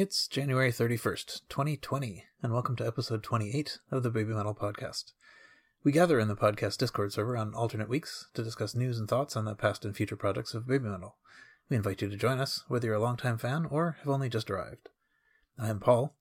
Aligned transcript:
It's 0.00 0.28
January 0.28 0.70
31st, 0.70 1.40
2020, 1.48 2.24
and 2.40 2.52
welcome 2.52 2.76
to 2.76 2.86
episode 2.86 3.20
28 3.24 3.80
of 3.90 4.04
the 4.04 4.12
Baby 4.12 4.32
Metal 4.32 4.54
Podcast. 4.54 5.10
We 5.82 5.90
gather 5.90 6.20
in 6.20 6.28
the 6.28 6.36
podcast 6.36 6.78
Discord 6.78 7.12
server 7.12 7.36
on 7.36 7.52
alternate 7.52 7.88
weeks 7.88 8.28
to 8.34 8.44
discuss 8.44 8.76
news 8.76 9.00
and 9.00 9.08
thoughts 9.08 9.36
on 9.36 9.44
the 9.44 9.56
past 9.56 9.84
and 9.84 9.96
future 9.96 10.14
projects 10.14 10.54
of 10.54 10.68
Baby 10.68 10.84
Metal. 10.84 11.16
We 11.68 11.76
invite 11.76 12.00
you 12.00 12.08
to 12.10 12.16
join 12.16 12.38
us, 12.38 12.62
whether 12.68 12.86
you're 12.86 12.94
a 12.94 13.00
longtime 13.00 13.38
fan 13.38 13.64
or 13.64 13.96
have 13.98 14.08
only 14.08 14.28
just 14.28 14.48
arrived. 14.48 14.88
I 15.58 15.68
am 15.68 15.80
Paul, 15.80 16.14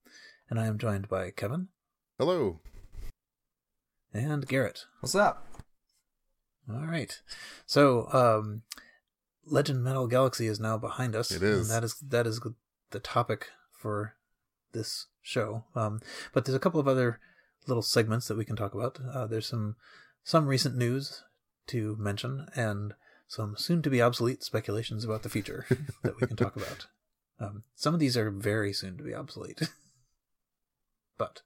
and 0.50 0.60
I 0.60 0.66
am 0.66 0.80
joined 0.80 1.08
by 1.08 1.30
Kevin 1.30 1.68
Hello. 2.18 2.62
and 4.12 4.48
Garrett. 4.48 4.86
What's 5.02 5.14
up? 5.14 5.46
All 6.68 6.88
right. 6.88 7.22
So, 7.68 8.12
um, 8.12 8.64
Legend 9.46 9.84
Metal 9.84 10.08
Galaxy 10.08 10.48
is 10.48 10.60
now 10.60 10.80
behind 10.80 11.16
us. 11.16 11.30
It 11.30 11.44
is. 11.44 11.70
And 11.70 11.78
that 11.78 11.84
is 11.84 11.94
that 12.00 12.26
is 12.26 12.42
the 12.90 13.00
topic 13.00 13.50
for 13.78 14.16
this 14.74 15.08
show. 15.22 15.64
Um, 15.76 16.02
but 16.34 16.46
there's 16.46 16.56
a 16.56 16.60
couple 16.60 16.80
of 16.80 16.88
other 16.88 17.20
little 17.68 17.84
segments 17.84 18.28
that 18.28 18.38
we 18.38 18.46
can 18.46 18.56
talk 18.56 18.74
about. 18.74 19.00
Uh, 19.14 19.28
there's 19.28 19.48
some 19.48 19.76
some 20.24 20.48
recent 20.48 20.76
news 20.76 21.24
to 21.68 21.96
mention 21.98 22.48
and 22.56 22.94
some 23.28 23.56
soon 23.58 23.82
to 23.82 23.90
be 23.90 24.02
obsolete 24.02 24.44
speculations 24.44 25.04
about 25.04 25.24
the 25.24 25.30
future 25.30 25.66
that 26.04 26.20
we 26.20 26.28
can 26.28 26.38
talk 26.38 26.56
about. 26.56 26.88
Um, 27.40 27.64
some 27.76 27.94
of 27.94 28.00
these 28.00 28.18
are 28.18 28.32
very 28.32 28.74
soon 28.74 28.98
to 28.98 29.04
be 29.04 29.14
obsolete. 29.14 29.62
but 31.18 31.42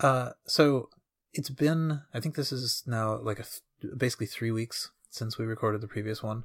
uh, 0.00 0.30
so 0.46 0.88
it's 1.32 1.50
been 1.50 2.02
I 2.12 2.20
think 2.20 2.34
this 2.34 2.52
is 2.52 2.82
now 2.86 3.18
like 3.18 3.38
a 3.38 3.44
th- 3.44 3.94
basically 3.96 4.26
3 4.26 4.50
weeks 4.50 4.90
since 5.10 5.38
we 5.38 5.44
recorded 5.44 5.80
the 5.80 5.88
previous 5.88 6.22
one. 6.22 6.44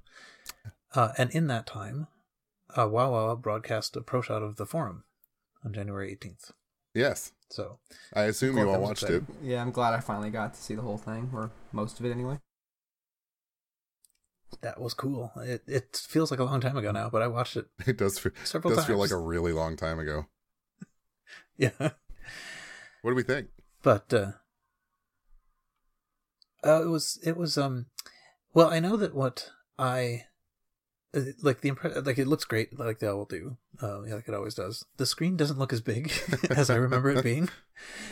Uh, 0.93 1.12
and 1.17 1.29
in 1.31 1.48
that 1.48 1.67
time, 1.67 2.07
uh, 2.75 2.87
WOWOW 2.87 3.35
broadcast 3.41 3.95
a 3.95 4.01
pro 4.01 4.21
shot 4.21 4.41
of 4.43 4.55
the 4.55 4.65
forum 4.65 5.03
on 5.63 5.73
January 5.73 6.15
18th. 6.15 6.51
Yes. 6.93 7.31
So 7.49 7.79
I 8.13 8.23
assume 8.23 8.57
you 8.57 8.70
all 8.70 8.79
watched 8.81 9.03
it. 9.03 9.23
Yeah, 9.43 9.62
I'm 9.62 9.71
glad 9.71 9.93
I 9.93 9.99
finally 9.99 10.29
got 10.31 10.53
to 10.55 10.62
see 10.62 10.75
the 10.75 10.81
whole 10.81 10.98
thing, 10.98 11.29
or 11.34 11.51
most 11.71 11.99
of 11.99 12.05
it 12.05 12.12
anyway. 12.12 12.40
that 14.62 14.79
was 14.79 14.93
cool. 14.93 15.31
It 15.37 15.63
it 15.67 16.01
feels 16.07 16.31
like 16.31 16.40
a 16.40 16.43
long 16.45 16.62
time 16.62 16.77
ago 16.77 16.91
now, 16.91 17.09
but 17.09 17.21
I 17.21 17.27
watched 17.27 17.57
it 17.57 17.67
It 17.87 17.98
does 17.98 18.17
feel, 18.17 18.31
several 18.43 18.70
does 18.71 18.79
times. 18.79 18.87
feel 18.87 18.97
like 18.97 19.12
a 19.12 19.18
really 19.18 19.51
long 19.51 19.75
time 19.75 19.99
ago. 19.99 20.25
yeah, 21.57 21.70
What 21.79 23.12
do 23.12 23.15
we 23.15 23.23
think? 23.23 23.47
but 23.84 24.12
uh, 24.13 24.31
uh, 26.65 26.81
it 26.84 26.87
was 26.90 27.20
it 27.23 27.37
was 27.37 27.57
um, 27.57 27.87
well, 28.53 28.70
I 28.70 28.79
know 28.79 28.97
that 28.97 29.13
what 29.13 29.51
I 29.77 30.25
like 31.41 31.62
the 31.62 31.71
impre- 31.71 32.05
like 32.05 32.18
it 32.18 32.27
looks 32.27 32.46
great 32.46 32.77
like 32.80 32.99
they 32.99 33.08
all 33.08 33.26
do, 33.26 33.58
uh, 33.82 34.04
yeah, 34.04 34.16
like 34.16 34.27
it 34.27 34.34
always 34.34 34.55
does. 34.55 34.85
The 34.98 35.05
screen 35.05 35.38
doesn't 35.38 35.58
look 35.60 35.71
as 35.74 35.82
big 35.82 36.12
as 36.49 36.70
I 36.70 36.76
remember 36.76 37.10
it 37.12 37.24
being. 37.24 37.49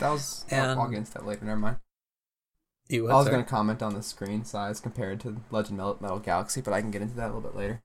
That 0.00 0.10
was. 0.10 0.44
And- 0.50 0.70
I'll, 0.72 0.80
I'll 0.82 0.88
get 0.88 0.98
into 0.98 1.12
that 1.14 1.26
later. 1.26 1.44
Never 1.44 1.58
mind. 1.60 1.76
You, 2.88 3.08
I 3.08 3.14
was 3.14 3.28
going 3.28 3.42
to 3.42 3.48
comment 3.50 3.82
on 3.82 3.94
the 3.94 4.02
screen 4.02 4.44
size 4.44 4.78
compared 4.78 5.18
to 5.20 5.40
Legend 5.50 5.78
Metal, 5.78 5.96
Metal 6.00 6.18
Galaxy, 6.18 6.60
but 6.60 6.74
I 6.74 6.82
can 6.82 6.90
get 6.90 7.00
into 7.00 7.14
that 7.16 7.24
a 7.24 7.32
little 7.32 7.40
bit 7.40 7.56
later. 7.56 7.82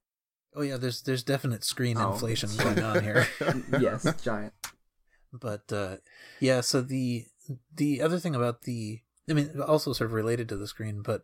Oh 0.54 0.62
yeah, 0.62 0.76
there's 0.78 1.02
there's 1.04 1.24
definite 1.24 1.64
screen 1.64 1.98
Oh. 1.98 2.12
inflation 2.14 2.50
going 2.58 2.84
on 2.84 3.02
here. 3.04 3.28
yes, 3.80 4.06
giant. 4.22 4.54
but 5.32 5.72
uh 5.72 5.98
yeah 6.40 6.60
so 6.60 6.82
the 6.82 7.26
the 7.76 8.02
other 8.02 8.18
thing 8.18 8.34
about 8.34 8.64
the 8.64 9.00
i 9.30 9.34
mean 9.34 9.62
also 9.62 9.94
sort 9.94 10.10
of 10.10 10.14
related 10.14 10.50
to 10.50 10.58
the 10.58 10.66
screen 10.68 11.04
but 11.04 11.22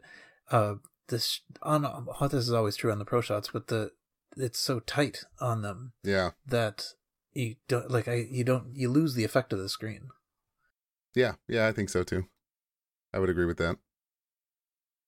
uh 0.52 0.76
this 1.10 1.42
on 1.62 1.86
oh, 1.86 2.28
this 2.28 2.46
is 2.48 2.52
always 2.54 2.76
true 2.76 2.92
on 2.92 3.00
the 3.00 3.06
pro 3.06 3.22
shots 3.22 3.50
but 3.54 3.68
the 3.68 3.92
it's 4.38 4.60
so 4.60 4.80
tight 4.80 5.24
on 5.40 5.62
them 5.62 5.94
Yeah. 6.04 6.32
that 6.46 6.94
you 7.34 7.56
don't 7.68 7.90
like 7.92 8.08
i 8.08 8.16
you 8.30 8.44
don't 8.44 8.76
you 8.76 8.90
lose 8.90 9.14
the 9.14 9.24
effect 9.24 9.54
of 9.54 9.60
the 9.60 9.70
screen 9.70 10.10
Yeah. 11.16 11.36
Yeah, 11.48 11.68
I 11.68 11.72
think 11.72 11.90
so 11.90 12.04
too. 12.04 12.26
I 13.14 13.20
would 13.20 13.30
agree 13.30 13.46
with 13.46 13.58
that. 13.60 13.78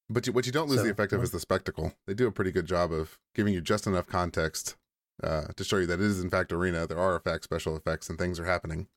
But 0.10 0.26
you, 0.26 0.32
what 0.32 0.46
you 0.46 0.54
don't 0.54 0.70
lose 0.70 0.80
So, 0.80 0.86
the 0.86 0.92
effect 0.92 1.12
of 1.12 1.18
well- 1.20 1.26
is 1.26 1.32
the 1.32 1.40
spectacle. 1.42 1.94
They 2.06 2.14
do 2.14 2.28
a 2.28 2.32
pretty 2.32 2.52
good 2.54 2.66
job 2.66 2.94
of 2.94 3.20
giving 3.36 3.54
you 3.54 3.60
just 3.60 3.86
enough 3.88 4.08
context 4.08 4.78
uh, 5.22 5.48
to 5.58 5.64
show 5.66 5.78
you 5.78 5.86
that 5.88 6.00
it 6.00 6.06
is 6.06 6.22
in 6.24 6.30
fact 6.30 6.54
arena. 6.54 6.88
There 6.88 6.98
are 7.00 7.16
effects, 7.18 7.44
special 7.44 7.76
effects, 7.76 8.10
and 8.10 8.18
things 8.18 8.40
are 8.40 8.46
happening. 8.46 8.88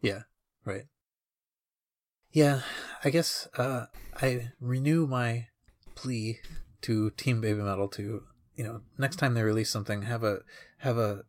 yeah 0.00 0.22
right 0.64 0.86
yeah 2.32 2.60
i 3.04 3.10
guess 3.10 3.48
uh 3.56 3.86
i 4.20 4.50
renew 4.60 5.06
my 5.06 5.48
plea 5.96 6.38
to 6.82 7.10
team 7.10 7.40
baby 7.40 7.60
metal 7.60 7.88
to 7.88 8.22
you 8.54 8.62
know 8.62 8.82
next 8.98 9.16
time 9.16 9.34
they 9.34 9.42
release 9.42 9.70
something 9.70 10.02
have 10.02 10.22
a 10.22 10.40
have 10.78 10.96
a 10.98 11.24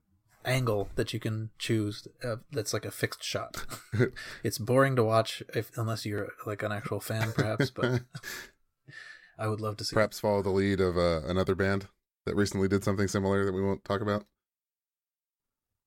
angle 0.45 0.87
that 0.95 1.13
you 1.13 1.19
can 1.19 1.49
choose 1.57 2.07
uh, 2.23 2.35
that's 2.51 2.73
like 2.73 2.85
a 2.85 2.91
fixed 2.91 3.23
shot 3.23 3.65
it's 4.43 4.59
boring 4.59 4.95
to 4.95 5.03
watch 5.03 5.41
if 5.55 5.71
unless 5.75 6.05
you're 6.05 6.29
like 6.45 6.61
an 6.61 6.71
actual 6.71 6.99
fan 6.99 7.33
perhaps 7.33 7.71
but 7.71 8.01
i 9.39 9.47
would 9.47 9.59
love 9.59 9.75
to 9.75 9.83
see 9.83 9.93
Perhaps 9.93 10.19
follow 10.19 10.41
the 10.41 10.51
lead 10.51 10.79
of 10.79 10.97
uh, 10.97 11.21
another 11.25 11.55
band 11.55 11.87
that 12.27 12.35
recently 12.35 12.67
did 12.67 12.83
something 12.83 13.07
similar 13.07 13.45
that 13.45 13.53
we 13.53 13.63
won't 13.63 13.83
talk 13.85 14.01
about. 14.01 14.25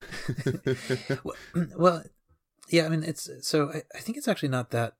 well, 1.24 1.36
well, 1.76 2.02
yeah. 2.70 2.86
I 2.86 2.88
mean, 2.88 3.04
it's 3.04 3.28
so. 3.42 3.70
I, 3.72 3.82
I 3.94 4.00
think 4.00 4.18
it's 4.18 4.26
actually 4.26 4.48
not 4.48 4.70
that. 4.70 4.94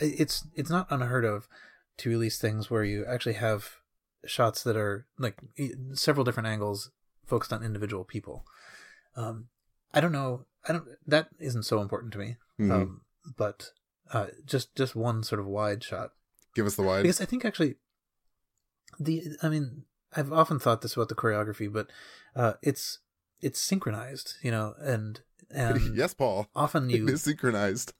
It's 0.00 0.46
it's 0.54 0.70
not 0.70 0.88
unheard 0.90 1.24
of 1.24 1.48
to 2.00 2.10
release 2.10 2.38
things 2.38 2.70
where 2.70 2.84
you 2.84 3.04
actually 3.06 3.34
have 3.34 3.76
shots 4.26 4.62
that 4.64 4.76
are 4.76 5.06
like 5.18 5.36
several 5.94 6.24
different 6.24 6.46
angles 6.48 6.90
focused 7.26 7.52
on 7.52 7.62
individual 7.62 8.04
people. 8.04 8.44
Um, 9.16 9.48
I 9.94 10.00
don't 10.00 10.12
know. 10.12 10.46
I 10.68 10.72
don't. 10.72 10.84
That 11.06 11.28
isn't 11.38 11.62
so 11.64 11.80
important 11.80 12.12
to 12.12 12.18
me. 12.18 12.36
Mhm. 12.58 12.70
Um, 12.72 13.00
but 13.36 13.70
uh, 14.12 14.26
just 14.44 14.74
just 14.76 14.94
one 14.96 15.22
sort 15.22 15.40
of 15.40 15.46
wide 15.46 15.82
shot 15.84 16.10
Give 16.54 16.66
us 16.66 16.76
the 16.76 16.82
wide. 16.82 17.02
because 17.02 17.20
I 17.20 17.24
think 17.24 17.44
actually 17.44 17.76
the 18.98 19.22
I 19.42 19.48
mean 19.48 19.84
I've 20.16 20.32
often 20.32 20.58
thought 20.58 20.82
this 20.82 20.94
about 20.96 21.08
the 21.08 21.14
choreography, 21.14 21.72
but 21.72 21.90
uh, 22.36 22.54
it's 22.62 22.98
it's 23.40 23.60
synchronized, 23.60 24.34
you 24.42 24.50
know, 24.50 24.74
and 24.80 25.20
and 25.50 25.96
yes, 25.96 26.14
Paul. 26.14 26.48
often 26.54 26.90
It 26.90 26.96
you 26.98 27.08
is 27.08 27.22
synchronized. 27.22 27.92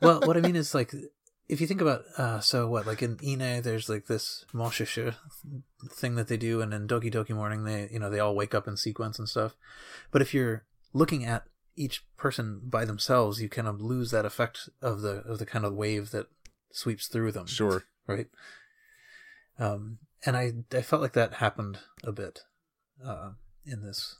well 0.00 0.20
what 0.26 0.36
I 0.36 0.40
mean 0.40 0.56
is 0.56 0.74
like 0.74 0.92
if 1.48 1.60
you 1.60 1.66
think 1.66 1.80
about 1.80 2.02
uh 2.18 2.40
so 2.40 2.66
what 2.68 2.86
like 2.86 3.02
in 3.02 3.18
Ine 3.22 3.62
there's 3.62 3.88
like 3.88 4.06
this 4.06 4.44
moshishu 4.52 5.14
thing 5.90 6.14
that 6.16 6.28
they 6.28 6.36
do 6.36 6.60
and 6.60 6.74
in 6.74 6.88
Doki 6.88 7.12
Doki 7.12 7.34
Morning 7.34 7.64
they 7.64 7.88
you 7.92 7.98
know 7.98 8.10
they 8.10 8.18
all 8.20 8.34
wake 8.34 8.54
up 8.54 8.66
in 8.68 8.76
sequence 8.76 9.18
and 9.18 9.28
stuff. 9.28 9.54
But 10.10 10.22
if 10.22 10.34
you're 10.34 10.64
looking 10.92 11.24
at 11.24 11.44
each 11.76 12.04
person 12.16 12.62
by 12.64 12.84
themselves, 12.84 13.40
you 13.42 13.48
kind 13.48 13.68
of 13.68 13.80
lose 13.80 14.10
that 14.10 14.24
effect 14.24 14.68
of 14.80 15.02
the 15.02 15.18
of 15.26 15.38
the 15.38 15.46
kind 15.46 15.64
of 15.64 15.74
wave 15.74 16.10
that 16.10 16.26
sweeps 16.72 17.06
through 17.06 17.32
them 17.32 17.46
Sure. 17.46 17.84
right? 18.06 18.28
Um, 19.58 19.98
and 20.24 20.36
I 20.36 20.52
I 20.72 20.82
felt 20.82 21.02
like 21.02 21.12
that 21.14 21.34
happened 21.34 21.78
a 22.04 22.12
bit 22.12 22.40
uh, 23.04 23.30
in 23.64 23.82
this 23.82 24.16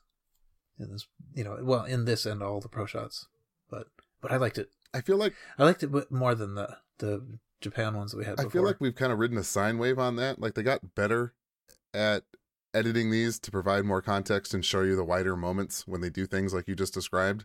in 0.79 0.91
this 0.93 1.07
you 1.35 1.45
know 1.45 1.59
well 1.63 1.85
in 1.85 2.05
this 2.05 2.27
and 2.27 2.43
all 2.43 2.61
the 2.61 2.69
pro 2.69 2.87
shots, 2.87 3.27
but 3.71 3.89
but 4.21 4.31
I 4.33 4.37
liked 4.37 4.59
it. 4.59 4.71
I 4.97 5.01
feel 5.01 5.17
like 5.17 5.35
I 5.59 5.65
liked 5.65 5.83
it 5.83 6.11
more 6.11 6.35
than 6.35 6.55
the 6.55 6.77
the 6.99 7.39
Japan 7.61 7.95
ones 7.95 8.13
that 8.13 8.19
we 8.19 8.25
had. 8.25 8.37
Before. 8.37 8.51
I 8.51 8.53
feel 8.53 8.65
like 8.65 8.81
we've 8.81 8.95
kind 8.95 9.13
of 9.13 9.19
ridden 9.19 9.39
a 9.39 9.45
sine 9.45 9.79
wave 9.79 9.99
on 9.99 10.17
that. 10.17 10.41
Like 10.41 10.55
they 10.55 10.63
got 10.63 10.95
better 10.95 11.35
at 11.93 12.25
editing 12.75 13.11
these 13.11 13.39
to 13.41 13.51
provide 13.51 13.85
more 13.85 14.03
context 14.03 14.53
and 14.55 14.65
show 14.65 14.83
you 14.83 14.97
the 14.97 15.05
wider 15.05 15.37
moments 15.37 15.87
when 15.87 16.01
they 16.01 16.11
do 16.11 16.27
things 16.27 16.53
like 16.53 16.69
you 16.69 16.75
just 16.75 16.95
described. 16.95 17.45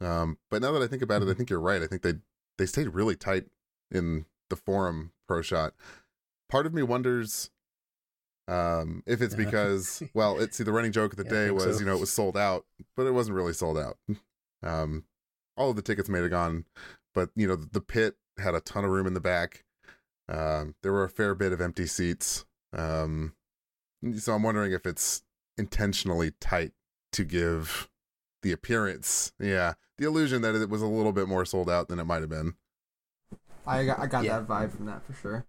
Um, 0.00 0.38
but 0.50 0.62
now 0.62 0.72
that 0.72 0.82
I 0.82 0.86
think 0.86 1.02
about 1.02 1.22
it, 1.22 1.28
I 1.28 1.34
think 1.34 1.50
you're 1.50 1.60
right. 1.60 1.82
I 1.82 1.86
think 1.86 2.02
they 2.02 2.14
they 2.58 2.66
stayed 2.66 2.88
really 2.88 3.16
tight 3.16 3.46
in 3.90 4.26
the 4.48 4.56
forum 4.56 5.12
pro 5.26 5.42
shot. 5.42 5.74
Part 6.48 6.66
of 6.66 6.74
me 6.74 6.82
wonders 6.82 7.50
um, 8.50 9.04
if 9.06 9.22
it's 9.22 9.36
because 9.36 10.02
well, 10.12 10.40
it's 10.40 10.56
see 10.56 10.64
the 10.64 10.72
running 10.72 10.90
joke 10.90 11.12
of 11.12 11.18
the 11.18 11.24
Yeah, 11.32 11.46
day 11.46 11.50
was 11.52 11.76
so. 11.76 11.80
you 11.80 11.86
know 11.86 11.94
it 11.94 12.00
was 12.00 12.10
sold 12.10 12.36
out, 12.36 12.66
but 12.96 13.06
it 13.06 13.12
wasn't 13.12 13.36
really 13.36 13.54
sold 13.54 13.78
out. 13.78 13.96
Um, 14.62 15.04
all 15.56 15.70
of 15.70 15.76
the 15.76 15.82
tickets 15.82 16.08
may 16.08 16.20
have 16.20 16.30
gone, 16.30 16.64
but 17.14 17.30
you 17.36 17.46
know 17.46 17.56
the 17.56 17.80
pit 17.80 18.16
had 18.38 18.54
a 18.54 18.60
ton 18.60 18.84
of 18.84 18.90
room 18.90 19.06
in 19.06 19.14
the 19.14 19.20
back. 19.20 19.64
Um, 20.28 20.74
there 20.82 20.92
were 20.92 21.04
a 21.04 21.10
fair 21.10 21.34
bit 21.34 21.52
of 21.52 21.60
empty 21.60 21.86
seats. 21.86 22.44
Um, 22.72 23.34
so 24.16 24.32
I'm 24.34 24.42
wondering 24.44 24.72
if 24.72 24.86
it's 24.86 25.22
intentionally 25.58 26.32
tight 26.40 26.72
to 27.12 27.24
give 27.24 27.88
the 28.42 28.52
appearance, 28.52 29.32
yeah, 29.40 29.74
the 29.98 30.06
illusion 30.06 30.40
that 30.42 30.54
it 30.54 30.70
was 30.70 30.80
a 30.82 30.86
little 30.86 31.12
bit 31.12 31.28
more 31.28 31.44
sold 31.44 31.68
out 31.68 31.88
than 31.88 31.98
it 31.98 32.04
might 32.04 32.20
have 32.20 32.30
been. 32.30 32.54
I 33.66 33.84
got, 33.84 33.98
I 33.98 34.06
got 34.06 34.24
Yeah. 34.24 34.38
that 34.38 34.48
vibe 34.48 34.74
from 34.74 34.86
that 34.86 35.04
for 35.04 35.12
sure. 35.12 35.46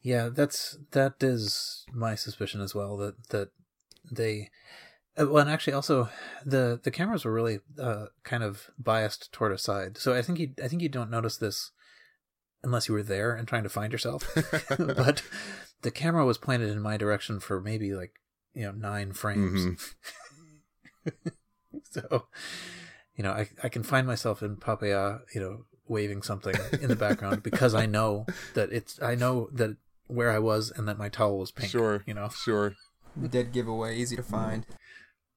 yeah, 0.00 0.28
that's 0.28 0.78
that 0.92 1.22
is 1.22 1.84
my 1.92 2.14
suspicion 2.14 2.60
as 2.60 2.74
well 2.74 2.96
that 2.98 3.28
that 3.30 3.48
they. 4.10 4.50
Uh, 5.18 5.26
Well, 5.26 5.38
and 5.38 5.50
actually, 5.50 5.72
also 5.72 6.08
the 6.44 6.80
the 6.82 6.90
cameras 6.90 7.24
were 7.24 7.32
really 7.32 7.60
uh, 7.80 8.06
kind 8.24 8.42
of 8.42 8.70
biased 8.78 9.32
toward 9.32 9.52
a 9.52 9.58
side. 9.58 9.98
So 9.98 10.14
I 10.14 10.22
think 10.22 10.38
you 10.38 10.50
I 10.62 10.68
think 10.68 10.82
you 10.82 10.88
don't 10.88 11.10
notice 11.10 11.36
this 11.36 11.72
unless 12.62 12.88
you 12.88 12.94
were 12.94 13.02
there 13.02 13.34
and 13.34 13.46
trying 13.46 13.62
to 13.62 13.68
find 13.68 13.92
yourself. 13.92 14.28
but 14.78 15.22
the 15.82 15.90
camera 15.90 16.24
was 16.24 16.38
pointed 16.38 16.70
in 16.70 16.80
my 16.80 16.96
direction 16.96 17.40
for 17.40 17.60
maybe 17.60 17.94
like 17.94 18.12
you 18.54 18.64
know 18.64 18.72
nine 18.72 19.12
frames. 19.12 19.94
so, 21.90 22.26
you 23.16 23.24
know, 23.24 23.32
I 23.32 23.48
I 23.62 23.68
can 23.68 23.82
find 23.82 24.06
myself 24.06 24.42
in 24.42 24.56
Papaya, 24.56 25.18
you 25.34 25.40
know, 25.40 25.64
waving 25.86 26.22
something 26.22 26.54
in 26.80 26.88
the 26.88 26.96
background 26.96 27.42
because 27.42 27.74
I 27.74 27.86
know 27.86 28.26
that 28.54 28.72
it's 28.72 29.00
I 29.02 29.14
know 29.14 29.48
that 29.52 29.76
where 30.06 30.30
I 30.30 30.38
was 30.38 30.70
and 30.74 30.88
that 30.88 30.98
my 30.98 31.08
towel 31.08 31.38
was 31.38 31.50
pink. 31.50 31.70
Sure. 31.70 32.02
You 32.06 32.14
know. 32.14 32.28
Sure. 32.30 32.74
Dead 33.30 33.52
giveaway, 33.52 33.96
easy 33.96 34.16
to 34.16 34.22
find. 34.22 34.64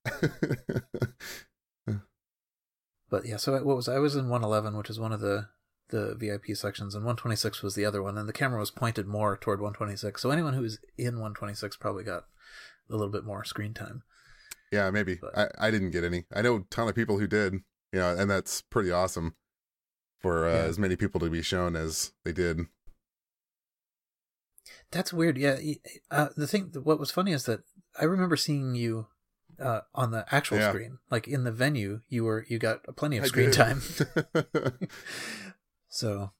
But 3.09 3.25
yeah, 3.25 3.35
so 3.35 3.51
what 3.63 3.75
was 3.75 3.89
I 3.89 3.99
was 3.99 4.15
in 4.15 4.29
111, 4.29 4.77
which 4.77 4.89
is 4.89 4.97
one 4.99 5.11
of 5.11 5.19
the 5.19 5.49
the 5.89 6.15
VIP 6.15 6.55
sections, 6.55 6.95
and 6.95 7.03
126 7.03 7.61
was 7.61 7.75
the 7.75 7.83
other 7.83 8.01
one, 8.01 8.17
and 8.17 8.27
the 8.29 8.31
camera 8.33 8.57
was 8.61 8.71
pointed 8.71 9.05
more 9.05 9.35
toward 9.35 9.59
126. 9.59 10.21
So 10.21 10.31
anyone 10.31 10.53
who 10.53 10.61
was 10.61 10.79
in 10.97 11.15
126 11.15 11.75
probably 11.75 12.05
got 12.05 12.23
a 12.89 12.93
little 12.95 13.11
bit 13.11 13.25
more 13.25 13.43
screen 13.43 13.73
time. 13.73 14.03
yeah, 14.71 14.89
maybe. 14.91 15.15
But- 15.21 15.37
I, 15.37 15.67
I 15.67 15.71
didn't 15.71 15.91
get 15.91 16.05
any. 16.05 16.23
I 16.33 16.41
know 16.41 16.55
a 16.55 16.63
ton 16.69 16.87
of 16.87 16.95
people 16.95 17.19
who 17.19 17.27
did. 17.27 17.55
You 17.91 17.99
know, 17.99 18.15
and 18.17 18.31
that's 18.31 18.61
pretty 18.61 18.89
awesome 18.89 19.35
for 20.21 20.47
uh, 20.47 20.53
Yeah. 20.53 20.59
as 20.63 20.79
many 20.79 20.95
people 20.95 21.19
to 21.19 21.29
be 21.29 21.41
shown 21.41 21.75
as 21.75 22.13
they 22.23 22.31
did. 22.31 22.61
That's 24.91 25.11
weird. 25.11 25.37
Yeah, 25.37 25.57
uh, 26.09 26.29
the 26.37 26.47
thing, 26.47 26.71
what 26.83 26.99
was 27.01 27.11
funny 27.11 27.33
is 27.33 27.43
that 27.43 27.63
I 27.99 28.05
remember 28.05 28.37
seeing 28.37 28.73
you 28.75 29.07
uh, 29.61 29.81
on 29.95 30.11
the 30.11 30.25
actual 30.33 30.57
Yeah. 30.57 30.69
screen, 30.69 30.97
like 31.09 31.27
in 31.27 31.43
the 31.43 31.51
venue. 31.51 32.01
You 32.09 32.23
were 32.25 32.45
you 32.49 32.57
got 32.59 32.83
plenty 32.95 33.17
of 33.17 33.23
I 33.23 33.27
screen 33.27 33.51
did. 33.51 33.53
time. 33.53 33.81
So 35.93 36.31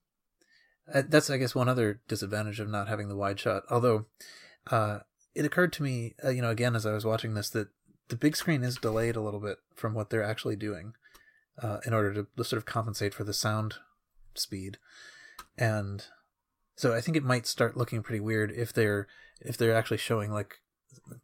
uh, 0.93 1.03
that's, 1.07 1.29
I 1.29 1.37
guess, 1.37 1.53
one 1.53 1.67
other 1.69 2.01
disadvantage 2.07 2.59
of 2.59 2.69
not 2.69 2.87
having 2.87 3.09
the 3.09 3.15
wide 3.17 3.39
shot. 3.39 3.63
Although 3.69 4.05
uh, 4.69 4.99
it 5.35 5.45
occurred 5.45 5.73
to 5.73 5.83
me, 5.83 6.15
uh, 6.23 6.29
you 6.29 6.41
know, 6.41 6.49
again 6.49 6.75
as 6.75 6.85
I 6.85 6.93
was 6.93 7.05
watching 7.05 7.33
this, 7.33 7.49
that 7.49 7.67
the 8.07 8.15
big 8.15 8.35
screen 8.37 8.63
is 8.63 8.77
delayed 8.77 9.15
a 9.15 9.21
little 9.21 9.39
bit 9.41 9.57
from 9.75 9.93
what 9.93 10.09
they're 10.09 10.23
actually 10.23 10.55
doing 10.55 10.93
uh, 11.61 11.79
in 11.85 11.93
order 11.93 12.13
to 12.13 12.43
sort 12.43 12.57
of 12.57 12.65
compensate 12.65 13.13
for 13.13 13.23
the 13.25 13.33
sound 13.33 13.75
speed, 14.35 14.77
and 15.57 16.05
so 16.77 16.93
I 16.93 17.01
think 17.01 17.17
it 17.17 17.23
might 17.23 17.45
start 17.45 17.75
looking 17.77 18.01
pretty 18.03 18.21
weird 18.21 18.51
if 18.51 18.71
they're 18.73 19.07
if 19.41 19.57
they're 19.57 19.75
actually 19.75 19.97
showing 19.97 20.31
like 20.31 20.55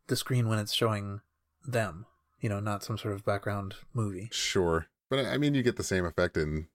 the 0.08 0.16
screen 0.18 0.48
when 0.50 0.60
it's 0.60 0.74
showing 0.74 1.22
them, 1.68 2.06
you 2.40 2.50
know, 2.50 2.60
not 2.60 2.84
some 2.84 2.98
sort 2.98 3.14
of 3.14 3.26
background 3.26 3.76
movie. 3.94 4.30
sure. 4.32 4.88
But 5.10 5.26
I 5.26 5.38
mean, 5.38 5.54
you 5.54 5.64
get 5.64 5.76
the 5.78 5.84
same 5.84 6.06
effect 6.06 6.36
in 6.38 6.68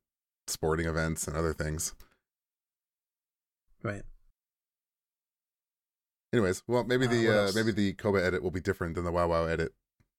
sporting 0.47 0.87
events 0.87 1.27
and 1.27 1.37
other 1.37 1.53
things. 1.53 1.95
Right. 3.83 4.03
Anyways, 6.33 6.63
well, 6.67 6.85
maybe 6.85 7.07
Uh, 7.07 7.11
the 7.11 7.29
uh, 7.29 7.53
maybe 7.55 7.73
the 7.73 7.93
Koba 7.95 8.25
edit 8.25 8.43
will 8.43 8.51
be 8.51 8.61
different 8.61 8.95
than 8.95 9.05
the 9.05 9.13
WOWOW 9.13 9.51
edit, 9.51 9.75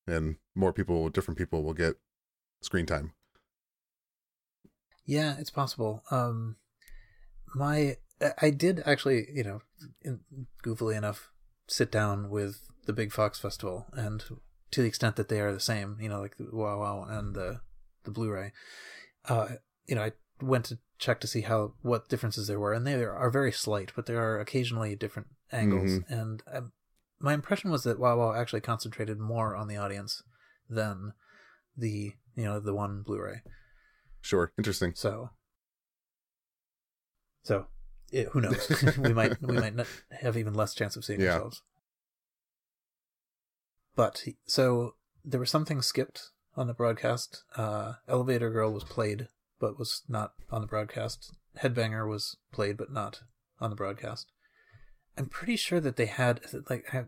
and 0.06 0.36
more 0.54 0.72
people, 0.74 1.10
different 1.10 1.38
people, 1.38 1.64
will 1.64 1.74
get 1.74 1.96
screen 2.62 2.86
time. 2.86 3.14
Yeah, 5.06 5.36
it's 5.40 5.50
possible. 5.50 6.04
Um, 6.12 6.58
my 7.56 7.98
I- 8.22 8.34
I 8.44 8.50
did 8.52 8.84
actually, 8.86 9.28
you 9.34 9.44
know, 9.44 9.62
in, 10.02 10.22
goofily 10.64 10.96
enough, 10.96 11.31
sit 11.68 11.92
down 11.92 12.30
with 12.30 12.70
the 12.86 12.94
Big 12.94 13.12
Fox 13.12 13.40
Festival, 13.40 13.88
and 13.94 14.24
to 14.74 14.81
the 14.81 14.88
extent 14.88 15.16
that 15.16 15.30
they 15.30 15.40
are 15.40 15.54
the 15.54 15.60
same, 15.60 15.98
you 16.02 16.10
know, 16.10 16.20
like 16.20 16.38
the 16.38 16.46
WOWOW 16.46 17.10
and 17.10 17.36
the 17.36 17.62
the 18.04 18.12
Blu-ray, 18.12 18.52
uh, 19.30 19.48
you 19.88 19.96
know, 19.96 20.02
I 20.04 20.12
went 20.42 20.66
to 20.66 20.80
check 20.98 21.22
to 21.22 21.28
see 21.28 21.42
how 21.42 21.74
what 21.81 22.10
differences 22.10 22.48
there 22.48 22.60
were, 22.60 22.74
and 22.74 22.86
they 22.86 22.96
are 22.96 23.30
very 23.30 23.52
slight, 23.52 23.94
but 23.96 24.06
there 24.08 24.22
are 24.22 24.40
occasionally 24.40 24.96
different 24.96 25.30
angles, 25.52 26.02
and 26.10 26.44
um, 26.52 26.72
my 27.20 27.34
impression 27.34 27.72
was 27.72 27.84
that 27.84 28.00
WOWOW 28.00 28.36
actually 28.38 28.62
concentrated 28.62 29.20
more 29.20 29.56
on 29.56 29.68
the 29.68 29.78
audience 29.78 30.22
than 30.70 31.14
the 31.78 32.14
you 32.36 32.44
know 32.44 32.60
the 32.60 32.74
one 32.74 33.04
Blu-ray. 33.04 33.42
Sure, 34.22 34.52
interesting. 34.58 34.94
So, 34.96 35.30
so 37.44 37.68
yeah, 38.12 38.25
who 38.31 38.42
knows? 38.42 38.70
we 38.98 39.14
might 39.14 39.42
we 39.42 39.58
might 39.58 39.75
not 39.75 39.88
have 40.22 40.36
even 40.36 40.54
less 40.54 40.74
chance 40.74 40.96
of 40.96 41.06
seeing 41.06 41.22
Yeah. 41.22 41.34
ourselves. 41.34 41.62
But 43.95 44.24
so 44.45 44.95
there 45.24 45.40
were 45.40 45.45
some 45.45 45.66
things 45.66 45.86
skipped 45.86 46.31
on 46.56 46.68
the 46.68 46.74
broadcast. 46.74 47.44
Uh, 47.56 47.94
Elevator 48.07 48.50
Girl 48.50 48.72
was 48.72 48.84
played, 48.84 49.28
but 49.60 49.78
was 49.78 50.04
not 50.07 50.34
on 50.51 50.62
the 50.62 50.68
broadcast. 50.68 51.34
Headbanger 51.62 52.07
was 52.07 52.38
played, 52.51 52.78
but 52.78 52.92
not 52.92 53.22
on 53.60 53.69
the 53.69 53.75
broadcast. 53.75 54.31
I'm 55.18 55.28
pretty 55.28 55.56
sure 55.56 55.80
that 55.80 55.95
they 55.95 56.07
had 56.07 56.42
like 56.69 56.86
I, 56.94 57.06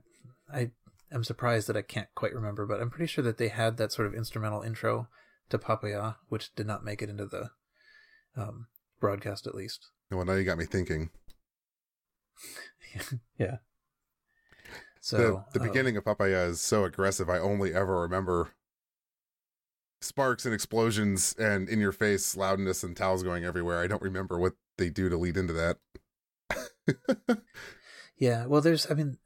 I 0.53 0.71
am 1.11 1.23
surprised 1.23 1.67
that 1.67 1.77
I 1.77 1.81
can't 1.81 2.13
quite 2.13 2.33
remember, 2.33 2.65
but 2.65 2.81
I'm 2.81 2.91
pretty 2.91 3.07
sure 3.07 3.23
that 3.23 3.37
they 3.37 3.47
had 3.47 3.77
that 3.77 3.91
sort 3.91 4.07
of 4.07 4.13
instrumental 4.13 4.61
intro 4.61 5.07
to 5.49 5.57
Papaya, 5.57 6.13
which 6.29 6.53
did 6.55 6.67
not 6.67 6.83
make 6.83 7.01
it 7.01 7.09
into 7.09 7.25
the 7.25 7.49
um, 8.37 8.67
broadcast, 8.99 9.47
at 9.47 9.55
least. 9.55 9.89
Well, 10.11 10.25
now 10.25 10.33
you 10.33 10.43
got 10.43 10.57
me 10.57 10.65
thinking. 10.65 11.09
yeah. 13.39 13.57
So 15.05 15.45
the 15.51 15.59
the 15.59 15.65
uh, 15.65 15.67
beginning 15.67 15.97
of 15.97 16.05
Papaya 16.05 16.45
is 16.45 16.61
so 16.61 16.83
aggressive. 16.83 17.29
I 17.29 17.37
only 17.37 17.73
ever 17.73 18.01
remember 18.01 18.53
sparks 20.01 20.45
and 20.45 20.53
explosions 20.53 21.35
and 21.37 21.69
in 21.69 21.79
your 21.79 21.91
face 21.91 22.35
loudness 22.35 22.83
and 22.83 22.97
towels 22.97 23.21
going 23.21 23.43
everywhere. 23.43 23.81
I 23.81 23.87
don't 23.87 24.01
remember 24.01 24.39
what 24.39 24.53
they 24.77 24.89
do 24.89 25.09
to 25.09 25.17
lead 25.17 25.37
into 25.37 25.53
that. 25.53 25.77
Yeah, 28.17 28.45
well, 28.45 28.61
there's, 28.61 28.89
I 28.89 28.93
mean, 28.93 29.17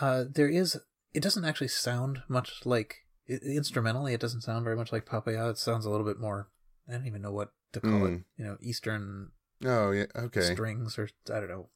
uh, 0.00 0.24
there 0.32 0.48
is. 0.48 0.78
It 1.12 1.22
doesn't 1.22 1.44
actually 1.44 1.68
sound 1.68 2.22
much 2.28 2.64
like 2.64 3.04
i 3.28 3.34
instrumentally. 3.44 4.14
It 4.14 4.20
doesn't 4.20 4.40
sound 4.40 4.64
very 4.64 4.76
much 4.76 4.92
like 4.92 5.04
Papaya. 5.04 5.50
It 5.50 5.58
sounds 5.58 5.84
a 5.84 5.90
little 5.90 6.06
bit 6.06 6.18
more. 6.18 6.48
I 6.88 6.92
don't 6.92 7.06
even 7.06 7.22
know 7.22 7.32
what 7.32 7.52
to 7.72 7.80
call 7.80 8.06
it. 8.06 8.10
Mm. 8.10 8.24
You 8.36 8.44
know, 8.44 8.56
Eastern 8.60 9.32
oh 9.64 9.90
yeah, 9.90 10.06
okay, 10.16 10.40
strings 10.40 10.98
or 10.98 11.10
I 11.28 11.40
don't 11.40 11.48
know. 11.48 11.68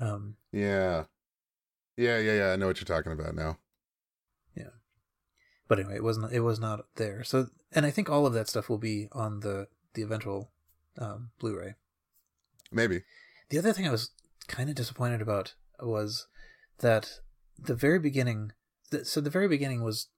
Um, 0.00 0.36
yeah, 0.52 1.04
yeah, 1.96 2.18
yeah, 2.18 2.34
yeah. 2.34 2.52
I 2.52 2.56
know 2.56 2.66
what 2.66 2.78
you're 2.80 2.84
talking 2.96 3.12
about 3.12 3.34
now. 3.34 3.58
Yeah, 4.56 4.70
but 5.68 5.78
anyway, 5.78 5.96
it 5.96 6.04
wasn't. 6.04 6.32
It 6.32 6.40
was 6.40 6.58
not 6.60 6.86
there. 6.96 7.24
So, 7.24 7.48
and 7.72 7.84
I 7.86 7.90
think 7.90 8.08
all 8.08 8.26
of 8.26 8.32
that 8.34 8.48
stuff 8.48 8.68
will 8.68 8.78
be 8.78 9.08
on 9.12 9.40
the 9.40 9.68
the 9.94 10.02
eventual 10.02 10.50
um, 10.98 11.30
Blu-ray. 11.38 11.74
Maybe. 12.70 13.02
The 13.50 13.58
other 13.58 13.72
thing 13.72 13.86
I 13.86 13.90
was 13.92 14.10
kind 14.48 14.68
of 14.68 14.74
disappointed 14.76 15.22
about 15.22 15.54
was 15.80 16.26
that 16.78 17.20
the 17.58 17.74
very 17.74 17.98
beginning. 17.98 18.52
So 19.04 19.20
the 19.20 19.30
very 19.30 19.48
beginning 19.48 19.82
was 19.82 20.08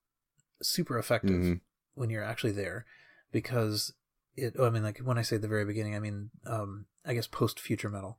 super 0.63 0.99
effective 0.99 1.31
Mhm. 1.41 1.61
when 1.95 2.11
you're 2.11 2.25
actually 2.25 2.53
there, 2.53 2.85
because 3.33 3.93
it. 4.37 4.55
oh, 4.59 4.67
I 4.67 4.71
mean, 4.71 4.83
like 4.83 4.99
when 4.99 5.19
I 5.19 5.23
say 5.23 5.37
the 5.37 5.49
very 5.49 5.65
beginning, 5.65 5.95
I 5.97 6.01
mean, 6.01 6.31
um, 6.47 6.87
I 7.05 7.15
guess 7.15 7.27
post 7.27 7.59
future 7.61 7.89
metal, 7.89 8.19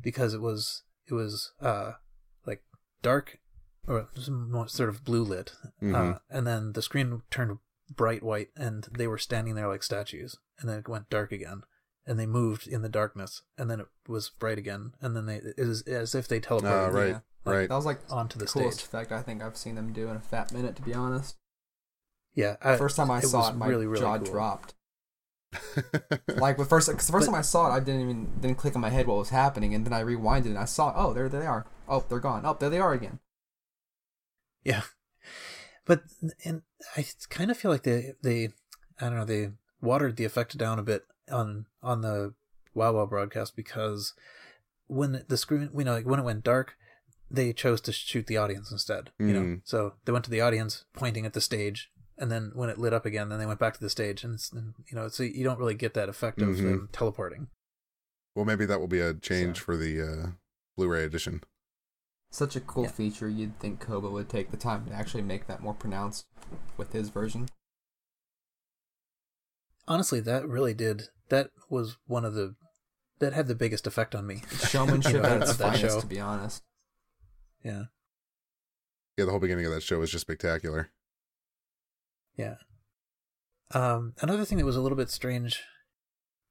because 0.00 0.34
it 0.34 0.40
was 0.40 0.82
it 1.06 1.14
was 1.14 1.52
uh 1.60 1.92
dark 3.02 3.38
or 3.86 4.08
more 4.28 4.68
sort 4.68 4.88
of 4.88 5.04
blue 5.04 5.24
lit, 5.24 5.52
uh, 5.64 5.68
Mhm. 5.82 6.20
and 6.30 6.46
then 6.46 6.72
the 6.72 6.82
screen 6.82 7.22
turned 7.30 7.58
bright 7.90 8.22
white, 8.22 8.50
and 8.56 8.84
they 8.96 9.06
were 9.06 9.18
standing 9.18 9.54
there 9.54 9.68
like 9.68 9.82
statues, 9.82 10.36
and 10.58 10.68
then 10.68 10.78
it 10.78 10.88
went 10.88 11.10
dark 11.10 11.32
again, 11.32 11.64
and 12.06 12.18
they 12.18 12.26
moved 12.26 12.66
in 12.66 12.82
the 12.82 12.88
darkness, 12.88 13.42
and 13.58 13.68
then 13.70 13.80
it 13.80 13.88
was 14.06 14.30
bright 14.30 14.56
again, 14.58 14.94
and 15.00 15.14
then 15.16 15.26
they 15.26 15.36
it 15.36 15.58
was 15.66 15.82
as 15.82 16.14
if 16.14 16.28
they 16.28 16.40
teleported 16.40 16.88
Ah, 16.94 16.96
right, 16.96 17.08
Yeah. 17.08 17.20
right. 17.44 17.68
That 17.68 17.74
was 17.74 17.84
like 17.84 18.00
onto 18.10 18.38
the 18.38 18.44
the 18.46 18.50
coolest 18.50 18.78
stage. 18.78 18.86
effect 18.88 19.12
I 19.12 19.20
think 19.22 19.42
I've 19.42 19.56
seen 19.56 19.74
them 19.74 19.92
do 19.92 20.08
in 20.08 20.16
a 20.16 20.20
fat 20.20 20.52
minute, 20.52 20.76
to 20.76 20.82
be 20.82 20.94
honest. 20.94 21.36
Yeah, 22.34 22.56
I, 22.62 22.76
First 22.78 22.96
time 22.96 23.10
I 23.10 23.18
it 23.18 23.26
saw 23.26 23.50
it, 23.50 23.56
my 23.56 23.66
really, 23.66 23.86
really 23.86 24.00
jaw 24.00 24.16
cool. 24.18 24.26
dropped. 24.26 24.74
Like 26.36 26.56
the 26.56 26.64
first, 26.64 26.88
cause 26.90 27.06
the 27.06 27.12
first 27.12 27.26
But- 27.26 27.32
time 27.32 27.38
I 27.38 27.42
saw 27.42 27.68
it, 27.70 27.76
I 27.76 27.80
didn't 27.80 28.00
even 28.02 28.40
didn't 28.40 28.56
click 28.58 28.74
in 28.74 28.80
my 28.80 28.90
head 28.90 29.06
what 29.06 29.18
was 29.18 29.28
happening, 29.30 29.74
and 29.74 29.84
then 29.86 29.92
I 29.92 30.02
rewinded 30.02 30.46
and 30.46 30.58
I 30.58 30.64
saw, 30.64 30.92
oh, 30.96 31.12
there 31.12 31.28
they 31.28 31.46
are. 31.46 31.66
Oh, 31.88 32.04
they're 32.08 32.20
gone. 32.20 32.42
Oh, 32.46 32.56
there 32.58 32.70
they 32.70 32.78
are 32.80 32.92
again. 32.92 33.18
Yeah, 34.64 34.82
but 35.84 36.02
and 36.44 36.62
I 36.96 37.04
kind 37.30 37.50
of 37.50 37.56
feel 37.56 37.70
like 37.70 37.82
they 37.82 38.12
they 38.22 38.50
I 39.00 39.06
don't 39.08 39.16
know 39.16 39.24
they 39.24 39.50
watered 39.80 40.16
the 40.16 40.24
effect 40.24 40.56
down 40.56 40.78
a 40.78 40.82
bit 40.82 41.04
on 41.30 41.66
on 41.82 42.00
the 42.02 42.34
WOWOW 42.76 43.08
broadcast 43.08 43.56
because 43.56 44.14
when 44.86 45.24
the 45.28 45.36
screen 45.36 45.68
you 45.76 45.84
know 45.84 45.92
like 45.94 46.06
when 46.06 46.20
it 46.20 46.24
went 46.24 46.44
dark 46.44 46.74
they 47.30 47.52
chose 47.52 47.80
to 47.80 47.92
shoot 47.92 48.26
the 48.26 48.36
audience 48.36 48.70
instead 48.70 49.10
you 49.18 49.32
know 49.32 49.40
Mm. 49.40 49.60
so 49.64 49.94
they 50.04 50.12
went 50.12 50.24
to 50.26 50.30
the 50.30 50.40
audience 50.40 50.84
pointing 50.92 51.26
at 51.26 51.32
the 51.32 51.40
stage 51.40 51.90
and 52.22 52.30
then 52.30 52.52
when 52.54 52.70
it 52.70 52.78
lit 52.78 52.92
up 52.94 53.04
again 53.04 53.28
then 53.28 53.38
they 53.40 53.46
went 53.46 53.58
back 53.58 53.74
to 53.74 53.80
the 53.80 53.90
stage 53.90 54.22
and, 54.24 54.38
and 54.54 54.74
you 54.88 54.94
know 54.96 55.08
so 55.08 55.22
you 55.24 55.42
don't 55.44 55.58
really 55.58 55.74
get 55.74 55.92
that 55.94 56.08
effect 56.08 56.40
of 56.40 56.48
Mhm. 56.50 56.62
them 56.62 56.88
teleporting 56.92 57.48
well, 58.34 58.46
maybe 58.46 58.64
that 58.64 58.80
will 58.80 58.86
be 58.88 59.00
a 59.00 59.12
change 59.12 59.58
So- 59.58 59.64
for 59.64 59.76
the 59.76 60.00
uh, 60.00 60.26
Blu-ray 60.78 61.04
edition. 61.04 61.42
Such 62.30 62.56
a 62.56 62.60
cool 62.62 62.84
Yeah. 62.84 62.90
feature. 62.92 63.28
You'd 63.28 63.60
think 63.60 63.78
Koba 63.78 64.08
would 64.08 64.30
take 64.30 64.50
the 64.50 64.56
time 64.56 64.86
to 64.86 64.92
actually 64.94 65.22
make 65.22 65.46
that 65.48 65.60
more 65.60 65.74
pronounced 65.74 66.24
with 66.78 66.92
his 66.94 67.10
version. 67.10 67.48
honestly 69.88 70.20
that 70.20 70.48
really 70.48 70.72
did 70.74 71.08
that 71.28 71.50
was 71.68 71.96
one 72.06 72.24
of 72.24 72.34
the 72.34 72.54
that 73.18 73.32
had 73.32 73.48
the 73.48 73.54
biggest 73.54 73.86
effect 73.86 74.14
on 74.14 74.26
me 74.26 74.42
Showmanship 74.68 75.12
You 75.12 75.20
know, 75.22 75.28
at 75.28 75.42
its 75.42 75.50
of 75.52 75.58
that 75.58 75.74
finest, 75.76 75.94
show. 75.96 76.00
to 76.00 76.06
be 76.06 76.20
honest. 76.20 76.62
yeah 77.64 77.84
Yeah, 79.18 79.24
the 79.26 79.30
whole 79.30 79.40
beginning 79.40 79.66
of 79.66 79.72
that 79.72 79.82
show 79.82 79.98
was 79.98 80.10
just 80.10 80.22
spectacular. 80.22 80.90
Yeah. 82.36 82.54
Um, 83.72 84.14
another 84.20 84.44
thing 84.44 84.58
that 84.58 84.64
was 84.64 84.76
a 84.76 84.80
little 84.80 84.96
bit 84.96 85.10
strange 85.10 85.62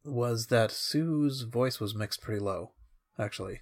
was 0.03 0.47
that 0.47 0.71
Su's 0.71 1.41
voice 1.43 1.79
was 1.79 1.93
mixed 1.95 2.21
pretty 2.21 2.39
low, 2.41 2.71
actually. 3.19 3.61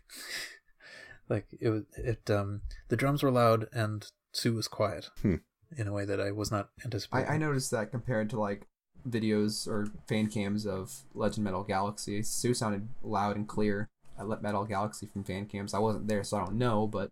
like 1.29 1.45
it 1.59 1.69
was 1.69 1.83
it 1.97 2.29
um 2.31 2.61
the 2.87 2.95
drums 2.95 3.21
were 3.21 3.31
loud 3.31 3.67
and 3.71 4.07
Su 4.33 4.53
was 4.53 4.67
quiet 4.67 5.09
Hmm. 5.21 5.35
in 5.77 5.87
a 5.87 5.93
way 5.93 6.05
that 6.05 6.19
I 6.19 6.31
was 6.31 6.51
not 6.51 6.69
anticipating. 6.83 7.27
I, 7.29 7.33
I 7.33 7.37
noticed 7.37 7.71
that 7.71 7.91
compared 7.91 8.29
to 8.31 8.39
like 8.39 8.65
videos 9.07 9.67
or 9.67 9.87
fan 10.07 10.27
cams 10.27 10.65
of 10.65 11.03
Legend 11.13 11.43
Metal 11.43 11.63
Galaxy, 11.63 12.23
Su 12.23 12.53
sounded 12.53 12.87
loud 13.01 13.35
and 13.35 13.47
clear 13.47 13.87
I 14.17 14.23
let 14.23 14.41
Metal 14.41 14.65
Galaxy 14.65 15.05
from 15.07 15.23
fan 15.23 15.45
cams. 15.45 15.73
I 15.73 15.79
wasn't 15.79 16.07
there, 16.07 16.23
so 16.23 16.37
I 16.37 16.45
don't 16.45 16.57
know, 16.57 16.87
but 16.87 17.09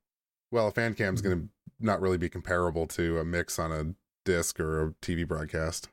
Well, 0.52 0.68
a 0.68 0.72
fan 0.72 0.94
cam's 0.94 1.22
going 1.22 1.38
to 1.42 1.50
not 1.80 2.02
really 2.02 2.18
be 2.18 2.30
comparable 2.30 2.88
to 2.88 3.20
a 3.20 3.26
mix 3.26 3.60
on 3.60 3.72
a 3.72 3.94
disc 4.28 4.60
or 4.60 4.82
a 4.84 4.92
TV 5.02 5.26
broadcast 5.26 5.88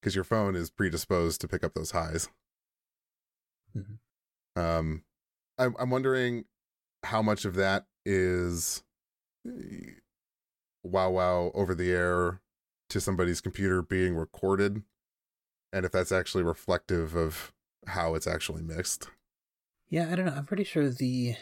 because 0.00 0.16
your 0.16 0.24
phone 0.24 0.56
is 0.56 0.68
predisposed 0.68 1.40
to 1.40 1.48
pick 1.48 1.62
up 1.62 1.74
those 1.74 1.92
highs. 1.92 2.28
Mhm. 3.76 3.98
Um, 4.56 5.04
I'm 5.58 5.76
I'm 5.78 5.90
wondering 5.90 6.44
how 7.04 7.22
much 7.22 7.44
of 7.44 7.54
that 7.54 7.86
is 8.04 8.82
eh, 9.46 9.92
wow 10.82 11.10
wow 11.10 11.52
over 11.54 11.74
the 11.74 11.92
air 11.92 12.40
to 12.90 13.00
somebody's 13.00 13.40
computer 13.40 13.80
being 13.80 14.16
recorded, 14.16 14.82
and 15.72 15.86
if 15.86 15.92
that's 15.92 16.12
actually 16.12 16.42
reflective 16.42 17.14
of 17.14 17.52
how 17.86 18.14
it's 18.14 18.26
actually 18.26 18.62
mixed. 18.62 19.08
Yeah, 19.88 20.10
I 20.10 20.16
don't 20.16 20.26
know. 20.26 20.32
I'm 20.32 20.46
pretty 20.46 20.64
sure 20.64 20.90
the 20.90 21.36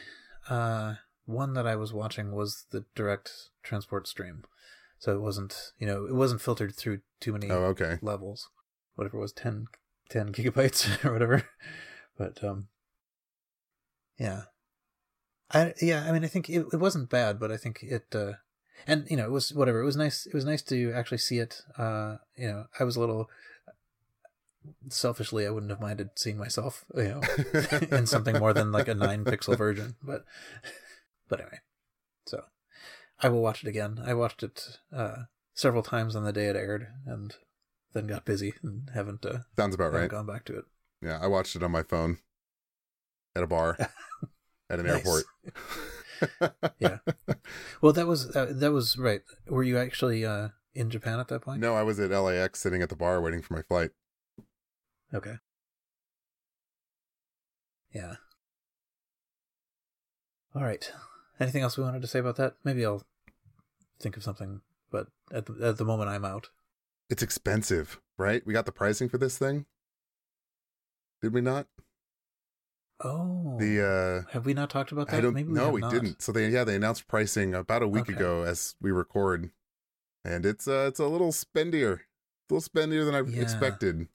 uh, 0.49 0.97
one 1.25 1.55
that 1.55 1.67
I 1.67 1.77
was 1.77 1.93
watching 1.93 2.33
was 2.33 2.67
the 2.71 2.85
direct 2.95 3.51
transport 3.63 4.07
stream, 4.07 4.45
so 5.01 5.13
it 5.13 5.21
wasn't 5.21 5.73
you 5.81 5.87
know 5.89 6.05
it 6.07 6.15
wasn't 6.15 6.41
filtered 6.41 6.77
through 6.77 7.01
too 7.21 7.33
many 7.33 7.51
Oh, 7.51 7.65
okay. 7.75 7.99
levels, 8.01 8.49
whatever 8.95 9.17
it 9.19 9.21
was 9.21 9.33
10, 9.33 9.67
10 10.09 10.33
gigabytes 10.33 11.05
or 11.05 11.13
whatever. 11.13 11.43
But 12.17 12.43
um, 12.45 12.69
yeah, 14.19 14.43
I 15.51 15.75
yeah 15.83 16.05
I 16.07 16.13
mean 16.13 16.23
I 16.25 16.29
think 16.29 16.49
it, 16.49 16.67
it 16.73 16.77
wasn't 16.77 17.11
bad, 17.11 17.41
but 17.41 17.51
I 17.51 17.57
think 17.57 17.83
it 17.83 18.15
uh, 18.15 18.35
and 18.87 19.07
you 19.11 19.17
know 19.17 19.25
it 19.25 19.31
was 19.33 19.53
whatever 19.53 19.81
it 19.81 19.85
was 19.87 19.97
nice 19.97 20.27
it 20.27 20.35
was 20.35 20.45
nice 20.45 20.63
to 20.63 20.93
actually 20.93 21.19
see 21.19 21.39
it. 21.39 21.63
Uh, 21.77 22.17
you 22.37 22.47
know 22.47 22.67
I 22.79 22.85
was 22.85 22.97
a 22.97 23.01
little 23.01 23.29
selfishly 24.91 25.47
I 25.47 25.51
wouldn't 25.51 25.71
have 25.73 25.81
minded 25.81 26.11
seeing 26.17 26.37
myself 26.37 26.85
you 26.95 27.05
know 27.09 27.21
in 27.97 28.07
something 28.07 28.39
more 28.39 28.53
than 28.53 28.71
like 28.73 28.89
a 28.89 28.95
nine 28.95 29.25
pixel 29.25 29.57
version. 29.57 29.97
But 30.03 30.25
but 31.29 31.41
anyway, 31.41 31.61
so 32.27 32.45
I 33.23 33.29
will 33.29 33.43
watch 33.43 33.63
it 33.63 33.69
again. 33.69 34.01
I 34.05 34.15
watched 34.15 34.43
it 34.43 34.79
uh, 34.95 35.25
several 35.55 35.83
times 35.83 36.17
on 36.17 36.25
the 36.25 36.33
day 36.33 36.47
it 36.47 36.57
aired, 36.57 36.89
and 37.07 37.35
then 37.93 38.07
got 38.07 38.25
busy 38.25 38.55
and 38.63 38.91
haven't 38.95 39.25
uh, 39.27 39.41
Sounds 39.57 39.75
about 39.75 39.87
haven't 39.87 40.01
right. 40.01 40.11
gone 40.11 40.27
back 40.27 40.45
to 40.47 40.59
it. 40.59 40.65
Yeah, 41.03 41.19
I 41.21 41.27
watched 41.27 41.57
it 41.57 41.63
on 41.63 41.71
my 41.71 41.83
phone 41.83 42.19
at 43.35 43.43
a 43.43 43.47
bar 43.47 43.77
at 44.71 44.81
an 44.81 44.87
airport. 44.87 45.25
Yeah. 46.79 46.99
Well, 47.81 47.95
that 47.95 48.07
was 48.07 48.37
uh, 48.37 48.49
that 48.51 48.73
was 48.73 48.99
right. 48.99 49.23
Were 49.49 49.63
you 49.63 49.79
actually 49.79 50.23
uh, 50.25 50.49
in 50.75 50.91
Japan 50.91 51.19
at 51.19 51.29
that 51.29 51.41
point? 51.41 51.61
No, 51.63 51.75
I 51.75 51.83
was 51.83 51.99
at 51.99 52.11
LAX 52.11 52.61
sitting 52.61 52.83
at 52.83 52.91
the 52.91 52.97
bar 52.97 53.23
waiting 53.23 53.41
for 53.41 53.55
my 53.55 53.63
flight. 53.63 53.91
Okay. 55.15 55.37
Yeah. 57.95 58.17
All 60.55 60.63
right. 60.63 60.93
Anything 61.41 61.63
else 61.63 61.79
we 61.79 61.85
wanted 61.85 62.03
to 62.03 62.09
say 62.09 62.19
about 62.19 62.37
that? 62.37 62.55
Maybe 62.65 62.85
I'll 62.85 63.03
think 63.99 64.17
of 64.17 64.23
something, 64.23 64.61
but 64.91 65.09
at 65.33 65.47
the, 65.47 65.57
at 65.67 65.79
the 65.79 65.85
moment 65.85 66.11
I'm 66.11 66.25
out. 66.25 66.51
It's 67.09 67.23
expensive, 67.23 67.99
right? 68.19 68.45
We 68.47 68.53
got 68.53 68.67
the 68.67 68.73
pricing 68.73 69.09
for 69.09 69.19
this 69.19 69.39
thing. 69.39 69.65
Did 71.23 71.33
we 71.35 71.41
not? 71.41 71.67
Oh, 73.03 73.57
The 73.59 74.27
uh 74.29 74.31
have 74.33 74.45
we 74.45 74.53
not 74.53 74.69
talked 74.69 74.93
about 74.93 75.09
that? 75.09 75.17
I 75.17 75.21
don't 75.23 75.33
Maybe 75.35 75.51
no, 75.53 75.71
we 75.71 75.81
not. 75.81 75.91
didn't. 75.91 76.21
So 76.23 76.33
they 76.33 76.51
yeah, 76.51 76.65
they 76.65 76.77
announced 76.77 77.09
pricing 77.09 77.55
about 77.55 77.83
a 77.83 77.89
week 77.89 78.03
Okay. 78.03 78.13
ago 78.13 78.43
as 78.43 78.75
we 78.81 78.91
record. 78.91 79.51
And 80.23 80.45
it's 80.45 80.69
uh 80.69 80.85
it's 80.89 81.01
a 81.01 81.07
little 81.07 81.33
spendier. 81.33 82.01
A 82.51 82.55
little 82.55 82.69
spendier 82.69 83.07
than 83.07 83.15
I 83.15 83.21
Yeah. 83.23 83.41
expected. 83.41 84.09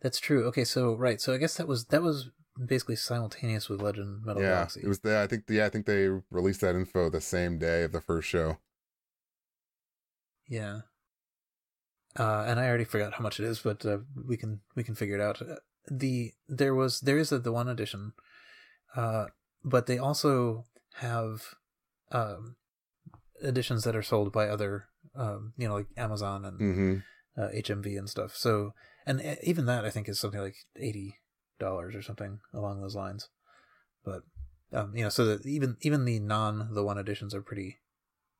That's 0.00 0.18
true. 0.18 0.46
Okay, 0.46 0.64
so 0.64 0.94
right, 0.96 1.20
so 1.20 1.32
I 1.32 1.36
guess 1.38 1.56
that 1.58 1.68
was 1.68 1.84
that 1.86 2.02
was 2.02 2.30
basically 2.66 2.96
simultaneous 2.96 3.68
with 3.68 3.80
Legend 3.80 4.24
Metal 4.24 4.42
yeah. 4.42 4.50
Galaxy. 4.50 4.80
It 4.82 4.88
was 4.88 5.00
the 5.00 5.20
I 5.20 5.26
think 5.26 5.44
yeah, 5.48 5.66
I 5.66 5.68
think 5.68 5.86
they 5.86 6.08
released 6.30 6.60
that 6.62 6.74
info 6.74 7.10
the 7.10 7.20
same 7.20 7.58
day 7.58 7.84
of 7.84 7.92
the 7.92 8.00
first 8.00 8.28
show. 8.28 8.58
Yeah. 10.48 10.80
Uh, 12.18 12.44
and 12.46 12.58
I 12.58 12.66
already 12.66 12.84
forgot 12.84 13.14
how 13.14 13.22
much 13.22 13.38
it 13.38 13.46
is, 13.46 13.60
but 13.60 13.86
uh, 13.86 13.98
we 14.26 14.36
can 14.36 14.60
we 14.74 14.82
can 14.82 14.94
figure 14.96 15.14
it 15.16 15.20
out. 15.20 15.40
Uh, 15.40 15.56
The 15.88 16.32
there 16.48 16.74
was 16.74 17.00
there 17.00 17.18
is 17.18 17.32
a, 17.32 17.38
the 17.38 17.52
one 17.52 17.68
edition, 17.68 18.12
uh, 18.96 19.26
but 19.64 19.86
they 19.86 19.98
also 19.98 20.64
have 20.94 21.54
um, 22.10 22.56
editions 23.42 23.84
that 23.84 23.94
are 23.94 24.02
sold 24.02 24.32
by 24.32 24.48
other, 24.48 24.86
um, 25.14 25.54
you 25.56 25.68
know, 25.68 25.74
like 25.74 25.86
Amazon 25.96 26.44
and 26.44 26.60
Mhm. 26.60 27.02
uh, 27.38 27.48
HMV 27.54 27.96
and 27.96 28.10
stuff. 28.10 28.34
So, 28.36 28.74
and 29.06 29.20
uh, 29.20 29.36
even 29.44 29.66
that 29.66 29.84
I 29.84 29.90
think 29.90 30.08
is 30.08 30.18
something 30.18 30.40
like 30.40 30.56
eighty 30.76 31.19
dollars 31.60 31.94
or 31.94 32.02
something 32.02 32.40
along 32.52 32.80
those 32.80 32.96
lines. 32.96 33.28
But 34.04 34.22
um, 34.72 34.96
you 34.96 35.02
know, 35.04 35.08
so 35.10 35.24
that 35.26 35.46
even 35.46 35.76
even 35.82 36.04
the 36.04 36.18
non 36.18 36.74
the 36.74 36.82
one 36.82 36.98
editions 36.98 37.34
are 37.34 37.42
pretty 37.42 37.78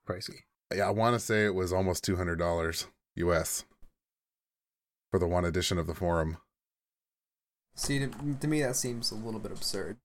pricey. 0.09 0.37
Yeah, 0.75 0.87
I 0.89 0.91
want 0.91 1.15
to 1.15 1.21
say 1.21 1.45
it 1.45 1.55
was 1.55 1.73
almost 1.73 2.05
$200 2.05 2.87
US 3.17 3.65
for 5.11 5.19
the 5.19 5.27
one 5.27 5.45
edition 5.45 5.79
of 5.79 5.87
the 5.89 5.95
forum. 5.95 6.37
see, 7.75 7.99
to, 7.99 8.09
to 8.41 8.47
me 8.49 8.63
that 8.63 8.77
seems 8.77 9.11
a 9.11 9.17
little 9.17 9.41
bit 9.41 9.51
absurd. 9.53 9.99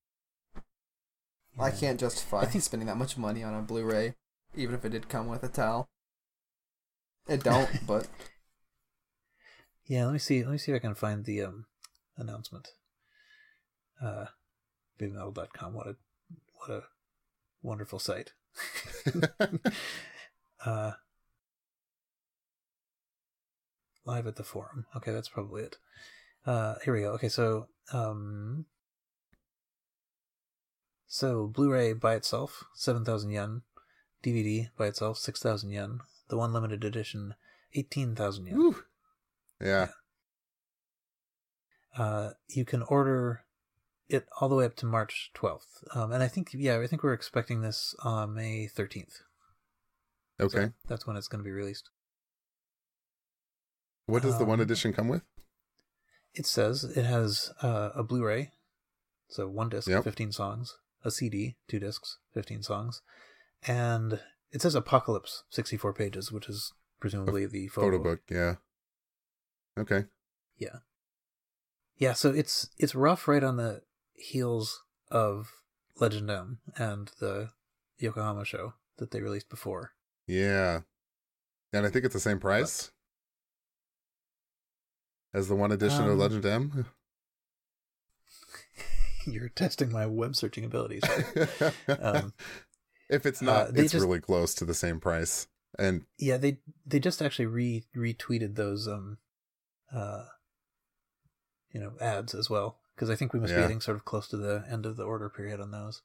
I 1.60 1.69
can't 1.72 2.00
justify 2.00 2.39
I 2.41 2.45
think- 2.48 2.63
spending 2.63 2.88
that 2.88 2.98
much 2.98 3.15
money 3.17 3.43
on 3.43 3.53
a 3.53 3.62
Blu-ray, 3.62 4.15
even 4.55 4.74
if 4.75 4.84
it 4.84 4.89
did 4.89 5.07
come 5.07 5.27
with 5.27 5.43
a 5.43 5.48
towel. 5.48 5.88
It 7.27 7.43
don't, 7.43 7.69
but 7.88 8.07
Yeah, 9.86 10.05
let 10.05 10.13
me 10.13 10.19
see. 10.19 10.43
Let 10.43 10.51
me 10.51 10.57
see 10.57 10.72
if 10.72 10.75
I 10.77 10.79
can 10.79 10.95
find 10.95 11.25
the 11.25 11.43
um 11.43 11.65
announcement. 12.17 12.69
Uh, 14.01 14.25
BabyMetal.com. 14.99 15.73
What 15.73 15.87
a 15.87 15.95
what 16.55 16.69
a 16.69 16.83
wonderful 17.61 17.99
site. 17.99 18.33
uh, 20.65 20.91
live 24.05 24.27
at 24.27 24.35
the 24.35 24.43
forum. 24.43 24.85
Okay, 24.95 25.11
that's 25.11 25.29
probably 25.29 25.63
it. 25.63 25.77
Uh, 26.45 26.75
here 26.83 26.93
we 26.93 27.01
go. 27.01 27.11
Okay, 27.13 27.29
so 27.29 27.67
um, 27.91 28.65
so 31.07 31.47
Blu-ray 31.47 31.93
by 31.93 32.15
itself, 32.15 32.63
seven 32.73 33.03
thousand 33.05 33.31
yen. 33.31 33.61
DVD 34.23 34.69
by 34.77 34.87
itself, 34.87 35.17
six 35.17 35.39
thousand 35.41 35.71
yen. 35.71 35.99
The 36.29 36.37
one 36.37 36.53
limited 36.53 36.83
edition, 36.83 37.35
eighteen 37.73 38.15
thousand 38.15 38.47
yen. 38.47 38.55
Whew. 38.55 38.83
yeah. 39.61 39.87
uh, 41.97 42.31
you 42.47 42.65
can 42.65 42.81
order 42.83 43.44
it 44.09 44.27
all 44.39 44.50
the 44.50 44.55
way 44.55 44.65
up 44.65 44.75
to 44.77 44.85
March 44.85 45.31
12th. 45.35 45.95
Um, 45.95 46.12
and 46.12 46.21
I 46.21 46.27
think, 46.27 46.50
yeah, 46.53 46.79
I 46.79 46.88
think 46.88 47.03
we're 47.03 47.13
expecting 47.13 47.62
this 47.62 47.95
on 48.03 48.33
May 48.33 48.67
13th. 48.67 49.21
Okay. 50.39 50.65
So 50.65 50.71
that's 50.88 51.07
when 51.07 51.15
it's 51.15 51.27
going 51.27 51.43
to 51.43 51.47
be 51.47 51.51
released. 51.51 51.89
what 54.05 54.21
does 54.21 54.38
the 54.38 54.45
one 54.45 54.59
um, 54.59 54.63
edition 54.63 54.93
come 54.93 55.07
with? 55.07 55.24
It 56.33 56.45
says 56.45 56.83
it 56.83 57.05
has 57.05 57.51
uh, 57.62 57.91
a 57.95 58.03
Blu 58.03 58.25
ray, 58.25 58.51
so 59.29 59.47
one 59.47 59.69
disc, 59.69 59.88
Yep. 59.88 60.03
15 60.03 60.31
songs, 60.33 60.77
a 61.03 61.09
CD, 61.09 61.55
two 61.67 61.79
discs, 61.79 62.17
15 62.33 62.62
songs, 62.62 63.01
and 63.65 64.19
it 64.51 64.62
says 64.62 64.75
Apocalypse, 64.75 65.43
64 65.50 65.93
pages, 65.93 66.31
which 66.31 66.50
is 66.50 66.74
presumably 67.00 67.45
the 67.45 67.67
photo, 67.67 67.91
Photo 67.91 68.03
book, 68.03 68.19
yeah. 68.29 68.55
Okay. 69.77 70.05
Yeah. 70.57 70.79
Yeah, 71.97 72.13
so 72.13 72.31
it's 72.31 72.69
it's 72.77 72.95
rough 72.95 73.27
right 73.27 73.43
on 73.43 73.55
the 73.55 73.81
heels 74.15 74.84
of 75.12 75.51
Legend 76.00 76.29
M 76.29 76.60
and 76.77 77.12
the 77.19 77.50
Yokohama 77.98 78.45
show 78.45 78.74
that 78.98 79.12
they 79.12 79.22
released 79.22 79.50
before. 79.50 79.91
Yeah. 80.27 80.81
And 81.74 81.86
I 81.86 81.89
think 81.89 82.05
it's 82.05 82.13
the 82.13 82.19
same 82.19 82.39
price 82.39 82.91
as 85.34 85.48
the 85.48 85.55
one 85.55 85.72
edition 85.72 86.03
of 86.05 86.12
Um, 86.12 86.17
Legend 86.19 86.45
M. 86.45 86.86
You're 89.27 89.50
testing 89.50 89.91
my 89.91 90.05
web 90.05 90.36
searching 90.36 90.63
abilities. 90.65 91.03
um, 92.00 92.34
if 93.10 93.25
it's 93.25 93.41
uh, 93.41 93.45
not, 93.45 93.74
they 93.74 93.84
it's 93.84 93.91
just- 93.93 94.05
really 94.05 94.19
close 94.22 94.53
to 94.55 94.65
the 94.65 94.74
same 94.74 95.00
price. 95.00 95.48
And 95.77 96.05
yeah, 96.17 96.38
they 96.38 96.60
they 96.86 97.01
just 97.01 97.22
actually 97.22 97.48
re 97.48 97.84
retweeted 97.93 98.55
those 98.55 98.88
um 98.88 99.17
uh 99.93 100.24
you 101.72 101.81
know 101.81 101.91
ads 102.00 102.34
as 102.34 102.50
well 102.50 102.79
because 102.95 103.09
I 103.09 103.15
think 103.15 103.33
we 103.33 103.39
must 103.39 103.53
be 103.53 103.61
getting 103.61 103.81
sort 103.81 103.97
of 103.97 104.05
close 104.05 104.27
to 104.29 104.37
the 104.37 104.63
end 104.69 104.85
of 104.85 104.95
the 104.97 105.03
order 105.03 105.29
period 105.29 105.59
on 105.59 105.71
those. 105.71 106.01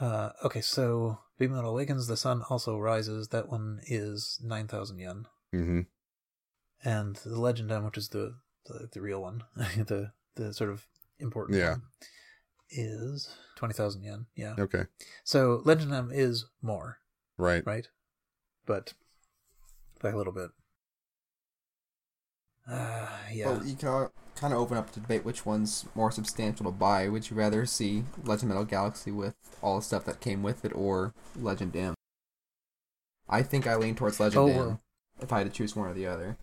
Uh, 0.00 0.30
okay, 0.44 0.60
so 0.62 1.18
Baby 1.38 1.52
Metal 1.52 1.70
Awakens, 1.70 2.06
The 2.06 2.16
Sun 2.16 2.42
Also 2.48 2.78
Rises. 2.78 3.28
That 3.28 3.48
one 3.50 3.80
is 3.86 4.38
nine 4.42 4.66
thousand 4.66 4.98
yen. 4.98 5.26
hmm 5.52 5.80
and 6.82 7.16
the 7.16 7.38
Legend 7.38 7.70
M, 7.70 7.84
which 7.84 7.98
is 7.98 8.08
the 8.08 8.36
the, 8.66 8.88
the 8.92 9.00
real 9.02 9.20
one, 9.20 9.44
the 9.56 10.12
the 10.36 10.54
sort 10.54 10.70
of 10.70 10.86
important 11.18 11.58
Yeah. 11.58 11.70
one, 11.72 11.82
is 12.70 13.34
twenty 13.56 13.74
thousand 13.74 14.02
yen. 14.02 14.26
Yeah. 14.34 14.54
Okay. 14.58 14.84
So 15.24 15.60
Legend 15.64 15.92
M 15.92 16.10
is 16.12 16.46
more, 16.62 16.98
Right. 17.36 17.64
right? 17.66 17.86
But 18.64 18.94
by 20.00 20.10
a 20.10 20.16
little 20.16 20.32
bit. 20.32 20.50
Uh, 22.70 23.08
yeah. 23.32 23.46
Well, 23.46 23.64
you 23.66 23.74
can 23.74 24.08
kind 24.36 24.52
of 24.54 24.60
open 24.60 24.76
up 24.76 24.92
the 24.92 25.00
debate 25.00 25.24
which 25.24 25.44
one's 25.44 25.86
more 25.94 26.10
substantial 26.10 26.66
to 26.66 26.70
buy. 26.72 27.08
Would 27.08 27.30
you 27.30 27.36
rather 27.36 27.66
see 27.66 28.04
Legend 28.24 28.48
Metal 28.50 28.64
Galaxy 28.64 29.10
with 29.10 29.34
all 29.60 29.76
the 29.76 29.82
stuff 29.82 30.04
that 30.04 30.20
came 30.20 30.42
with 30.42 30.64
it 30.64 30.72
or 30.74 31.12
Legend 31.36 31.74
M? 31.76 31.94
I 33.28 33.42
think 33.42 33.66
I 33.66 33.74
lean 33.76 33.94
towards 33.94 34.20
Legend 34.20 34.38
Oh, 34.42 34.48
M 34.48 34.56
well. 34.56 34.80
if 35.20 35.32
I 35.32 35.38
had 35.38 35.46
to 35.46 35.52
choose 35.56 35.74
one 35.76 35.88
or 35.88 35.94
the 35.94 36.06
other. 36.06 36.36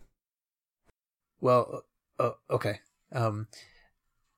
Well, 1.40 1.84
uh, 2.20 2.32
okay. 2.50 2.80
Um, 3.12 3.48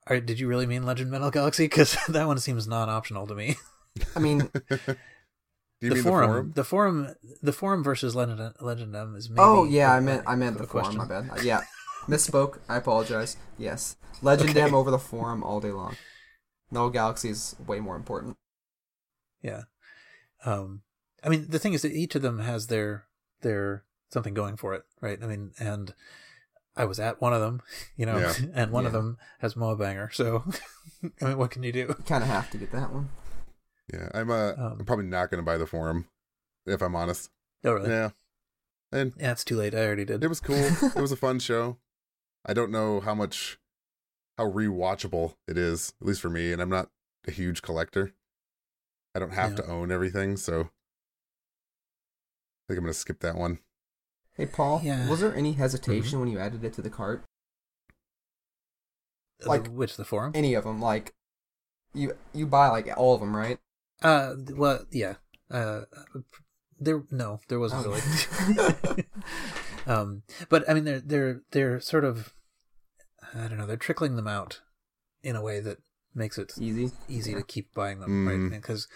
are, 0.07 0.19
did 0.19 0.39
you 0.39 0.47
really 0.47 0.65
mean 0.65 0.83
Legend 0.83 1.11
Metal 1.11 1.31
Galaxy? 1.31 1.65
Because 1.65 1.97
that 2.09 2.27
one 2.27 2.39
seems 2.39 2.67
non-optional 2.67 3.27
to 3.27 3.35
me. 3.35 3.55
I 4.15 4.19
mean, 4.19 4.49
Do 5.81 5.87
you 5.87 5.89
the 5.91 5.95
mean 5.95 6.03
forum, 6.03 6.51
the 6.55 6.63
forum? 6.63 7.03
the 7.03 7.13
forum, 7.13 7.15
the 7.41 7.53
forum 7.53 7.83
versus 7.85 8.15
Legend 8.15 8.53
Legend 8.59 8.93
M 8.95 9.15
is 9.15 9.29
maybe. 9.29 9.39
oh 9.41 9.63
yeah, 9.63 9.93
a- 9.93 9.95
I 9.95 9.99
meant 10.01 10.23
I 10.27 10.35
meant 10.35 10.57
a 10.57 10.59
the 10.59 10.67
forum. 10.67 10.83
question. 10.97 10.97
My 10.97 11.05
bad. 11.07 11.29
Uh, 11.31 11.41
Yeah, 11.41 11.61
misspoke. 12.09 12.59
I 12.67 12.77
apologize. 12.77 13.37
Yes, 13.57 13.95
Legend 14.21 14.51
Okay. 14.51 14.61
M 14.61 14.73
over 14.75 14.91
the 14.91 14.99
forum 14.99 15.43
all 15.43 15.59
day 15.59 15.71
long. 15.71 15.95
No 16.71 16.89
Galaxy 16.89 17.29
is 17.29 17.55
way 17.65 17.79
more 17.79 17.95
important. 17.95 18.37
Yeah. 19.41 19.63
Um, 20.45 20.81
I 21.23 21.29
mean, 21.29 21.47
the 21.49 21.59
thing 21.59 21.73
is 21.73 21.81
that 21.81 21.91
each 21.91 22.15
of 22.15 22.21
them 22.21 22.39
has 22.39 22.67
their 22.67 23.05
their 23.41 23.83
something 24.11 24.33
going 24.33 24.57
for 24.57 24.73
it, 24.73 24.83
right? 25.01 25.17
I 25.21 25.27
mean, 25.27 25.51
and 25.59 25.93
I 26.75 26.85
was 26.85 26.99
at 26.99 27.21
one 27.21 27.33
of 27.33 27.41
them, 27.41 27.61
you 27.97 28.05
know, 28.05 28.17
Yeah. 28.17 28.33
and 28.53 28.71
one 28.71 28.85
of 28.85 28.93
them 28.93 29.17
has 29.39 29.55
Moa 29.55 29.75
Banger. 29.75 30.09
So, 30.11 30.43
I 31.21 31.25
mean, 31.25 31.37
what 31.37 31.51
can 31.51 31.63
you 31.63 31.71
do? 31.71 31.87
Kind 32.05 32.23
of 32.23 32.29
have 32.29 32.49
to 32.51 32.57
get 32.57 32.71
that 32.71 32.91
one. 32.93 33.09
Yeah, 33.93 34.09
I'm 34.13 34.29
uh, 34.29 34.51
Um, 34.57 34.77
I'm 34.79 34.85
probably 34.85 35.05
not 35.05 35.31
going 35.31 35.39
to 35.43 35.45
buy 35.45 35.57
the 35.57 35.65
forum, 35.65 36.07
if 36.67 36.81
I'm 36.81 36.95
honest. 36.95 37.31
Oh, 37.63 37.73
really? 37.73 37.89
Yeah, 37.89 38.09
And 38.91 39.13
Yeah, 39.17 39.31
it's 39.31 39.43
too 39.43 39.57
late. 39.57 39.73
I 39.73 39.83
already 39.85 40.05
did. 40.05 40.23
it 40.23 40.27
was 40.27 40.39
cool. 40.39 40.55
it 40.55 40.95
was 40.95 41.11
a 41.11 41.15
fun 41.17 41.39
show. 41.39 41.77
I 42.45 42.53
don't 42.53 42.71
know 42.71 42.99
how 42.99 43.13
much, 43.15 43.57
how 44.37 44.45
rewatchable 44.49 45.35
it 45.47 45.57
is, 45.57 45.93
at 46.01 46.07
least 46.07 46.21
for 46.21 46.29
me. 46.29 46.51
And 46.53 46.61
I'm 46.61 46.69
not 46.69 46.89
a 47.27 47.31
huge 47.31 47.61
collector. 47.61 48.13
I 49.15 49.19
don't 49.19 49.33
have 49.33 49.51
Yeah. 49.51 49.57
to 49.57 49.67
own 49.67 49.91
everything, 49.91 50.37
so 50.37 50.59
I 50.61 50.63
think 52.67 52.77
I'm 52.77 52.83
going 52.83 52.87
to 52.87 52.93
skip 52.93 53.19
that 53.21 53.35
one. 53.35 53.59
Hey 54.33 54.45
Paul, 54.45 54.81
Yeah. 54.83 55.09
was 55.09 55.19
there 55.19 55.35
any 55.35 55.53
hesitation 55.53 56.19
when 56.19 56.29
you 56.29 56.39
added 56.39 56.63
it 56.63 56.73
to 56.73 56.81
the 56.81 56.89
cart? 56.89 57.23
The- 59.39 59.49
like- 59.49 59.67
which 59.67 59.97
the 59.97 60.05
forum? 60.05 60.31
Any 60.35 60.53
of 60.53 60.63
them? 60.63 60.79
Like, 60.81 61.13
you 61.93 62.15
you 62.33 62.45
buy 62.45 62.69
like 62.69 62.87
all 62.95 63.15
of 63.15 63.19
them, 63.19 63.35
right? 63.35 63.59
Uh, 64.01 64.35
well, 64.51 64.85
yeah. 64.91 65.15
Uh, 65.49 65.81
there 66.79 67.03
no, 67.11 67.39
there 67.49 67.59
wasn't 67.59 67.85
Okay. 67.87 68.01
really. 68.47 69.05
um, 69.89 70.23
but 70.49 70.69
I 70.69 70.73
mean, 70.73 70.85
they're 70.85 70.99
they're 71.01 71.41
they're 71.51 71.79
sort 71.81 72.05
of, 72.05 72.33
I 73.35 73.47
don't 73.47 73.57
know, 73.57 73.65
they're 73.65 73.75
trickling 73.77 74.15
them 74.15 74.27
out 74.27 74.61
in 75.23 75.35
a 75.35 75.41
way 75.41 75.59
that 75.59 75.79
makes 76.15 76.37
it 76.37 76.53
Easy. 76.59 76.91
easy 77.07 77.31
Yeah. 77.31 77.37
to 77.37 77.43
keep 77.43 77.73
buying 77.73 77.99
them, 77.99 78.27
right? 78.27 78.37
Mm. 78.37 78.49
Because 78.51 78.87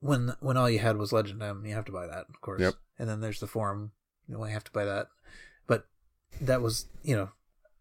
when 0.00 0.34
when 0.40 0.56
all 0.56 0.68
you 0.68 0.78
had 0.80 0.96
was 0.98 1.12
Legend 1.12 1.42
M, 1.42 1.64
you 1.64 1.74
have 1.74 1.84
to 1.86 1.92
buy 1.92 2.06
that, 2.06 2.26
of 2.28 2.40
course. 2.40 2.60
Yep. 2.60 2.74
And 2.98 3.08
then 3.08 3.20
there's 3.20 3.40
the 3.40 3.46
forum, 3.46 3.92
you 4.28 4.34
know, 4.36 4.44
you 4.44 4.52
have 4.52 4.64
to 4.64 4.70
buy 4.72 4.84
that. 4.84 5.06
But 5.66 5.86
that 6.40 6.60
was, 6.62 6.86
you 7.02 7.16
know, 7.16 7.30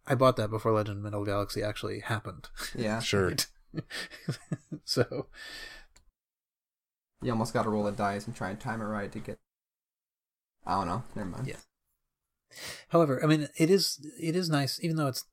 I 0.08 0.16
bought 0.16 0.38
that 0.38 0.50
before 0.50 0.72
Legend 0.72 1.04
Metal 1.04 1.24
Galaxy 1.26 1.62
actually 1.62 2.00
happened. 2.00 2.48
Yeah. 2.76 3.00
Sure. 3.12 3.34
So 4.86 5.28
You 7.22 7.32
almost 7.32 7.54
got 7.54 7.64
to 7.64 7.70
roll 7.70 7.84
the 7.86 7.92
dice 7.92 8.26
and 8.28 8.36
try 8.36 8.50
and 8.50 8.60
time 8.60 8.82
it 8.82 8.86
right 8.86 9.12
to 9.12 9.20
get. 9.20 9.40
I 10.66 10.76
don't 10.76 10.88
know. 10.88 11.04
Never 11.16 11.30
mind. 11.30 11.48
Yeah. 11.48 11.56
However, 12.90 13.24
I 13.24 13.28
mean, 13.28 13.48
it 13.58 13.70
is 13.70 14.06
it 14.20 14.36
is 14.36 14.50
nice, 14.50 14.80
even 14.84 14.98
though 14.98 15.08
it's 15.08 15.26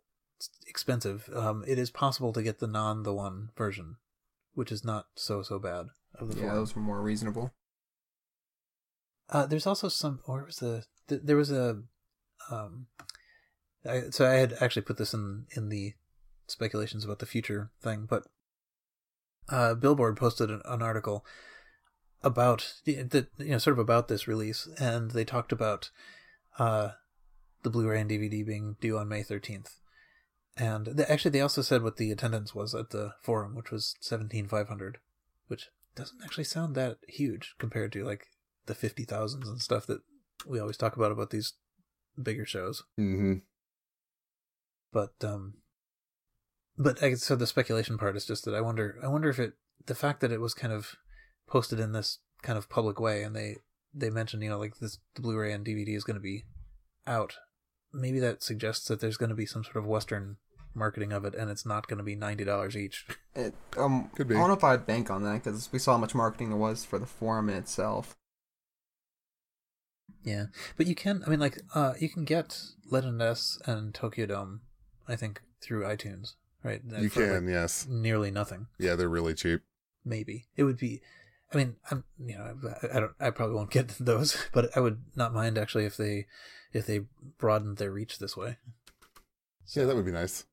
expensive. 0.67 1.29
Um, 1.35 1.65
it 1.67 1.79
is 1.79 1.91
possible 1.91 2.33
to 2.33 2.43
get 2.43 2.59
the 2.59 2.67
non 2.67 3.03
the 3.03 3.15
one 3.15 3.51
version, 3.57 3.97
which 4.55 4.73
is 4.73 4.85
not 4.85 5.07
so 5.15 5.43
so 5.43 5.59
bad. 5.59 5.87
Of 6.15 6.35
the 6.35 6.43
Yeah, 6.43 6.55
those 6.55 6.75
were 6.75 6.83
more 6.83 7.01
reasonable. 7.01 7.53
Uh, 9.29 9.47
there's 9.47 9.67
also 9.67 9.89
some. 9.89 10.21
Where 10.25 10.45
was 10.45 10.57
the? 10.57 10.85
th- 11.09 11.23
there 11.25 11.37
was 11.37 11.51
a. 11.51 11.83
Um, 12.51 12.87
I, 13.89 14.05
so 14.11 14.29
I 14.29 14.35
had 14.35 14.55
actually 14.61 14.83
put 14.83 14.97
this 14.97 15.15
in 15.15 15.47
in 15.57 15.69
the 15.69 15.95
speculations 16.47 17.05
about 17.05 17.21
the 17.21 17.27
future 17.27 17.71
thing, 17.81 18.07
but 18.09 18.25
uh, 19.49 19.75
Billboard 19.75 20.17
posted 20.17 20.51
an, 20.51 20.63
an 20.65 20.83
article 20.83 21.25
about 22.23 22.75
the, 22.85 23.03
the 23.03 23.29
you 23.39 23.51
know 23.51 23.59
sort 23.59 23.73
of 23.73 23.79
about 23.79 24.09
this 24.09 24.29
release, 24.29 24.69
and 24.79 25.13
they 25.13 25.25
talked 25.25 25.53
about 25.53 25.91
uh, 26.59 26.91
the 27.63 27.71
Blu-ray 27.71 28.01
and 28.01 28.11
DVD 28.11 28.45
being 28.45 28.77
due 28.81 28.99
on 28.99 29.09
May 29.09 29.23
13th. 29.23 29.79
And 30.57 30.87
they, 30.87 31.05
actually, 31.05 31.31
they 31.31 31.41
also 31.41 31.63
said 31.63 31.83
what 31.83 31.97
the 31.97 32.11
attendance 32.11 32.55
was 32.55 32.75
at 32.75 32.91
the 32.91 33.13
forum, 33.23 33.55
which 33.55 33.71
was 33.71 33.95
17,500, 34.01 34.99
which 35.49 35.69
doesn't 35.95 36.21
actually 36.25 36.45
sound 36.45 36.75
that 36.75 36.99
huge 37.09 37.55
compared 37.59 37.93
to 37.93 38.05
like 38.05 38.27
the 38.67 38.75
50,000s 38.75 39.47
and 39.47 39.61
stuff 39.61 39.87
that 39.87 40.01
we 40.47 40.59
always 40.59 40.77
talk 40.77 40.97
about 40.97 41.13
about 41.13 41.31
these 41.31 41.55
bigger 42.21 42.45
shows. 42.45 42.83
hmm 42.97 43.35
But 44.93 45.13
um, 45.23 45.55
but 46.79 47.03
I, 47.03 47.15
so 47.15 47.37
the 47.37 47.47
speculation 47.47 47.99
part 47.99 48.17
is 48.17 48.27
just 48.27 48.45
that 48.45 48.55
I 48.55 48.61
wonder, 48.61 48.99
I 49.03 49.09
wonder 49.09 49.29
if 49.29 49.39
it, 49.39 49.55
the 49.87 49.95
fact 49.95 50.21
that 50.21 50.33
it 50.33 50.41
was 50.41 50.55
kind 50.55 50.73
of 50.73 50.97
posted 51.47 51.81
in 51.81 51.93
this 51.93 52.19
kind 52.43 52.57
of 52.57 52.69
public 52.69 52.99
way, 53.01 53.23
and 53.23 53.35
they 53.35 53.57
they 53.93 54.11
mentioned, 54.11 54.43
you 54.43 54.51
know, 54.51 54.59
like 54.59 54.79
this 54.79 54.99
the 55.15 55.23
Blu-ray 55.23 55.53
and 55.53 55.65
DVD 55.65 55.97
is 55.97 56.05
going 56.05 56.15
to 56.15 56.21
be 56.21 56.45
out. 57.07 57.37
Maybe 57.93 58.21
that 58.21 58.43
suggests 58.43 58.87
that 58.89 59.01
there's 59.01 59.17
going 59.17 59.31
to 59.31 59.35
be 59.35 59.47
some 59.47 59.65
sort 59.65 59.77
of 59.77 59.87
Western 59.87 60.37
marketing 60.75 61.13
of 61.13 61.25
it, 61.25 61.35
and 61.35 61.51
it's 61.51 61.67
not 61.67 61.89
going 61.89 61.99
to 61.99 62.05
be 62.05 62.15
ninety 62.15 62.45
dollars 62.45 62.77
each. 62.77 63.07
It, 63.35 63.55
um, 63.77 64.11
Could 64.15 64.29
be. 64.29 64.35
I 64.35 64.39
don't 64.39 64.49
know 64.49 64.55
if 64.55 64.65
I'd 64.65 64.87
bank 64.87 65.11
on 65.11 65.23
that 65.25 65.45
because 65.45 65.71
we 65.73 65.79
saw 65.79 65.93
how 65.93 65.99
much 65.99 66.15
marketing 66.15 66.51
there 66.51 66.59
was 66.59 66.85
for 66.85 66.99
the 66.99 67.07
forum 67.07 67.49
in 67.49 67.57
itself. 67.57 68.17
Yeah, 70.23 70.47
but 70.77 70.87
you 70.87 70.95
can. 70.95 71.23
I 71.27 71.31
mean, 71.31 71.41
like, 71.41 71.59
uh, 71.75 71.95
you 71.99 72.09
can 72.09 72.25
get 72.25 72.61
Legend 72.91 73.23
S 73.23 73.59
and 73.67 73.95
Tokyo 73.95 74.27
Dome, 74.27 74.61
I 75.09 75.17
think, 75.17 75.41
through 75.63 75.85
iTunes, 75.85 76.35
right? 76.63 76.83
You 76.85 77.09
For, 77.09 77.21
like, 77.23 77.31
can, 77.31 77.49
yes. 77.49 77.87
nearly 77.89 78.31
nothing. 78.31 78.67
Yeah, 78.79 78.97
they're 78.97 79.09
really 79.09 79.35
cheap. 79.35 79.63
Maybe 80.05 80.47
it 80.57 80.65
would 80.65 80.79
be. 80.79 81.01
I 81.53 81.57
mean, 81.57 81.77
I'm 81.91 82.05
you 82.19 82.39
know 82.39 82.55
I, 82.83 82.97
I 82.97 83.01
don't 83.01 83.13
I 83.21 83.31
probably 83.31 83.57
won't 83.57 83.71
get 83.71 83.89
those, 84.01 84.37
but 84.53 84.77
I 84.77 84.81
would 84.81 85.03
not 85.17 85.35
mind 85.35 85.59
actually 85.59 85.85
if 85.85 85.97
they 85.97 86.27
if 86.73 86.87
they 86.87 87.01
broadened 87.39 87.79
their 87.79 87.91
reach 87.91 88.19
this 88.19 88.37
way. 88.37 88.59
Yeah, 89.75 89.85
that 89.85 89.97
would 89.97 90.07
be 90.07 90.13
nice. 90.13 90.45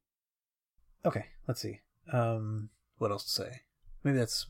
Okay, 1.06 1.26
let's 1.48 1.62
see. 1.62 1.80
Um, 2.12 2.70
what 2.98 3.12
else 3.12 3.24
to 3.26 3.30
say? 3.32 3.62
Maybe 4.04 4.18
that's 4.18 4.48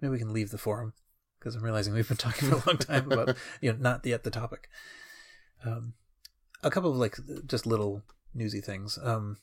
maybe 0.00 0.12
we 0.12 0.18
can 0.18 0.32
leave 0.32 0.50
the 0.50 0.58
forum 0.58 0.92
because 1.38 1.54
I'm 1.54 1.64
realizing 1.64 1.94
we've 1.94 2.08
been 2.08 2.16
talking 2.16 2.48
for 2.48 2.56
a 2.56 2.70
long 2.70 2.78
time 2.78 3.10
about 3.10 3.36
you 3.60 3.72
know 3.72 3.78
not 3.78 4.04
yet 4.06 4.24
the 4.24 4.30
topic. 4.30 4.68
Um, 5.64 5.94
a 6.62 6.70
couple 6.70 6.90
of 6.90 6.96
like 6.96 7.16
just 7.46 7.66
little 7.66 8.02
newsy 8.34 8.60
things. 8.60 8.98
Um, 9.02 9.38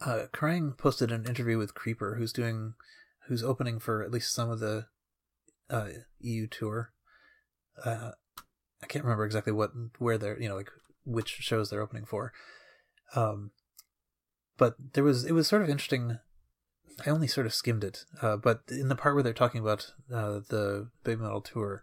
uh, 0.00 0.26
Kerrang 0.32 0.76
posted 0.76 1.12
an 1.12 1.26
interview 1.26 1.58
with 1.58 1.74
Creeper, 1.74 2.14
who's 2.16 2.32
doing, 2.32 2.74
who's 3.26 3.42
opening 3.42 3.78
for 3.78 4.02
at 4.02 4.10
least 4.10 4.32
some 4.32 4.50
of 4.50 4.60
the 4.60 4.86
uh, 5.70 5.88
EU 6.20 6.46
tour. 6.46 6.92
Uh, 7.84 8.12
I 8.82 8.86
can't 8.86 9.04
remember 9.04 9.24
exactly 9.24 9.52
what 9.52 9.70
where 9.98 10.18
they're 10.18 10.40
you 10.40 10.48
know 10.48 10.56
like 10.56 10.70
which 11.04 11.28
shows 11.40 11.70
they're 11.70 11.82
opening 11.82 12.04
for. 12.04 12.32
Um, 13.14 13.50
but 14.56 14.74
there 14.92 15.04
was 15.04 15.24
it 15.24 15.32
was 15.32 15.48
sort 15.48 15.62
of 15.62 15.70
interesting. 15.70 16.18
I 17.06 17.10
only 17.10 17.28
sort 17.28 17.46
of 17.46 17.54
skimmed 17.54 17.82
it, 17.82 18.04
uh, 18.20 18.36
but 18.36 18.62
in 18.68 18.88
the 18.88 18.96
part 18.96 19.14
where 19.14 19.22
they're 19.22 19.32
talking 19.32 19.60
about 19.60 19.92
uh, 20.12 20.40
the 20.48 20.90
Baby 21.02 21.22
Metal 21.22 21.40
tour, 21.40 21.82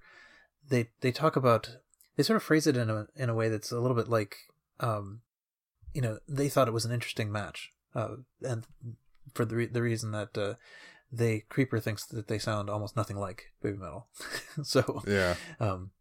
they 0.69 0.89
they 1.01 1.11
talk 1.11 1.35
about 1.35 1.77
they 2.15 2.23
sort 2.23 2.37
of 2.37 2.43
phrase 2.43 2.67
it 2.67 2.77
in 2.77 2.89
a 2.89 3.07
in 3.15 3.29
a 3.29 3.33
way 3.33 3.49
that's 3.49 3.71
a 3.71 3.79
little 3.79 3.97
bit 3.97 4.09
like, 4.09 4.35
um, 4.79 5.21
you 5.93 6.01
know, 6.01 6.19
they 6.27 6.49
thought 6.49 6.67
it 6.67 6.73
was 6.73 6.85
an 6.85 6.91
interesting 6.91 7.31
match, 7.31 7.71
uh, 7.95 8.17
and 8.41 8.65
for 9.33 9.45
the 9.45 9.55
re- 9.55 9.65
the 9.67 9.81
reason 9.81 10.11
that 10.11 10.37
uh, 10.37 10.53
they 11.11 11.41
Creeper 11.49 11.79
thinks 11.79 12.05
that 12.07 12.27
they 12.27 12.37
sound 12.39 12.69
almost 12.69 12.95
nothing 12.95 13.17
like 13.17 13.51
Baby 13.61 13.77
Metal, 13.77 14.07
so 14.63 15.01
Yeah. 15.07 15.35
um, 15.59 15.91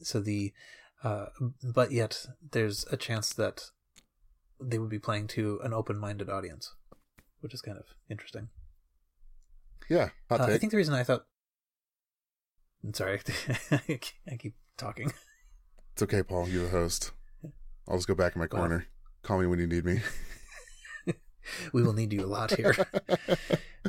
so 0.00 0.20
the 0.20 0.52
uh, 1.04 1.26
but 1.62 1.92
yet 1.92 2.26
there's 2.50 2.84
a 2.90 2.96
chance 2.96 3.32
that 3.34 3.70
they 4.60 4.78
would 4.78 4.90
be 4.90 4.98
playing 4.98 5.28
to 5.28 5.60
an 5.62 5.72
open-minded 5.72 6.28
audience, 6.28 6.74
which 7.40 7.54
is 7.54 7.62
kind 7.62 7.78
of 7.78 7.84
interesting. 8.10 8.48
Yeah. 9.88 10.10
Hot 10.28 10.40
Uh. 10.40 10.44
I 10.44 10.58
think 10.58 10.72
the 10.72 10.76
reason 10.76 10.94
I 10.94 11.04
thought, 11.04 11.24
I'm 12.84 12.92
sorry, 12.94 13.20
I 13.70 14.36
keep 14.38 14.54
talking. 14.76 15.12
It's 15.92 16.02
okay, 16.04 16.22
Paul. 16.22 16.48
You're 16.48 16.62
the 16.64 16.70
host. 16.70 17.10
I'll 17.88 17.96
just 17.96 18.06
go 18.06 18.14
back 18.14 18.36
in 18.36 18.38
my 18.40 18.46
corner. 18.46 18.86
Call 19.24 19.40
me 19.40 19.46
when 19.46 19.58
you 19.58 19.66
need 19.66 19.84
me. 19.84 20.00
we 21.72 21.82
will 21.82 21.92
need 21.92 22.12
you 22.12 22.24
a 22.24 22.26
lot 22.30 22.52
here. 22.54 22.72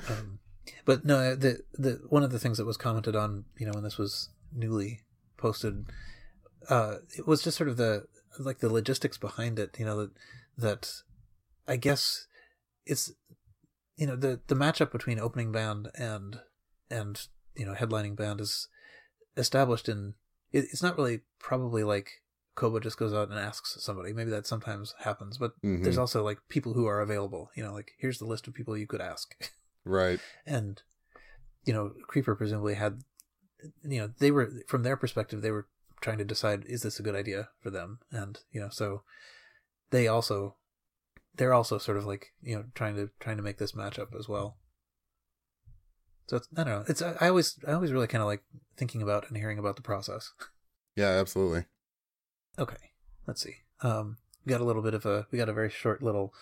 um, 0.10 0.40
but 0.86 1.06
no, 1.06 1.36
the 1.36 1.64
the 1.74 2.02
one 2.10 2.24
of 2.24 2.32
the 2.32 2.40
things 2.40 2.58
that 2.58 2.66
was 2.66 2.78
commented 2.78 3.16
on, 3.16 3.46
you 3.58 3.66
know, 3.66 3.74
when 3.74 3.84
this 3.84 3.98
was 3.98 4.30
newly 4.54 5.02
posted, 5.38 5.86
uh, 6.70 6.98
it 7.18 7.28
was 7.28 7.42
just 7.44 7.58
sort 7.58 7.70
of 7.70 7.78
the 7.78 8.06
like 8.40 8.60
the 8.60 8.72
logistics 8.72 9.18
behind 9.18 9.60
it. 9.60 9.78
You 9.80 9.86
know 9.86 9.98
that 9.98 10.12
that 10.58 10.92
I 11.68 11.76
guess 11.76 12.28
it's 12.86 13.12
you 13.96 14.08
know 14.08 14.16
the 14.16 14.40
the 14.48 14.56
matchup 14.56 14.92
between 14.92 15.20
opening 15.20 15.52
band 15.52 15.90
and 15.96 16.40
and 16.90 17.28
you 17.56 17.66
know 17.66 17.74
headlining 17.74 18.16
band 18.16 18.42
is 18.42 18.68
established 19.38 19.88
in 19.90 20.16
it, 20.52 20.66
it's 20.72 20.84
not 20.84 20.98
really 20.98 21.22
probably 21.40 21.84
like 21.84 22.22
Koba 22.56 22.80
just 22.80 22.98
goes 22.98 23.14
out 23.14 23.30
and 23.30 23.40
asks 23.40 23.78
somebody. 23.80 24.12
Maybe 24.12 24.32
that 24.32 24.48
sometimes 24.48 24.94
happens, 25.00 25.38
but 25.38 25.54
Mhm. 25.64 25.84
there's 25.84 25.98
also 25.98 26.24
like 26.24 26.40
people 26.50 26.74
who 26.74 26.88
are 26.88 27.00
available. 27.00 27.52
You 27.56 27.64
know, 27.64 27.74
like 27.74 27.92
here's 28.00 28.20
the 28.20 28.26
list 28.26 28.48
of 28.48 28.54
people 28.54 28.76
you 28.78 28.88
could 28.88 29.00
ask, 29.02 29.34
Right. 29.90 30.20
and 30.46 30.82
you 31.66 31.74
know, 31.74 31.92
Creeper 32.08 32.36
presumably 32.36 32.76
had, 32.76 33.02
you 33.84 34.00
know, 34.00 34.10
they 34.20 34.32
were 34.32 34.52
from 34.68 34.84
their 34.84 34.96
perspective 34.96 35.42
they 35.42 35.52
were 35.52 35.68
trying 36.02 36.18
to 36.18 36.26
decide 36.26 36.64
is 36.66 36.82
this 36.82 37.00
a 37.00 37.04
good 37.04 37.16
idea 37.16 37.50
for 37.62 37.70
them, 37.70 38.00
and 38.12 38.40
you 38.52 38.62
know, 38.62 38.70
so 38.70 39.04
they 39.92 40.08
also 40.08 40.56
they're 41.36 41.54
also 41.54 41.78
sort 41.78 41.98
of 41.98 42.06
like 42.06 42.34
you 42.42 42.56
know 42.56 42.66
trying 42.76 42.96
to 42.96 43.10
trying 43.20 43.38
to 43.38 43.44
make 43.44 43.58
this 43.58 43.76
match 43.76 44.00
up 44.00 44.10
as 44.18 44.30
well. 44.30 44.58
So 46.28 46.38
it's, 46.38 46.48
I 46.56 46.64
don't 46.64 46.74
know. 46.74 46.86
It's 46.88 47.02
I 47.02 47.28
always 47.28 47.58
I 47.68 47.74
always 47.74 47.92
really 47.92 48.08
kind 48.08 48.22
of 48.22 48.28
like 48.28 48.44
thinking 48.78 49.02
about 49.02 49.28
and 49.28 49.38
hearing 49.38 49.60
about 49.60 49.76
the 49.76 49.82
process. 49.82 50.34
Yeah, 50.96 51.12
absolutely. 51.12 51.64
Okay, 52.58 52.92
let's 53.26 53.42
see. 53.42 53.58
Um, 53.82 54.18
we 54.44 54.50
got 54.50 54.60
a 54.60 54.66
little 54.66 54.82
bit 54.82 54.94
of 54.94 55.06
a 55.06 55.28
we 55.32 55.38
got 55.38 55.48
a 55.48 55.54
very 55.54 55.70
short 55.70 56.04
little 56.04 56.34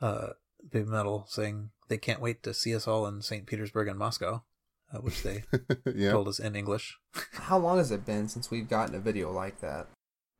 uh 0.00 0.28
baby 0.70 0.88
metal 0.88 1.26
saying 1.28 1.70
they 1.88 1.98
can't 1.98 2.20
wait 2.20 2.42
to 2.42 2.52
see 2.54 2.74
us 2.74 2.86
all 2.88 3.06
in 3.06 3.22
St. 3.22 3.46
Petersburg 3.46 3.88
and 3.88 3.98
Moscow, 3.98 4.42
uh, 4.92 4.98
which 4.98 5.22
they 5.22 5.44
yeah. 5.94 6.10
told 6.10 6.28
us 6.28 6.38
in 6.38 6.56
English. 6.56 6.98
How 7.32 7.58
long 7.58 7.78
has 7.78 7.90
it 7.90 8.04
been 8.06 8.28
since 8.28 8.50
we've 8.50 8.68
gotten 8.68 8.94
a 8.94 8.98
video 9.00 9.30
like 9.32 9.60
that? 9.60 9.86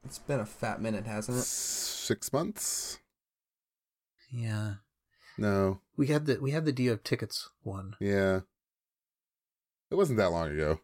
It's 0.05 0.19
been 0.19 0.41
a 0.41 0.47
fat 0.47 0.81
minute, 0.81 1.07
hasn't 1.07 1.39
it? 1.39 1.43
Six 1.45 2.33
months? 2.33 2.99
Yeah, 4.31 4.75
No. 5.39 5.81
we 5.97 6.09
had 6.09 6.27
the 6.27 6.39
we 6.41 6.51
had 6.51 6.65
the 6.65 6.73
Do 6.73 6.83
You 6.83 6.91
Have 6.91 7.03
Tickets 7.05 7.49
one. 7.63 7.95
Yeah. 8.01 8.41
It 9.91 9.95
wasn't 9.95 10.19
that 10.19 10.33
long 10.33 10.51
ago. 10.51 10.81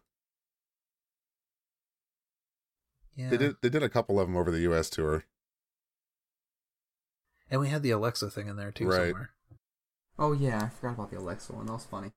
Yeah, 3.15 3.29
They 3.29 3.37
did 3.37 3.55
they 3.61 3.69
did 3.69 3.83
a 3.83 3.89
couple 3.89 4.19
of 4.19 4.27
them 4.27 4.35
over 4.37 4.49
the 4.49 4.61
US 4.71 4.89
tour. 4.89 5.25
and 7.51 7.61
we 7.61 7.69
had 7.69 7.83
the 7.83 7.91
Alexa 7.91 8.31
thing 8.31 8.47
in 8.47 8.55
there 8.55 8.71
too 8.71 8.87
Right. 8.87 9.09
somewhere. 9.11 9.29
Oh 10.17 10.33
yeah, 10.33 10.63
I 10.65 10.69
forgot 10.69 10.93
about 10.93 11.11
the 11.11 11.19
Alexa 11.19 11.53
one. 11.53 11.65
That 11.65 11.73
was 11.73 11.85
funny. 11.85 12.11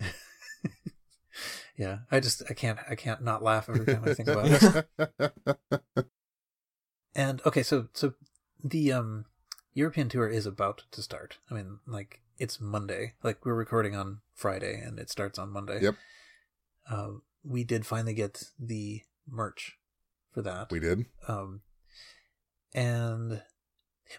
Yeah, 1.76 1.98
I 2.10 2.20
just 2.20 2.42
I 2.48 2.54
can't 2.54 2.78
I 2.88 2.94
can't 2.94 3.22
not 3.22 3.42
laugh 3.42 3.68
every 3.68 3.84
time 3.84 4.04
I 4.06 4.14
think 4.14 4.28
about 4.28 4.86
it. 4.96 6.06
And 7.16 7.40
okay, 7.46 7.62
so 7.62 7.86
so 7.92 8.14
the 8.62 8.92
um 8.92 9.26
European 9.72 10.08
tour 10.08 10.28
is 10.28 10.46
about 10.46 10.82
to 10.90 11.00
start. 11.00 11.38
I 11.48 11.54
mean, 11.54 11.78
like 11.86 12.22
it's 12.38 12.60
Monday. 12.60 13.14
Like 13.22 13.46
we're 13.46 13.54
recording 13.54 13.94
on 13.94 14.20
Friday, 14.34 14.80
and 14.84 14.98
it 14.98 15.10
starts 15.10 15.38
on 15.38 15.52
Monday. 15.52 15.80
Yep. 15.80 15.94
Uh, 16.90 17.08
we 17.44 17.62
did 17.62 17.86
finally 17.86 18.14
get 18.14 18.50
the 18.58 19.02
merch 19.28 19.78
for 20.32 20.42
that. 20.42 20.72
we 20.72 20.80
did. 20.80 21.06
Um, 21.28 21.60
and 22.74 23.42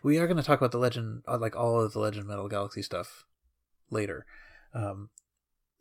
we 0.03 0.17
are 0.17 0.27
going 0.27 0.37
to 0.37 0.43
talk 0.43 0.59
about 0.59 0.71
the 0.71 0.77
legend, 0.77 1.23
uh, 1.27 1.37
like 1.37 1.55
all 1.55 1.79
of 1.79 1.93
the 1.93 1.99
Legend 1.99 2.27
Metal 2.27 2.47
Galaxy 2.47 2.81
stuff 2.81 3.25
later. 3.89 4.25
Um, 4.73 5.09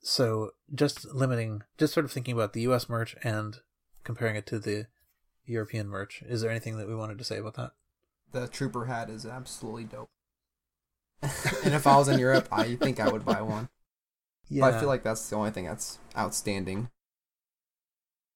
so 0.01 0.51
just 0.75 1.07
limiting, 1.15 1.63
just 1.79 1.95
sort 1.95 2.05
of 2.05 2.13
thinking 2.13 2.35
about 2.35 2.53
the 2.53 2.63
U.S. 2.63 2.89
merch 2.89 3.17
and 3.23 3.57
comparing 4.05 4.37
it 4.37 4.47
to 4.47 4.59
the 4.59 4.87
European 5.47 5.89
merch. 5.89 6.23
Is 6.27 6.41
there 6.41 6.51
anything 6.51 6.77
that 6.79 6.89
we 6.89 6.95
wanted 6.95 7.19
to 7.19 7.25
say 7.25 7.39
about 7.39 7.55
that? 7.55 7.73
The 8.33 8.49
trooper 8.49 8.87
hat 8.87 9.09
is 9.11 9.25
absolutely 9.25 9.85
dope. 9.85 10.11
and 11.23 11.73
if 11.75 11.87
I 11.87 11.97
was 11.97 12.09
in 12.09 12.19
Europe, 12.19 12.49
I 12.53 12.75
think 12.75 13.01
I 13.01 13.09
would 13.09 13.25
buy 13.25 13.41
one. 13.41 13.69
But 14.51 14.75
I 14.75 14.79
feel 14.81 14.89
like 14.89 15.03
that's 15.03 15.29
the 15.31 15.37
only 15.37 15.51
thing 15.51 15.65
that's 15.65 15.99
outstanding. 16.17 16.91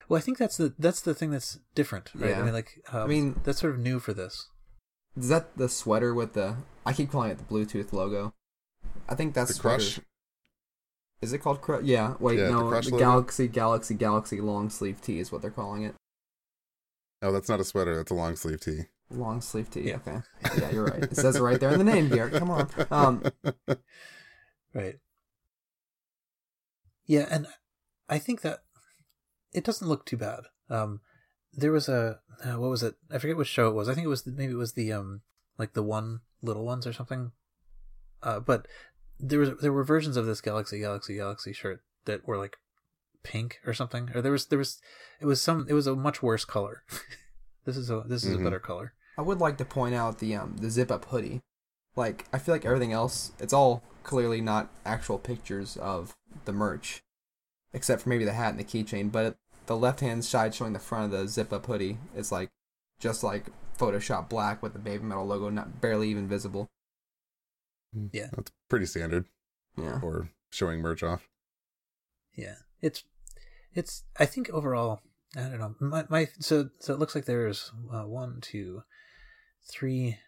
well, 0.08 0.16
I 0.16 0.22
think 0.22 0.38
that's 0.38 0.56
the 0.56 0.74
that's 0.78 1.02
the 1.02 1.14
thing 1.14 1.30
that's 1.30 1.58
different, 1.74 2.10
right? 2.14 2.34
I 2.36 2.42
mean, 2.42 2.54
like, 2.54 2.80
um, 2.92 3.02
I 3.02 3.06
mean- 3.06 3.40
that's 3.44 3.60
sort 3.60 3.74
of 3.74 3.78
new 3.78 3.98
for 3.98 4.14
this. 4.14 4.48
Is 5.18 5.28
that 5.28 5.56
the 5.56 5.68
sweater 5.68 6.14
with 6.14 6.34
the? 6.34 6.56
I 6.86 6.92
keep 6.92 7.10
calling 7.10 7.30
it 7.30 7.38
the 7.38 7.44
Bluetooth 7.44 7.92
logo. 7.92 8.32
I 9.08 9.14
think 9.14 9.34
that's 9.34 9.54
The 9.54 9.60
crush. 9.60 10.00
Is 11.20 11.32
it 11.32 11.38
called 11.38 11.60
Crush? 11.60 11.82
Yeah. 11.82 12.14
Wait, 12.20 12.38
Yeah, 12.38 12.46
the 12.46 12.50
no. 12.52 12.70
The 12.70 12.90
logo? 12.90 12.98
Galaxy, 12.98 13.48
Galaxy, 13.48 13.94
Galaxy 13.94 14.40
long 14.40 14.70
sleeve 14.70 15.00
tee 15.02 15.18
is 15.18 15.32
what 15.32 15.42
they're 15.42 15.50
calling 15.50 15.82
it. 15.82 15.94
Oh, 17.22 17.32
that's 17.32 17.48
not 17.48 17.58
a 17.58 17.64
sweater, 17.64 17.96
that's 17.96 18.12
a 18.12 18.14
long 18.14 18.36
sleeve 18.36 18.60
tee. 18.60 18.82
Long 19.10 19.40
sleeve 19.40 19.68
tee. 19.70 19.88
Yeah. 19.88 19.96
Okay. 19.96 20.18
Yeah, 20.58 20.70
you're 20.70 20.84
right. 20.84 21.02
It 21.02 21.16
says 21.16 21.34
it 21.34 21.42
right 21.42 21.58
there 21.58 21.70
in 21.70 21.78
the 21.78 21.84
name, 21.84 22.08
Garrett. 22.08 22.34
Come 22.34 22.50
on. 22.50 22.68
Um, 22.90 23.22
Right. 24.74 24.96
Yeah, 27.06 27.26
and 27.30 27.46
I 28.08 28.18
think 28.18 28.42
that 28.42 28.60
it 29.52 29.64
doesn't 29.64 29.88
look 29.88 30.04
too 30.04 30.18
bad. 30.18 30.40
Um, 30.68 31.00
there 31.58 31.72
was 31.72 31.88
a 31.88 32.20
uh, 32.44 32.52
what 32.58 32.70
was 32.70 32.82
it? 32.82 32.94
I 33.10 33.18
forget 33.18 33.36
which 33.36 33.48
show 33.48 33.68
it 33.68 33.74
was. 33.74 33.88
I 33.88 33.94
think 33.94 34.04
it 34.04 34.08
was 34.08 34.26
maybe 34.26 34.52
it 34.52 34.56
was 34.56 34.72
the 34.74 34.92
um 34.92 35.22
like 35.58 35.72
the 35.74 35.82
one 35.82 36.20
little 36.42 36.64
ones 36.64 36.86
or 36.86 36.92
something. 36.92 37.32
Uh, 38.22 38.40
but 38.40 38.66
there 39.18 39.38
was 39.40 39.50
there 39.60 39.72
were 39.72 39.84
versions 39.84 40.16
of 40.16 40.26
this 40.26 40.40
Galaxy 40.40 40.78
Galaxy 40.80 41.16
Galaxy 41.16 41.52
shirt 41.52 41.82
that 42.04 42.26
were 42.26 42.36
like 42.38 42.56
pink 43.22 43.58
or 43.66 43.74
something. 43.74 44.10
Or 44.14 44.22
there 44.22 44.32
was 44.32 44.46
there 44.46 44.58
was 44.58 44.80
it 45.20 45.26
was 45.26 45.42
some 45.42 45.66
it 45.68 45.74
was 45.74 45.86
a 45.86 45.96
much 45.96 46.22
worse 46.22 46.44
color. 46.44 46.84
this 47.64 47.76
is 47.76 47.90
a 47.90 48.02
this 48.06 48.24
is 48.24 48.36
Mhm. 48.36 48.40
a 48.40 48.44
better 48.44 48.60
color. 48.60 48.92
I 49.16 49.22
would 49.22 49.40
like 49.40 49.56
to 49.58 49.64
point 49.64 49.94
out 49.94 50.18
the 50.18 50.36
um 50.36 50.56
the 50.60 50.70
zip 50.70 50.90
up 50.92 51.06
hoodie. 51.06 51.40
Like 51.96 52.26
I 52.32 52.38
feel 52.38 52.54
like 52.54 52.64
everything 52.64 52.92
else, 52.92 53.32
it's 53.40 53.52
all 53.52 53.82
clearly 54.04 54.40
not 54.40 54.68
actual 54.86 55.18
pictures 55.18 55.76
of 55.76 56.16
the 56.44 56.52
merch, 56.52 57.02
except 57.72 58.02
for 58.02 58.08
maybe 58.08 58.24
the 58.24 58.32
hat 58.32 58.50
and 58.50 58.58
the 58.60 58.64
keychain. 58.64 59.10
But 59.10 59.36
the 59.68 59.76
left 59.76 60.00
hand 60.00 60.24
side 60.24 60.54
showing 60.54 60.72
the 60.72 60.78
front 60.80 61.04
of 61.12 61.18
the 61.18 61.28
zip 61.28 61.52
up 61.52 61.66
hoodie 61.66 61.98
is 62.16 62.32
like 62.32 62.50
just 62.98 63.22
like 63.22 63.46
Photoshop 63.78 64.28
black 64.28 64.60
with 64.62 64.72
the 64.72 64.78
baby 64.80 65.04
metal 65.04 65.24
logo 65.24 65.48
not 65.50 65.80
barely 65.80 66.08
even 66.10 66.26
visible. 66.26 66.66
Yeah. 68.12 68.28
That's 68.34 68.50
pretty 68.68 68.86
standard 68.86 69.26
Yeah. 69.76 70.00
for 70.00 70.30
showing 70.50 70.80
merch 70.80 71.02
off. 71.04 71.28
Yeah, 72.34 72.56
it's 72.80 73.04
it's. 73.72 74.04
I 74.18 74.26
think 74.26 74.50
overall, 74.50 75.00
I 75.36 75.40
don't 75.42 75.58
know. 75.58 75.74
My 75.80 76.04
my 76.08 76.28
so 76.40 76.70
so 76.80 76.92
it 76.92 76.98
looks 76.98 77.14
like 77.14 77.24
there's 77.26 77.72
uh, 77.92 78.02
one, 78.02 78.38
two, 78.40 78.82
three, 79.70 80.18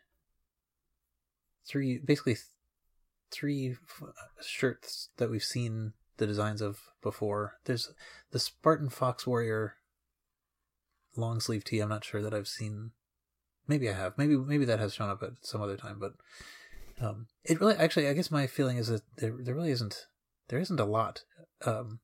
three. 1.68 1.98
Basically, 1.98 2.34
th- 2.34 2.44
three 3.30 3.76
f- 4.00 4.08
shirts 4.44 5.10
that 5.18 5.30
we've 5.30 5.42
seen 5.44 5.92
the 6.20 6.26
designs 6.26 6.60
of 6.60 6.78
before. 7.02 7.54
There's 7.64 7.92
the 8.30 8.38
Spartan 8.38 8.90
Fox 8.90 9.26
Warrior 9.26 9.74
long 11.16 11.40
sleeve 11.40 11.64
tee. 11.64 11.80
I'm 11.80 11.88
not 11.88 12.04
sure 12.04 12.22
that 12.22 12.34
I've 12.34 12.46
seen. 12.46 12.92
Maybe 13.66 13.88
I 13.88 13.94
have. 13.94 14.16
Maybe 14.16 14.36
maybe 14.36 14.64
that 14.66 14.78
has 14.78 14.94
shown 14.94 15.10
up 15.10 15.22
at 15.22 15.32
some 15.42 15.60
other 15.60 15.76
time, 15.76 15.98
but 15.98 16.12
um, 17.04 17.26
it 17.44 17.60
really 17.60 17.74
actually. 17.74 18.06
I 18.06 18.12
guess 18.12 18.30
my 18.30 18.46
feeling 18.46 18.76
is 18.76 18.86
that 18.88 19.02
there 19.16 19.34
there 19.40 19.54
really 19.54 19.72
isn't 19.72 20.06
there 20.48 20.60
isn't 20.60 20.78
a 20.78 20.84
lot. 20.84 21.24
Um, 21.64 22.00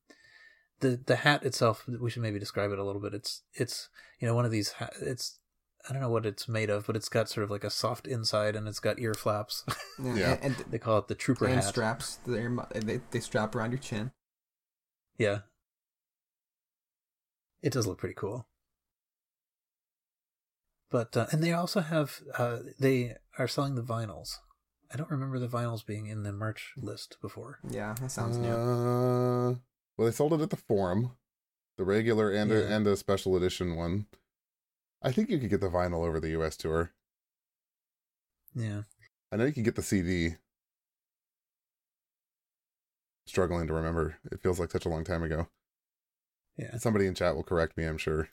the 0.79 0.99
the 1.05 1.17
hat 1.17 1.43
itself, 1.43 1.85
we 1.87 2.09
should 2.09 2.23
maybe 2.23 2.39
describe 2.39 2.71
it 2.71 2.79
a 2.79 2.83
little 2.83 3.01
bit. 3.01 3.13
It's 3.13 3.43
it's 3.53 3.89
you 4.19 4.27
know 4.27 4.35
one 4.35 4.45
of 4.45 4.51
these. 4.51 4.73
It's 5.01 5.39
I 5.87 5.93
don't 5.93 6.01
know 6.01 6.09
what 6.09 6.25
it's 6.25 6.47
made 6.47 6.69
of, 6.69 6.85
but 6.85 6.95
it's 6.95 7.09
got 7.09 7.29
sort 7.29 7.43
of 7.43 7.51
like 7.51 7.63
a 7.63 7.69
soft 7.69 8.07
inside 8.07 8.55
and 8.55 8.67
it's 8.67 8.79
got 8.79 8.99
ear 8.99 9.13
flaps. 9.13 9.63
Yeah. 9.99 10.37
And, 10.43 10.55
they 10.69 10.77
call 10.77 10.99
it 10.99 11.07
the 11.07 11.15
trooper 11.15 11.45
and 11.45 11.55
hat. 11.55 11.63
straps. 11.63 12.19
They're, 12.23 12.55
they 12.75 13.01
they 13.09 13.19
strap 13.19 13.55
around 13.55 13.71
your 13.71 13.79
chin. 13.79 14.11
Yeah, 15.17 15.39
it 17.63 17.73
does 17.73 17.87
look 17.87 17.97
pretty 17.97 18.13
cool. 18.13 18.47
But 20.89 21.17
uh, 21.17 21.25
and 21.31 21.43
they 21.43 21.51
also 21.51 21.81
have 21.81 22.21
uh, 22.37 22.59
they 22.79 23.15
are 23.39 23.47
selling 23.47 23.73
the 23.73 23.81
vinyls. 23.81 24.37
I 24.93 24.97
don't 24.97 25.09
remember 25.09 25.39
the 25.39 25.47
vinyls 25.47 25.85
being 25.85 26.05
in 26.05 26.23
the 26.23 26.31
merch 26.31 26.73
list 26.77 27.17
before. 27.21 27.59
Yeah, 27.67 27.95
that 27.99 28.11
sounds 28.11 28.37
new. 28.37 28.49
Uh, 28.49 29.55
well, 29.97 30.05
they 30.05 30.11
sold 30.11 30.33
it 30.33 30.41
at 30.41 30.49
the 30.49 30.55
forum, 30.55 31.17
the 31.77 31.83
regular 31.83 32.31
and 32.31 32.51
a, 32.51 32.67
and 32.67 32.87
a 32.87 32.95
special 32.95 33.35
edition 33.35 33.75
one. 33.75 34.05
I 35.01 35.11
think 35.11 35.29
you 35.29 35.39
could 35.39 35.49
get 35.49 35.61
the 35.61 35.69
vinyl 35.69 36.05
over 36.05 36.19
the 36.19 36.29
U.S. 36.29 36.57
tour. 36.57 36.91
Yeah, 38.55 38.81
I 39.31 39.35
know 39.35 39.45
you 39.45 39.53
can 39.53 39.63
get 39.63 39.75
the 39.75 39.83
CD. 39.83 40.35
Struggling 43.25 43.67
to 43.67 43.73
remember. 43.73 44.17
It 44.31 44.41
feels 44.41 44.59
like 44.59 44.71
such 44.71 44.85
a 44.85 44.89
long 44.89 45.03
time 45.03 45.21
ago. 45.21 45.49
yeah. 46.57 46.77
Somebody 46.77 47.07
in 47.07 47.13
chat 47.13 47.35
will 47.35 47.43
correct 47.43 47.75
me, 47.77 47.83
I'm 47.85 47.97
sure. 47.97 48.29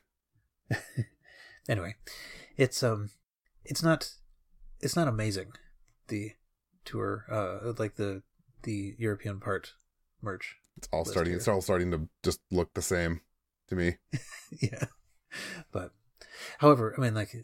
anyway, 1.69 1.97
it's 2.57 2.83
um 2.83 3.11
it's 3.65 3.83
not 3.83 4.13
it's 4.81 4.97
not 4.97 5.09
amazing 5.09 5.53
the 6.09 6.33
tour 6.85 7.25
uh 7.31 7.73
like 7.79 7.97
the 7.97 8.23
the 8.63 8.95
European 8.99 9.41
part 9.41 9.75
merch. 10.23 10.57
It's 10.77 10.89
all 10.93 11.05
starting. 11.05 11.33
here. 11.33 11.39
It's 11.39 11.49
all 11.49 11.61
starting 11.61 11.91
to 11.91 12.09
just 12.23 12.41
look 12.51 12.73
the 12.75 12.83
same 12.83 13.21
to 13.69 13.77
me. 13.77 13.97
yeah. 14.61 14.85
But 15.73 15.93
however, 16.59 16.95
I 16.97 17.01
mean 17.01 17.15
like 17.15 17.35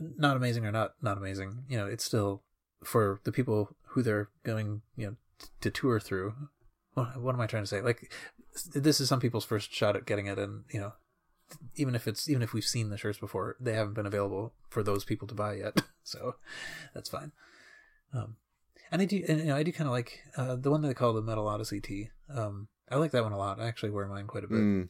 not 0.00 0.36
amazing 0.36 0.66
or 0.66 0.72
not 0.72 0.92
not 1.02 1.16
amazing, 1.16 1.64
you 1.68 1.76
know, 1.76 1.86
it's 1.86 2.04
still 2.04 2.42
for 2.84 3.20
the 3.24 3.32
people 3.32 3.76
who 3.88 4.02
they're 4.02 4.28
going, 4.44 4.82
you 4.96 5.06
know, 5.06 5.16
to 5.60 5.70
tour 5.70 6.00
through. 6.00 6.34
What, 6.94 7.20
what 7.20 7.34
am 7.34 7.40
I 7.40 7.46
trying 7.46 7.64
to 7.64 7.68
say? 7.68 7.80
Like 7.80 8.12
this 8.74 9.00
is 9.00 9.08
some 9.08 9.20
people's 9.20 9.44
first 9.44 9.72
shot 9.72 9.96
at 9.96 10.06
getting 10.06 10.26
it 10.26 10.38
and, 10.38 10.64
you 10.70 10.80
know, 10.80 10.92
even 11.76 11.94
if 11.94 12.06
it's 12.06 12.28
even 12.28 12.42
if 12.42 12.52
we've 12.52 12.64
seen 12.64 12.90
the 12.90 12.98
shirts 12.98 13.18
before, 13.18 13.56
they 13.60 13.72
haven't 13.72 13.94
been 13.94 14.06
available 14.06 14.54
for 14.68 14.82
those 14.82 15.04
people 15.04 15.28
to 15.28 15.34
buy 15.34 15.54
yet. 15.54 15.82
so 16.02 16.36
that's 16.94 17.08
fine. 17.08 17.32
Um 18.12 18.36
and 18.90 19.02
I 19.02 19.04
do, 19.04 19.22
and, 19.28 19.38
you 19.40 19.46
know, 19.46 19.56
I 19.56 19.62
do 19.62 19.72
kind 19.72 19.86
of 19.86 19.92
like 19.92 20.20
uh, 20.36 20.56
the 20.56 20.70
one 20.70 20.82
that 20.82 20.88
they 20.88 20.94
call 20.94 21.12
the 21.12 21.22
Metal 21.22 21.46
Odyssey 21.46 21.80
tee. 21.80 22.10
Um, 22.34 22.68
I 22.90 22.96
like 22.96 23.10
that 23.10 23.22
one 23.22 23.32
a 23.32 23.38
lot. 23.38 23.60
I 23.60 23.66
actually 23.66 23.90
wear 23.90 24.06
mine 24.06 24.26
quite 24.26 24.44
a 24.44 24.48
bit. 24.48 24.58
Mm, 24.58 24.88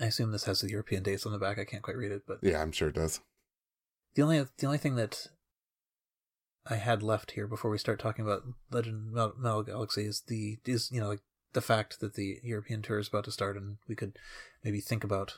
I 0.00 0.06
assume 0.06 0.32
this 0.32 0.44
has 0.44 0.60
the 0.60 0.70
European 0.70 1.02
dates 1.02 1.24
on 1.24 1.32
the 1.32 1.38
back. 1.38 1.58
I 1.58 1.64
can't 1.64 1.82
quite 1.82 1.96
read 1.96 2.12
it, 2.12 2.22
but 2.26 2.38
yeah, 2.42 2.60
I'm 2.60 2.72
sure 2.72 2.88
it 2.88 2.96
does. 2.96 3.20
the 4.14 4.22
only 4.22 4.44
the 4.58 4.66
only 4.66 4.78
thing 4.78 4.96
that 4.96 5.28
I 6.66 6.76
had 6.76 7.02
left 7.02 7.32
here 7.32 7.46
before 7.46 7.70
we 7.70 7.78
start 7.78 7.98
talking 7.98 8.24
about 8.24 8.42
Legend 8.70 9.12
Metal, 9.12 9.34
Metal 9.38 9.62
Galaxy 9.62 10.04
is 10.04 10.22
the 10.26 10.58
is 10.64 10.90
you 10.90 11.00
know 11.00 11.08
like 11.08 11.20
the 11.52 11.60
fact 11.60 12.00
that 12.00 12.14
the 12.14 12.40
European 12.42 12.82
tour 12.82 12.98
is 12.98 13.08
about 13.08 13.24
to 13.24 13.32
start, 13.32 13.56
and 13.56 13.76
we 13.88 13.94
could 13.94 14.18
maybe 14.64 14.80
think 14.80 15.04
about 15.04 15.34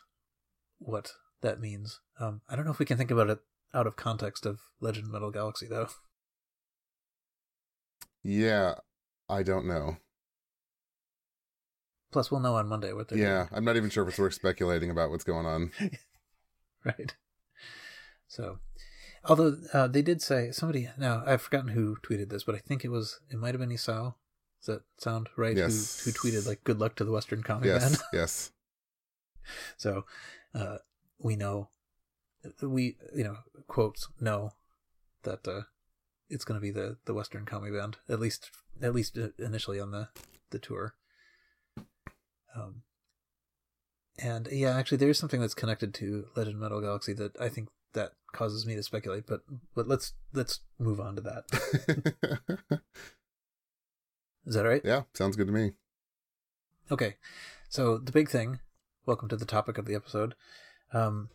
what 0.79 1.13
that 1.43 1.61
means. 1.61 2.01
Um, 2.19 2.41
I 2.49 2.57
don't 2.57 2.65
know 2.65 2.71
if 2.71 2.79
we 2.79 2.87
can 2.87 2.97
think 2.97 3.11
about 3.11 3.31
it 3.31 3.39
out 3.75 3.87
of 3.87 3.97
context 3.97 4.47
of 4.47 4.61
Legend 4.81 5.09
Metal 5.09 5.31
Galaxy 5.31 5.67
though. 5.67 5.89
Yeah, 8.23 8.75
I 9.29 9.43
don't 9.43 9.67
know. 9.67 9.99
Plus, 12.13 12.31
we'll 12.31 12.41
know 12.41 12.57
on 12.57 12.69
Monday 12.69 12.93
what 12.93 13.09
they're 13.09 13.19
Yeah, 13.19 13.47
I'm 13.53 13.65
not 13.65 13.77
even 13.77 13.91
sure 13.91 14.05
if 14.05 14.11
it's 14.11 14.19
worth 14.19 14.35
speculating 14.35 14.91
about 14.91 15.11
what's 15.11 15.25
going 15.25 15.47
on. 15.47 15.73
right. 16.85 17.15
So, 18.29 18.59
although 19.25 19.57
uh, 19.73 19.89
they 19.89 20.03
did 20.03 20.23
say 20.23 20.51
somebody 20.51 20.89
now 20.99 21.23
I've 21.27 21.43
forgotten 21.43 21.71
who 21.71 21.97
tweeted 22.03 22.31
this, 22.31 22.45
but 22.45 22.55
I 22.55 22.59
think 22.59 22.85
it 22.85 22.91
was 22.91 23.21
it 23.31 23.39
might 23.39 23.55
have 23.55 23.61
been 23.61 23.71
Isao. 23.71 24.15
Does 24.65 24.77
that 24.77 24.83
sound 24.99 25.29
right? 25.37 25.57
Yes. 25.57 26.03
Who, 26.05 26.11
who 26.11 26.17
tweeted 26.17 26.47
like 26.47 26.65
"Good 26.65 26.79
luck 26.79 26.97
to 26.97 27.05
the 27.05 27.13
Western 27.13 27.43
Comic 27.43 27.67
Yes, 27.67 27.83
Band"? 27.83 28.03
yes. 28.13 28.53
So, 29.77 30.05
uh, 30.55 30.79
we 31.19 31.37
know 31.37 31.69
we 32.61 32.97
you 33.15 33.25
know 33.25 33.37
quotes 33.67 34.09
know 34.21 34.53
that 35.23 35.47
uh, 35.47 35.63
it's 36.29 36.45
going 36.45 36.59
to 36.59 36.63
be 36.63 36.71
the 36.71 36.97
the 37.05 37.15
Western 37.15 37.45
Kami 37.45 37.71
Band 37.71 37.99
at 38.09 38.21
least 38.21 38.51
at 38.83 38.95
least 38.95 39.19
uh, 39.19 39.29
initially 39.39 39.81
on 39.81 39.91
the 39.91 40.09
the 40.51 40.59
tour. 40.59 40.95
Um, 42.57 42.83
and 44.19 44.49
yeah, 44.51 44.77
actually, 44.77 44.99
there's 44.99 45.19
something 45.19 45.41
that's 45.41 45.55
connected 45.55 45.93
to 45.95 46.27
Legend 46.35 46.59
Metal 46.59 46.81
Galaxy 46.81 47.13
that 47.15 47.39
I 47.41 47.49
think 47.49 47.69
that 47.93 48.13
causes 48.33 48.67
me 48.67 48.75
to 48.75 48.83
speculate. 48.83 49.27
But 49.27 49.43
but 49.75 49.87
let's 49.87 50.15
let's 50.33 50.61
move 50.79 51.01
on 51.01 51.17
to 51.17 51.23
that. 51.23 51.45
Is 54.47 54.55
that 54.55 54.65
all 54.65 54.71
right? 54.71 54.83
yeah, 54.85 55.03
sounds 55.15 55.37
good 55.37 55.49
to 55.49 55.53
me. 55.53 55.73
Okay, 56.91 57.17
so 57.69 57.99
the 57.99 58.13
big 58.13 58.31
thing. 58.31 58.61
Welcome 59.05 59.29
to 59.29 59.37
the 59.37 59.45
topic 59.45 59.79
of 59.79 59.87
the 59.87 59.95
episode. 59.95 60.35
Um, 60.93 61.29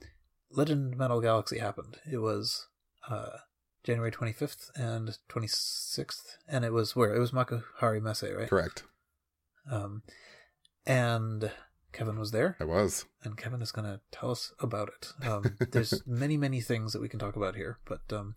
Legend 0.49 0.97
Metal 0.97 1.21
Galaxy 1.21 1.59
happened. 1.59 1.97
It 2.09 2.17
was 2.17 2.67
uh, 3.09 3.37
January 3.83 4.11
25th 4.11 4.71
and 4.75 5.17
26th, 5.29 6.37
and 6.47 6.65
it 6.65 6.73
was 6.73 6.95
where 6.95 7.13
it 7.15 7.19
was 7.19 7.31
Makuhari 7.31 8.01
Messe, 8.01 8.23
right? 8.23 8.49
Correct. 8.49 8.83
Um, 9.69 10.03
and 10.85 11.51
Kevin 11.91 12.17
was 12.19 12.31
there, 12.31 12.55
I 12.59 12.63
was. 12.63 13.05
and 13.23 13.37
Kevin 13.37 13.61
is 13.61 13.71
going 13.71 13.85
to 13.85 13.99
tell 14.11 14.31
us 14.31 14.53
about 14.59 14.89
it. 14.89 15.27
Um, 15.27 15.57
there's 15.71 16.03
many, 16.07 16.37
many 16.37 16.61
things 16.61 16.93
that 16.93 17.01
we 17.01 17.09
can 17.09 17.19
talk 17.19 17.35
about 17.35 17.55
here, 17.55 17.79
but 17.85 18.01
um, 18.11 18.35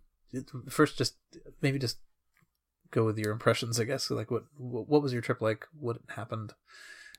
first, 0.68 0.98
just 0.98 1.16
maybe 1.62 1.78
just 1.78 1.98
go 2.90 3.04
with 3.04 3.18
your 3.18 3.32
impressions, 3.32 3.78
I 3.80 3.84
guess. 3.84 4.10
Like, 4.10 4.30
what 4.30 4.44
what 4.56 5.02
was 5.02 5.12
your 5.12 5.22
trip 5.22 5.40
like? 5.40 5.66
What 5.78 5.98
happened? 6.10 6.52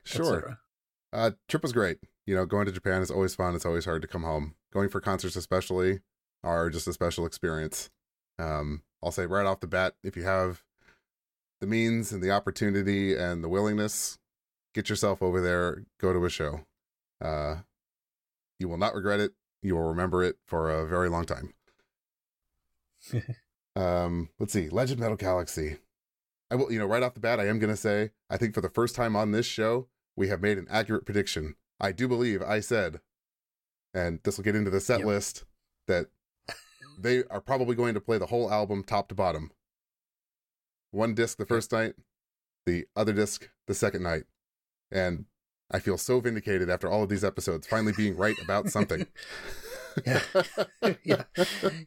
Sure. 0.04 0.58
Uh, 1.12 1.32
trip 1.48 1.62
was 1.62 1.72
great. 1.72 1.98
You 2.26 2.34
know, 2.34 2.46
going 2.46 2.66
to 2.66 2.72
Japan 2.72 3.02
is 3.02 3.10
always 3.10 3.34
fun. 3.34 3.54
It's 3.54 3.66
always 3.66 3.84
hard 3.84 4.02
to 4.02 4.08
come 4.08 4.22
home. 4.22 4.54
Going 4.72 4.88
for 4.88 5.00
concerts, 5.00 5.36
especially, 5.36 6.00
are 6.42 6.70
just 6.70 6.88
a 6.88 6.92
special 6.92 7.24
experience. 7.26 7.90
Um, 8.38 8.82
I'll 9.02 9.12
say 9.12 9.26
right 9.26 9.46
off 9.46 9.60
the 9.60 9.66
bat, 9.66 9.94
if 10.02 10.16
you 10.16 10.24
have 10.24 10.62
the 11.60 11.66
means 11.66 12.12
and 12.12 12.22
the 12.22 12.30
opportunity 12.30 13.16
and 13.16 13.42
the 13.42 13.48
willingness, 13.48 14.18
get 14.76 14.90
yourself 14.90 15.22
over 15.22 15.40
there. 15.40 15.84
Go 15.98 16.12
to 16.12 16.24
a 16.24 16.30
show. 16.30 16.60
Uh, 17.20 17.56
you 18.60 18.68
will 18.68 18.76
not 18.76 18.94
regret 18.94 19.18
it. 19.18 19.32
You 19.62 19.74
will 19.74 19.88
remember 19.88 20.22
it 20.22 20.36
for 20.46 20.70
a 20.70 20.86
very 20.86 21.08
long 21.08 21.24
time. 21.24 21.54
um, 23.76 24.28
let's 24.38 24.52
see, 24.52 24.68
Legend 24.68 25.00
Metal 25.00 25.16
Galaxy. 25.16 25.78
I 26.50 26.54
will, 26.54 26.70
you 26.70 26.78
know, 26.78 26.86
right 26.86 27.02
off 27.02 27.14
the 27.14 27.20
bat, 27.20 27.40
I 27.40 27.48
am 27.48 27.58
going 27.58 27.72
to 27.72 27.76
say, 27.76 28.10
I 28.30 28.36
think 28.36 28.54
for 28.54 28.60
the 28.60 28.68
first 28.68 28.94
time 28.94 29.16
on 29.16 29.32
this 29.32 29.46
show, 29.46 29.88
we 30.14 30.28
have 30.28 30.40
made 30.42 30.58
an 30.58 30.66
accurate 30.70 31.06
prediction. 31.06 31.56
I 31.80 31.92
do 31.92 32.06
believe 32.06 32.42
I 32.42 32.60
said, 32.60 33.00
and 33.94 34.20
this 34.22 34.36
will 34.36 34.44
get 34.44 34.54
into 34.54 34.70
the 34.70 34.80
set 34.80 35.00
Yep. 35.00 35.06
list, 35.08 35.44
that 35.88 36.06
they 37.00 37.24
are 37.24 37.40
probably 37.40 37.74
going 37.74 37.94
to 37.94 38.00
play 38.00 38.18
the 38.18 38.26
whole 38.26 38.52
album 38.52 38.84
top 38.84 39.08
to 39.08 39.14
bottom. 39.14 39.50
One 40.90 41.14
disc 41.14 41.38
the 41.38 41.46
first 41.46 41.72
night, 41.72 41.94
the 42.66 42.86
other 42.94 43.12
disc 43.12 43.48
the 43.66 43.74
second 43.74 44.02
night. 44.02 44.24
And 44.90 45.26
I 45.70 45.78
feel 45.78 45.98
so 45.98 46.20
vindicated 46.20 46.70
after 46.70 46.88
all 46.88 47.02
of 47.02 47.08
these 47.08 47.24
episodes, 47.24 47.66
finally 47.66 47.92
being 47.92 48.16
right 48.16 48.36
about 48.42 48.68
something. 48.68 49.06
Yeah. 50.04 50.20
yeah, 51.04 51.22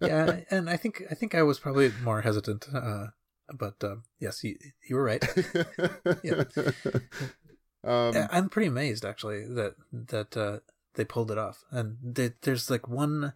yeah, 0.01 0.39
and 0.49 0.67
I 0.67 0.77
think 0.77 1.03
I 1.12 1.13
think 1.13 1.35
I 1.35 1.43
was 1.43 1.59
probably 1.59 1.91
more 2.01 2.21
hesitant, 2.21 2.65
uh, 2.73 3.07
but 3.53 3.75
um, 3.83 4.01
yes, 4.19 4.43
you 4.43 4.57
you 4.89 4.95
were 4.95 5.03
right. 5.03 5.23
Yeah. 6.23 6.45
Um, 7.83 8.27
I'm 8.31 8.49
pretty 8.49 8.67
amazed 8.67 9.05
actually 9.05 9.45
that 9.45 9.75
that 9.91 10.35
uh, 10.35 10.59
they 10.95 11.05
pulled 11.05 11.29
it 11.29 11.38
off, 11.38 11.63
and 11.69 11.97
they, 12.01 12.31
there's 12.41 12.69
like 12.69 12.88
one 12.88 13.33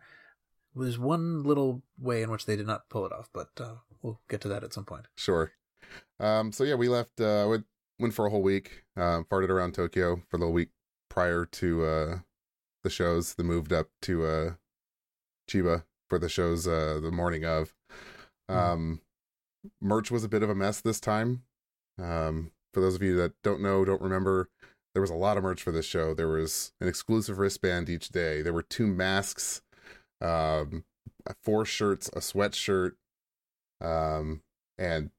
there's 0.76 0.99
one 0.99 1.43
little 1.43 1.84
way 1.99 2.21
in 2.23 2.32
which 2.32 2.45
they 2.45 2.56
did 2.56 2.67
not 2.67 2.89
pull 2.89 3.06
it 3.06 3.13
off, 3.13 3.30
but 3.32 3.49
uh, 3.60 3.76
we'll 4.02 4.19
get 4.28 4.41
to 4.41 4.47
that 4.47 4.63
at 4.63 4.73
some 4.73 4.86
point. 4.86 5.06
Sure. 5.15 5.52
Um, 6.19 6.52
so 6.52 6.63
yeah, 6.63 6.76
we 6.76 6.89
left. 6.89 7.21
Uh, 7.21 7.60
went 8.00 8.14
for 8.14 8.26
a 8.26 8.30
whole 8.30 8.42
week. 8.42 8.84
Um, 8.96 9.26
farted 9.26 9.50
around 9.50 9.74
Tokyo 9.74 10.22
for 10.30 10.38
the 10.38 10.50
week 10.50 10.70
prior 11.10 11.46
to 11.46 11.86
uh 11.86 12.18
the 12.84 12.90
shows. 12.90 13.36
Then 13.36 13.48
moved 13.48 13.74
up 13.74 13.90
to 14.04 14.26
uh 14.26 14.52
Chiba 15.50 15.84
for 16.10 16.20
the 16.20 16.30
shows 16.30 16.68
uh 16.68 17.00
the 17.02 17.12
morning 17.12 17.46
of. 17.46 17.74
Um, 18.50 19.02
merch 19.82 20.12
was 20.12 20.24
a 20.24 20.30
bit 20.30 20.44
of 20.44 20.50
a 20.50 20.56
mess 20.56 20.82
this 20.82 21.00
time. 21.00 21.44
Um, 22.02 22.52
for 22.74 22.82
those 22.82 22.96
of 22.96 23.04
you 23.04 23.16
that 23.18 23.34
don't 23.44 23.62
know, 23.62 23.86
don't 23.86 24.02
remember, 24.02 24.50
there 24.94 25.02
was 25.02 25.12
a 25.12 25.16
lot 25.16 25.38
of 25.38 25.44
merch 25.44 25.62
for 25.62 25.72
this 25.72 25.86
show. 25.86 26.14
There 26.14 26.28
was 26.28 26.74
an 26.82 26.88
exclusive 26.88 27.40
wristband 27.40 27.90
each 27.90 28.10
day. 28.10 28.42
There 28.42 28.54
were 28.54 28.64
two 28.64 28.88
masks, 28.88 29.62
um, 30.22 30.84
four 31.42 31.66
shirts, 31.66 32.10
a 32.10 32.20
sweatshirt, 32.20 32.94
um, 33.80 34.42
and 34.78 35.12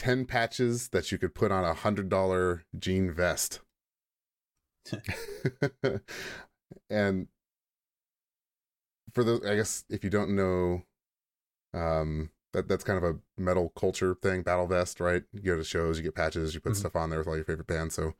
10 0.00 0.24
patches 0.24 0.88
that 0.88 1.12
you 1.12 1.18
could 1.18 1.34
put 1.34 1.52
on 1.52 1.62
a 1.62 1.74
hundred 1.74 2.08
dollar 2.08 2.64
jean 2.78 3.12
vest. 3.12 3.60
and 6.90 7.28
for 9.12 9.24
those, 9.24 9.44
I 9.44 9.56
guess 9.56 9.84
if 9.90 10.02
you 10.02 10.08
don't 10.08 10.34
know, 10.34 10.82
um, 11.74 12.30
that 12.54 12.66
that's 12.66 12.82
kind 12.82 12.96
of 12.96 13.04
a 13.04 13.18
metal 13.40 13.72
culture 13.76 14.14
thing, 14.14 14.42
battle 14.42 14.66
vest, 14.66 15.00
right? 15.00 15.22
You 15.32 15.42
go 15.42 15.56
to 15.56 15.64
shows, 15.64 15.98
you 15.98 16.04
get 16.04 16.14
patches, 16.14 16.54
you 16.54 16.60
put 16.60 16.72
Mhm. 16.72 16.76
stuff 16.76 16.96
on 16.96 17.10
there 17.10 17.18
with 17.18 17.28
all 17.28 17.36
your 17.36 17.44
favorite 17.44 17.66
bands. 17.66 17.94
So 17.94 18.14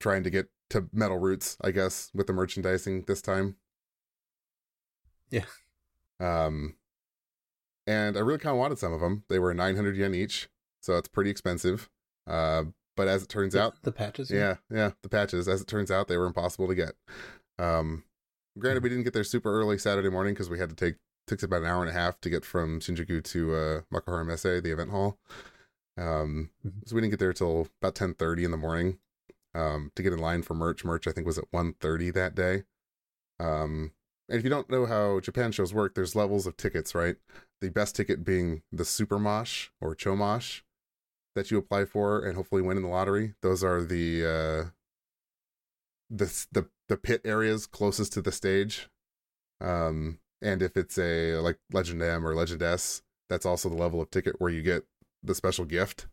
trying 0.00 0.24
to 0.24 0.30
get 0.30 0.50
to 0.70 0.88
metal 0.92 1.18
roots, 1.18 1.56
I 1.60 1.70
guess, 1.70 2.10
with 2.12 2.26
the 2.26 2.32
merchandising 2.32 3.02
this 3.06 3.22
time. 3.22 3.56
Yeah. 5.30 5.44
Um, 6.18 6.76
and 7.86 8.16
I 8.16 8.20
really 8.20 8.38
kind 8.38 8.52
of 8.54 8.58
wanted 8.58 8.78
some 8.78 8.92
of 8.92 9.00
them. 9.00 9.24
They 9.28 9.38
were 9.38 9.54
900 9.54 9.96
yen 9.96 10.14
each, 10.14 10.48
so 10.82 10.96
it's 10.96 11.08
pretty 11.08 11.30
expensive. 11.30 11.88
Uh, 12.26 12.64
but 12.96 13.08
as 13.08 13.22
it 13.22 13.28
turns 13.28 13.54
The- 13.54 13.62
out, 13.62 13.82
the 13.82 13.92
patches. 13.92 14.30
yeah, 14.30 14.56
yeah, 14.70 14.92
the 15.02 15.08
patches. 15.08 15.48
As 15.48 15.60
it 15.60 15.66
turns 15.66 15.90
out, 15.90 16.08
they 16.08 16.16
were 16.16 16.26
impossible 16.26 16.66
to 16.68 16.74
get. 16.74 16.92
Um, 17.58 18.04
granted, 18.58 18.82
we 18.82 18.88
didn't 18.88 19.04
get 19.04 19.12
there 19.14 19.24
super 19.24 19.52
early 19.52 19.78
Saturday 19.78 20.08
morning 20.10 20.34
because 20.34 20.50
we 20.50 20.58
had 20.58 20.70
to 20.70 20.76
take 20.76 20.96
took 21.26 21.42
about 21.42 21.60
an 21.60 21.66
hour 21.68 21.80
and 21.82 21.90
a 21.90 21.92
half 21.92 22.18
to 22.22 22.30
get 22.30 22.44
from 22.44 22.80
Shinjuku 22.80 23.22
to 23.22 23.54
uh, 23.54 23.80
Makuhari 23.92 24.26
Messe, 24.26 24.62
the 24.62 24.72
event 24.72 24.90
hall. 24.90 25.18
Um, 25.96 26.50
Mhm. 26.66 26.88
so 26.88 26.94
we 26.94 27.00
didn't 27.02 27.10
get 27.12 27.20
there 27.20 27.32
till 27.32 27.68
about 27.82 27.94
ten 27.94 28.14
thirty 28.14 28.44
in 28.44 28.50
the 28.50 28.56
morning. 28.56 28.98
Um, 29.54 29.90
to 29.96 30.02
get 30.02 30.12
in 30.12 30.18
line 30.20 30.42
for 30.42 30.54
merch. 30.54 30.84
Merch 30.84 31.06
I 31.08 31.12
think 31.12 31.26
was 31.26 31.38
at 31.38 31.50
1.30 31.52 32.10
that 32.12 32.34
day. 32.34 32.64
Um, 33.40 33.92
and 34.28 34.38
if 34.38 34.44
you 34.44 34.50
don't 34.50 34.70
know 34.70 34.86
how 34.86 35.20
Japan 35.20 35.52
shows 35.52 35.72
work, 35.74 35.94
there's 35.94 36.14
levels 36.14 36.46
of 36.46 36.56
tickets, 36.56 36.94
right? 36.94 37.16
The 37.60 37.70
best 37.70 37.96
ticket 37.96 38.24
being 38.24 38.62
the 38.70 38.84
Super 38.84 39.18
Mosh 39.18 39.68
or 39.80 39.94
Chomosh 39.96 40.62
that 41.38 41.50
you 41.50 41.58
apply 41.58 41.84
for 41.84 42.20
and 42.20 42.36
hopefully 42.36 42.62
win 42.62 42.76
in 42.76 42.82
the 42.82 42.88
lottery. 42.88 43.34
Those 43.42 43.62
are 43.64 43.82
the 43.82 44.24
uh, 44.24 44.70
the 46.10 46.46
the 46.52 46.68
the 46.88 46.96
pit 46.96 47.20
areas 47.24 47.66
closest 47.66 48.12
to 48.14 48.22
the 48.22 48.32
stage. 48.32 48.88
Um, 49.60 50.18
and 50.42 50.62
if 50.62 50.76
it's 50.76 50.98
a 50.98 51.36
like 51.36 51.58
Legend 51.72 52.02
M 52.02 52.26
or 52.26 52.34
Legend 52.34 52.62
S, 52.62 53.02
that's 53.28 53.46
also 53.46 53.68
the 53.68 53.76
level 53.76 54.00
of 54.00 54.10
ticket 54.10 54.40
where 54.40 54.50
you 54.50 54.62
get 54.62 54.84
the 55.22 55.34
special 55.34 55.64
gift. 55.64 56.06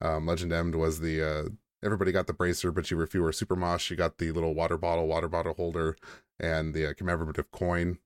Um, 0.00 0.26
Legend 0.26 0.52
M 0.52 0.72
was 0.72 1.00
the 1.00 1.22
uh, 1.22 1.48
everybody 1.84 2.12
got 2.12 2.26
the 2.26 2.32
bracer, 2.32 2.72
but 2.72 2.90
you 2.90 2.96
were 2.96 3.06
fewer 3.06 3.32
Super 3.32 3.56
Mosh, 3.56 3.90
you 3.90 3.96
got 3.96 4.18
the 4.18 4.32
little 4.32 4.54
water 4.54 4.76
bottle, 4.76 5.06
water 5.06 5.28
bottle 5.28 5.54
holder, 5.54 5.96
and 6.40 6.74
the 6.74 6.90
uh, 6.90 6.94
commemorative 6.94 7.50
coin. 7.50 7.98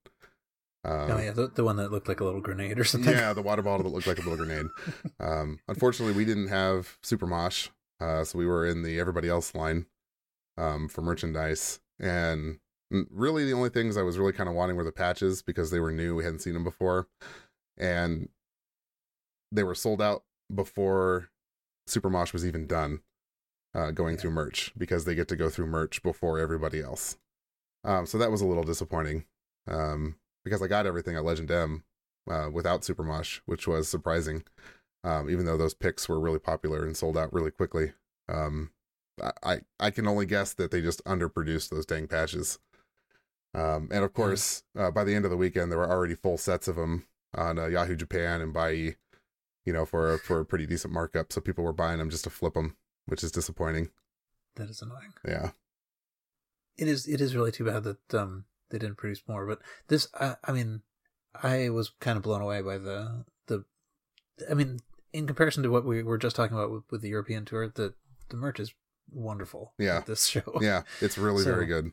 Um, 0.87 1.11
oh 1.11 1.18
yeah, 1.18 1.33
the, 1.33 1.49
the 1.49 1.64
one 1.64 1.77
that 1.77 1.90
looked 1.90 2.07
like 2.09 2.20
a 2.20 2.25
little 2.25 2.40
grenade 2.40 2.79
or 2.79 2.85
something. 2.85 3.12
yeah, 3.12 3.33
the 3.33 3.42
water 3.42 3.62
bottle 3.62 3.85
that 3.85 3.92
looked 3.92 4.07
like 4.07 4.18
a 4.18 4.29
little 4.29 4.37
grenade. 4.37 4.66
Um, 5.20 5.59
unfortunately, 5.66 6.14
we 6.14 6.25
didn't 6.25 6.49
have 6.49 6.99
Super 7.03 7.27
Mosh, 7.27 7.68
uh, 8.01 8.22
so 8.22 8.38
we 8.38 8.46
were 8.46 8.64
in 8.66 8.83
the 8.83 9.01
everybody 9.01 9.29
else 9.29 9.55
line 9.55 9.87
um, 10.59 10.88
for 10.88 11.03
merchandise. 11.03 11.81
And 11.99 12.59
really, 13.11 13.44
the 13.44 13.55
only 13.55 13.70
things 13.70 13.96
I 13.96 14.03
was 14.03 14.18
really 14.18 14.33
kind 14.35 14.49
of 14.49 14.55
wanting 14.55 14.77
were 14.77 14.85
the 14.85 14.92
patches 14.92 15.42
because 15.42 15.70
they 15.70 15.81
were 15.81 15.90
new. 15.92 16.14
We 16.14 16.25
hadn't 16.25 16.40
seen 16.40 16.55
them 16.55 16.64
before, 16.64 17.09
and 17.77 18.29
they 19.51 19.64
were 19.64 19.75
sold 19.75 20.01
out 20.03 20.22
before 20.55 21.31
Super 21.87 22.11
Mosh 22.11 22.33
was 22.33 22.46
even 22.46 22.66
done. 22.66 23.01
Uh, 23.75 23.90
going 23.90 24.14
Yeah. 24.14 24.20
through 24.22 24.31
merch 24.31 24.72
because 24.79 25.05
they 25.05 25.14
get 25.14 25.29
to 25.29 25.37
go 25.37 25.51
through 25.51 25.66
merch 25.66 26.03
before 26.03 26.38
everybody 26.38 26.81
else. 26.81 27.18
Um, 27.85 28.07
so 28.07 28.16
that 28.16 28.31
was 28.31 28.40
a 28.40 28.46
little 28.46 28.62
disappointing 28.64 29.27
um, 29.68 30.16
because 30.47 30.63
I 30.63 30.69
got 30.69 30.87
everything 30.87 31.17
at 31.17 31.25
Legend 31.25 31.51
M 31.51 31.83
uh, 32.31 32.49
without 32.53 32.85
Super 32.85 33.03
Mosh, 33.03 33.41
which 33.47 33.67
was 33.67 33.89
surprising. 33.89 34.45
Um, 35.03 35.29
even 35.29 35.45
though 35.45 35.57
those 35.57 35.75
picks 35.75 36.09
were 36.09 36.21
really 36.21 36.39
popular 36.39 36.87
and 36.87 36.97
sold 36.97 37.19
out 37.19 37.33
really 37.33 37.51
quickly, 37.51 37.95
um, 38.29 38.71
I, 39.21 39.33
I 39.43 39.61
I 39.81 39.91
can 39.91 40.07
only 40.07 40.25
guess 40.25 40.55
that 40.55 40.71
they 40.71 40.81
just 40.81 41.05
underproduced 41.05 41.71
those 41.71 41.85
dang 41.85 42.07
patches. 42.07 42.61
Um, 43.55 43.89
and 43.91 44.05
of 44.05 44.13
course, 44.13 44.63
uh, 44.79 44.93
by 44.93 45.03
the 45.03 45.17
end 45.17 45.25
of 45.25 45.33
the 45.33 45.37
weekend, 45.37 45.73
there 45.73 45.79
were 45.79 45.91
already 45.91 46.15
full 46.15 46.39
sets 46.39 46.69
of 46.69 46.77
them 46.77 47.07
on 47.35 47.59
uh, 47.59 47.67
Yahoo 47.67 47.97
Japan 47.97 48.41
and 48.41 48.53
Bai, 48.53 48.95
you 49.65 49.73
know, 49.73 49.85
for 49.85 50.15
a, 50.15 50.19
for 50.19 50.39
a 50.39 50.45
pretty 50.45 50.67
decent 50.67 50.95
markup. 50.95 51.33
So 51.33 51.41
people 51.41 51.65
were 51.65 51.73
buying 51.73 51.99
them 51.99 52.11
just 52.11 52.23
to 52.25 52.31
flip 52.31 52.55
them, 52.55 52.77
which 53.07 53.25
is 53.25 53.33
disappointing. 53.33 53.91
That 54.55 54.71
is 54.71 54.81
annoying. 54.81 55.13
Yeah, 55.27 55.51
It 56.79 56.87
is. 56.87 57.09
It 57.09 57.21
is 57.21 57.35
really 57.35 57.51
too 57.51 57.65
bad 57.65 57.83
that 57.83 58.15
um 58.15 58.45
they 58.70 58.79
didn't 58.79 58.96
produce 58.96 59.22
more. 59.29 59.46
But 59.46 59.61
this, 59.88 60.09
I, 60.18 60.37
I 60.44 60.52
mean, 60.52 60.83
I 61.42 61.68
was 61.70 61.92
kind 62.00 62.16
of 62.16 62.22
blown 62.22 62.42
away 62.42 62.62
by 62.62 62.79
the 62.79 63.24
the. 63.46 63.64
I 64.50 64.55
mean, 64.55 64.81
in 65.12 65.26
comparison 65.26 65.62
to 65.62 65.70
what 65.70 65.85
we 65.85 66.02
were 66.02 66.18
just 66.18 66.37
talking 66.37 66.57
about 66.57 66.70
with, 66.70 66.83
with 66.90 67.02
the 67.02 67.09
European 67.09 67.44
tour, 67.44 67.68
the 67.68 67.94
the 68.29 68.37
merch 68.37 68.61
is 68.61 68.74
wonderful. 69.11 69.72
Yeah. 69.79 70.00
this 70.07 70.26
show. 70.26 70.42
yeah, 70.61 70.83
it's 71.00 71.18
really 71.18 71.44
So- 71.44 71.52
very 71.52 71.66
good. 71.66 71.92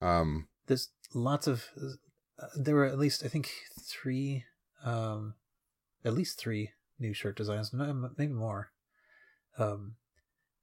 Um, 0.00 0.48
there's 0.66 0.88
lots 1.14 1.46
of 1.46 1.66
uh, 2.40 2.46
there 2.56 2.74
were 2.74 2.86
at 2.86 2.98
least 2.98 3.24
i 3.24 3.28
think 3.28 3.50
three 3.80 4.44
um 4.84 5.34
at 6.04 6.14
least 6.14 6.38
three 6.38 6.70
new 6.98 7.12
shirt 7.12 7.36
designs 7.36 7.72
maybe 7.72 8.32
more 8.32 8.70
um 9.58 9.96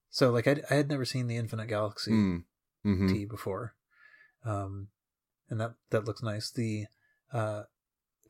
so 0.09 0.31
like 0.31 0.47
i, 0.47 0.61
I 0.69 0.75
had 0.75 0.89
never 0.89 1.05
seen 1.05 1.27
the 1.27 1.37
infinite 1.37 1.67
galaxy 1.67 2.11
mm, 2.11 2.43
mhm. 2.85 3.09
tee 3.09 3.25
before 3.25 3.75
um 4.45 4.87
and 5.49 5.59
that 5.59 5.73
that 5.89 6.05
looks 6.05 6.21
nice 6.23 6.51
the 6.51 6.85
uh 7.33 7.63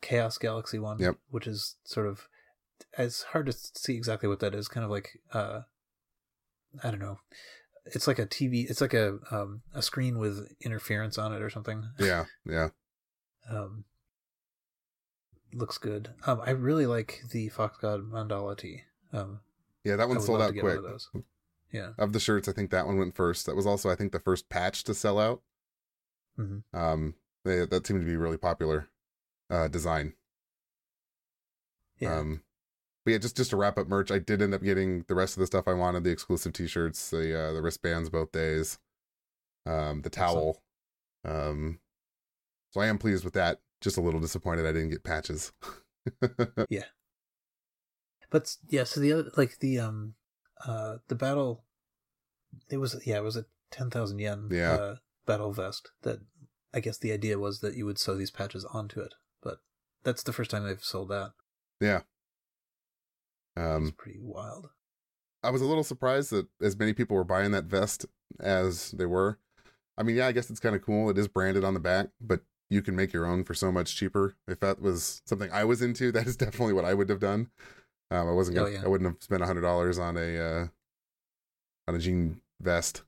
chaos 0.02 0.38
galaxy 0.38 0.80
one 0.80 0.98
Yep. 1.00 1.16
which 1.30 1.48
is 1.48 1.76
sort 1.84 2.08
of 2.08 2.28
it's 2.98 3.24
hard 3.24 3.46
to 3.48 3.52
see 3.54 3.96
exactly 3.96 4.30
what 4.30 4.40
that 4.40 4.56
is 4.56 4.68
kind 4.68 4.84
of 4.84 4.90
like 4.90 5.20
uh 5.34 5.62
i 6.84 6.90
don't 6.90 7.00
know 7.02 7.20
it's 7.86 8.08
like 8.08 8.20
a 8.20 8.26
tv 8.26 8.70
it's 8.70 8.82
like 8.82 8.94
a 8.94 9.18
um 9.32 9.62
a 9.74 9.82
screen 9.82 10.18
with 10.18 10.52
interference 10.62 11.18
on 11.18 11.34
it 11.34 11.42
or 11.42 11.50
something 11.50 11.84
yeah, 12.00 12.26
yeah, 12.46 12.70
um 13.50 13.84
looks 15.54 15.78
good 15.78 16.10
um 16.26 16.40
i 16.46 16.52
really 16.52 16.86
like 16.86 17.22
the 17.32 17.50
fox 17.50 17.78
god 17.78 18.02
mandala 18.12 18.58
tee 18.58 18.84
um 19.14 19.40
yeah. 19.84 19.96
That 19.96 20.10
one 20.10 20.20
sold 20.22 20.42
out 20.42 20.54
quick. 20.60 20.78
of 20.78 21.02
yeah 21.72 21.92
Of 21.98 22.12
the 22.12 22.20
shirts, 22.20 22.50
I 22.50 22.52
think 22.52 22.70
that 22.72 22.86
one 22.86 22.98
went 22.98 23.16
first. 23.16 23.46
That 23.46 23.56
was 23.56 23.66
also, 23.66 23.90
I 23.90 23.96
think, 23.96 24.12
the 24.12 24.20
first 24.20 24.50
patch 24.50 24.84
to 24.84 24.94
sell 24.94 25.18
out. 25.18 25.42
Mhm. 26.40 26.64
Um, 26.74 27.16
they, 27.44 27.66
that 27.66 27.86
seemed 27.86 28.00
to 28.02 28.06
be 28.06 28.16
really 28.16 28.38
popular 28.38 28.88
uh, 29.50 29.68
design. 29.68 30.14
yeah 31.98 32.20
Um, 32.20 32.44
but 33.06 33.12
yeah, 33.12 33.18
just 33.18 33.36
just 33.38 33.50
to 33.52 33.58
wrap 33.58 33.78
up 33.78 33.88
merch, 33.88 34.12
I 34.12 34.20
did 34.20 34.42
end 34.42 34.54
up 34.54 34.62
getting 34.64 35.04
the 35.08 35.16
rest 35.16 35.36
of 35.36 35.42
the 35.42 35.48
stuff 35.48 35.68
I 35.68 35.74
wanted: 35.74 36.04
the 36.04 36.12
exclusive 36.12 36.54
T-shirts, 36.54 37.10
the 37.10 37.38
uh, 37.40 37.52
the 37.54 37.62
wristbands 37.62 38.10
both 38.10 38.32
days, 38.32 38.78
um, 39.66 40.02
the 40.02 40.10
towel. 40.10 40.62
Um, 41.26 41.80
so 42.72 42.82
I 42.82 42.88
am 42.88 42.98
pleased 42.98 43.26
with 43.26 43.34
that. 43.34 43.60
Just 43.82 43.98
a 43.98 44.02
little 44.02 44.20
disappointed 44.20 44.66
I 44.66 44.72
didn't 44.72 44.90
get 44.92 45.04
patches. 45.04 45.52
Yeah. 46.70 46.86
But 48.32 48.56
yeah 48.70 48.84
so 48.84 49.00
the 49.00 49.14
other 49.14 49.32
like 49.38 49.60
the 49.60 49.80
um 49.80 50.16
uh 50.66 50.98
the 51.08 51.16
battle 51.16 51.64
it 52.70 52.78
was 52.78 53.00
yeah 53.06 53.18
it 53.18 53.24
was 53.24 53.36
a 53.38 53.46
10,000 53.72 54.20
yen 54.20 54.48
Yeah. 54.52 54.72
uh, 54.74 54.96
battle 55.30 55.54
vest 55.54 55.92
that 56.02 56.20
i 56.74 56.80
guess 56.80 56.98
the 56.98 57.12
idea 57.12 57.38
was 57.40 57.60
that 57.62 57.76
you 57.76 57.86
would 57.86 58.00
sew 58.00 58.16
these 58.16 58.32
patches 58.32 58.66
onto 58.74 59.00
it 59.00 59.14
but 59.44 59.60
that's 60.04 60.24
the 60.24 60.34
first 60.34 60.52
time 60.52 60.64
they've 60.66 60.84
sold 60.84 61.10
that 61.10 61.32
yeah. 61.80 62.02
it's 63.56 63.66
Um, 63.66 63.94
pretty 63.98 64.20
wild 64.22 64.70
I 65.42 65.52
was 65.52 65.62
a 65.62 65.66
little 65.66 65.86
surprised 65.86 66.32
that 66.32 66.48
as 66.62 66.78
many 66.78 66.92
people 66.94 67.16
were 67.16 67.24
buying 67.24 67.52
that 67.52 67.64
vest 67.64 68.06
as 68.42 68.92
they 68.92 69.06
were. 69.06 69.40
I 69.98 70.04
mean, 70.04 70.18
yeah, 70.18 70.28
I 70.28 70.34
guess 70.34 70.50
it's 70.50 70.60
kind 70.60 70.76
of 70.76 70.82
cool. 70.82 71.10
It 71.10 71.18
is 71.18 71.30
branded 71.30 71.64
on 71.64 71.74
the 71.74 71.80
back, 71.80 72.08
but 72.20 72.42
you 72.70 72.82
can 72.82 72.94
make 72.94 73.14
your 73.14 73.26
own 73.26 73.46
for 73.46 73.54
so 73.54 73.72
much 73.72 73.96
cheaper. 73.96 74.36
If 74.50 74.60
that 74.60 74.82
was 74.82 75.22
something 75.26 75.50
I 75.50 75.64
was 75.64 75.82
into, 75.82 76.12
that 76.16 76.28
is 76.28 76.36
definitely 76.36 76.74
what 76.74 76.84
I 76.84 76.94
would 76.94 77.08
have 77.08 77.22
done. 77.22 77.50
Um, 78.12 78.28
I 78.28 78.34
wasn't 78.34 78.58
Oh, 78.58 78.66
gonna, 78.66 78.76
yeah. 78.76 78.82
I 78.84 78.90
wouldn't 78.90 79.10
have 79.10 79.24
spent 79.24 79.42
a 79.42 79.46
hundred 79.46 79.62
dollars 79.62 79.98
on 79.98 80.18
a 80.18 80.38
uh, 80.38 80.68
on 81.88 81.96
a 81.96 82.00
jean 82.00 82.42
vest. 82.60 83.04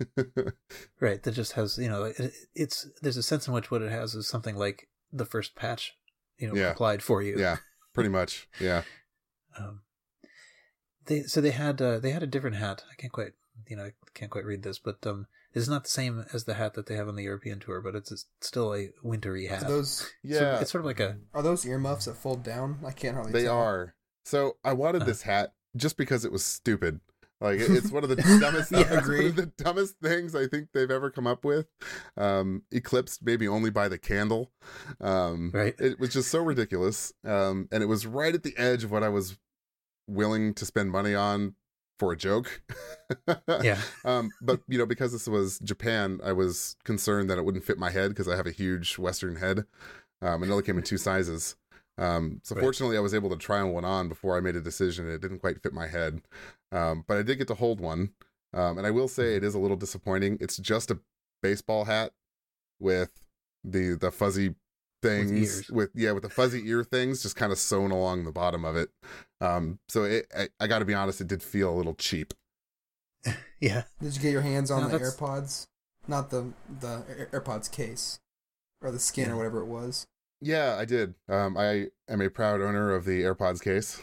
right 1.00 1.22
that 1.22 1.32
just 1.32 1.52
has 1.52 1.78
you 1.78 1.88
know 1.88 2.04
it, 2.04 2.32
it's 2.54 2.88
there's 3.02 3.16
a 3.16 3.22
sense 3.22 3.46
in 3.48 3.54
which 3.54 3.70
what 3.70 3.82
it 3.82 3.90
has 3.90 4.14
is 4.14 4.28
something 4.28 4.56
like 4.56 4.88
the 5.12 5.24
first 5.24 5.54
patch 5.54 5.94
you 6.38 6.46
know 6.48 6.54
Yeah. 6.54 6.70
applied 6.72 7.02
for 7.02 7.22
you 7.22 7.38
yeah, 7.38 7.56
pretty 7.94 8.10
much. 8.10 8.48
Yeah, 8.60 8.82
um 9.58 9.80
they 11.06 11.22
so 11.22 11.40
they 11.40 11.52
had 11.52 11.80
uh, 11.80 11.98
they 11.98 12.10
had 12.10 12.22
a 12.22 12.26
different 12.26 12.56
hat 12.56 12.84
i 12.90 12.94
can't 13.00 13.12
quite 13.12 13.32
you 13.68 13.76
know 13.76 13.84
i 13.84 13.92
can't 14.14 14.30
quite 14.30 14.44
read 14.44 14.62
this 14.62 14.78
but 14.78 14.98
um 15.06 15.26
it's 15.54 15.68
not 15.68 15.84
the 15.84 15.90
same 15.90 16.26
as 16.34 16.44
the 16.44 16.54
hat 16.54 16.74
that 16.74 16.86
they 16.86 16.96
have 16.96 17.08
on 17.08 17.16
the 17.16 17.22
european 17.22 17.58
tour 17.58 17.80
but 17.80 17.94
it's, 17.94 18.10
it's 18.12 18.26
still 18.40 18.74
a 18.74 18.90
wintry 19.02 19.46
hat 19.46 19.62
Are 19.64 19.68
those 19.68 19.98
So 19.98 20.08
yeah. 20.22 20.60
it's 20.60 20.70
sort 20.72 20.80
of 20.82 20.86
like 20.86 21.00
a 21.00 21.16
are 21.32 21.42
those 21.42 21.64
earmuffs 21.64 22.04
that 22.06 22.16
fold 22.16 22.42
down? 22.42 22.80
I 22.84 22.90
can't 22.92 23.14
hardly 23.14 23.32
They 23.32 23.44
tell. 23.44 23.56
are. 23.58 23.94
So 24.24 24.56
I 24.64 24.72
wanted 24.72 25.02
Uh-huh. 25.02 25.10
this 25.12 25.22
hat 25.22 25.54
just 25.76 25.96
because 25.96 26.24
it 26.24 26.32
was 26.32 26.44
stupid. 26.44 27.00
Like 27.40 27.58
it's 27.60 27.90
one 27.92 28.02
of 28.02 28.08
the 28.08 28.16
dumbest, 28.40 28.72
Yeah, 28.72 28.98
it's 28.98 29.08
one 29.08 29.26
of 29.26 29.36
the 29.36 29.52
dumbest 29.58 29.96
things 30.02 30.34
I 30.34 30.46
think 30.46 30.68
they've 30.72 30.90
ever 30.90 31.10
come 31.10 31.26
up 31.26 31.44
with. 31.44 31.66
Um, 32.16 32.62
eclipsed 32.72 33.20
maybe 33.22 33.46
only 33.46 33.70
by 33.70 33.88
the 33.88 33.98
candle. 33.98 34.52
Um, 35.00 35.50
Right. 35.52 35.74
It 35.78 36.00
was 36.00 36.10
just 36.10 36.30
so 36.30 36.42
ridiculous. 36.42 37.12
Um, 37.24 37.68
and 37.70 37.82
it 37.82 37.86
was 37.86 38.06
right 38.06 38.34
at 38.34 38.42
the 38.42 38.56
edge 38.56 38.84
of 38.84 38.90
what 38.90 39.02
I 39.02 39.08
was 39.08 39.38
willing 40.08 40.54
to 40.54 40.64
spend 40.64 40.90
money 40.90 41.14
on 41.14 41.54
for 41.98 42.12
a 42.12 42.16
joke. 42.16 42.62
yeah 43.62 43.80
um, 44.04 44.30
but 44.42 44.60
you 44.68 44.78
know, 44.78 44.86
because 44.86 45.12
this 45.12 45.26
was 45.28 45.58
Japan, 45.60 46.20
I 46.24 46.32
was 46.32 46.76
concerned 46.84 47.28
that 47.30 47.38
it 47.38 47.44
wouldn't 47.44 47.64
fit 47.64 47.78
my 47.78 47.90
head 47.90 48.10
because 48.10 48.28
I 48.28 48.36
have 48.36 48.46
a 48.46 48.50
huge 48.52 48.98
Western 48.98 49.36
head. 49.36 49.64
Um, 50.22 50.42
and 50.42 50.44
it 50.44 50.50
only 50.50 50.62
came 50.62 50.78
in 50.78 50.84
two 50.84 50.96
sizes. 50.98 51.56
Um, 51.98 52.40
so 52.42 52.54
Right. 52.54 52.62
fortunately, 52.62 52.96
I 52.96 53.00
was 53.00 53.14
able 53.14 53.30
to 53.30 53.36
try 53.36 53.62
one 53.62 53.84
on 53.84 54.08
before 54.08 54.36
I 54.36 54.40
made 54.40 54.56
a 54.56 54.60
decision. 54.60 55.08
It 55.10 55.20
didn't 55.22 55.38
quite 55.40 55.62
fit 55.62 55.72
my 55.72 55.86
head, 55.86 56.20
um, 56.72 57.04
but 57.06 57.16
I 57.18 57.22
did 57.22 57.38
get 57.38 57.48
to 57.48 57.54
hold 57.54 57.80
one. 57.80 58.10
Um, 58.54 58.78
and 58.78 58.86
I 58.86 58.90
will 58.90 59.08
say 59.08 59.34
it 59.36 59.44
is 59.44 59.54
a 59.54 59.58
little 59.58 59.76
disappointing. 59.76 60.38
It's 60.40 60.56
just 60.56 60.90
a 60.90 60.98
baseball 61.42 61.84
hat 61.84 62.12
with 62.80 63.10
the 63.64 63.94
the 64.00 64.10
fuzzy 64.10 64.54
things 65.02 65.58
ears. 65.58 65.70
with, 65.70 65.90
yeah 65.94 66.12
with 66.12 66.22
the 66.22 66.30
fuzzy 66.30 66.66
ear 66.68 66.82
things 66.82 67.22
just 67.22 67.36
kind 67.36 67.52
of 67.52 67.58
sewn 67.58 67.90
along 67.90 68.24
the 68.24 68.32
bottom 68.32 68.64
of 68.64 68.76
it. 68.76 68.90
Um, 69.40 69.78
so 69.88 70.04
it, 70.04 70.26
I, 70.36 70.48
I 70.58 70.66
got 70.66 70.78
to 70.78 70.84
be 70.84 70.94
honest, 70.94 71.20
it 71.20 71.26
did 71.28 71.42
feel 71.42 71.70
a 71.70 71.76
little 71.76 71.94
cheap. 71.94 72.32
yeah 73.60 73.82
Did 74.00 74.16
you 74.16 74.22
get 74.22 74.32
your 74.32 74.42
hands 74.42 74.70
on 74.70 74.82
No, 74.82 74.88
the 74.88 74.98
that's- 74.98 75.16
AirPods? 75.16 75.66
Not 76.08 76.30
the 76.30 76.52
the 76.80 77.28
AirPods 77.32 77.70
case 77.70 78.20
or 78.80 78.90
the 78.92 78.98
skin 79.00 79.26
Yeah. 79.28 79.32
or 79.34 79.36
whatever 79.36 79.60
it 79.60 79.66
was. 79.66 80.06
Yeah, 80.40 80.76
I 80.78 80.84
did. 80.84 81.14
Um, 81.28 81.56
I 81.56 81.88
am 82.08 82.20
a 82.20 82.28
proud 82.30 82.60
owner 82.60 82.94
of 82.94 83.04
the 83.04 83.22
AirPods 83.22 83.60
case. 83.60 84.00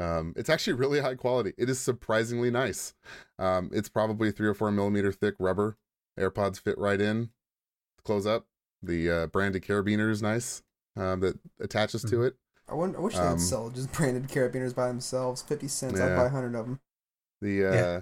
Um, 0.00 0.32
it's 0.36 0.48
actually 0.48 0.72
really 0.74 1.00
high 1.00 1.14
quality. 1.14 1.52
It 1.58 1.68
is 1.68 1.78
surprisingly 1.78 2.50
nice. 2.50 2.94
Um, 3.38 3.70
it's 3.72 3.88
probably 3.88 4.30
three 4.32 4.48
or 4.48 4.54
four 4.54 4.70
millimeter 4.70 5.12
thick 5.12 5.34
rubber. 5.38 5.76
AirPods 6.18 6.58
fit 6.60 6.78
right 6.78 7.00
in, 7.00 7.30
close 8.04 8.26
up. 8.26 8.46
The 8.82 9.10
uh, 9.10 9.26
branded 9.26 9.62
carabiner 9.62 10.10
is 10.10 10.22
nice 10.22 10.62
um, 10.96 11.20
that 11.20 11.38
attaches 11.60 12.02
to 12.04 12.16
Mhm. 12.16 12.26
it. 12.28 12.36
I, 12.68 12.74
wonder, 12.74 12.98
I 12.98 13.00
wish 13.02 13.14
they 13.14 13.20
Um, 13.20 13.30
would 13.32 13.40
sell 13.40 13.68
just 13.70 13.92
branded 13.96 14.28
carabiners 14.28 14.74
by 14.74 14.88
themselves. 14.88 15.42
Fifty 15.42 15.68
cents. 15.68 16.00
I'd 16.00 16.16
buy 16.16 16.24
a 16.26 16.28
hundred 16.30 16.54
of 16.54 16.66
them. 16.66 16.80
The 17.42 17.64
uh, 17.66 17.72
Yeah. 17.74 18.00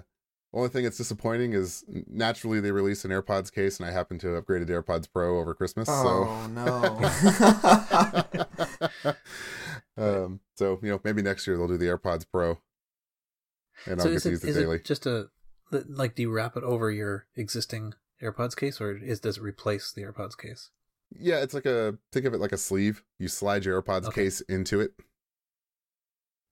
only 0.53 0.69
thing 0.69 0.83
that's 0.85 0.97
disappointing 0.97 1.53
is 1.53 1.83
naturally 2.07 2.59
they 2.61 2.71
released 2.71 3.03
an 3.05 3.11
AirPods 3.11 3.51
case, 3.51 3.77
and 3.79 3.87
I 3.87 3.91
happened 3.91 4.21
to 4.21 4.27
have 4.33 4.45
upgraded 4.45 4.67
to 4.67 4.81
AirPods 4.81 5.07
Pro 5.11 5.37
over 5.39 5.53
Christmas. 5.53 5.89
Oh 5.89 6.47
no. 6.47 6.99
So, 9.99 10.25
um, 10.25 10.39
so 10.55 10.79
you 10.81 10.89
know, 10.89 11.01
maybe 11.03 11.21
next 11.21 11.45
year 11.45 11.57
they'll 11.57 11.67
do 11.67 11.77
the 11.77 11.85
AirPods 11.87 12.25
Pro, 12.31 12.57
and 13.85 13.99
I'll 14.01 14.07
get 14.09 14.21
to 14.21 14.29
it, 14.29 14.31
use 14.31 14.43
it 14.43 14.53
daily. 14.53 14.77
it 14.77 14.85
just 14.85 15.05
a 15.05 15.29
like 15.71 16.15
do 16.15 16.23
you 16.23 16.31
wrap 16.31 16.57
it 16.57 16.63
over 16.63 16.89
your 16.89 17.27
existing 17.35 17.93
AirPods 18.23 18.55
case 18.55 18.81
or 18.81 18.95
is 18.97 19.19
does 19.19 19.37
it 19.37 19.43
replace 19.43 19.91
the 19.91 20.01
AirPods 20.01 20.37
case? 20.37 20.71
Yeah, 21.11 21.41
it's 21.41 21.53
like 21.53 21.65
a 21.65 21.97
think 22.11 22.25
of 22.25 22.33
it 22.33 22.39
like 22.39 22.51
a 22.51 22.57
sleeve. 22.57 23.03
You 23.17 23.27
slide 23.27 23.65
your 23.65 23.81
AirPods 23.81 24.05
Okay. 24.05 24.23
case 24.23 24.41
into 24.41 24.79
it. 24.79 24.93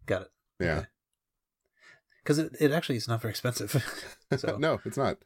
Got 0.06 0.24
it. 0.24 0.32
Yeah. 0.60 0.86
Because 2.24 2.40
it, 2.40 2.56
it 2.60 2.72
actually 2.72 2.98
is 2.98 3.08
not 3.08 3.22
very 3.22 3.32
expensive. 3.32 3.72
so 4.38 4.58
no, 4.60 4.80
it's 4.86 4.98
not. 4.98 5.18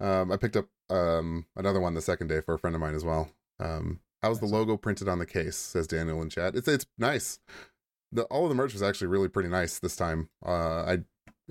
Um, 0.00 0.30
I 0.30 0.36
picked 0.36 0.56
up 0.56 0.66
um 0.90 1.46
another 1.56 1.80
one 1.80 1.94
the 1.94 2.02
second 2.02 2.28
day 2.28 2.40
for 2.40 2.54
a 2.54 2.58
friend 2.58 2.74
of 2.76 2.80
mine 2.80 2.94
as 2.94 3.04
well. 3.04 3.30
Um, 3.58 4.00
how's 4.24 4.40
the 4.40 4.46
logo 4.46 4.76
printed 4.76 5.08
on 5.08 5.18
the 5.18 5.26
case? 5.26 5.56
Says 5.56 5.86
Daniel 5.86 6.22
in 6.22 6.30
chat. 6.30 6.56
It's 6.56 6.66
it's 6.66 6.86
nice. 6.98 7.38
The 8.10 8.24
all 8.24 8.44
of 8.44 8.48
the 8.48 8.54
merch 8.54 8.72
was 8.72 8.82
actually 8.82 9.08
really 9.08 9.28
pretty 9.28 9.50
nice 9.50 9.78
this 9.78 9.96
time. 9.96 10.30
Uh, 10.44 10.84
I, 10.84 10.98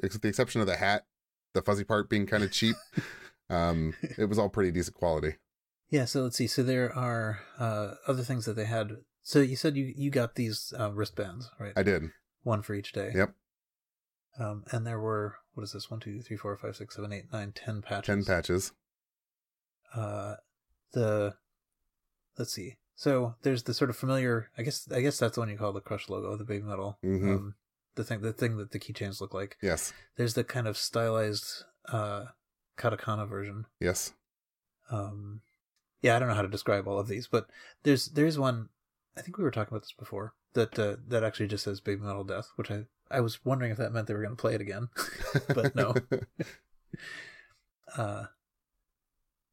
with 0.01 0.21
the 0.21 0.27
exception 0.27 0.59
of 0.59 0.67
the 0.67 0.77
hat, 0.77 1.05
the 1.53 1.61
fuzzy 1.61 1.83
part 1.83 2.09
being 2.09 2.25
kind 2.25 2.43
of 2.43 2.51
cheap. 2.51 2.75
um, 3.49 3.93
it 4.17 4.27
was 4.27 4.39
all 4.39 4.49
pretty 4.49 4.71
decent 4.71 4.95
quality. 4.95 5.35
Yeah, 5.89 6.05
so 6.05 6.23
let's 6.23 6.37
see. 6.37 6.47
So 6.47 6.63
there 6.63 6.91
are 6.95 7.41
uh, 7.59 7.91
other 8.07 8.23
things 8.23 8.45
that 8.45 8.55
they 8.55 8.65
had. 8.65 8.97
So 9.21 9.39
you 9.39 9.55
said 9.55 9.77
you, 9.77 9.93
you 9.95 10.09
got 10.09 10.35
these 10.35 10.73
uh, 10.77 10.91
wristbands, 10.91 11.51
right? 11.59 11.73
I 11.75 11.83
did. 11.83 12.09
One 12.41 12.63
for 12.63 12.73
each 12.73 12.91
day. 12.91 13.11
Yep. 13.13 13.33
Um, 14.39 14.63
and 14.71 14.87
there 14.87 14.99
were 14.99 15.35
what 15.53 15.63
is 15.63 15.73
this? 15.73 15.91
One, 15.91 15.99
two, 15.99 16.21
three, 16.21 16.37
four, 16.37 16.57
five, 16.57 16.75
six, 16.75 16.95
seven, 16.95 17.13
eight, 17.13 17.25
nine, 17.31 17.51
ten 17.53 17.83
patches. 17.83 18.07
Ten 18.07 18.23
patches. 18.23 18.71
Uh, 19.95 20.35
the 20.93 21.35
let's 22.37 22.53
see. 22.53 22.75
So 22.95 23.35
there's 23.41 23.63
the 23.63 23.73
sort 23.73 23.89
of 23.89 23.95
familiar. 23.97 24.49
I 24.57 24.61
guess 24.63 24.87
I 24.91 25.01
guess 25.01 25.17
that's 25.19 25.35
the 25.35 25.41
one 25.41 25.49
you 25.49 25.57
call 25.57 25.73
the 25.73 25.81
crush 25.81 26.09
logo, 26.09 26.35
the 26.37 26.43
baby 26.43 26.63
metal. 26.63 26.97
Mhm. 27.03 27.35
Um, 27.35 27.55
the 27.95 28.03
thing, 28.03 28.21
the 28.21 28.33
thing 28.33 28.57
that 28.57 28.71
the 28.71 28.79
keychains 28.79 29.21
look 29.21 29.33
like. 29.33 29.57
Yes. 29.61 29.93
There's 30.15 30.33
the 30.33 30.43
kind 30.43 30.67
of 30.67 30.77
stylized 30.77 31.63
uh, 31.91 32.25
katakana 32.77 33.27
version. 33.27 33.65
Yes. 33.79 34.13
um 34.91 35.41
yeah 36.01 36.15
i 36.15 36.19
don't 36.19 36.27
know 36.27 36.33
how 36.35 36.41
to 36.41 36.47
describe 36.49 36.85
all 36.87 36.99
of 36.99 37.07
these 37.07 37.27
but 37.27 37.47
there's 37.83 38.07
there's 38.07 38.37
one 38.37 38.67
i 39.17 39.21
think 39.21 39.37
we 39.37 39.43
were 39.45 39.49
talking 39.51 39.71
about 39.73 39.81
this 39.83 39.93
before 39.97 40.33
that 40.53 40.77
uh, 40.77 40.97
that 41.07 41.23
actually 41.23 41.47
just 41.47 41.63
says 41.63 41.79
baby 41.79 42.01
metal 42.01 42.25
death 42.25 42.49
which 42.57 42.69
i 42.69 42.83
i 43.09 43.21
was 43.21 43.45
wondering 43.45 43.71
if 43.71 43.77
that 43.77 43.93
meant 43.93 44.07
they 44.07 44.13
were 44.13 44.21
going 44.21 44.35
to 44.35 44.41
play 44.41 44.53
it 44.53 44.59
again 44.61 44.89
But 45.55 45.73
no. 45.75 45.93
uh 47.97 48.25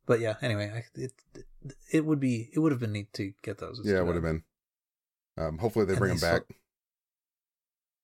but 0.06 0.18
yeah 0.20 0.34
anyway 0.42 0.70
I, 0.74 1.00
it 1.00 1.12
it 1.34 1.46
would 1.94 2.20
be 2.20 2.50
it 2.54 2.58
would 2.58 2.72
have 2.72 2.80
been 2.80 2.92
neat 2.92 3.12
to 3.14 3.32
get 3.42 3.58
those 3.58 3.80
yeah, 3.84 3.98
it 3.98 4.06
would 4.06 4.14
have 4.14 4.24
been. 4.24 4.42
Um, 5.36 5.58
hopefully 5.58 5.84
they 5.86 5.92
And 5.92 6.00
bring 6.00 6.16
them 6.16 6.20
back. 6.32 6.42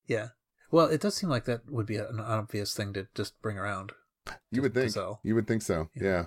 yeah 0.06 0.28
well 0.70 0.86
it 0.86 1.00
does 1.00 1.14
seem 1.14 1.28
like 1.30 1.44
that 1.46 1.70
would 1.70 1.86
be 1.86 1.96
an 1.96 2.20
obvious 2.20 2.74
thing 2.74 2.92
to 2.94 3.08
just 3.14 3.40
bring 3.42 3.58
around 3.58 3.92
You 4.50 4.56
to- 4.56 4.60
would 4.62 4.74
think. 4.74 4.90
So 4.90 5.18
You 5.22 5.34
would 5.34 5.46
think 5.46 5.62
so. 5.62 5.88
Yeah. 5.94 6.26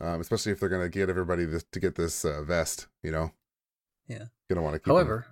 Yeah. 0.00 0.14
Um, 0.14 0.20
especially 0.20 0.52
if 0.52 0.58
they're 0.60 0.68
gonna 0.68 0.88
get 0.88 1.08
everybody 1.08 1.46
to, 1.46 1.60
to 1.60 1.80
get 1.80 1.94
this 1.94 2.24
uh, 2.24 2.42
vest. 2.42 2.88
You 3.02 3.12
know. 3.12 3.32
Yeah. 4.08 4.24
Gonna 4.48 4.62
want 4.62 4.74
to 4.74 4.78
keep. 4.80 4.88
however 4.88 5.26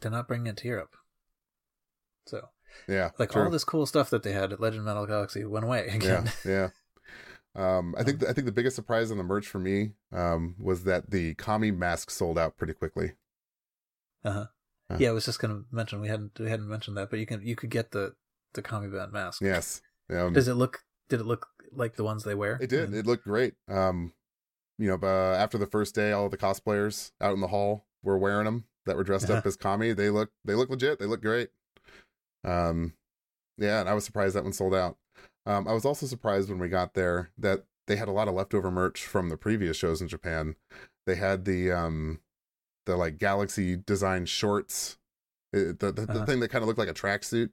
they're 0.00 0.10
not 0.10 0.28
bringing 0.28 0.46
it 0.48 0.56
to 0.58 0.68
europe 0.68 0.94
so 2.26 2.48
Yeah. 2.86 3.10
like 3.18 3.30
true. 3.32 3.42
all 3.44 3.50
this 3.50 3.64
cool 3.64 3.86
stuff 3.86 4.10
that 4.10 4.22
they 4.22 4.32
had 4.32 4.52
at 4.52 4.60
legend 4.60 4.84
metal 4.84 5.06
galaxy 5.06 5.44
went 5.44 5.64
away 5.64 5.88
again 5.88 6.30
Yeah. 6.44 6.50
Yeah. 6.50 6.68
Um, 7.56 7.94
I 7.96 8.02
think 8.02 8.20
the, 8.20 8.28
I 8.28 8.32
think 8.34 8.44
the 8.44 8.52
biggest 8.52 8.76
surprise 8.76 9.10
on 9.10 9.16
the 9.16 9.24
merch 9.24 9.46
for 9.48 9.58
me 9.58 9.92
um, 10.12 10.54
was 10.58 10.84
that 10.84 11.10
the 11.10 11.34
Kami 11.34 11.70
mask 11.70 12.10
sold 12.10 12.38
out 12.38 12.56
pretty 12.58 12.74
quickly. 12.74 13.12
Uh-huh. 14.24 14.46
Huh. 14.90 14.96
Yeah, 15.00 15.08
I 15.08 15.12
was 15.12 15.24
just 15.24 15.40
gonna 15.40 15.62
mention 15.72 16.00
we 16.00 16.08
hadn't 16.08 16.38
we 16.38 16.48
hadn't 16.50 16.68
mentioned 16.68 16.96
that, 16.96 17.10
but 17.10 17.18
you 17.18 17.26
can 17.26 17.42
you 17.42 17.56
could 17.56 17.70
get 17.70 17.90
the 17.92 18.14
the 18.54 18.62
Kami 18.62 18.88
band 18.88 19.12
mask. 19.12 19.40
Yes. 19.42 19.80
Um, 20.10 20.32
Does 20.32 20.48
it 20.48 20.54
look? 20.54 20.84
Did 21.08 21.20
it 21.20 21.26
look 21.26 21.48
like 21.72 21.96
the 21.96 22.04
ones 22.04 22.24
they 22.24 22.34
wear? 22.34 22.58
It 22.60 22.68
did. 22.70 22.84
And- 22.84 22.94
It 22.94 23.06
looked 23.06 23.24
great. 23.24 23.54
Um, 23.68 24.12
you 24.78 24.88
know, 24.88 24.98
uh, 25.02 25.34
after 25.36 25.56
the 25.58 25.66
first 25.66 25.94
day, 25.94 26.12
all 26.12 26.26
of 26.26 26.30
the 26.30 26.36
cosplayers 26.36 27.12
out 27.20 27.32
in 27.34 27.40
the 27.40 27.48
hall 27.48 27.86
were 28.02 28.18
wearing 28.18 28.44
them 28.44 28.64
that 28.84 28.96
were 28.96 29.02
dressed 29.04 29.24
up 29.30 29.38
Uh-huh. 29.38 29.48
as 29.48 29.56
Kami. 29.56 29.92
They 29.92 30.10
look 30.10 30.30
they 30.44 30.54
look 30.54 30.68
legit. 30.70 30.98
They 30.98 31.06
look 31.06 31.22
great. 31.22 31.48
Um, 32.44 32.92
yeah, 33.58 33.80
and 33.80 33.88
I 33.88 33.94
was 33.94 34.04
surprised 34.04 34.36
that 34.36 34.44
one 34.44 34.52
sold 34.52 34.74
out. 34.74 34.98
Um, 35.46 35.68
I 35.68 35.72
was 35.72 35.84
also 35.84 36.06
surprised 36.06 36.48
when 36.50 36.58
we 36.58 36.68
got 36.68 36.94
there 36.94 37.30
that 37.38 37.64
they 37.86 37.96
had 37.96 38.08
a 38.08 38.12
lot 38.12 38.26
of 38.28 38.34
leftover 38.34 38.70
merch 38.70 39.06
from 39.06 39.28
the 39.28 39.36
previous 39.36 39.76
shows 39.76 40.02
in 40.02 40.08
Japan. 40.08 40.56
They 41.06 41.14
had 41.14 41.44
the 41.44 41.70
um, 41.70 42.20
the 42.84 42.96
like 42.96 43.18
galaxy 43.18 43.76
design 43.76 44.26
shorts, 44.26 44.98
it, 45.52 45.78
the 45.78 45.92
the, 45.92 46.06
the 46.06 46.12
Uh-huh. 46.14 46.26
thing 46.26 46.40
that 46.40 46.48
kind 46.48 46.62
of 46.62 46.66
looked 46.68 46.78
like 46.80 46.88
a 46.88 46.94
tracksuit. 46.94 47.50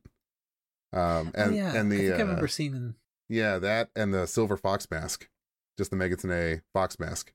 Um, 0.92 1.30
Oh, 1.30 1.32
and 1.36 1.56
yeah, 1.56 1.76
and 1.76 1.92
the 1.92 1.98
I 1.98 2.02
think 2.02 2.20
uh, 2.20 2.24
remember 2.24 2.48
seeing. 2.48 2.96
yeah, 3.30 3.60
that 3.60 3.90
and 3.96 4.14
the 4.14 4.26
silver 4.28 4.58
fox 4.58 4.88
mask, 4.90 5.30
just 5.78 5.92
the 5.92 5.98
Megitsune 5.98 6.62
fox 6.74 7.00
mask, 7.00 7.32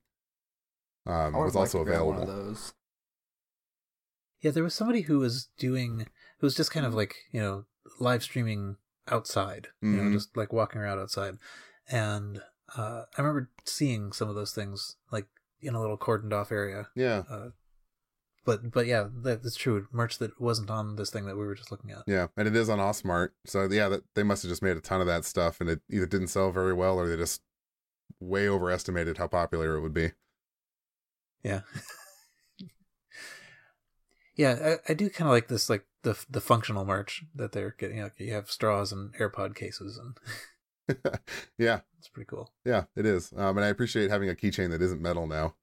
um, 1.06 1.34
was 1.34 1.54
also 1.56 1.80
available. 1.82 2.26
Those. 2.26 2.74
Yeah, 4.40 4.50
there 4.52 4.62
was 4.64 4.74
somebody 4.74 5.02
who 5.02 5.18
was 5.20 5.48
doing 5.56 6.06
who 6.38 6.46
was 6.46 6.54
just 6.54 6.70
kind 6.72 6.86
of 6.86 6.94
like 6.94 7.14
you 7.32 7.40
know 7.40 7.64
live 8.00 8.22
streaming 8.22 8.76
outside, 9.10 9.68
you 9.80 9.90
know, 9.90 10.02
Mhm. 10.04 10.12
just 10.12 10.36
like 10.36 10.52
walking 10.52 10.80
around 10.80 10.98
outside, 10.98 11.38
and 11.88 12.40
uh, 12.76 13.04
I 13.16 13.20
remember 13.22 13.50
seeing 13.64 14.12
some 14.12 14.28
of 14.28 14.34
those 14.34 14.52
things 14.52 14.96
like 15.10 15.26
in 15.60 15.74
a 15.74 15.80
little 15.80 15.98
cordoned 15.98 16.32
off 16.32 16.52
area. 16.52 16.88
Yeah, 16.94 17.24
Uh, 17.30 17.48
but 18.44 18.70
but 18.70 18.86
yeah, 18.86 19.08
that, 19.22 19.42
that's 19.42 19.56
true. 19.56 19.86
Merch 19.92 20.18
that 20.18 20.40
wasn't 20.40 20.70
on 20.70 20.96
this 20.96 21.10
thing 21.10 21.26
that 21.26 21.36
we 21.36 21.44
were 21.46 21.54
just 21.54 21.70
looking 21.70 21.90
at. 21.90 22.02
yeah, 22.06 22.28
and 22.36 22.48
it 22.48 22.56
is 22.56 22.68
on 22.68 22.78
ASMART, 22.78 23.30
so 23.46 23.64
yeah, 23.70 23.88
that 23.88 24.04
they 24.14 24.22
must 24.22 24.42
have 24.42 24.50
just 24.50 24.62
made 24.62 24.76
a 24.76 24.80
ton 24.80 25.00
of 25.00 25.06
that 25.06 25.24
stuff, 25.24 25.60
and 25.60 25.70
it 25.70 25.80
either 25.90 26.06
didn't 26.06 26.28
sell 26.28 26.50
very 26.52 26.72
well 26.72 26.98
or 26.98 27.08
they 27.08 27.16
just 27.16 27.42
way 28.20 28.48
overestimated 28.48 29.18
how 29.18 29.26
popular 29.28 29.76
it 29.76 29.80
would 29.80 29.94
be. 29.94 30.12
Yeah. 31.42 31.60
yeah, 34.36 34.76
I, 34.88 34.92
I 34.92 34.94
do 34.94 35.08
kind 35.10 35.28
of 35.28 35.32
like 35.32 35.48
this, 35.48 35.68
like 35.70 35.84
the 36.02 36.18
the 36.30 36.40
functional 36.40 36.84
merch 36.84 37.24
that 37.34 37.52
they're 37.52 37.74
getting. 37.78 38.00
Like 38.02 38.18
you 38.18 38.32
have 38.32 38.50
straws 38.50 38.92
and 38.92 39.12
AirPod 39.14 39.54
cases, 39.54 39.98
and 39.98 40.18
yeah, 41.58 41.80
it's 41.98 42.08
pretty 42.08 42.26
cool. 42.26 42.52
yeah, 42.64 42.84
it 42.96 43.04
is, 43.06 43.32
um, 43.36 43.56
and 43.58 43.64
I 43.64 43.68
appreciate 43.68 44.10
having 44.10 44.28
a 44.30 44.34
keychain 44.34 44.70
that 44.70 44.82
isn't 44.82 45.02
metal 45.02 45.26
now. 45.26 45.54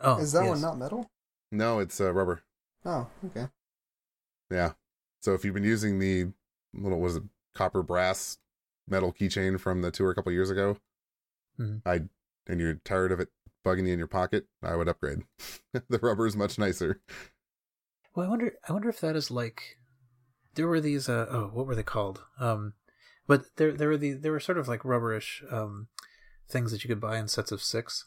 Oh, 0.00 0.18
Is 0.18 0.32
that 0.32 0.42
yes. 0.42 0.48
one 0.50 0.60
not 0.62 0.78
metal? 0.78 1.10
No, 1.52 1.78
it's 1.78 2.00
uh, 2.00 2.12
rubber. 2.12 2.42
Oh, 2.84 3.08
okay. 3.26 3.48
Yeah, 4.50 4.72
so 5.20 5.34
if 5.34 5.44
you've 5.44 5.54
been 5.54 5.64
using 5.64 5.98
the 5.98 6.28
little 6.74 7.00
was 7.00 7.16
it, 7.16 7.22
copper 7.54 7.82
brass 7.82 8.38
metal 8.88 9.12
keychain 9.12 9.58
from 9.60 9.82
the 9.82 9.90
tour 9.90 10.10
a 10.10 10.14
couple 10.14 10.32
years 10.32 10.50
ago, 10.50 10.78
Mhm. 11.58 11.82
I 11.84 12.02
and 12.46 12.60
you're 12.60 12.74
tired 12.84 13.12
of 13.12 13.20
it 13.20 13.28
bugging 13.64 13.86
you 13.86 13.92
in 13.92 13.98
your 13.98 14.08
pocket, 14.08 14.46
I 14.62 14.74
would 14.76 14.88
upgrade. 14.88 15.24
the 15.72 15.98
rubber 16.00 16.26
is 16.26 16.36
much 16.36 16.58
nicer. 16.58 17.00
Well, 18.20 18.26
I 18.26 18.30
wonder. 18.30 18.52
I 18.68 18.72
wonder 18.74 18.90
if 18.90 19.00
that 19.00 19.16
is 19.16 19.30
like 19.30 19.78
there 20.54 20.68
were 20.68 20.80
these. 20.80 21.08
Uh, 21.08 21.26
oh, 21.30 21.50
what 21.54 21.66
were 21.66 21.74
they 21.74 21.82
called? 21.82 22.22
Um, 22.38 22.74
but 23.26 23.44
there 23.56 23.72
there 23.72 23.88
were 23.88 23.96
the 23.96 24.12
there 24.12 24.32
were 24.32 24.40
sort 24.40 24.58
of 24.58 24.68
like 24.68 24.84
rubberish 24.84 25.42
um 25.50 25.88
things 26.48 26.70
that 26.70 26.84
you 26.84 26.88
could 26.88 27.00
buy 27.00 27.16
in 27.16 27.28
sets 27.28 27.50
of 27.50 27.62
six. 27.62 28.06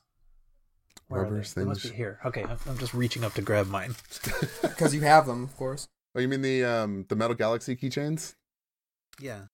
Where 1.07 1.21
are 1.21 1.23
they? 1.23 1.29
Rubberish 1.31 1.53
They 1.53 1.63
must 1.63 1.81
be 1.81 1.87
things. 1.89 1.97
here. 1.97 2.19
Okay, 2.25 2.43
I'm, 2.43 2.57
I'm 2.67 2.77
just 2.77 2.93
reaching 2.93 3.23
up 3.23 3.33
to 3.33 3.41
grab 3.41 3.67
mine. 3.67 3.95
Because 4.61 4.93
you 4.93 5.01
have 5.01 5.25
them, 5.25 5.43
of 5.43 5.57
course. 5.57 5.87
Oh, 6.15 6.19
you 6.19 6.27
mean 6.27 6.43
the 6.43 6.63
um 6.63 7.05
the 7.09 7.15
Metal 7.15 7.35
Galaxy 7.35 7.75
keychains? 7.75 8.35
yeah. 9.19 9.45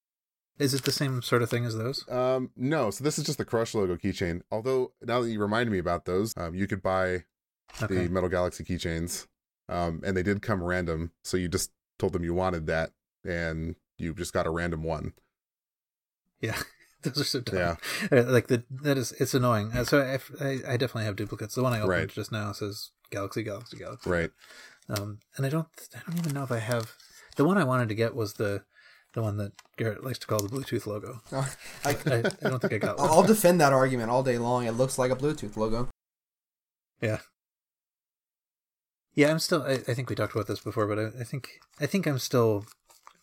Is 0.57 0.73
it 0.73 0.83
the 0.83 0.91
same 0.91 1.21
sort 1.21 1.41
of 1.41 1.49
thing 1.49 1.63
as 1.63 1.77
those? 1.77 2.03
Um, 2.09 2.51
no. 2.57 2.91
So 2.91 3.01
this 3.05 3.17
is 3.17 3.23
just 3.23 3.37
the 3.37 3.45
Crush 3.45 3.73
logo 3.73 3.95
keychain. 3.95 4.41
Although 4.51 4.91
now 5.01 5.21
that 5.21 5.29
you 5.31 5.39
reminded 5.39 5.71
me 5.71 5.77
about 5.79 6.03
those, 6.03 6.33
um, 6.35 6.53
you 6.53 6.67
could 6.67 6.81
buy 6.83 7.23
Okay. 7.81 8.07
the 8.07 8.09
Metal 8.09 8.27
Galaxy 8.27 8.65
keychains, 8.65 9.25
um, 9.69 10.01
and 10.03 10.17
they 10.17 10.23
did 10.23 10.41
come 10.41 10.61
random. 10.63 11.11
So 11.23 11.37
you 11.37 11.47
just 11.47 11.71
told 11.97 12.13
them 12.13 12.23
you 12.23 12.33
wanted 12.33 12.67
that, 12.67 12.91
and 13.23 13.75
you 13.97 14.13
just 14.13 14.33
got 14.33 14.47
a 14.47 14.49
random 14.49 14.83
one. 14.83 15.13
Yeah, 16.41 16.57
those 17.03 17.19
are 17.19 17.23
so 17.23 17.41
dumb. 17.41 17.55
Yeah. 17.57 17.75
Uh, 18.19 18.23
like 18.23 18.47
the 18.47 18.63
that 18.83 18.97
is 18.97 19.11
it's 19.13 19.33
annoying. 19.33 19.71
Uh, 19.73 19.83
so 19.83 20.01
I, 20.01 20.43
I 20.43 20.49
I 20.73 20.77
definitely 20.77 21.05
have 21.05 21.15
duplicates. 21.15 21.55
The 21.55 21.63
one 21.63 21.73
I 21.73 21.77
opened 21.79 21.89
Right. 21.89 22.07
just 22.09 22.31
now 22.31 22.51
says 22.51 22.91
Galaxy, 23.11 23.43
Galaxy, 23.43 23.77
Galaxy. 23.77 24.09
Right. 24.09 24.31
Um, 24.89 25.19
and 25.37 25.45
I 25.45 25.49
don't 25.49 25.67
I 25.95 25.99
don't 26.09 26.19
even 26.19 26.33
know 26.33 26.43
if 26.43 26.51
I 26.51 26.59
have 26.59 26.93
the 27.35 27.45
one 27.45 27.57
I 27.57 27.63
wanted 27.63 27.89
to 27.89 27.95
get 27.95 28.15
was 28.15 28.33
the 28.35 28.63
the 29.13 29.21
one 29.21 29.37
that 29.37 29.51
Garrett 29.75 30.03
likes 30.03 30.19
to 30.19 30.27
call 30.27 30.39
the 30.39 30.47
Bluetooth 30.49 30.85
logo. 30.85 31.21
Oh, 31.31 31.51
I, 31.83 31.89
I, 31.89 32.17
I 32.45 32.49
don't 32.49 32.59
think 32.59 32.73
I 32.73 32.77
got 32.77 32.97
one. 32.99 33.09
I'll 33.09 33.23
defend 33.23 33.59
that 33.59 33.73
argument 33.73 34.11
all 34.11 34.23
day 34.23 34.37
long. 34.37 34.65
It 34.65 34.73
looks 34.73 34.97
like 34.99 35.11
a 35.11 35.15
Bluetooth 35.15 35.57
logo. 35.57 35.89
Yeah. 37.01 37.19
Yeah, 39.15 39.31
I'm 39.31 39.39
still. 39.39 39.63
I, 39.63 39.73
I 39.73 39.93
think 39.93 40.09
we 40.09 40.15
talked 40.15 40.33
about 40.33 40.47
this 40.47 40.59
before, 40.59 40.87
but 40.87 40.99
I, 40.99 41.21
I 41.21 41.23
think 41.23 41.59
I 41.79 41.85
think 41.85 42.05
I'm 42.05 42.19
still 42.19 42.65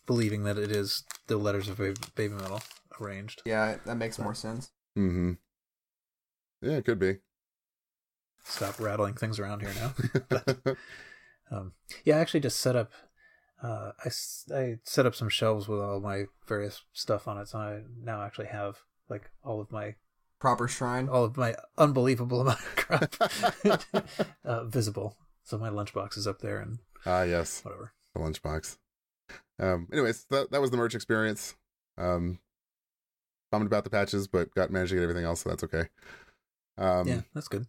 believing 0.05 0.43
that 0.43 0.57
it 0.57 0.71
is 0.71 1.03
the 1.27 1.37
letters 1.37 1.67
of 1.69 1.77
Baby, 1.77 1.99
baby 2.15 2.33
Metal 2.35 2.61
arranged. 3.01 3.41
Yeah, 3.45 3.77
that 3.85 3.95
makes 3.97 4.17
more 4.19 4.33
sense. 4.35 4.71
Mm-hmm. 4.97 5.33
Yeah, 6.61 6.77
it 6.77 6.85
could 6.85 6.99
be. 6.99 7.17
Stop 8.43 8.79
rattling 8.79 9.13
things 9.15 9.39
around 9.39 9.59
here 9.61 9.73
now. 9.75 9.93
but, 10.29 10.77
um, 11.51 11.73
yeah, 12.05 12.17
I 12.17 12.19
actually 12.19 12.39
just 12.39 12.59
set 12.59 12.75
up. 12.75 12.91
Uh, 13.61 13.91
I, 14.03 14.07
s- 14.07 14.45
I 14.53 14.77
set 14.83 15.05
up 15.05 15.15
some 15.15 15.29
shelves 15.29 15.67
with 15.67 15.79
all 15.81 15.99
my 15.99 16.25
various 16.47 16.83
stuff 16.93 17.27
on 17.27 17.37
it, 17.37 17.47
so 17.49 17.57
I 17.59 17.81
now 18.01 18.21
actually 18.21 18.47
have 18.47 18.77
like 19.09 19.29
all 19.43 19.59
of 19.59 19.71
my 19.71 19.95
Proper 20.39 20.67
shrine. 20.67 21.09
all 21.09 21.23
of 21.23 21.35
my 21.37 21.55
unbelievable 21.77 22.41
amount 22.41 22.59
of 22.59 22.75
crap 22.75 23.15
uh, 24.45 24.63
visible. 24.65 25.17
So 25.47 25.57
my 25.57 25.69
lunchbox 25.69 26.17
is 26.17 26.27
up 26.27 26.39
there 26.41 26.59
and 26.59 26.79
Ah, 27.05 27.23
yes, 27.23 27.61
whatever. 27.63 27.93
the 28.13 28.19
lunchbox. 28.19 28.77
Um. 29.59 29.87
Anyways, 29.93 30.25
that 30.29 30.51
that 30.51 30.59
was 30.61 30.71
the 30.71 30.77
merch 30.77 30.93
experience. 30.93 31.55
Um. 31.97 32.39
Bummed 33.49 33.65
about 33.65 33.85
the 33.85 33.89
patches, 33.89 34.27
but 34.27 34.53
got 34.55 34.71
managed 34.71 34.89
to 34.89 34.95
get 34.97 35.03
everything 35.03 35.23
else, 35.23 35.41
so 35.41 35.49
that's 35.49 35.63
okay. 35.63 35.85
Um, 36.77 37.07
yeah, 37.07 37.21
that's 37.33 37.47
good. 37.47 37.65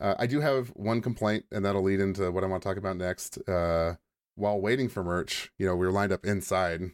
Uh, 0.00 0.14
I 0.20 0.28
do 0.28 0.40
have 0.40 0.68
one 0.68 1.00
complaint, 1.00 1.46
and 1.50 1.64
that'll 1.64 1.82
lead 1.82 1.98
into 1.98 2.30
what 2.30 2.44
I 2.44 2.46
want 2.46 2.62
to 2.62 2.68
talk 2.68 2.76
about 2.76 2.96
next. 2.96 3.38
Uh, 3.48 3.96
while 4.36 4.60
waiting 4.60 4.88
for 4.88 5.02
merch, 5.02 5.50
you 5.58 5.66
know, 5.66 5.74
we 5.74 5.84
were 5.84 5.90
lined 5.92 6.12
up 6.12 6.24
inside, 6.24 6.92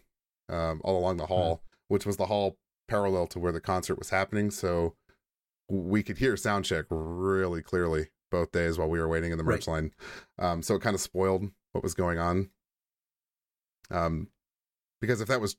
um, 0.48 0.80
all 0.82 0.98
along 0.98 1.18
the 1.18 1.26
hall, 1.26 1.60
which 1.88 2.06
was 2.06 2.16
the 2.16 2.24
hall 2.26 2.56
parallel 2.88 3.26
to 3.26 3.38
where 3.38 3.52
the 3.52 3.60
concert 3.60 3.98
was 3.98 4.08
happening. 4.08 4.50
So 4.50 4.94
we 5.68 6.02
could 6.02 6.16
hear 6.16 6.38
sound 6.38 6.64
check 6.64 6.86
really 6.88 7.60
clearly 7.60 8.08
both 8.34 8.50
days 8.50 8.76
while 8.76 8.88
we 8.88 8.98
were 8.98 9.08
waiting 9.08 9.30
in 9.30 9.38
the 9.38 9.44
merch 9.44 9.68
line. 9.68 9.92
Um, 10.40 10.60
so 10.60 10.74
it 10.74 10.82
kind 10.82 10.94
of 10.94 11.00
spoiled 11.00 11.50
what 11.72 11.84
was 11.84 11.94
going 11.94 12.18
on. 12.18 12.50
Um, 13.92 14.28
because 15.00 15.20
if 15.20 15.28
that 15.28 15.40
was 15.40 15.56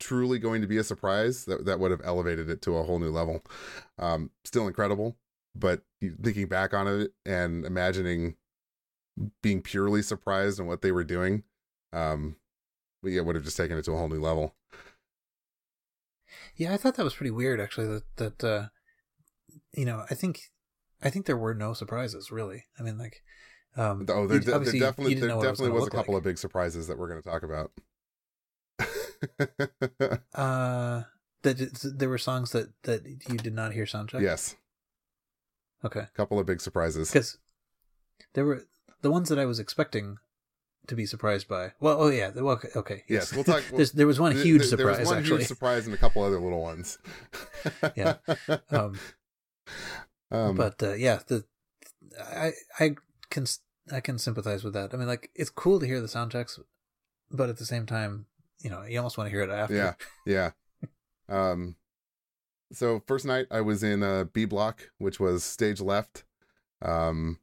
truly 0.00 0.38
going 0.38 0.62
to 0.62 0.66
be 0.66 0.78
a 0.78 0.84
surprise, 0.84 1.44
that 1.44 1.66
that 1.66 1.80
would 1.80 1.90
have 1.90 2.00
elevated 2.02 2.48
it 2.48 2.62
to 2.62 2.76
a 2.76 2.82
whole 2.82 2.98
new 2.98 3.10
level. 3.10 3.42
Um, 3.98 4.30
still 4.44 4.66
incredible, 4.66 5.16
but 5.54 5.82
thinking 6.00 6.46
back 6.46 6.72
on 6.72 6.88
it 6.88 7.12
and 7.26 7.66
imagining 7.66 8.36
being 9.42 9.60
purely 9.60 10.00
surprised 10.00 10.60
on 10.60 10.66
what 10.66 10.80
they 10.80 10.92
were 10.92 11.04
doing, 11.04 11.42
um, 11.92 12.36
yeah, 13.02 13.20
would 13.20 13.34
have 13.34 13.44
just 13.44 13.56
taken 13.56 13.76
it 13.76 13.84
to 13.84 13.92
a 13.92 13.96
whole 13.96 14.08
new 14.08 14.20
level. 14.20 14.54
Yeah, 16.56 16.72
I 16.72 16.78
thought 16.78 16.94
that 16.94 17.04
was 17.04 17.14
pretty 17.14 17.30
weird 17.30 17.60
actually. 17.60 17.86
That 17.88 18.16
that 18.16 18.44
uh, 18.44 18.68
you 19.72 19.84
know, 19.84 20.04
I 20.10 20.14
think 20.14 20.50
I 21.02 21.10
think 21.10 21.26
there 21.26 21.36
were 21.36 21.54
no 21.54 21.72
surprises 21.74 22.30
really. 22.30 22.64
I 22.78 22.82
mean, 22.82 22.98
like, 22.98 23.22
um, 23.76 24.06
Oh, 24.08 24.26
there, 24.26 24.38
there 24.40 24.54
obviously 24.56 24.78
you- 24.80 24.84
you 24.84 24.90
definitely 24.90 25.14
there 25.14 25.28
know 25.28 25.36
what 25.36 25.44
it 25.46 25.48
definitely 25.50 25.68
gonna 25.68 25.80
was 25.80 25.86
a 25.88 25.90
couple 25.90 26.14
like. 26.14 26.20
of 26.20 26.24
big 26.24 26.38
surprises 26.38 26.86
that 26.88 26.98
we're 26.98 27.08
going 27.08 27.22
to 27.22 27.28
talk 27.28 27.42
about. 27.42 27.70
Uh, 30.34 31.02
that 31.42 31.58
there 31.96 32.08
were 32.08 32.18
songs 32.18 32.52
that 32.52 32.68
that 32.84 33.04
you 33.28 33.36
did 33.38 33.52
not 33.54 33.72
hear 33.72 33.84
soundcheck. 33.84 34.20
yes, 34.20 34.54
Okay. 35.84 36.00
a 36.00 36.10
couple 36.16 36.38
of 36.38 36.46
big 36.46 36.60
surprises. 36.60 37.10
Because 37.10 37.38
there 38.34 38.44
were 38.44 38.62
the 39.02 39.10
ones 39.10 39.28
that 39.28 39.38
I 39.38 39.44
was 39.44 39.58
expecting 39.58 40.18
to 40.86 40.94
be 40.94 41.04
surprised 41.06 41.48
by. 41.48 41.72
Well, 41.80 42.00
oh 42.00 42.08
yeah, 42.10 42.30
well, 42.34 42.54
okay, 42.54 42.68
okay. 42.76 43.04
Yes, 43.08 43.32
we'll 43.32 43.44
talk- 43.44 43.64
there 43.94 44.06
was 44.06 44.20
one 44.20 44.36
huge 44.36 44.64
surprise 44.66 44.76
There 44.78 44.86
was 45.00 45.08
one 45.08 45.18
actually. 45.18 45.38
huge 45.38 45.48
surprise 45.48 45.86
and 45.86 45.94
a 45.94 45.98
couple 45.98 46.22
other 46.22 46.38
little 46.40 46.62
ones. 46.62 46.98
Yeah. 47.96 48.14
Um, 48.70 48.98
um, 50.30 50.56
but 50.56 50.82
uh, 50.82 50.94
yeah, 50.94 51.20
the 51.26 51.44
I 52.20 52.52
I 52.78 52.96
can 53.30 53.46
I 53.92 54.00
can 54.00 54.18
sympathize 54.18 54.64
with 54.64 54.74
that. 54.74 54.92
I 54.92 54.96
mean, 54.96 55.08
like 55.08 55.30
it's 55.34 55.50
cool 55.50 55.80
to 55.80 55.86
hear 55.86 56.00
the 56.00 56.08
sound 56.08 56.32
checks, 56.32 56.58
but 57.30 57.48
at 57.48 57.58
the 57.58 57.64
same 57.64 57.86
time, 57.86 58.26
you 58.60 58.70
know, 58.70 58.82
you 58.82 58.98
almost 58.98 59.18
want 59.18 59.28
to 59.28 59.30
hear 59.30 59.42
it 59.42 59.50
after. 59.50 59.74
Yeah. 59.74 59.94
yeah. 60.26 60.50
Um, 61.30 61.76
so 62.72 63.02
first 63.06 63.26
night 63.26 63.48
I 63.50 63.60
was 63.60 63.82
in 63.82 64.02
uh, 64.02 64.24
B 64.32 64.46
block, 64.46 64.88
which 64.96 65.20
was 65.20 65.44
stage 65.44 65.78
left. 65.78 66.24
Um, 66.80 67.38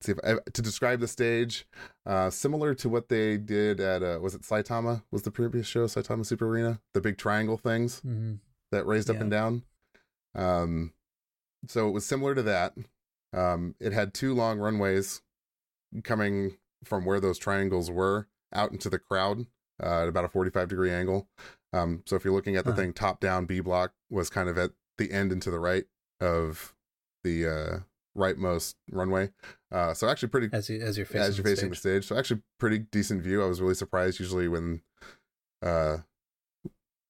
see 0.00 0.12
if 0.12 0.18
I, 0.24 0.36
to 0.50 0.62
describe 0.62 1.00
the 1.00 1.08
stage, 1.08 1.66
uh, 2.06 2.30
similar 2.30 2.74
to 2.76 2.88
what 2.88 3.10
they 3.10 3.36
did 3.36 3.80
at 3.80 4.02
uh, 4.02 4.18
was 4.22 4.34
it 4.34 4.42
Saitama? 4.44 5.02
Was 5.10 5.24
the 5.24 5.30
previous 5.30 5.66
show 5.66 5.84
Saitama 5.84 6.24
Super 6.24 6.46
Arena? 6.46 6.80
The 6.94 7.02
big 7.02 7.18
triangle 7.18 7.58
things 7.58 8.00
hmm 8.00 8.36
that 8.72 8.86
raised 8.86 9.10
up 9.10 9.20
and 9.20 9.30
down. 9.30 9.62
Um, 10.34 10.92
so 11.68 11.88
it 11.88 11.92
was 11.92 12.06
similar 12.06 12.34
to 12.34 12.42
that. 12.42 12.74
Um, 13.32 13.74
it 13.80 13.92
had 13.92 14.14
two 14.14 14.34
long 14.34 14.58
runways 14.58 15.22
coming 16.04 16.56
from 16.84 17.04
where 17.04 17.20
those 17.20 17.38
triangles 17.38 17.90
were 17.90 18.28
out 18.54 18.72
into 18.72 18.88
the 18.88 18.98
crowd 18.98 19.46
uh, 19.82 20.02
at 20.02 20.08
about 20.08 20.24
a 20.24 20.28
45 20.28 20.68
degree 20.68 20.90
angle. 20.90 21.28
Um, 21.72 22.02
so 22.06 22.16
if 22.16 22.24
you're 22.24 22.32
looking 22.34 22.56
at 22.56 22.64
the 22.64 22.70
Huh. 22.72 22.76
thing 22.76 22.92
top 22.92 23.20
down, 23.20 23.44
B 23.46 23.60
block 23.60 23.92
was 24.10 24.30
kind 24.30 24.48
of 24.48 24.56
at 24.56 24.70
the 24.98 25.10
end 25.12 25.32
and 25.32 25.42
to 25.42 25.50
the 25.50 25.58
right 25.58 25.84
of 26.20 26.74
the 27.24 27.46
uh, 27.46 27.78
rightmost 28.16 28.76
runway. 28.90 29.30
Uh, 29.70 29.92
so 29.92 30.08
actually 30.08 30.28
pretty 30.28 30.48
As 30.52 30.70
you 30.70 30.80
as 30.80 30.96
you're 30.96 31.04
facing 31.04 31.20
as 31.20 31.36
you're 31.36 31.44
the 31.44 31.50
facing 31.50 31.68
the 31.70 31.76
stage. 31.76 32.04
stage. 32.04 32.08
So 32.08 32.16
actually 32.18 32.42
pretty 32.58 32.78
decent 32.78 33.22
view. 33.22 33.42
I 33.42 33.46
was 33.46 33.60
really 33.60 33.74
surprised 33.74 34.20
usually 34.20 34.48
when 34.48 34.82
uh 35.62 35.98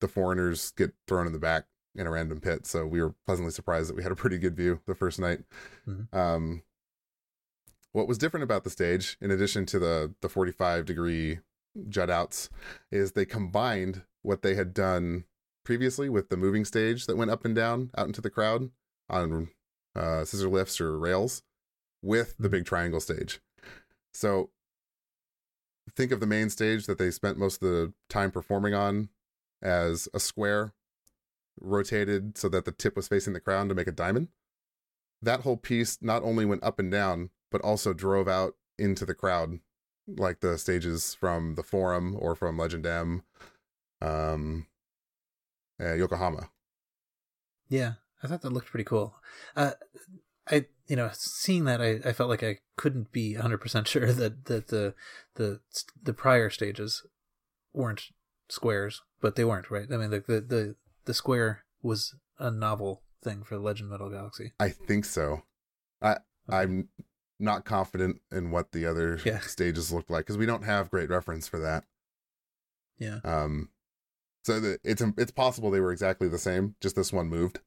the 0.01 0.09
foreigners 0.09 0.73
get 0.73 0.93
thrown 1.07 1.27
in 1.27 1.33
the 1.33 1.39
back 1.39 1.67
in 1.97 2.07
a 2.07 2.11
random 2.11 2.41
pit. 2.41 2.67
So 2.67 2.87
we 2.87 3.01
were 3.03 3.15
pleasantly 3.25 3.53
surprised 3.53 3.89
that 3.89 3.97
we 3.97 4.03
had 4.03 4.13
a 4.13 4.17
pretty 4.17 4.39
good 4.39 4.57
view 4.57 4.81
the 4.87 4.95
first 4.95 5.19
night. 5.19 5.41
Mhm. 5.87 6.13
Um 6.15 6.63
what 7.93 8.07
was 8.07 8.19
different 8.19 8.45
about 8.45 8.63
the 8.65 8.71
stage, 8.71 9.17
in 9.21 9.31
addition 9.31 9.65
to 9.67 9.79
the 9.79 10.15
the 10.21 10.29
45 10.29 10.85
degree 10.85 11.39
jut 11.89 12.11
outs, 12.11 12.51
is 12.91 13.13
they 13.13 13.25
combined 13.25 14.03
what 14.23 14.43
they 14.43 14.55
had 14.55 14.75
done 14.75 15.25
previously 15.65 16.09
with 16.09 16.29
the 16.29 16.37
moving 16.37 16.65
stage 16.65 17.07
that 17.07 17.17
went 17.17 17.31
up 17.31 17.45
and 17.45 17.55
down 17.55 17.91
out 17.97 18.07
into 18.07 18.21
the 18.21 18.31
crowd 18.31 18.71
on 19.09 19.49
uh, 19.95 20.25
scissor 20.25 20.49
lifts 20.49 20.81
or 20.81 20.99
rails 20.99 21.43
with 22.03 22.35
the 22.39 22.49
big 22.49 22.65
triangle 22.67 23.01
stage. 23.01 23.41
So 24.13 24.51
think 25.95 26.13
of 26.13 26.21
the 26.21 26.27
main 26.27 26.51
stage 26.51 26.87
that 26.87 26.99
they 26.99 27.11
spent 27.11 27.39
most 27.39 27.63
of 27.63 27.69
the 27.69 27.93
time 28.09 28.31
performing 28.31 28.75
on 28.75 29.09
as 29.63 30.09
a 30.13 30.21
square 30.21 30.73
rotated 31.61 32.37
so 32.37 32.49
that 32.49 32.65
the 32.65 32.73
tip 32.73 32.97
was 32.97 33.09
facing 33.09 33.33
the 33.33 33.41
crowd 33.41 33.69
to 33.69 33.75
make 33.75 33.87
a 33.87 33.93
diamond. 33.93 34.29
That 35.23 35.41
whole 35.41 35.57
piece 35.57 35.99
not 36.01 36.23
only 36.23 36.45
went 36.45 36.63
up 36.63 36.79
and 36.79 36.91
down, 36.91 37.31
but 37.51 37.61
also 37.63 37.93
drove 37.93 38.29
out 38.29 38.55
into 38.79 39.07
the 39.07 39.15
crowd, 39.15 39.61
like 40.07 40.41
the 40.41 40.59
stages 40.59 41.15
from 41.15 41.55
the 41.55 41.63
Forum 41.63 42.17
or 42.19 42.35
from 42.35 42.59
Legend 42.59 42.87
M, 42.87 43.23
um, 44.03 44.67
uh, 45.81 45.95
Yokohama. 45.95 46.51
Yeah, 47.69 47.95
I 48.23 48.27
thought 48.27 48.43
that 48.43 48.53
looked 48.53 48.69
pretty 48.69 48.85
cool. 48.85 49.17
Uh, 49.57 49.73
I 50.51 50.67
you 50.87 50.97
know 50.97 51.11
seeing 51.13 51.65
that 51.65 51.81
I, 51.81 52.01
I 52.05 52.13
felt 52.13 52.31
like 52.31 52.43
I 52.43 52.59
couldn't 52.77 53.13
be 53.13 53.35
100 53.35 53.59
percent 53.59 53.89
sure 53.89 54.13
that 54.13 54.45
that 54.47 54.69
the 54.69 54.95
the 55.35 55.61
the 56.03 56.13
prior 56.13 56.51
stages 56.51 57.05
weren't 57.73 58.09
squares, 58.49 59.03
but 59.21 59.37
they 59.37 59.45
weren't 59.45 59.71
right. 59.71 59.87
I 59.91 59.97
mean 59.97 60.11
the 60.11 60.21
the 60.21 60.41
the, 60.41 60.77
the 61.07 61.15
square 61.15 61.65
was 61.83 62.15
a 62.39 62.51
novel 62.51 63.03
thing 63.23 63.43
for 63.43 63.59
Legend 63.59 63.91
Metal 63.91 64.11
Galaxy. 64.11 64.53
I 64.61 64.69
think 64.69 65.05
so. 65.05 65.43
I 66.03 66.19
I'm 66.49 66.89
not 67.41 67.65
confident 67.65 68.21
in 68.31 68.51
what 68.51 68.73
the 68.73 68.87
other 68.87 69.21
Yeah. 69.25 69.41
stages 69.41 69.93
look 69.93 70.11
like 70.11 70.25
because 70.27 70.39
we 70.39 70.47
don't 70.47 70.65
have 70.65 70.91
great 70.91 71.09
reference 71.11 71.49
for 71.49 71.59
that. 71.61 71.85
Yeah. 72.99 73.19
Um, 73.25 73.71
so 74.45 74.61
the, 74.61 74.79
it's 74.85 75.03
it's 75.19 75.33
possible 75.33 75.71
they 75.71 75.81
were 75.81 75.93
exactly 75.93 76.29
the 76.29 76.39
same. 76.39 76.77
Just 76.81 76.97
this 76.97 77.13
one 77.13 77.29
moved, 77.29 77.61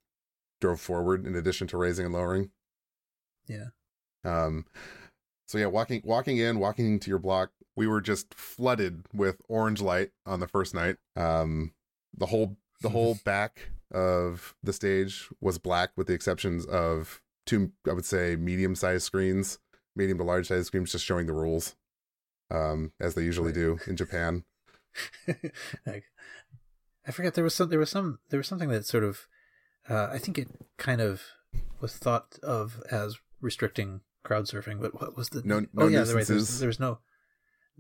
drove 0.62 0.80
forward 0.80 1.26
in 1.26 1.36
addition 1.36 1.68
to 1.68 1.78
raising 1.78 2.06
and 2.06 2.14
lowering. 2.14 2.52
Yeah. 3.48 3.66
Um, 4.24 4.66
so 5.48 5.58
yeah, 5.58 5.66
walking 5.68 6.02
walking 6.04 6.38
in, 6.38 6.60
walking 6.60 7.00
to 7.00 7.10
your 7.10 7.20
block, 7.20 7.52
we 7.76 7.88
were 7.88 8.02
just 8.02 8.34
flooded 8.34 9.06
with 9.14 9.42
orange 9.50 9.82
light 9.82 10.12
on 10.26 10.40
the 10.40 10.48
first 10.48 10.74
night. 10.74 10.98
Um, 11.16 11.74
the 12.18 12.28
whole 12.28 12.58
the 12.82 12.90
whole 12.96 13.18
back 13.26 13.70
of 13.92 14.56
the 14.64 14.74
stage 14.74 15.30
was 15.42 15.58
black, 15.58 15.92
with 15.96 16.08
the 16.08 16.14
exceptions 16.14 16.66
of 16.66 17.22
two, 17.46 17.72
I 17.88 17.94
would 17.94 18.06
say, 18.06 18.36
medium 18.36 18.76
sized 18.76 19.04
screens, 19.04 19.60
medium 19.96 20.18
to 20.20 20.24
large 20.24 20.48
sized 20.48 20.68
screens, 20.68 20.92
just 20.92 21.06
showing 21.06 21.26
the 21.26 21.34
rules, 21.34 21.76
um, 22.52 22.92
as 23.00 23.16
they 23.16 23.24
usually 23.24 23.52
do 23.52 23.80
in 23.88 23.96
Japan. 23.96 24.44
I 25.88 27.12
forget 27.12 27.34
there 27.34 27.44
was 27.44 27.56
some 27.56 27.70
there 27.70 27.80
was 27.80 27.90
some 27.90 28.20
there 28.30 28.38
was 28.40 28.48
something 28.48 28.70
that 28.70 28.86
sort 28.86 29.04
of 29.04 29.28
uh, 29.90 30.10
I 30.12 30.18
think 30.18 30.38
it 30.38 30.50
kind 30.78 31.02
of 31.02 31.24
was 31.82 31.98
thought 31.98 32.38
of 32.44 32.82
as 32.92 33.18
restricting 33.42 34.02
crowd 34.24 34.46
surfing, 34.46 34.82
but 34.82 35.00
what 35.00 35.16
was 35.16 35.30
the 35.30 35.42
No- 35.44 35.58
oh 35.58 35.66
no 35.74 35.88
yeah, 35.88 36.00
right, 36.00 36.26
there 36.28 36.36
was, 36.36 36.60
there 36.60 36.68
was 36.68 36.80
no 36.80 37.00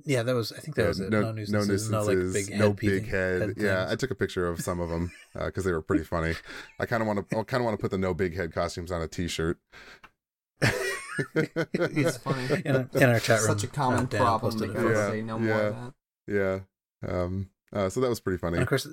Yeah, 0.06 0.24
that 0.24 0.34
was. 0.36 0.52
I 0.52 0.60
think 0.60 0.76
that 0.76 0.84
Yeah, 0.84 0.88
was 0.88 1.00
it. 1.00 1.10
no, 1.10 1.22
No, 1.22 1.32
nuisances, 1.34 1.90
no, 1.90 2.04
like 2.04 2.18
big 2.34 2.50
head. 2.50 2.60
no 2.60 2.74
beating- 2.74 3.02
big 3.04 3.10
head. 3.10 3.54
yeah, 3.58 3.88
I 3.90 3.96
took 3.96 4.12
a 4.12 4.16
picture 4.16 4.48
of 4.48 4.62
some 4.62 4.80
of 4.80 4.90
them 4.90 5.12
because 5.34 5.64
they 5.66 5.72
were 5.72 5.82
pretty 5.82 6.04
funny. 6.04 6.36
I 6.80 6.86
kind 6.86 7.02
of 7.02 7.08
want 7.08 7.30
to, 7.30 7.38
I 7.38 7.44
kind 7.44 7.62
of 7.62 7.66
want 7.66 7.78
to 7.78 7.82
put 7.82 7.92
the 7.92 7.98
no 7.98 8.14
big 8.14 8.36
head 8.36 8.54
costumes 8.54 8.92
on 8.92 9.02
a 9.02 9.08
T-shirt. 9.08 9.58
It's 11.36 12.18
funny. 12.24 12.62
in, 12.66 12.76
our- 12.76 12.90
in 12.94 13.04
our 13.10 13.20
chat 13.20 13.40
room. 13.42 13.48
Such 13.48 13.64
a 13.64 13.68
common 13.68 14.06
uh, 14.06 14.08
problem. 14.08 14.40
posted 14.52 14.70
it 14.70 14.74
gotta. 14.76 14.90
Yeah, 14.90 15.10
say 15.10 15.22
no 15.22 15.40
more 15.40 15.48
yeah. 15.48 15.58
of 15.68 15.76
that. 16.28 16.64
yeah. 17.04 17.10
Um. 17.10 17.50
Uh, 17.72 17.90
so 17.90 18.00
that 18.02 18.10
was 18.10 18.20
pretty 18.20 18.38
funny. 18.38 18.56
And 18.56 18.64
of 18.64 18.70
course, 18.70 18.88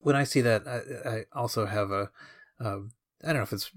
when 0.00 0.14
I 0.16 0.24
see 0.24 0.40
that, 0.42 0.66
I, 0.66 1.08
I 1.08 1.24
also 1.32 1.66
have 1.66 1.90
a. 1.90 2.10
Um, 2.60 2.92
I 3.22 3.28
don't 3.28 3.36
know 3.38 3.42
if 3.42 3.52
it's 3.52 3.70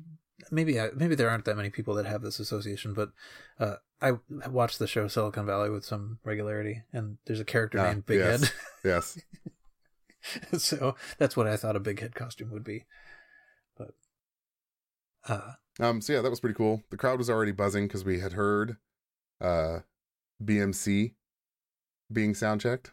maybe 0.51 0.79
I, 0.79 0.89
maybe 0.95 1.15
there 1.15 1.29
aren't 1.29 1.45
that 1.45 1.57
many 1.57 1.69
people 1.69 1.93
that 1.95 2.05
have 2.05 2.21
this 2.21 2.39
association, 2.39 2.93
but 2.93 3.09
uh, 3.59 3.75
I 4.01 4.13
watch 4.49 4.77
the 4.77 4.87
show 4.87 5.07
Silicon 5.07 5.45
Valley 5.45 5.69
with 5.69 5.85
some 5.85 6.19
regularity, 6.23 6.83
and 6.93 7.17
there's 7.25 7.39
a 7.39 7.45
character 7.45 7.79
Ah, 7.79 7.87
named 7.89 8.05
Big 8.05 8.19
yes. 8.19 8.51
Yes. 8.83 9.19
So 10.55 10.95
that's 11.17 11.35
what 11.35 11.47
I 11.47 11.57
thought 11.57 11.75
a 11.75 11.79
Big 11.79 11.99
Head 11.99 12.13
costume 12.13 12.51
would 12.51 12.63
be. 12.63 12.85
But 13.75 13.95
uh, 15.27 15.53
Um. 15.79 15.99
So 15.99 16.13
yeah, 16.13 16.21
that 16.21 16.29
was 16.29 16.39
pretty 16.39 16.53
cool. 16.53 16.83
The 16.91 16.97
crowd 16.97 17.17
was 17.17 17.27
already 17.27 17.51
buzzing 17.51 17.87
because 17.87 18.05
we 18.05 18.19
had 18.19 18.33
heard, 18.33 18.77
uh, 19.39 19.79
BMC 20.43 21.13
being 22.13 22.35
sound 22.35 22.61
checked. 22.61 22.91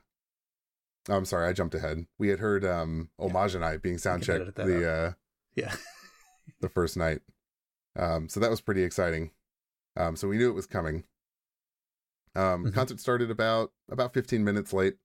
Oh, 1.10 1.16
I'm 1.16 1.26
sorry, 1.26 1.46
I 1.48 1.52
jumped 1.52 1.74
ahead. 1.74 2.06
We 2.18 2.28
had 2.28 2.38
heard 2.38 2.64
um 2.64 3.10
Homage 3.18 3.54
and 3.54 3.62
I 3.64 3.76
being 3.76 3.98
sound 3.98 4.22
checked 4.22 4.54
the 4.56 4.90
uh 4.90 5.12
yeah, 5.54 5.74
the 6.62 6.68
first 6.70 6.96
night. 6.96 7.20
Um, 7.98 8.28
so 8.28 8.40
that 8.40 8.50
was 8.50 8.60
pretty 8.62 8.82
exciting. 8.82 9.32
Um, 9.96 10.16
so 10.16 10.28
we 10.28 10.38
knew 10.38 10.50
it 10.50 10.54
was 10.54 10.66
coming. 10.66 11.04
Um, 12.34 12.66
Mhm. 12.66 12.72
concert 12.72 13.00
started 13.00 13.30
about 13.30 13.72
about 13.90 14.14
15 14.14 14.44
minutes 14.44 14.72
late. 14.72 14.96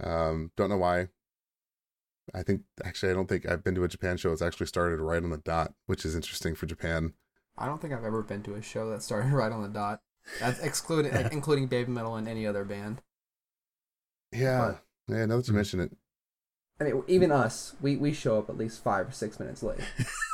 Um, 0.00 0.52
don't 0.56 0.70
know 0.70 0.78
why. 0.78 1.08
I 2.34 2.42
think 2.44 2.62
actually 2.84 3.10
I 3.10 3.14
don't 3.14 3.28
think 3.28 3.46
I've 3.48 3.64
been 3.64 3.74
to 3.76 3.84
a 3.84 3.88
Japan 3.88 4.16
show. 4.16 4.32
It's 4.32 4.42
actually 4.42 4.66
started 4.66 5.00
right 5.00 5.22
on 5.22 5.30
the 5.30 5.38
dot, 5.38 5.74
which 5.86 6.04
is 6.04 6.14
interesting 6.14 6.54
for 6.54 6.66
Japan. 6.66 7.14
I 7.58 7.66
don't 7.66 7.80
think 7.80 7.92
I've 7.92 8.04
ever 8.04 8.22
been 8.22 8.42
to 8.44 8.54
a 8.54 8.62
show 8.62 8.90
that 8.90 9.02
started 9.02 9.32
right 9.32 9.50
on 9.52 9.62
the 9.62 9.68
dot. 9.68 10.02
That's 10.40 10.58
excluding, 10.60 11.12
like, 11.12 11.32
including 11.32 11.66
Baby 11.68 11.92
Metal 11.92 12.16
and 12.16 12.28
any 12.28 12.46
other 12.46 12.64
band. 12.64 13.02
Yeah, 14.32 14.78
yeah. 15.08 15.26
Now 15.26 15.36
that 15.38 15.46
you 15.48 15.52
Mhm. 15.52 15.56
mention 15.56 15.80
it, 15.80 15.92
I 16.80 16.84
mean, 16.84 17.02
even 17.06 17.32
us, 17.32 17.74
we, 17.80 17.96
we 17.96 18.12
show 18.12 18.38
up 18.38 18.50
at 18.50 18.58
least 18.58 18.82
five 18.84 19.08
or 19.08 19.12
six 19.12 19.40
minutes 19.40 19.62
late. 19.62 19.78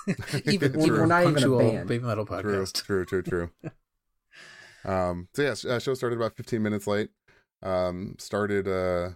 even 0.46 0.72
True. 0.72 0.82
even 0.82 0.92
We're 0.92 1.06
not 1.06 1.22
even 1.26 1.44
a 1.44 1.58
band. 1.58 1.88
baby 1.88 2.04
metal 2.04 2.26
true, 2.26 2.36
podcast. 2.42 2.82
true, 2.84 3.04
true, 3.04 3.22
true. 3.22 3.50
um, 4.84 5.28
so 5.34 5.42
yeah, 5.42 5.54
sh- 5.54 5.66
uh, 5.66 5.78
show 5.78 5.94
started 5.94 6.16
about 6.16 6.36
15 6.36 6.60
minutes 6.62 6.86
late. 6.86 7.10
Um, 7.62 8.16
started 8.18 8.66
uh 8.66 9.10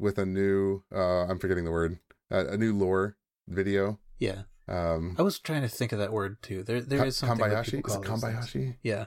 with 0.00 0.18
a 0.18 0.26
new 0.26 0.82
uh 0.92 1.26
I'm 1.28 1.38
forgetting 1.38 1.64
the 1.64 1.70
word 1.70 2.00
uh, 2.32 2.46
a 2.48 2.56
new 2.56 2.76
lore 2.76 3.16
video. 3.46 4.00
Yeah, 4.18 4.42
Um, 4.66 5.14
I 5.16 5.22
was 5.22 5.38
trying 5.38 5.62
to 5.62 5.68
think 5.68 5.92
of 5.92 6.00
that 6.00 6.12
word 6.12 6.42
too. 6.42 6.64
There, 6.64 6.80
there 6.80 6.98
Ka- 6.98 7.04
is 7.04 7.16
something 7.18 7.48
that 7.48 7.64
Kamishibai. 7.66 7.70
people 7.70 7.90
Is 7.92 7.96
it 7.98 8.04
call 8.04 8.16
those 8.18 8.50
things. 8.50 8.74
Yeah, 8.82 9.04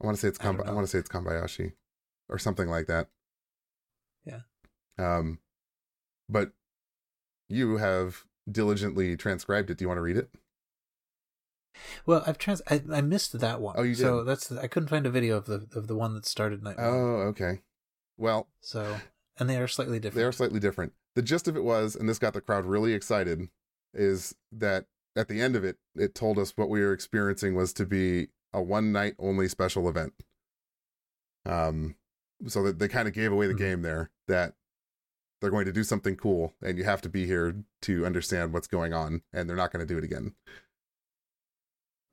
I 0.00 0.06
want 0.06 0.16
to 0.16 0.20
say 0.22 0.28
it's 0.28 0.40
I 0.40 0.44
Kamba- 0.44 0.64
I, 0.64 0.68
know. 0.68 0.74
want 0.76 0.86
to 0.86 0.90
say 0.90 0.98
it's 0.98 1.08
Kamishibai 1.10 1.72
or 2.30 2.38
something 2.38 2.68
like 2.68 2.86
that. 2.86 3.08
Yeah. 4.24 4.40
Um, 5.02 5.38
but 6.28 6.52
you 7.48 7.76
have 7.78 8.24
diligently 8.50 9.16
transcribed 9.16 9.70
it. 9.70 9.78
Do 9.78 9.84
you 9.84 9.88
want 9.88 9.98
to 9.98 10.02
read 10.02 10.16
it? 10.16 10.30
Well, 12.06 12.22
I've 12.26 12.38
trans. 12.38 12.62
I, 12.70 12.82
I 12.92 13.00
missed 13.00 13.38
that 13.40 13.60
one. 13.60 13.74
Oh, 13.78 13.82
you 13.82 13.94
did. 13.94 14.02
So 14.02 14.24
that's 14.24 14.52
I 14.52 14.66
couldn't 14.66 14.88
find 14.88 15.06
a 15.06 15.10
video 15.10 15.36
of 15.36 15.46
the 15.46 15.66
of 15.74 15.86
the 15.88 15.96
one 15.96 16.14
that 16.14 16.26
started 16.26 16.62
night. 16.62 16.76
one. 16.76 16.86
Oh, 16.86 17.16
okay. 17.30 17.60
Well, 18.18 18.48
So, 18.60 18.98
and 19.38 19.48
they 19.48 19.56
are 19.56 19.66
slightly 19.66 19.98
different. 19.98 20.16
they 20.16 20.24
are 20.24 20.32
slightly 20.32 20.60
different. 20.60 20.92
The 21.16 21.22
gist 21.22 21.48
of 21.48 21.56
it 21.56 21.64
was, 21.64 21.96
and 21.96 22.08
this 22.08 22.18
got 22.18 22.34
the 22.34 22.40
crowd 22.40 22.66
really 22.66 22.92
excited, 22.92 23.48
is 23.94 24.34
that 24.52 24.86
at 25.16 25.28
the 25.28 25.40
end 25.40 25.56
of 25.56 25.64
it, 25.64 25.78
it 25.96 26.14
told 26.14 26.38
us 26.38 26.52
what 26.56 26.68
we 26.68 26.80
were 26.80 26.92
experiencing 26.92 27.54
was 27.54 27.72
to 27.74 27.86
be 27.86 28.28
a 28.52 28.62
one 28.62 28.92
night 28.92 29.14
only 29.18 29.48
special 29.48 29.88
event. 29.88 30.12
Um, 31.44 31.96
so 32.46 32.62
that 32.64 32.78
they 32.78 32.88
kind 32.88 33.08
of 33.08 33.14
gave 33.14 33.32
away 33.32 33.46
the 33.46 33.54
Mhm. 33.54 33.58
game 33.58 33.82
there 33.82 34.10
that 34.28 34.54
they're 35.42 35.50
going 35.50 35.66
to 35.66 35.72
do 35.72 35.82
something 35.84 36.16
cool 36.16 36.54
and 36.62 36.78
you 36.78 36.84
have 36.84 37.02
to 37.02 37.08
be 37.08 37.26
here 37.26 37.54
to 37.82 38.06
understand 38.06 38.52
what's 38.52 38.68
going 38.68 38.94
on 38.94 39.22
and 39.32 39.48
they're 39.48 39.56
not 39.56 39.72
going 39.72 39.86
to 39.86 39.92
do 39.92 39.98
it 39.98 40.04
again. 40.04 40.34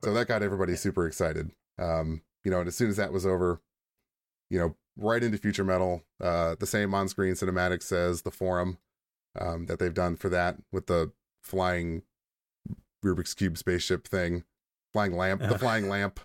So 0.03 0.13
that 0.13 0.27
got 0.27 0.41
everybody 0.43 0.75
super 0.75 1.05
excited. 1.07 1.51
Um, 1.77 2.23
you 2.43 2.51
know, 2.51 2.59
and 2.59 2.67
as 2.67 2.75
soon 2.75 2.89
as 2.89 2.97
that 2.97 3.13
was 3.13 3.25
over, 3.25 3.61
you 4.49 4.57
know, 4.57 4.75
right 4.97 5.21
into 5.23 5.37
future 5.37 5.63
metal, 5.63 6.03
uh, 6.19 6.55
the 6.59 6.65
same 6.65 6.93
on 6.93 7.07
screen 7.07 7.33
cinematic 7.33 7.83
says 7.83 8.23
the 8.23 8.31
forum, 8.31 8.79
um, 9.39 9.67
that 9.67 9.77
they've 9.79 9.93
done 9.93 10.15
for 10.15 10.29
that 10.29 10.57
with 10.71 10.87
the 10.87 11.11
flying 11.43 12.01
Rubik's 13.05 13.33
Cube 13.33 13.57
spaceship 13.57 14.07
thing, 14.07 14.43
flying 14.91 15.15
lamp, 15.15 15.41
the 15.41 15.53
Uh. 15.55 15.57
flying 15.57 15.87
lamp, 15.87 16.19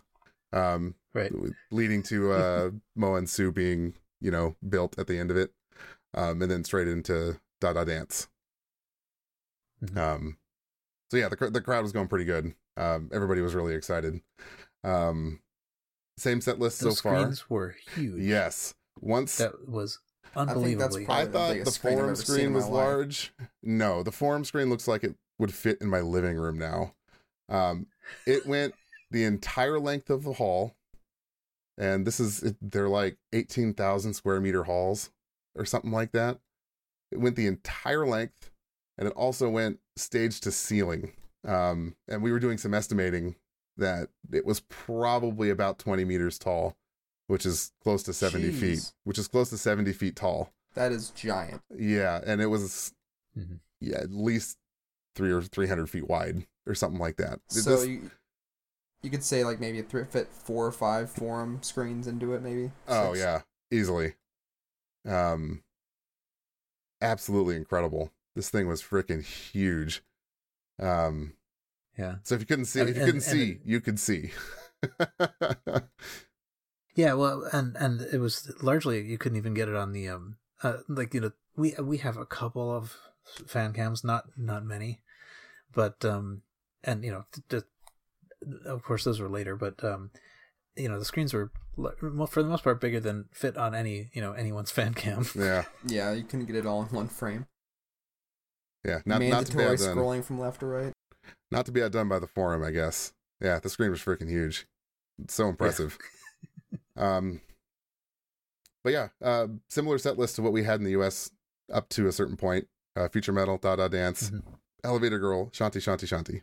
um, 0.52 0.94
right. 1.12 1.30
leading 1.70 2.02
to 2.04 2.32
uh 2.32 2.70
Moa 2.96 3.18
and 3.18 3.28
Su 3.28 3.52
being 3.52 3.94
you 4.20 4.30
know 4.30 4.56
built 4.66 4.98
at 4.98 5.06
the 5.06 5.18
end 5.18 5.30
of 5.30 5.36
it, 5.36 5.52
um, 6.14 6.40
and 6.42 6.50
then 6.50 6.64
straight 6.64 6.88
into 6.88 7.38
Da 7.60 7.72
Da 7.72 7.84
Dance. 7.84 8.28
Mhm. 9.84 9.96
Um, 9.96 10.38
so 11.10 11.16
yeah, 11.16 11.28
the 11.28 11.50
the 11.50 11.60
crowd 11.60 11.82
was 11.82 11.92
going 11.92 12.08
pretty 12.08 12.24
good. 12.24 12.54
Um, 12.76 13.10
everybody 13.12 13.40
was 13.40 13.54
really 13.54 13.74
excited. 13.74 14.20
Um, 14.82 15.40
same 16.16 16.40
set 16.40 16.58
list 16.58 16.80
Those 16.80 16.98
so 16.98 17.02
far. 17.02 17.18
screens 17.20 17.50
were 17.50 17.76
huge. 17.94 18.20
Yes, 18.22 18.74
once 19.00 19.36
that 19.38 19.68
was 19.68 19.98
think 20.22 20.46
that's 20.46 20.50
unbelievably. 20.50 21.04
probably 21.04 21.22
I 21.22 21.24
the 21.26 21.32
thought 21.32 21.48
the 21.48 21.54
biggest 21.54 21.74
screen 21.76 21.94
forum 21.96 22.10
ever 22.10 22.16
screen 22.16 22.52
was 22.54 22.64
life. 22.64 22.72
large. 22.72 23.34
No, 23.62 24.02
the 24.02 24.12
forum 24.12 24.44
screen 24.44 24.70
looks 24.70 24.88
like 24.88 25.04
it 25.04 25.14
would 25.38 25.52
fit 25.54 25.78
in 25.80 25.88
my 25.88 26.00
living 26.00 26.36
room 26.36 26.58
now. 26.58 26.94
Um, 27.48 27.86
it 28.26 28.46
went 28.46 28.74
the 29.10 29.24
entire 29.24 29.78
length 29.78 30.10
of 30.10 30.24
the 30.24 30.32
hall, 30.34 30.74
and 31.78 32.06
this 32.06 32.18
is 32.20 32.42
it- 32.42 32.56
they're 32.60 32.88
like 32.88 33.18
eighteen 33.32 33.74
thousand 33.74 34.14
square 34.14 34.40
meter 34.40 34.64
halls 34.64 35.10
or 35.56 35.64
something 35.64 35.90
like 35.92 36.12
that. 36.12 36.38
It 37.10 37.18
went 37.20 37.36
the 37.36 37.46
entire 37.46 38.06
length, 38.06 38.50
and 38.98 39.06
it 39.08 39.14
also 39.14 39.48
went 39.48 39.78
stage 39.96 40.40
to 40.40 40.50
ceiling. 40.50 41.12
Um, 41.46 41.94
and 42.08 42.22
we 42.22 42.32
were 42.32 42.40
doing 42.40 42.58
some 42.58 42.74
estimating 42.74 43.36
that 43.76 44.08
it 44.32 44.46
was 44.46 44.60
probably 44.60 45.50
about 45.50 45.78
twenty 45.78 46.04
meters 46.04 46.38
tall, 46.38 46.76
which 47.26 47.44
is 47.46 47.72
close 47.82 48.02
to 48.04 48.12
seventy 48.12 48.50
feet, 48.50 48.92
which 49.04 49.18
is 49.18 49.28
close 49.28 49.50
to 49.50 49.58
seventy 49.58 49.92
feet 49.92 50.16
tall. 50.16 50.52
That 50.74 50.90
is 50.92 51.10
giant. 51.10 51.62
Yeah, 51.76 52.20
and 52.26 52.40
it 52.40 52.46
was 52.46 52.92
Mhm. 53.38 53.60
yeah 53.80 53.98
at 53.98 54.10
least 54.10 54.58
three 55.14 55.30
or 55.32 55.42
three 55.42 55.68
hundred 55.68 55.88
feet 55.90 56.08
wide 56.08 56.46
or 56.66 56.74
something 56.74 56.98
like 57.00 57.16
that. 57.18 57.34
It 57.50 57.52
So 57.62 57.76
just- 57.76 57.88
you, 57.88 58.10
you 59.02 59.10
could 59.10 59.22
say 59.22 59.44
like 59.44 59.60
maybe 59.60 59.82
three, 59.82 60.04
fit 60.04 60.28
four 60.32 60.66
or 60.66 60.72
five 60.72 61.10
forum 61.10 61.62
screens 61.62 62.06
into 62.06 62.32
it, 62.32 62.42
maybe. 62.42 62.72
oh 62.88 63.12
yeah, 63.14 63.42
easily. 63.70 64.14
Um, 65.06 65.62
absolutely 67.00 67.56
incredible. 67.56 68.12
This 68.34 68.50
thing 68.50 68.66
was 68.68 68.82
freaking 68.82 69.22
huge. 69.24 70.02
Um, 70.80 71.34
Yeah. 71.98 72.16
so 72.24 72.34
if 72.34 72.40
you 72.40 72.46
couldn't 72.46 72.64
see, 72.66 72.80
And- 72.80 72.88
if 72.90 72.96
you 72.96 73.02
and- 73.02 73.06
couldn't 73.12 73.28
and 73.28 73.38
see, 73.38 73.60
you 73.64 73.80
could 73.80 73.98
see. 74.00 74.32
Yeah, 76.96 77.14
well, 77.14 77.42
and 77.52 77.76
and 77.76 78.00
it 78.00 78.18
was 78.20 78.52
largely 78.62 79.00
you 79.02 79.18
couldn't 79.18 79.38
even 79.38 79.52
get 79.52 79.68
it 79.68 79.74
on 79.74 79.90
the 79.92 80.08
um 80.08 80.36
uh, 80.62 80.78
like 80.88 81.12
you 81.12 81.20
know 81.20 81.32
we 81.56 81.74
we 81.82 81.96
have 81.98 82.16
a 82.16 82.24
couple 82.26 82.70
of 82.72 82.96
fan 83.48 83.72
cams, 83.72 84.04
not 84.04 84.26
not 84.36 84.64
many, 84.64 85.00
but 85.72 86.04
um 86.04 86.42
and 86.84 87.04
you 87.04 87.10
know 87.10 87.24
th- 87.32 87.64
th- 88.44 88.54
of 88.64 88.84
course 88.84 89.02
those 89.02 89.18
were 89.18 89.28
later, 89.28 89.56
but 89.56 89.82
um 89.82 90.10
you 90.76 90.88
know 90.88 90.98
the 90.98 91.04
screens 91.04 91.32
were 91.32 91.50
well, 91.76 92.26
for 92.26 92.42
the 92.42 92.48
most 92.48 92.62
part 92.64 92.80
bigger 92.80 93.00
than 93.00 93.26
fit 93.32 93.56
on 93.56 93.74
any 93.74 94.10
you 94.12 94.20
know 94.20 94.32
anyone's 94.32 94.70
fan 94.78 94.94
cam. 94.94 95.26
yeah, 95.34 95.64
Yeah, 95.86 96.12
you 96.12 96.22
couldn't 96.24 96.46
get 96.46 96.56
it 96.56 96.66
all 96.66 96.82
in 96.82 96.88
one 96.88 97.08
frame. 97.08 97.46
yeah. 98.84 99.00
Not 99.06 99.20
not 99.22 99.46
to 99.46 99.52
be 99.52 99.58
Mandatory 99.58 99.64
outdone. 99.66 99.96
scrolling 99.96 100.24
from 100.24 100.38
left 100.38 100.60
to 100.60 100.66
right. 100.66 100.92
Not 101.50 101.66
to 101.66 101.72
be 101.72 101.82
outdone 101.82 102.08
by 102.08 102.18
the 102.18 102.26
forum, 102.26 102.62
I 102.62 102.70
guess. 102.70 103.12
Yeah, 103.40 103.58
the 103.58 103.68
screen 103.68 103.90
was 103.90 104.00
freaking 104.00 104.28
huge. 104.28 104.66
It's 105.22 105.34
so 105.34 105.48
impressive. 105.48 105.96
um, 106.96 107.40
but 108.82 108.92
yeah, 108.92 109.08
uh, 109.22 109.46
similar 109.70 109.98
set 109.98 110.18
list 110.18 110.36
to 110.36 110.42
what 110.42 110.52
we 110.52 110.64
had 110.64 110.80
in 110.80 110.84
the 110.84 110.90
U.S. 110.92 111.30
up 111.72 111.88
to 111.90 112.06
a 112.08 112.12
certain 112.12 112.36
point. 112.36 112.66
Uh, 112.96 113.08
Future 113.08 113.32
Metal, 113.32 113.56
Da 113.58 113.76
Da 113.76 113.88
Dance, 113.88 114.30
Mhm. 114.30 114.42
Elevator 114.84 115.18
Girl, 115.18 115.46
Shanti 115.50 115.76
Shanti 115.80 116.06
Shanti. 116.06 116.42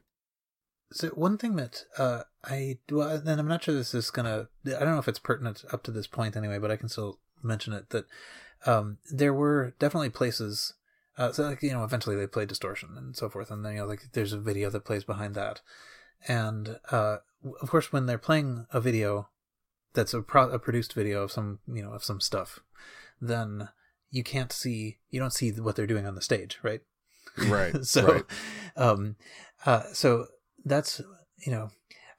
So 0.92 1.10
one 1.10 1.38
thing 1.38 1.56
that 1.56 1.86
uh, 1.98 2.24
I 2.44 2.80
well, 2.89 3.10
and 3.10 3.39
I'm 3.39 3.48
not 3.48 3.64
sure 3.64 3.74
this 3.74 3.94
is 3.94 4.12
gonna. 4.12 4.50
I 4.66 4.70
don't 4.72 4.92
know 4.92 5.00
if 5.00 5.08
it's 5.08 5.20
pertinent 5.20 5.64
up 5.72 5.84
to 5.84 5.92
this 5.92 6.08
point 6.08 6.36
anyway, 6.36 6.60
but 6.60 6.72
I 6.72 6.76
can 6.76 6.89
still 6.89 7.20
mention 7.42 7.74
it 7.74 7.89
that 7.89 8.06
um, 8.66 8.98
there 9.12 9.34
were 9.34 9.74
definitely 9.80 10.10
places. 10.10 10.74
Uh, 11.18 11.32
so 11.32 11.44
like 11.44 11.62
you 11.62 11.72
know, 11.72 11.84
eventually 11.84 12.16
they 12.16 12.28
play 12.28 12.46
distortion 12.46 12.89
and 12.98 13.16
so 13.16 13.30
forth, 13.30 13.52
and 13.52 13.64
then 13.64 13.74
you 13.74 13.80
know 13.80 13.86
like 13.86 14.12
there's 14.14 14.34
a 14.34 14.39
video 14.39 14.70
that 14.70 14.86
plays 14.86 15.04
behind 15.04 15.36
that, 15.36 15.62
and 16.28 16.78
uh, 16.92 17.18
of 17.62 17.70
course 17.70 17.92
when 17.92 18.06
they're 18.06 18.18
playing 18.18 18.66
a 18.72 18.82
video 18.82 19.30
that's 19.94 20.14
a, 20.14 20.22
pro- 20.22 20.50
a 20.50 20.60
produced 20.60 20.94
video 20.94 21.24
of 21.24 21.32
some 21.32 21.60
you 21.68 21.84
know 21.84 21.92
of 21.92 22.04
some 22.04 22.20
stuff, 22.20 22.60
then 23.20 23.70
you 24.10 24.24
can't 24.24 24.52
see 24.52 24.98
you 25.10 25.20
don't 25.20 25.34
see 25.34 25.52
what 25.52 25.76
they're 25.76 25.88
doing 25.88 26.06
on 26.06 26.16
the 26.16 26.22
stage, 26.22 26.60
right? 26.64 26.82
Right. 27.38 27.74
so, 27.86 28.06
right. 28.06 28.24
um, 28.76 29.16
uh, 29.66 29.84
so 29.94 30.28
that's 30.66 31.01
you 31.45 31.51
know, 31.51 31.70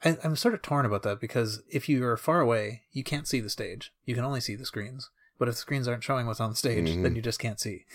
I, 0.05 0.17
I'm 0.25 0.37
sort 0.37 0.55
of 0.55 0.63
torn 0.63 0.85
about 0.87 1.03
that 1.05 1.21
because 1.21 1.63
if 1.71 1.89
you 1.89 2.05
are 2.05 2.17
far 2.17 2.41
away, 2.41 2.83
you 2.93 3.05
can't 3.05 3.29
see 3.29 3.41
the 3.41 3.51
stage. 3.51 3.93
You 4.05 4.15
can 4.15 4.25
only 4.25 4.41
see 4.41 4.55
the 4.57 4.67
screens. 4.67 5.11
But 5.39 5.49
if 5.49 5.55
the 5.55 5.61
screens 5.61 5.89
aren't 5.89 6.05
showing 6.05 6.27
what's 6.27 6.41
on 6.41 6.51
the 6.51 6.57
stage, 6.57 6.89
Mhm. 6.91 7.03
then 7.03 7.17
you 7.17 7.23
just 7.23 7.39
can't 7.41 7.61
see. 7.61 7.85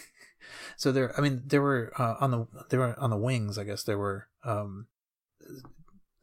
So 0.78 0.94
there, 0.94 1.14
I 1.18 1.22
mean, 1.22 1.42
there 1.46 1.62
were 1.62 1.92
uh, 1.98 2.16
on 2.22 2.32
the 2.32 2.48
there 2.70 2.80
were 2.80 2.98
on 2.98 3.10
the 3.10 3.18
wings. 3.18 3.58
I 3.58 3.66
guess 3.66 3.84
there 3.84 3.98
were 3.98 4.30
um, 4.46 4.88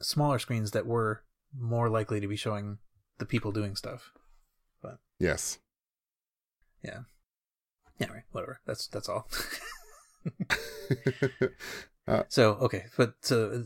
smaller 0.01 0.39
screens 0.39 0.71
that 0.71 0.87
were 0.87 1.25
more 1.55 1.91
likely 1.91 2.21
to 2.21 2.27
be 2.29 2.37
showing 2.37 2.79
the 3.19 3.27
people 3.27 3.53
doing 3.53 3.77
stuff. 3.77 4.13
But 4.81 4.99
Yes. 5.19 5.59
Yeah. 6.83 7.01
Anyway, 8.01 8.23
whatever. 8.33 8.61
That's 8.65 8.87
that's 8.87 9.09
all. 9.11 9.29
uh, 12.09 12.23
So 12.29 12.53
okay, 12.55 12.87
but 12.97 13.15
so 13.21 13.65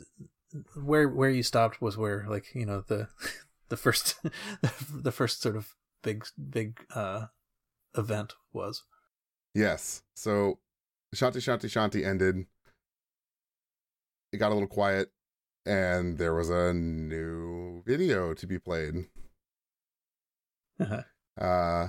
where 0.77 1.09
where 1.09 1.31
you 1.31 1.43
stopped 1.43 1.81
was 1.83 1.97
where 1.97 2.25
like 2.29 2.55
you 2.55 2.65
know 2.67 2.81
the 2.87 3.09
the 3.69 3.77
first 3.77 4.17
the 4.93 5.13
first 5.13 5.43
sort 5.43 5.57
of 5.57 5.75
big 6.03 6.25
big 6.51 6.81
uh 6.95 7.27
event 7.97 8.35
was. 8.53 8.85
yes. 9.55 10.03
So 10.15 10.59
Shanti 11.15 11.37
Shanti 11.39 11.69
Shanti 11.69 12.05
ended. 12.05 12.47
It 14.33 14.37
got 14.39 14.51
a 14.53 14.55
little 14.55 14.69
quiet, 14.69 15.11
and 15.65 16.19
there 16.19 16.35
was 16.35 16.51
a 16.51 16.73
new 16.75 17.83
video 17.87 18.35
to 18.35 18.47
be 18.47 18.59
played. 18.59 19.07
Uh-huh. 20.81 21.03
Uh, 21.41 21.89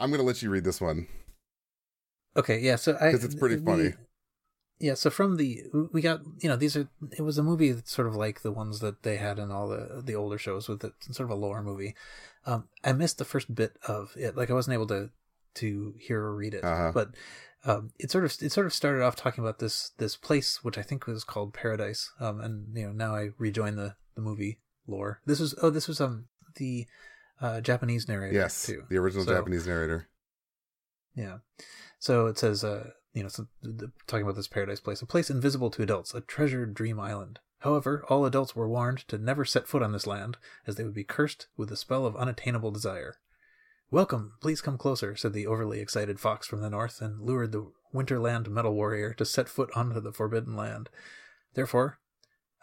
I'm 0.00 0.10
gonna 0.10 0.22
let 0.22 0.40
you 0.42 0.50
read 0.50 0.64
this 0.64 0.80
one. 0.80 1.06
Okay, 2.36 2.58
yeah. 2.60 2.76
So 2.76 2.96
I 3.00 3.10
'Cause 3.12 3.24
it's 3.24 3.34
pretty 3.34 3.56
we- 3.56 3.64
funny. 3.64 3.94
Yeah, 4.80 4.94
so 4.94 5.10
from 5.10 5.36
the 5.36 5.64
we 5.92 6.00
got 6.00 6.20
you 6.40 6.48
know 6.48 6.54
these 6.56 6.76
are 6.76 6.88
it 7.10 7.22
was 7.22 7.36
a 7.38 7.42
movie 7.42 7.72
that's 7.72 7.90
sort 7.90 8.06
of 8.06 8.14
like 8.14 8.42
the 8.42 8.52
ones 8.52 8.78
that 8.80 9.02
they 9.02 9.16
had 9.16 9.38
in 9.38 9.50
all 9.50 9.68
the 9.68 10.02
the 10.04 10.14
older 10.14 10.38
shows 10.38 10.68
with 10.68 10.84
it 10.84 10.92
sort 11.10 11.30
of 11.30 11.36
a 11.36 11.40
lore 11.40 11.62
movie. 11.62 11.94
Um, 12.46 12.68
I 12.84 12.92
missed 12.92 13.18
the 13.18 13.24
first 13.24 13.52
bit 13.54 13.72
of 13.88 14.12
it, 14.16 14.36
like 14.36 14.50
I 14.50 14.54
wasn't 14.54 14.74
able 14.74 14.86
to 14.88 15.10
to 15.56 15.94
hear 15.98 16.20
or 16.22 16.34
read 16.36 16.54
it, 16.54 16.62
Uh-huh. 16.64 16.92
but 16.94 17.08
um, 17.64 17.90
it 17.98 18.12
sort 18.12 18.24
of 18.24 18.36
it 18.40 18.52
sort 18.52 18.66
of 18.66 18.72
started 18.72 19.02
off 19.02 19.16
talking 19.16 19.42
about 19.42 19.58
this 19.58 19.90
this 19.98 20.14
place 20.16 20.62
which 20.62 20.78
I 20.78 20.82
think 20.82 21.06
was 21.08 21.24
called 21.24 21.52
Paradise. 21.54 22.12
Um, 22.20 22.40
and 22.40 22.76
you 22.76 22.86
know 22.86 22.92
now 22.92 23.16
I 23.16 23.30
rejoin 23.36 23.74
the 23.74 23.96
the 24.14 24.20
movie 24.22 24.60
lore. 24.86 25.20
This 25.26 25.40
was 25.40 25.56
oh 25.60 25.70
this 25.70 25.88
was 25.88 26.00
um 26.00 26.26
the 26.54 26.86
uh, 27.40 27.60
Japanese 27.60 28.06
narrator 28.06 28.34
Yes, 28.36 28.66
too. 28.66 28.84
the 28.88 28.96
original 28.98 29.24
So- 29.24 29.32
Japanese 29.34 29.66
narrator. 29.66 30.08
yeah. 31.16 31.38
So 32.00 32.26
it 32.26 32.38
says, 32.38 32.62
uh, 32.62 32.90
you 33.18 33.24
know, 33.24 33.28
so 33.28 33.48
the, 33.60 33.90
talking 34.06 34.22
about 34.22 34.36
this 34.36 34.46
paradise 34.46 34.78
place, 34.78 35.02
a 35.02 35.06
place 35.06 35.28
invisible 35.28 35.70
to 35.70 35.82
adults, 35.82 36.14
a 36.14 36.20
treasured 36.20 36.72
dream 36.72 37.00
island. 37.00 37.40
However, 37.62 38.04
all 38.08 38.24
adults 38.24 38.54
were 38.54 38.68
warned 38.68 38.98
to 39.08 39.18
never 39.18 39.44
set 39.44 39.66
foot 39.66 39.82
on 39.82 39.90
this 39.90 40.06
land, 40.06 40.36
as 40.68 40.76
they 40.76 40.84
would 40.84 40.94
be 40.94 41.02
cursed 41.02 41.48
with 41.56 41.68
the 41.68 41.76
spell 41.76 42.06
of 42.06 42.14
unattainable 42.14 42.70
desire. 42.70 43.16
Welcome, 43.90 44.34
please 44.40 44.60
come 44.60 44.78
closer, 44.78 45.16
said 45.16 45.32
the 45.32 45.48
overly 45.48 45.80
excited 45.80 46.20
fox 46.20 46.46
from 46.46 46.60
the 46.60 46.70
north, 46.70 47.00
and 47.00 47.20
lured 47.20 47.50
the 47.50 47.72
Winterland 47.92 48.48
metal 48.48 48.74
warrior 48.74 49.12
to 49.14 49.24
set 49.24 49.48
foot 49.48 49.70
onto 49.74 50.00
the 50.00 50.12
forbidden 50.12 50.54
land. 50.54 50.88
Therefore, 51.54 51.98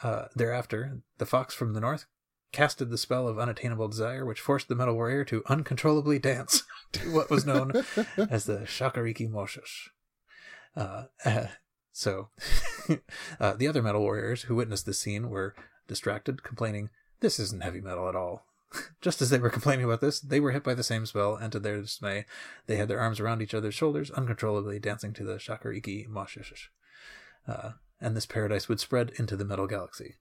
uh, 0.04 0.28
thereafter, 0.38 1.02
the 1.18 1.26
fox 1.26 1.54
from 1.54 1.74
the 1.74 1.82
north 1.82 2.06
casted 2.54 2.90
the 2.90 2.98
spell 2.98 3.28
of 3.28 3.38
unattainable 3.38 3.90
desire, 3.90 4.26
which 4.26 4.40
forced 4.40 4.70
the 4.70 4.76
metal 4.76 4.96
warrior 4.96 5.26
to 5.26 5.44
uncontrollably 5.48 6.18
dance 6.18 6.64
to 6.94 7.14
what 7.14 7.30
was 7.30 7.46
known 7.46 7.74
as 8.30 8.46
the 8.46 8.60
Shakariki 8.60 9.30
Moshish. 9.30 9.90
Uh, 11.26 11.48
so, 11.94 12.28
uh, 13.40 13.54
the 13.54 13.70
other 13.70 13.82
metal 13.82 14.02
warriors 14.02 14.44
who 14.44 14.56
witnessed 14.56 14.86
this 14.86 15.00
scene 15.00 15.30
were 15.30 15.56
distracted, 15.88 16.44
complaining, 16.44 16.90
This 17.22 17.40
isn't 17.40 17.64
heavy 17.64 17.80
metal 17.80 18.10
at 18.10 18.16
all. 18.16 18.46
Just 19.02 19.22
as 19.22 19.30
they 19.30 19.40
were 19.40 19.50
complaining 19.50 19.86
about 19.86 20.02
this, 20.02 20.20
they 20.20 20.42
were 20.42 20.52
hit 20.52 20.64
by 20.64 20.74
the 20.74 20.84
same 20.84 21.06
spell, 21.06 21.36
and 21.36 21.52
to 21.54 21.60
their 21.60 21.80
dismay, 21.80 22.26
they 22.68 22.76
had 22.76 22.90
their 22.90 23.00
arms 23.00 23.22
around 23.22 23.42
each 23.42 23.54
other's 23.54 23.76
shoulders, 23.76 24.12
uncontrollably 24.12 24.80
dancing 24.80 25.14
to 25.14 25.24
the 25.24 25.36
Shakariki 25.36 26.08
Moshish. 26.10 26.68
Uh, 27.48 27.72
and 28.02 28.16
this 28.16 28.26
paradise 28.26 28.68
would 28.68 28.80
spread 28.82 29.12
into 29.16 29.38
the 29.38 29.46
metal 29.46 29.68
galaxy. 29.68 30.16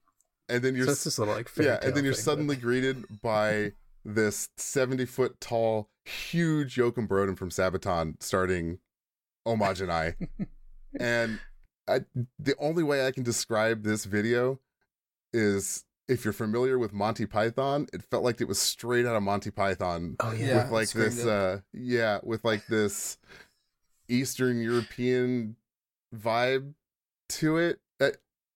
And 0.47 0.63
then 0.63 0.75
you're 0.75 0.85
so 0.85 0.91
this 0.91 1.19
little 1.19 1.33
like 1.33 1.49
yeah, 1.57 1.79
and 1.81 1.95
then 1.95 2.05
you're 2.05 2.13
thing, 2.13 2.23
suddenly 2.23 2.55
but- 2.55 2.63
greeted 2.63 3.21
by 3.21 3.73
this 4.05 4.47
70 4.57 5.05
foot 5.05 5.41
tall, 5.41 5.89
huge 6.05 6.75
Joakim 6.75 7.07
Brodén 7.07 7.37
from 7.37 7.49
Sabaton 7.49 8.21
starting 8.21 8.77
Homogenai. 9.45 10.15
and 10.99 11.39
I, 11.87 11.95
and 11.95 12.05
I. 12.15 12.21
the 12.39 12.55
only 12.57 12.83
way 12.83 13.05
I 13.05 13.11
can 13.11 13.23
describe 13.23 13.83
this 13.83 14.05
video 14.05 14.59
is 15.33 15.85
if 16.07 16.23
you're 16.23 16.33
familiar 16.33 16.77
with 16.77 16.93
Monty 16.93 17.25
Python, 17.25 17.87
it 17.93 18.03
felt 18.03 18.23
like 18.23 18.39
it 18.41 18.47
was 18.47 18.59
straight 18.59 19.05
out 19.05 19.15
of 19.15 19.23
Monty 19.23 19.51
Python 19.51 20.15
Oh 20.19 20.31
yeah, 20.31 20.63
with 20.63 20.71
like 20.71 20.87
screamed 20.87 21.13
this 21.13 21.25
uh 21.25 21.59
yeah, 21.73 22.19
with 22.23 22.43
like 22.45 22.67
this 22.67 23.17
Eastern 24.07 24.61
European 24.61 25.55
vibe 26.15 26.73
to 27.29 27.57
it. 27.57 27.79
I 27.99 28.11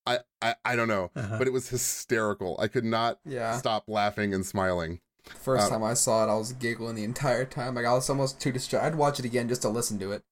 I 0.05 0.19
I, 0.41 0.55
I 0.63 0.75
don't 0.75 0.87
know, 0.87 1.11
Uh-huh. 1.15 1.37
but 1.37 1.47
it 1.47 1.53
was 1.53 1.69
hysterical. 1.69 2.55
I 2.59 2.67
could 2.67 2.85
not 2.85 3.19
Yeah. 3.25 3.57
stop 3.57 3.85
laughing 3.87 4.33
and 4.33 4.45
smiling. 4.45 5.01
First 5.25 5.67
Uh, 5.67 5.69
time 5.71 5.83
I 5.83 5.93
saw 5.95 6.23
it, 6.23 6.31
I 6.31 6.35
was 6.37 6.53
giggling 6.53 6.95
the 6.95 7.03
entire 7.03 7.45
time. 7.45 7.75
Like 7.75 7.85
I 7.85 7.93
was 7.93 8.09
almost 8.09 8.39
too 8.39 8.51
distracted. 8.51 8.87
I'd 8.87 8.95
watch 8.95 9.19
it 9.19 9.25
again 9.25 9.49
just 9.49 9.61
to 9.63 9.69
listen 9.69 9.99
to 9.99 10.11
it. 10.11 10.23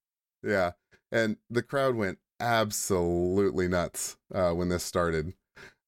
Yeah. 0.42 0.72
And 1.10 1.36
the 1.50 1.62
crowd 1.62 1.94
went 1.96 2.18
absolutely 2.40 3.68
nuts 3.68 4.16
uh, 4.34 4.52
when 4.52 4.68
this 4.68 4.84
started. 4.84 5.34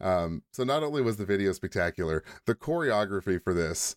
Um, 0.01 0.43
so 0.53 0.65
not 0.65 0.83
only 0.83 1.03
was 1.03 1.19
the 1.19 1.27
video 1.27 1.53
spectacular, 1.53 2.25
the 2.47 2.55
choreography 2.55 3.41
for 3.43 3.53
this 3.55 3.97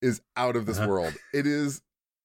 is 0.00 0.20
out 0.36 0.56
of 0.56 0.66
this 0.66 0.78
Uh-huh. 0.78 0.88
world. 0.88 1.14
It 1.32 1.46
is 1.46 1.82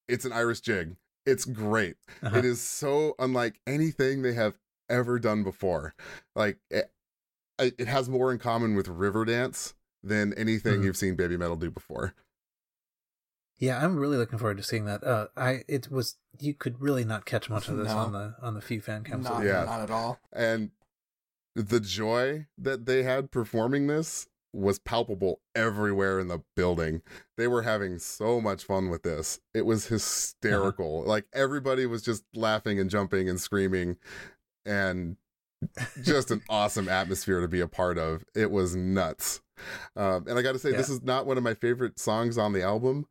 it's 0.08 0.24
an 0.26 0.32
Irish 0.32 0.62
jig. 0.62 0.96
It's 1.26 1.44
great. 1.44 1.98
Uh-huh. 2.24 2.38
It 2.38 2.46
is 2.46 2.62
so 2.62 3.14
unlike 3.20 3.60
anything 3.68 4.22
they 4.22 4.34
have 4.34 4.58
ever 4.90 5.20
done 5.20 5.44
before. 5.44 5.94
Like 6.36 6.58
it, 6.72 6.90
it 7.60 7.88
has 7.88 8.08
more 8.08 8.32
in 8.32 8.40
common 8.40 8.76
with 8.76 8.88
river 8.88 9.26
dance 9.26 9.74
than 10.02 10.34
anything 10.36 10.80
Mhm. 10.82 10.86
you've 10.86 10.98
seen 10.98 11.16
Baby 11.16 11.36
Metal 11.36 11.58
do 11.58 11.70
before. 11.70 12.14
Yeah, 13.60 13.84
I'm 13.84 13.98
really 13.98 14.18
looking 14.18 14.38
forward 14.38 14.58
to 14.58 14.64
seeing 14.64 14.86
that. 14.86 15.04
Uh, 15.04 15.28
I 15.36 15.64
it 15.68 15.90
was 15.92 16.18
you 16.40 16.54
could 16.54 16.80
really 16.82 17.04
not 17.04 17.26
catch 17.26 17.50
much 17.50 17.68
of 17.68 17.78
this 17.78 17.88
No. 17.88 17.98
on 17.98 18.12
the 18.12 18.36
on 18.42 18.54
the 18.54 18.62
few 18.62 18.82
fan 18.82 19.04
cams. 19.04 19.26
Not, 19.26 19.44
Yeah. 19.44 19.64
not 19.66 19.82
at 19.82 19.92
all. 19.92 20.20
and 20.32 20.72
the 21.56 21.80
joy 21.80 22.46
that 22.58 22.86
they 22.86 23.02
had 23.02 23.32
performing 23.32 23.88
this 23.88 24.28
was 24.54 24.78
palpable 24.80 25.42
everywhere 25.56 26.20
in 26.20 26.28
the 26.28 26.40
building. 26.56 27.02
They 27.36 27.48
were 27.48 27.64
having 27.64 27.98
so 28.00 28.40
much 28.40 28.64
fun 28.64 28.90
with 28.92 29.02
this. 29.04 29.40
It 29.56 29.66
was 29.66 29.88
hysterical. 29.88 31.04
Like 31.04 31.26
everybody 31.34 31.86
was 31.88 32.02
just 32.04 32.24
laughing 32.36 32.80
and 32.80 32.90
jumping 32.92 33.28
and 33.28 33.40
screaming 33.42 33.98
and 34.66 35.18
just 36.02 36.32
an 36.32 36.42
awesome 36.50 36.88
atmosphere 36.90 37.42
to 37.42 37.48
be 37.48 37.60
a 37.62 37.68
part 37.68 37.98
of. 37.98 38.24
It 38.36 38.52
was 38.52 38.76
nuts. 38.76 39.42
Um, 39.96 40.26
and 40.28 40.38
I 40.38 40.42
got 40.42 40.52
to 40.54 40.60
say, 40.60 40.72
this 40.72 40.90
is 40.90 41.02
not 41.04 41.26
one 41.26 41.38
of 41.38 41.44
my 41.44 41.54
favorite 41.56 42.00
songs 42.00 42.38
on 42.38 42.54
the 42.54 42.62
album, 42.62 43.08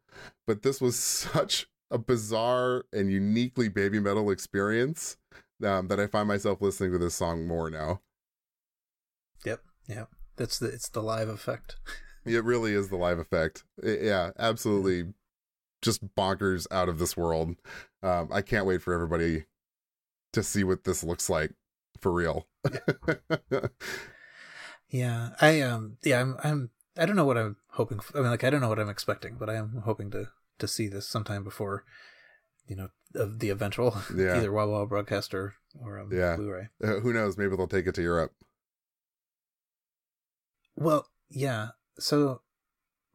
but 0.47 0.62
this 0.62 0.80
was 0.80 0.97
such 0.99 1.66
a 1.90 1.99
bizarre 1.99 2.84
and 2.92 3.11
uniquely 3.11 3.68
baby 3.68 4.01
metal 4.01 4.30
experience 4.30 5.16
um, 5.64 5.88
that 5.88 6.01
I 6.01 6.07
find 6.07 6.28
myself 6.28 6.61
listening 6.61 6.92
to 6.92 6.99
this 6.99 7.14
song 7.14 7.47
more 7.47 7.70
now. 7.70 8.01
Yep, 9.44 9.61
yep. 9.88 10.09
That's 10.36 10.59
the 10.59 10.66
it's 10.66 10.88
the 10.88 11.03
live 11.03 11.28
effect. 11.28 11.76
It 12.28 12.42
really 12.42 12.72
is 12.72 12.88
the 12.88 12.97
live 12.97 13.20
effect. 13.20 13.62
I- 13.84 13.99
yeah, 14.03 14.30
absolutely, 14.36 15.12
just 15.80 16.05
bonkers 16.16 16.66
out 16.72 16.88
of 16.88 16.99
this 16.99 17.16
world. 17.16 17.55
Um, 18.03 18.30
I 18.32 18.42
can't 18.42 18.66
wait 18.66 18.82
for 18.82 18.92
everybody 18.92 19.44
to 20.32 20.42
see 20.42 20.64
what 20.64 20.82
this 20.82 21.05
looks 21.05 21.30
like 21.30 21.53
for 22.07 22.13
real. 22.13 22.47
Yeah, 24.89 25.31
I 25.41 25.61
um 25.63 25.97
yeah 26.05 26.21
I'm 26.21 26.37
I'm 26.45 26.71
I 26.97 27.07
don't 27.07 27.17
know 27.17 27.25
what 27.25 27.37
I'm 27.37 27.57
hoping. 27.71 27.99
For. 27.99 28.17
I 28.17 28.21
mean, 28.23 28.31
like 28.31 28.45
I 28.45 28.51
don't 28.51 28.61
know 28.61 28.69
what 28.69 28.79
I'm 28.79 28.89
expecting, 28.89 29.35
but 29.37 29.51
I 29.51 29.55
am 29.57 29.83
hoping 29.85 30.13
to 30.13 30.29
to 30.61 30.69
see 30.69 30.87
this 30.87 31.09
sometime 31.09 31.43
before 31.43 31.85
you 32.69 32.77
know 32.77 32.89
of 33.17 33.41
the 33.41 33.51
eventual 33.51 33.97
Yeah. 34.17 34.37
either 34.37 34.51
WOWOW 34.53 34.89
broadcast 34.89 35.35
or 35.35 35.55
or 35.83 35.99
um, 35.99 36.11
Yeah. 36.13 36.37
Blu-ray. 36.37 36.69
Uh, 36.83 37.01
who 37.01 37.13
knows? 37.13 37.37
Maybe 37.37 37.57
they'll 37.57 37.67
take 37.67 37.89
it 37.89 37.97
to 37.97 38.03
Europe. 38.03 38.33
Well, 40.77 41.09
yeah. 41.29 41.71
So, 41.99 42.43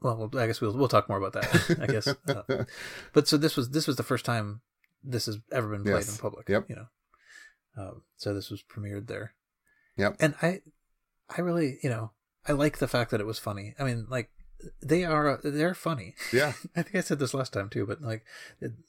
well, 0.02 0.18
well, 0.30 0.42
I 0.44 0.48
guess 0.48 0.60
we'll 0.60 0.76
we'll 0.78 0.90
talk 0.90 1.08
more 1.08 1.18
about 1.24 1.34
that. 1.42 1.78
I 1.82 1.88
guess. 1.88 2.08
Uh, 2.28 2.66
but 3.14 3.30
so 3.30 3.38
this 3.38 3.56
was 3.56 3.70
this 3.70 3.88
was 3.88 3.96
the 3.96 4.04
first 4.04 4.26
time 4.26 4.60
this 5.06 5.26
has 5.28 5.40
ever 5.54 5.70
been 5.70 5.84
played 5.84 5.94
Yes. 5.96 6.12
in 6.12 6.18
public. 6.22 6.50
Yep. 6.50 6.66
You 6.70 6.76
know, 6.76 6.88
um, 7.78 8.04
so 8.18 8.34
this 8.34 8.50
was 8.50 8.64
premiered 8.64 9.08
there. 9.08 9.34
Yep. 9.98 10.18
And 10.20 10.36
I, 10.42 10.62
I 11.36 11.42
really, 11.42 11.78
you 11.84 11.90
know, 11.90 12.12
I 12.48 12.54
like 12.54 12.80
the 12.80 12.88
fact 12.88 13.12
that 13.12 13.22
it 13.22 13.28
was 13.28 13.40
funny. 13.40 13.76
I 13.80 13.84
mean, 13.84 14.08
like 14.10 14.30
they 14.82 15.04
are 15.04 15.40
they're 15.44 15.74
funny. 15.74 16.16
Yeah, 16.34 16.54
I 16.76 16.82
think 16.82 16.96
I 16.96 17.02
said 17.02 17.20
this 17.20 17.34
last 17.34 17.54
time 17.54 17.70
too, 17.70 17.86
but 17.86 18.02
like 18.02 18.26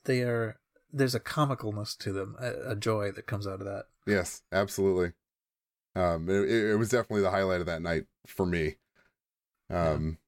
they 0.04 0.22
are. 0.22 0.58
There's 0.94 1.14
a 1.14 1.20
comicalness 1.20 1.96
to 2.00 2.12
them, 2.12 2.36
a, 2.38 2.72
a 2.72 2.76
joy 2.76 3.12
that 3.12 3.26
comes 3.26 3.46
out 3.46 3.60
of 3.60 3.64
that. 3.64 3.84
yes, 4.06 4.42
absolutely. 4.52 5.12
Um, 5.96 6.28
it, 6.28 6.50
it 6.50 6.78
was 6.78 6.90
definitely 6.90 7.22
the 7.22 7.30
highlight 7.30 7.60
of 7.60 7.66
that 7.66 7.80
night 7.80 8.04
for 8.26 8.44
me. 8.44 8.74
Um, 9.70 10.18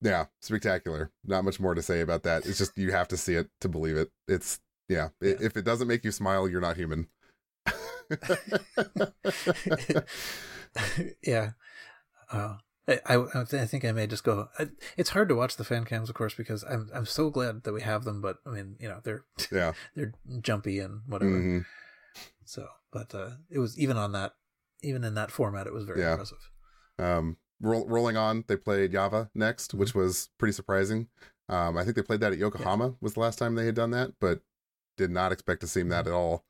yeah, 0.00 0.26
spectacular. 0.40 1.10
Not 1.24 1.44
much 1.44 1.58
more 1.58 1.74
to 1.74 1.82
say 1.82 2.00
about 2.00 2.22
that. 2.22 2.46
It's 2.46 2.58
just 2.58 2.78
you 2.78 2.92
have 2.92 3.08
to 3.08 3.16
see 3.16 3.34
it 3.34 3.48
to 3.60 3.68
believe 3.68 3.96
it. 3.96 4.12
It's 4.28 4.60
yeah. 4.88 5.08
Yeah. 5.20 5.34
If 5.40 5.56
it 5.56 5.64
doesn't 5.64 5.88
make 5.88 6.04
you 6.04 6.12
smile, 6.12 6.48
you're 6.48 6.60
not 6.60 6.76
human. 6.76 7.08
yeah. 11.22 11.50
Uh, 12.30 12.56
I, 12.86 12.98
I, 13.06 13.24
I 13.40 13.44
think 13.44 13.84
I 13.84 13.92
may 13.92 14.06
just 14.06 14.24
go. 14.24 14.48
I, 14.58 14.68
it's 14.96 15.10
hard 15.10 15.28
to 15.28 15.34
watch 15.34 15.56
the 15.56 15.64
fan 15.64 15.84
cams, 15.84 16.08
of 16.08 16.14
course, 16.14 16.34
because 16.34 16.62
I'm 16.64 16.88
I'm 16.94 17.06
so 17.06 17.30
glad 17.30 17.64
that 17.64 17.72
we 17.72 17.82
have 17.82 18.04
them. 18.04 18.20
But 18.22 18.38
I 18.46 18.50
mean, 18.50 18.76
you 18.80 18.88
know, 18.88 19.00
they're 19.04 19.24
yeah. 19.52 19.72
they're 19.94 20.12
jumpy 20.40 20.78
and 20.78 21.02
whatever. 21.06 21.30
Mhm. 21.32 21.64
So, 22.44 22.66
but 22.92 23.14
uh, 23.14 23.30
it 23.50 23.58
was 23.58 23.78
even 23.78 23.96
on 23.98 24.12
that, 24.12 24.32
even 24.82 25.04
in 25.04 25.14
that 25.14 25.30
format, 25.30 25.66
it 25.66 25.72
was 25.74 25.84
very 25.84 26.00
Yeah. 26.00 26.12
impressive. 26.12 26.50
Um, 26.98 27.36
roll, 27.60 27.86
rolling 27.86 28.16
on, 28.16 28.44
they 28.48 28.56
played 28.56 28.92
Yava 28.92 29.28
next, 29.34 29.74
which 29.74 29.94
was 29.94 30.30
pretty 30.38 30.52
surprising. 30.52 31.08
Um, 31.50 31.76
I 31.76 31.84
think 31.84 31.96
they 31.96 32.02
played 32.02 32.20
that 32.20 32.32
at 32.32 32.38
Yokohama 32.38 32.94
was 33.00 33.14
the 33.14 33.20
last 33.20 33.38
time 33.38 33.54
they 33.54 33.66
had 33.66 33.74
done 33.74 33.90
that, 33.92 34.12
but 34.20 34.40
did 34.96 35.10
not 35.10 35.32
expect 35.32 35.60
to 35.60 35.66
see 35.66 35.82
that 35.82 36.06
at 36.06 36.12
all. 36.12 36.44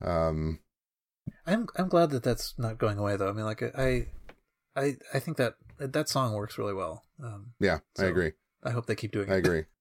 Um, 0.00 0.60
I'm 1.46 1.66
I'm 1.76 1.88
glad 1.88 2.10
that 2.10 2.22
that's 2.22 2.54
not 2.58 2.78
going 2.78 2.98
away 2.98 3.16
though. 3.16 3.28
I 3.28 3.32
mean, 3.32 3.44
like 3.44 3.62
I 3.76 4.06
I 4.76 4.96
I 5.12 5.18
think 5.20 5.36
that 5.36 5.54
that 5.78 6.08
song 6.08 6.34
works 6.34 6.58
really 6.58 6.74
well. 6.74 7.04
Um, 7.22 7.52
yeah, 7.60 7.80
I 7.98 8.04
agree. 8.04 8.32
I 8.62 8.70
hope 8.70 8.86
they 8.86 8.94
keep 8.94 9.12
doing 9.12 9.28
it. 9.28 9.32
I 9.32 9.36
it. 9.36 9.38
agree. 9.46 9.64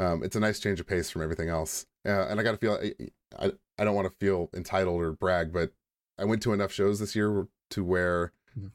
Um, 0.00 0.22
it's 0.22 0.36
a 0.36 0.40
nice 0.40 0.60
change 0.60 0.78
of 0.78 0.86
pace 0.86 1.10
from 1.10 1.22
everything 1.22 1.48
else. 1.48 1.84
Uh, 2.06 2.28
and 2.28 2.38
I 2.38 2.44
got 2.44 2.52
to 2.52 2.56
feel, 2.56 2.74
I, 2.80 2.92
I, 3.36 3.50
I 3.80 3.82
don't 3.84 3.96
want 3.96 4.06
to 4.06 4.14
feel 4.24 4.48
entitled 4.54 5.02
or 5.02 5.10
brag, 5.10 5.52
but 5.52 5.72
I 6.16 6.24
went 6.24 6.40
to 6.44 6.52
enough 6.52 6.70
shows 6.70 7.00
this 7.00 7.16
year 7.16 7.48
to 7.70 7.84
where 7.84 8.32
Mhm. 8.56 8.70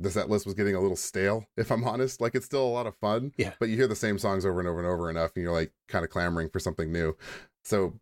the 0.00 0.10
set 0.10 0.28
list 0.28 0.46
was 0.46 0.54
getting 0.56 0.74
a 0.74 0.80
little 0.80 0.96
stale, 0.96 1.46
if 1.56 1.70
I'm 1.70 1.84
honest. 1.84 2.20
Like 2.20 2.34
it's 2.34 2.44
still 2.44 2.64
a 2.66 2.74
lot 2.74 2.88
of 2.88 2.96
fun, 2.96 3.30
Yeah. 3.36 3.52
but 3.60 3.68
you 3.68 3.76
hear 3.76 3.86
the 3.86 3.94
same 3.94 4.18
songs 4.18 4.44
over 4.44 4.58
and 4.58 4.68
over 4.68 4.80
and 4.80 4.88
over 4.88 5.08
enough, 5.08 5.30
and 5.36 5.44
you're 5.44 5.52
like 5.52 5.72
kind 5.86 6.04
of 6.04 6.10
clamoring 6.10 6.48
for 6.50 6.58
something 6.58 6.90
new. 6.90 7.16
So 7.64 8.00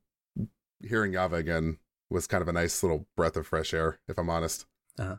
hearing 0.81 1.13
Yava 1.13 1.35
again 1.35 1.77
was 2.13 2.27
kind 2.27 2.43
of 2.43 2.49
a 2.49 2.53
nice 2.53 2.83
little 2.83 3.07
breath 3.17 3.37
of 3.37 3.47
fresh 3.47 3.73
air, 3.75 3.99
if 4.09 4.19
I'm 4.19 4.31
honest. 4.31 4.67
Uh-huh. 4.99 5.17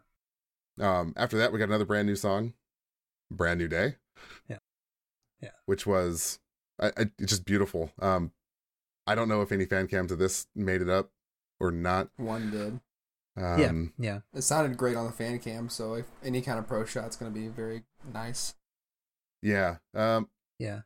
Um, 0.83 1.13
after 1.15 1.37
that, 1.37 1.51
we 1.51 1.59
got 1.59 1.69
another 1.69 1.85
brand 1.85 2.07
new 2.07 2.15
song, 2.15 2.53
"Brand 3.29 3.59
New 3.59 3.67
Day." 3.67 3.95
Yeah. 4.47 4.59
Yeah. 5.41 5.49
Which 5.65 5.85
was, 5.85 6.39
I, 6.79 6.91
I, 6.97 7.05
just 7.23 7.45
beautiful. 7.45 7.91
Um, 7.99 8.31
I 9.05 9.15
don't 9.15 9.27
know 9.27 9.41
if 9.41 9.51
any 9.51 9.65
fan 9.65 9.87
cams 9.87 10.11
of 10.11 10.19
this 10.19 10.47
made 10.55 10.81
it 10.81 10.89
up 10.89 11.11
or 11.59 11.71
not. 11.71 12.09
One 12.17 12.51
did. 12.51 12.79
Um, 13.35 13.93
yeah, 13.97 14.11
yeah, 14.11 14.19
It 14.33 14.43
sounded 14.43 14.77
great 14.77 14.95
on 14.95 15.05
the 15.05 15.11
fan 15.11 15.39
cam, 15.39 15.67
so 15.67 15.95
if 15.95 16.05
any 16.23 16.41
kind 16.41 16.59
of 16.59 16.67
pro 16.67 16.85
shot's 16.85 17.15
gonna 17.15 17.31
be 17.31 17.47
very 17.47 17.83
nice. 18.13 18.53
yeah. 19.41 19.77
Um, 19.95 20.29
yeah. 20.59 20.81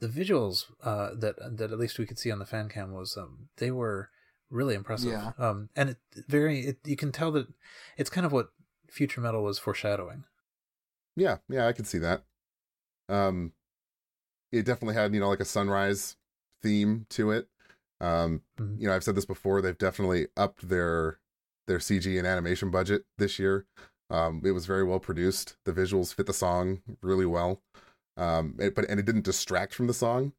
The 0.00 0.08
visuals 0.08 0.66
uh, 0.84 1.10
that 1.14 1.36
that 1.56 1.72
at 1.72 1.78
least 1.78 1.98
we 1.98 2.06
could 2.06 2.18
see 2.18 2.30
on 2.30 2.38
the 2.38 2.46
fan 2.46 2.68
cam 2.68 2.92
was 2.92 3.16
um, 3.16 3.48
they 3.56 3.70
were 3.70 4.10
really 4.50 4.74
impressive. 4.74 5.10
Yeah. 5.12 5.32
Um, 5.38 5.68
and 5.76 5.90
it 5.90 5.98
very 6.28 6.60
it, 6.60 6.78
you 6.84 6.96
can 6.96 7.12
tell 7.12 7.30
that 7.32 7.48
it's 7.96 8.10
kind 8.10 8.24
of 8.26 8.32
what 8.32 8.48
future 8.88 9.20
metal 9.20 9.42
was 9.42 9.58
foreshadowing. 9.58 10.24
yeah, 11.16 11.38
yeah, 11.48 11.66
I 11.66 11.72
could 11.72 11.86
see 11.86 11.98
that. 11.98 12.22
Um, 13.08 13.52
it 14.52 14.64
definitely 14.64 14.94
had, 14.94 15.12
you 15.14 15.20
know, 15.20 15.28
like 15.28 15.40
a 15.40 15.44
sunrise 15.44 16.16
theme 16.62 17.06
to 17.10 17.30
it. 17.30 17.48
Um, 18.00 18.42
Mhm. 18.58 18.80
you 18.80 18.86
know, 18.88 18.94
I've 18.94 19.04
said 19.04 19.14
this 19.14 19.24
before. 19.26 19.60
They've 19.60 19.76
definitely 19.76 20.28
upped 20.36 20.68
their 20.68 21.18
their 21.66 21.78
CG 21.80 22.16
and 22.16 22.26
animation 22.26 22.70
budget 22.70 23.04
this 23.18 23.38
year. 23.38 23.66
Um, 24.10 24.40
it 24.44 24.52
was 24.52 24.64
very 24.64 24.84
well 24.84 25.00
produced. 25.00 25.58
The 25.64 25.72
visuals 25.72 26.14
fit 26.14 26.26
the 26.26 26.32
song 26.32 26.82
really 27.02 27.26
well. 27.26 27.62
Um, 28.16 28.56
it, 28.58 28.74
but 28.74 28.88
and 28.88 28.98
it 28.98 29.04
didn't 29.06 29.24
distract 29.24 29.74
from 29.74 29.86
the 29.86 29.94
song. 29.94 30.32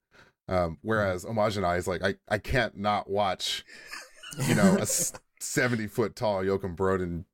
Um, 0.50 0.78
whereas 0.82 1.24
Homage 1.26 1.58
and 1.58 1.66
I 1.66 1.76
is 1.78 1.88
like, 1.88 2.04
I, 2.04 2.16
I 2.28 2.38
can't 2.40 2.76
not 2.78 3.10
watch, 3.10 3.64
you 4.48 4.56
know, 4.56 4.78
a 4.80 4.86
seventy 5.40 5.88
foot 5.88 6.16
tall 6.16 6.44
Joakim 6.44 6.76
Brodén, 6.76 7.26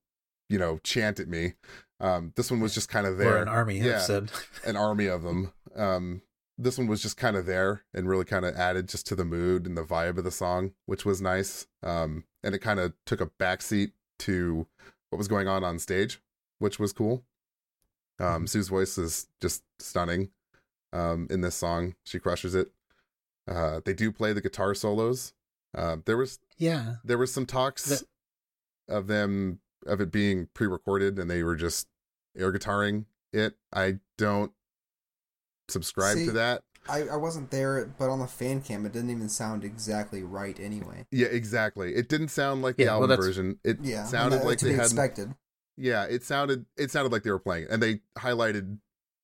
you 0.50 0.60
know, 0.60 0.80
chant 0.84 1.20
at 1.20 1.28
me. 1.28 1.54
Um, 2.02 2.34
this 2.36 2.52
one 2.52 2.60
was 2.60 2.74
just 2.74 2.90
kind 2.90 3.08
of 3.08 3.18
there 3.18 3.38
Or 3.38 3.42
an 3.42 3.48
army 3.48 3.80
Yeah. 3.80 4.00
said. 4.00 4.32
an 4.66 4.76
army 4.76 5.06
of 5.08 5.24
them. 5.24 5.54
Um, 5.76 6.22
this 6.58 6.78
one 6.78 6.88
was 6.88 7.02
just 7.02 7.16
kind 7.18 7.36
of 7.38 7.46
there 7.46 7.84
and 7.94 8.08
really 8.08 8.26
kind 8.26 8.46
of 8.46 8.56
added 8.56 8.88
just 8.90 9.08
to 9.08 9.16
the 9.16 9.26
mood 9.26 9.66
and 9.66 9.78
the 9.78 9.84
vibe 9.84 10.18
of 10.18 10.24
the 10.26 10.32
song, 10.32 10.74
which 10.86 11.06
was 11.06 11.22
nice. 11.22 11.68
Um, 11.84 12.26
and 12.44 12.54
it 12.54 12.60
kind 12.60 12.80
of 12.82 12.94
took 13.06 13.22
a 13.22 13.26
backseat 13.28 13.92
to 14.20 14.68
what 15.10 15.18
was 15.18 15.28
going 15.30 15.48
on 15.48 15.64
on 15.64 15.80
stage, 15.80 16.22
which 16.60 16.80
was 16.80 16.92
cool. 16.94 17.24
Um, 18.20 18.44
Mhm. 18.46 18.50
Su's 18.50 18.68
voice 18.70 18.98
is 18.98 19.28
just 19.42 19.64
stunning. 19.80 20.32
Um, 20.94 21.28
in 21.30 21.42
this 21.42 21.56
song, 21.56 21.96
she 22.06 22.20
crushes 22.20 22.56
it. 22.56 22.72
Uh, 23.48 23.80
they 23.86 23.94
do 23.94 24.12
play 24.12 24.34
the 24.34 24.42
guitar 24.42 24.74
solos. 24.74 25.34
Uh, 25.78 25.98
there 26.06 26.18
was 26.18 26.40
yeah, 26.58 26.96
there 27.04 27.18
was 27.18 27.34
some 27.34 27.46
talks 27.46 27.86
The- 27.86 28.06
of 28.96 29.08
them 29.08 29.60
of 29.86 30.02
it 30.02 30.12
being 30.12 30.48
pre-recorded 30.54 31.20
and 31.20 31.30
they 31.30 31.44
were 31.44 31.56
just 31.56 31.88
air 32.38 32.52
guitaring 32.52 33.06
it. 33.34 33.56
I 33.74 34.00
don't 34.18 34.52
subscribe 35.68 36.18
See, 36.18 36.26
to 36.28 36.32
that. 36.34 36.64
I, 36.88 37.04
I 37.08 37.16
wasn't 37.16 37.50
there, 37.50 37.86
but 37.98 38.10
on 38.10 38.20
the 38.20 38.28
fan 38.28 38.62
cam, 38.62 38.86
it 38.86 38.94
didn't 38.94 39.10
even 39.10 39.28
sound 39.28 39.64
exactly 39.64 40.22
right 40.24 40.58
anyway. 40.60 41.08
Yeah, 41.12 41.28
exactly. 41.28 41.96
It 41.96 42.08
didn't 42.10 42.28
sound 42.28 42.62
like 42.62 42.78
the 42.78 42.84
Yeah, 42.84 42.90
well, 42.90 42.96
album 43.04 43.10
that's- 43.10 43.26
version. 43.28 43.60
It 43.64 43.80
Yeah, 43.82 44.06
sounded 44.06 44.42
that- 44.42 44.46
like 44.46 44.60
to 44.60 44.66
they 44.66 44.72
be 44.72 44.78
had 44.78 44.86
expected. 44.86 45.34
Yeah, 45.78 46.06
it 46.06 46.24
sounded 46.24 46.66
it 46.78 46.90
sounded 46.92 47.12
like 47.12 47.24
they 47.24 47.32
were 47.32 47.40
playing 47.40 47.64
it. 47.66 47.70
And 47.72 47.82
they 47.84 48.02
highlighted 48.18 48.78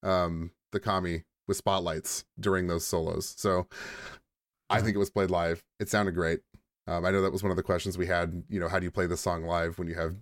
um 0.04 0.52
the 0.72 0.80
Kami 0.80 1.24
with 1.48 1.58
spotlights 1.58 2.26
during 2.40 2.68
those 2.68 2.86
solos. 2.86 3.34
So 3.38 3.68
I 4.70 4.80
Mhm. 4.80 4.84
think 4.84 4.96
it 4.96 5.00
was 5.00 5.10
played 5.10 5.30
live. 5.32 5.64
It 5.80 5.90
sounded 5.90 6.14
great. 6.16 6.42
Um, 6.88 7.06
I 7.06 7.12
know 7.12 7.22
that 7.22 7.32
was 7.32 7.44
one 7.44 7.52
of 7.52 7.58
the 7.58 7.64
questions 7.64 7.98
we 7.98 8.08
had. 8.08 8.44
You 8.50 8.60
know, 8.60 8.68
how 8.68 8.80
do 8.80 8.86
you 8.86 8.92
play 8.92 9.06
this 9.06 9.22
song 9.22 9.44
live 9.44 9.78
when 9.78 9.88
you 9.88 9.96
have 9.96 10.16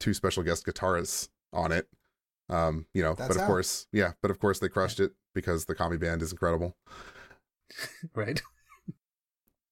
two 0.00 0.14
special 0.14 0.42
guest 0.42 0.66
guitarists 0.66 1.28
on 1.52 1.72
it? 1.72 1.88
Um, 2.48 2.86
you 2.92 3.02
know, 3.02 3.14
That's 3.14 3.28
but 3.28 3.36
of 3.36 3.42
how. 3.42 3.46
course, 3.48 3.86
yeah, 3.92 4.12
but 4.20 4.30
of 4.30 4.38
course 4.38 4.58
they 4.58 4.68
crushed 4.68 5.00
it 5.00 5.12
because 5.34 5.64
the 5.66 5.74
Kami 5.74 5.96
band 5.96 6.22
is 6.22 6.32
incredible. 6.32 6.76
right. 8.14 8.42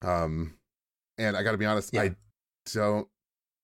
Um, 0.03 0.59
and 1.19 1.37
I 1.37 1.43
got 1.43 1.53
to 1.53 1.59
be 1.59 1.67
honest, 1.67 1.93
Yeah. 1.93 2.03
I 2.03 2.17
don't 2.73 3.09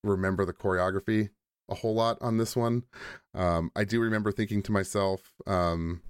remember 0.05 0.45
the 0.45 0.53
choreography 0.53 1.31
a 1.69 1.75
whole 1.75 1.95
lot 1.95 2.19
on 2.21 2.37
this 2.37 2.55
one. 2.55 2.85
Um, 3.35 3.71
I 3.75 3.85
do 3.85 4.01
remember 4.01 4.31
thinking 4.33 4.63
to 4.65 4.73
myself, 4.73 5.33
um, 5.47 6.03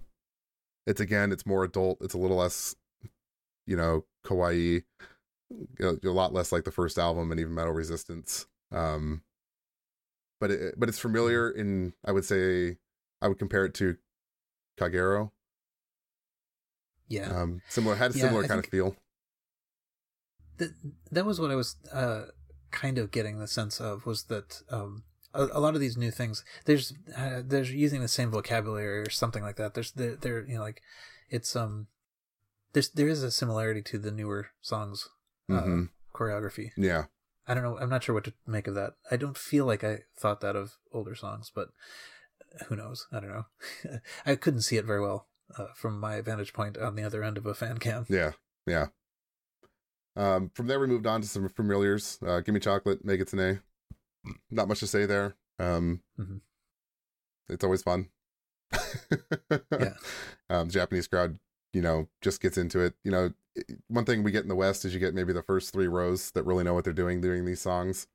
it's 0.87 1.01
again, 1.01 1.32
it's 1.32 1.47
more 1.47 1.64
adult. 1.64 1.99
It's 2.01 2.14
a 2.14 2.18
little 2.18 2.37
less, 2.37 2.74
you 3.66 3.76
know, 3.76 4.05
kawaii, 4.24 4.82
you 5.51 5.66
know, 5.78 5.99
a 6.05 6.11
lot 6.11 6.32
less 6.32 6.53
like 6.53 6.64
the 6.64 6.72
first 6.72 6.99
album 6.99 7.30
and 7.30 7.41
even 7.41 7.55
Metal 7.55 7.72
Resistance. 7.72 8.47
Um, 8.72 9.22
but 10.41 10.51
it, 10.51 10.74
but 10.78 10.89
it's 10.89 10.99
familiar 10.99 11.51
in, 11.51 11.95
I 12.05 12.12
would 12.12 12.24
say, 12.24 12.78
I 13.22 13.28
would 13.28 13.39
compare 13.39 13.64
it 13.64 13.74
to 13.74 13.97
Kagero. 14.78 15.30
Yeah. 17.09 17.30
Um, 17.30 17.62
similar, 17.68 17.97
had 17.97 18.11
a 18.11 18.14
Yeah, 18.14 18.22
similar 18.22 18.45
I 18.45 18.49
kind 18.49 18.59
of 18.61 18.66
feel. 18.66 18.97
that 20.59 20.70
that 21.11 21.24
was 21.26 21.41
what 21.41 21.51
I 21.51 21.55
was 21.55 21.76
uh, 21.93 22.26
kind 22.70 22.99
of 22.99 23.11
getting 23.11 23.39
the 23.39 23.47
sense 23.47 23.80
of 23.80 24.07
was 24.07 24.24
that 24.24 24.62
um, 24.70 25.05
a, 25.37 25.59
a 25.59 25.61
lot 25.61 25.74
of 25.74 25.80
these 25.80 25.97
new 25.97 26.11
things 26.11 26.45
there's 26.64 26.95
uh, 27.16 27.43
there's 27.45 27.70
using 27.70 28.01
the 28.01 28.09
same 28.09 28.30
vocabulary 28.30 28.99
or 29.01 29.11
something 29.11 29.43
like 29.43 29.57
that. 29.57 29.74
There's 29.74 29.93
they're, 29.93 30.47
you 30.47 30.57
know 30.57 30.62
like 30.62 30.82
it's 31.28 31.55
um 31.55 31.89
there's 32.72 32.91
there 32.91 33.09
is 33.09 33.22
a 33.22 33.30
similarity 33.30 33.82
to 33.82 33.99
the 33.99 34.11
newer 34.11 34.49
songs 34.61 35.09
uh, 35.51 35.61
hmm 35.61 35.84
choreography. 36.14 36.70
Yeah. 36.76 37.05
I 37.47 37.55
don't 37.55 37.62
know. 37.62 37.78
I'm 37.78 37.91
not 37.91 38.03
sure 38.03 38.14
what 38.14 38.24
to 38.24 38.32
make 38.47 38.66
of 38.66 38.74
that. 38.74 38.95
I 39.11 39.16
don't 39.16 39.37
feel 39.37 39.66
like 39.66 39.84
I 39.84 40.01
thought 40.18 40.41
that 40.41 40.57
of 40.57 40.78
older 40.93 41.14
songs, 41.14 41.53
but 41.55 41.68
who 42.66 42.74
knows? 42.76 43.07
I 43.12 43.20
don't 43.20 43.28
know. 43.28 43.47
I 44.26 44.34
couldn't 44.34 44.62
see 44.62 44.78
it 44.78 44.84
very 44.84 45.01
well 45.01 45.28
uh, 45.59 45.66
from 45.74 46.01
my 46.01 46.20
vantage 46.22 46.53
point 46.53 46.78
on 46.78 46.97
the 46.97 47.03
other 47.05 47.22
end 47.22 47.37
of 47.37 47.47
a 47.47 47.55
fan 47.55 47.78
cam. 47.78 48.07
Yeah, 48.09 48.32
yeah. 48.66 48.87
Um, 50.16 50.51
from 50.55 50.66
there, 50.66 50.80
we 50.80 50.87
moved 50.87 51.07
on 51.07 51.20
to 51.20 51.28
some 51.28 51.49
familiars. 51.51 52.18
Uh, 52.26 52.41
Give 52.41 52.55
me 52.55 52.61
chocolate, 52.61 53.07
Megitsune. 53.07 53.61
Not 54.51 54.68
much 54.68 54.81
to 54.81 54.87
say 54.87 55.07
there. 55.07 55.37
Um, 55.59 56.03
Mhm. 56.18 56.41
It's 57.49 57.64
always 57.64 57.83
fun. 57.83 58.09
Yeah. 59.51 59.95
Um, 60.51 60.68
the 60.68 60.72
Japanese 60.72 61.07
crowd, 61.07 61.39
you 61.72 61.81
know, 61.83 62.09
just 62.20 62.41
gets 62.41 62.59
into 62.59 62.81
it. 62.81 62.95
You 63.05 63.11
know, 63.11 63.33
one 63.89 64.05
thing 64.05 64.22
we 64.22 64.33
get 64.33 64.43
in 64.43 64.49
the 64.49 64.55
West 64.57 64.85
is 64.85 64.93
you 64.95 65.01
get 65.01 65.14
maybe 65.14 65.33
the 65.33 65.43
first 65.43 65.72
three 65.72 65.87
rows 65.89 66.31
that 66.33 66.45
really 66.45 66.64
know 66.64 66.74
what 66.74 66.85
they're 66.85 66.93
doing 66.93 67.20
during 67.20 67.45
these 67.45 67.61
songs, 67.61 68.07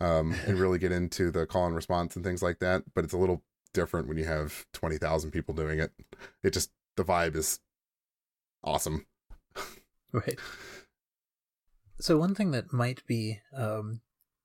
um, 0.00 0.32
and 0.46 0.58
really 0.58 0.78
get 0.78 0.92
into 0.92 1.30
the 1.30 1.46
call 1.46 1.66
and 1.66 1.74
response 1.76 2.16
and 2.16 2.24
things 2.24 2.42
like 2.42 2.58
that. 2.60 2.82
But 2.94 3.04
it's 3.04 3.12
a 3.12 3.18
little 3.18 3.42
different 3.72 4.08
when 4.08 4.16
you 4.18 4.24
have 4.24 4.66
20,000 4.72 5.30
people 5.30 5.54
doing 5.54 5.78
it. 5.78 5.92
It 6.42 6.52
just, 6.52 6.70
the 6.96 7.04
vibe 7.04 7.34
is 7.36 7.60
awesome. 8.62 9.06
Right. 10.12 10.38
So 12.00 12.18
one 12.18 12.34
thing 12.34 12.50
that 12.52 12.72
might 12.72 13.04
be 13.06 13.40
um, 13.56 14.00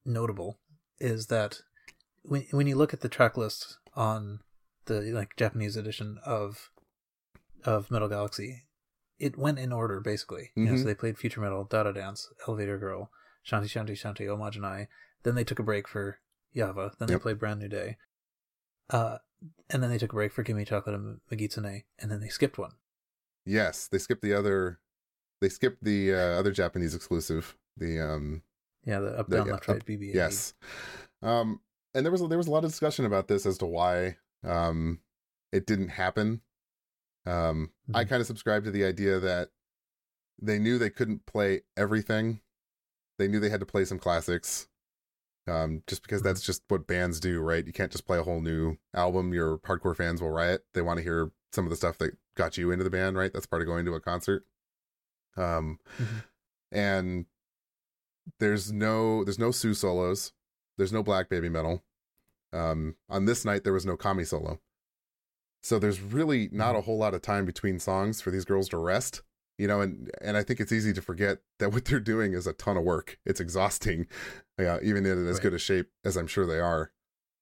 notable 0.06 0.58
is 1.00 1.28
that 1.28 1.62
when 2.24 2.46
when 2.52 2.68
you 2.68 2.76
look 2.76 2.94
at 2.94 3.02
the 3.02 3.10
track 3.10 3.38
list 3.38 3.78
on 3.96 4.42
the 4.86 5.02
like 5.02 5.36
Japanese 5.36 5.76
edition 5.76 6.20
of 6.26 6.72
of 7.64 7.92
Metal 7.92 8.08
Galaxy, 8.10 8.64
it 9.18 9.38
went 9.38 9.60
in 9.60 9.72
order 9.74 10.00
basically. 10.00 10.52
You 10.56 10.66
know, 10.66 10.76
so 10.76 10.84
Mhm. 10.84 10.86
they 10.86 10.96
played 10.96 11.18
Future 11.18 11.42
Metal, 11.42 11.64
Dada 11.66 11.94
Dance, 11.94 12.30
Elevator 12.48 12.78
Girl, 12.78 13.12
Shanti 13.46 13.66
Shanti 13.66 13.92
Shanti 13.92 14.28
Omajanai. 14.28 14.88
Then 15.24 15.36
they 15.36 15.44
took 15.44 15.60
a 15.60 15.64
break 15.64 15.88
for 15.88 16.20
Yava. 16.56 16.98
Then 16.98 17.08
they 17.08 17.14
Yep. 17.16 17.22
played 17.22 17.40
Brand 17.40 17.60
New 17.60 17.68
Day. 17.68 17.98
Uh, 18.90 19.18
and 19.70 19.84
then 19.84 19.90
they 19.90 19.98
took 19.98 20.12
a 20.12 20.16
break 20.16 20.32
for 20.32 20.44
Gimme 20.44 20.66
Chocolate 20.66 20.96
and 20.96 21.22
Megitsune, 21.32 21.84
and 22.00 22.10
then 22.12 22.20
they 22.22 22.30
skipped 22.30 22.58
one. 22.58 22.74
Yes, 23.46 23.88
they 23.88 24.00
skipped 24.00 24.22
the 24.22 24.34
other, 24.34 24.80
they 25.42 25.50
skipped 25.50 25.84
the 25.84 26.14
uh, 26.14 26.40
other 26.40 26.52
Japanese 26.52 26.96
exclusive. 26.96 27.56
The, 27.78 28.00
um, 28.00 28.44
Yeah, 28.86 29.00
the 29.00 29.20
up 29.20 29.28
The- 29.30 29.38
down 29.38 29.48
yeah, 29.48 29.52
left 29.54 29.70
up- 29.70 29.76
right 29.76 29.86
BB. 29.86 30.14
yes. 30.14 30.54
Um, 31.22 31.62
and 31.94 32.06
there 32.06 32.12
was, 32.12 32.22
there 32.28 32.38
was 32.38 32.48
a 32.48 32.52
lot 32.52 32.64
of 32.64 32.70
discussion 32.72 33.06
about 33.06 33.28
this 33.28 33.46
as 33.46 33.58
to 33.60 33.66
why, 33.66 34.18
um, 34.44 35.00
it 35.52 35.66
didn't 35.66 35.90
happen. 35.90 36.42
Um, 37.26 37.72
I 37.94 38.04
Mhm. 38.06 38.10
kind 38.10 38.22
of 38.22 38.28
subscribe 38.28 38.64
to 38.64 38.72
the 38.72 38.86
idea 38.86 39.20
that 39.20 39.52
they 40.42 40.60
knew 40.60 40.78
they 40.78 40.90
couldn't 40.90 41.26
play 41.26 41.64
everything. 41.76 42.42
They 43.18 43.28
knew 43.28 43.40
they 43.40 43.50
had 43.50 43.60
to 43.60 43.66
play 43.66 43.84
some 43.86 44.00
classics. 44.00 44.68
Um, 45.48 45.84
just 45.88 46.04
because 46.04 46.22
that's 46.22 46.42
just 46.42 46.64
what 46.68 46.86
bands 46.88 47.20
do, 47.20 47.42
right? 47.42 47.66
You 47.66 47.74
can't 47.74 47.92
just 47.92 48.06
play 48.06 48.20
a 48.20 48.24
whole 48.24 48.40
new 48.40 48.78
album. 48.94 49.34
Your 49.34 49.58
hardcore 49.60 49.98
fans 49.98 50.22
will 50.22 50.30
riot. 50.30 50.66
They 50.74 50.82
want 50.84 50.98
to 50.98 51.04
hear 51.04 51.32
some 51.52 51.66
of 51.66 51.72
the 51.72 51.76
stuff 51.76 51.98
that 51.98 52.16
got 52.36 52.56
you 52.58 52.70
into 52.72 52.84
the 52.84 52.90
band, 52.92 53.18
right? 53.18 53.34
That's 53.34 53.48
part 53.48 53.62
of 53.64 53.66
going 53.68 53.84
to 53.86 53.96
a 53.96 54.00
concert. 54.00 54.46
Um, 55.36 55.80
Mhm. 55.98 56.24
and 56.72 57.26
there's 58.40 58.72
no 58.72 59.24
there's 59.24 59.40
no 59.40 59.52
Su 59.52 59.74
solos. 59.74 60.34
There's 60.78 60.94
no 60.94 61.04
Black 61.04 61.30
Baby 61.30 61.50
Metal. 61.50 61.84
Um, 62.54 62.96
on 63.10 63.26
this 63.26 63.46
night 63.46 63.64
there 63.64 63.74
was 63.74 63.86
no 63.86 63.96
Kami 63.98 64.24
solo. 64.24 64.60
So 65.62 65.78
there's 65.78 66.00
really 66.02 66.50
not 66.52 66.76
a 66.76 66.82
whole 66.82 66.98
lot 66.98 67.14
of 67.14 67.22
time 67.22 67.46
between 67.46 67.80
songs 67.80 68.22
for 68.22 68.32
these 68.32 68.46
girls 68.46 68.70
to 68.70 68.78
rest, 68.78 69.22
you 69.58 69.68
know, 69.68 69.82
and 69.82 70.10
and 70.22 70.38
I 70.38 70.44
think 70.44 70.60
it's 70.60 70.72
easy 70.72 70.94
to 70.94 71.02
forget 71.02 71.40
that 71.60 71.74
what 71.74 71.86
they're 71.86 72.00
doing 72.00 72.34
is 72.34 72.48
a 72.48 72.54
ton 72.54 72.78
of 72.78 72.84
work. 72.84 73.20
It's 73.26 73.42
exhausting, 73.42 74.08
yeah, 74.60 74.80
even 74.82 75.06
in 75.06 75.28
as 75.28 75.36
Right. 75.36 75.44
good 75.44 75.54
a 75.54 75.60
shape 75.60 75.90
as 76.06 76.16
I'm 76.16 76.28
sure 76.28 76.46
they 76.46 76.60
are. 76.60 76.92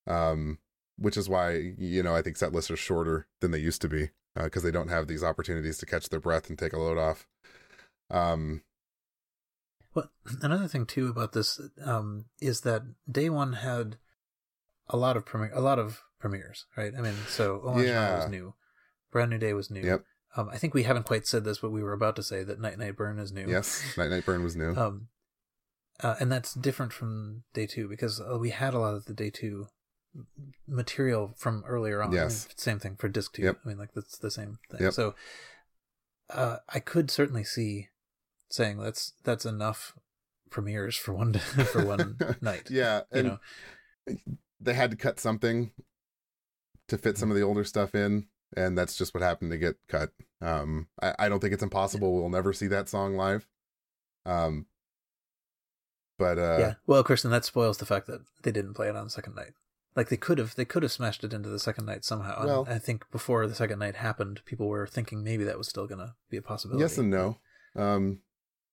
Um, 0.08 0.58
which 0.98 1.16
is 1.18 1.30
why 1.30 1.74
you 1.78 2.02
know 2.02 2.16
I 2.16 2.22
think 2.22 2.38
set 2.38 2.54
lists 2.54 2.72
are 2.72 2.78
shorter 2.78 3.28
than 3.40 3.52
they 3.52 3.60
used 3.60 3.82
to 3.82 3.90
be 3.90 4.10
because 4.36 4.64
they 4.64 4.72
don't 4.72 4.90
have 4.90 5.08
these 5.08 5.24
opportunities 5.24 5.78
to 5.80 5.86
catch 5.86 6.10
their 6.10 6.20
breath 6.20 6.50
and 6.50 6.58
take 6.58 6.74
a 6.74 6.80
load 6.80 6.98
off. 6.98 7.28
Um, 8.10 8.62
Well, 9.98 10.12
another 10.44 10.68
thing 10.68 10.86
too 10.86 11.08
about 11.08 11.34
this 11.34 11.60
um, 11.84 12.26
is 12.40 12.62
that 12.62 12.84
day 13.12 13.32
one 13.32 13.54
had 13.54 13.96
a 14.90 14.96
lot 14.96 15.18
of 15.18 15.26
premiere, 15.26 15.52
a 15.56 15.60
lot 15.60 15.80
of 15.80 16.04
premieres, 16.20 16.66
right? 16.78 16.94
I 16.96 17.02
mean, 17.02 17.16
so 17.28 17.56
Orange 17.58 17.88
Yeah. 17.90 18.16
was 18.18 18.30
new, 18.30 18.54
Brand 19.12 19.32
New 19.32 19.40
Day 19.40 19.54
was 19.54 19.72
new. 19.72 19.82
Yep. 19.82 20.06
Um, 20.36 20.50
I 20.50 20.58
think 20.60 20.76
we 20.76 20.84
haven't 20.84 21.08
quite 21.08 21.26
said 21.26 21.44
this, 21.46 21.58
but 21.58 21.72
we 21.72 21.82
were 21.82 21.94
about 21.94 22.16
to 22.18 22.22
say 22.24 22.44
that 22.44 22.60
Night 22.62 22.78
Night 22.78 22.96
Burn 22.96 23.18
is 23.18 23.32
new. 23.32 23.48
yes, 23.50 23.98
Night 23.98 24.12
Night 24.12 24.24
Burn 24.24 24.44
was 24.44 24.56
new. 24.56 24.76
Um, 24.78 25.08
uh, 26.04 26.14
and 26.20 26.32
that's 26.32 26.54
different 26.54 26.94
from 26.94 27.44
day 27.56 27.66
two 27.66 27.88
because 27.88 28.22
uh, 28.22 28.38
we 28.38 28.52
had 28.52 28.76
a 28.76 28.80
lot 28.80 28.94
of 28.94 29.06
the 29.06 29.16
day 29.16 29.32
two 29.32 29.68
material 30.68 31.34
from 31.38 31.64
earlier 31.66 32.04
on. 32.04 32.10
I 32.10 32.12
mean, 32.12 32.22
Yes. 32.22 32.48
same 32.56 32.78
thing 32.78 32.98
for 32.98 33.10
disc 33.10 33.34
two. 33.34 33.42
Yep. 33.42 33.62
I 33.66 33.68
mean, 33.68 33.80
like 33.80 33.94
that's 33.96 34.20
the 34.20 34.30
same 34.30 34.60
thing. 34.70 34.82
Yep. 34.82 34.94
So, 34.94 35.16
uh, 36.30 36.58
I 36.70 36.80
could 36.80 37.10
certainly 37.10 37.44
see 37.44 37.88
saying 38.50 38.78
that's 38.78 39.14
that's 39.24 39.46
enough 39.46 39.94
premieres 40.50 40.96
for 40.96 41.14
one 41.14 41.34
for 41.72 41.86
one 41.86 42.18
night. 42.42 42.70
yeah, 42.70 43.02
You 43.14 43.20
and 43.20 43.28
know, 43.28 44.16
they 44.60 44.74
had 44.74 44.92
to 44.92 44.98
cut 44.98 45.20
something 45.20 45.72
to 46.88 46.98
fit 46.98 47.18
some 47.18 47.30
of 47.30 47.36
the 47.38 47.44
older 47.44 47.64
stuff 47.66 47.94
in, 47.94 48.28
and 48.56 48.78
that's 48.78 48.98
just 48.98 49.14
what 49.14 49.22
happened 49.24 49.52
to 49.52 49.58
get 49.58 49.76
cut. 49.90 50.12
Um, 50.42 50.88
I, 51.02 51.14
I 51.20 51.30
don't 51.30 51.40
think 51.40 51.54
it's 51.54 51.64
impossible. 51.64 52.14
We'll 52.16 52.30
never 52.30 52.54
see 52.54 52.68
that 52.68 52.88
song 52.90 53.16
live. 53.16 53.46
Um, 54.26 54.68
but 56.18 56.40
uh, 56.40 56.58
yeah. 56.60 56.74
Well, 56.86 57.04
and 57.08 57.34
that 57.34 57.46
spoils 57.46 57.78
the 57.78 57.86
fact 57.86 58.08
that 58.08 58.22
they 58.44 58.52
didn't 58.52 58.74
play 58.74 58.88
it 58.90 58.96
on 58.96 59.04
the 59.06 59.10
second 59.10 59.36
night. 59.36 59.54
Like 59.96 60.10
they 60.10 60.18
could 60.18 60.38
have, 60.38 60.56
they 60.56 60.66
could 60.66 60.84
have 60.84 60.92
smashed 60.92 61.24
it 61.24 61.34
into 61.34 61.50
the 61.50 61.60
second 61.60 61.86
night 61.86 62.06
somehow. 62.06 62.46
Well- 62.46 62.68
I 62.70 62.78
think 62.80 63.10
before 63.12 63.48
the 63.48 63.56
second 63.56 63.80
night 63.80 63.96
happened, 63.96 64.42
people 64.46 64.68
were 64.68 64.88
thinking 64.88 65.24
maybe 65.24 65.44
that 65.44 65.58
was 65.58 65.68
still 65.68 65.88
going 65.88 66.00
to 66.00 66.14
be 66.30 66.38
a 66.38 66.42
possibility. 66.42 66.82
yes 66.84 66.98
and 66.98 67.10
no. 67.10 67.38
Um, 67.76 68.22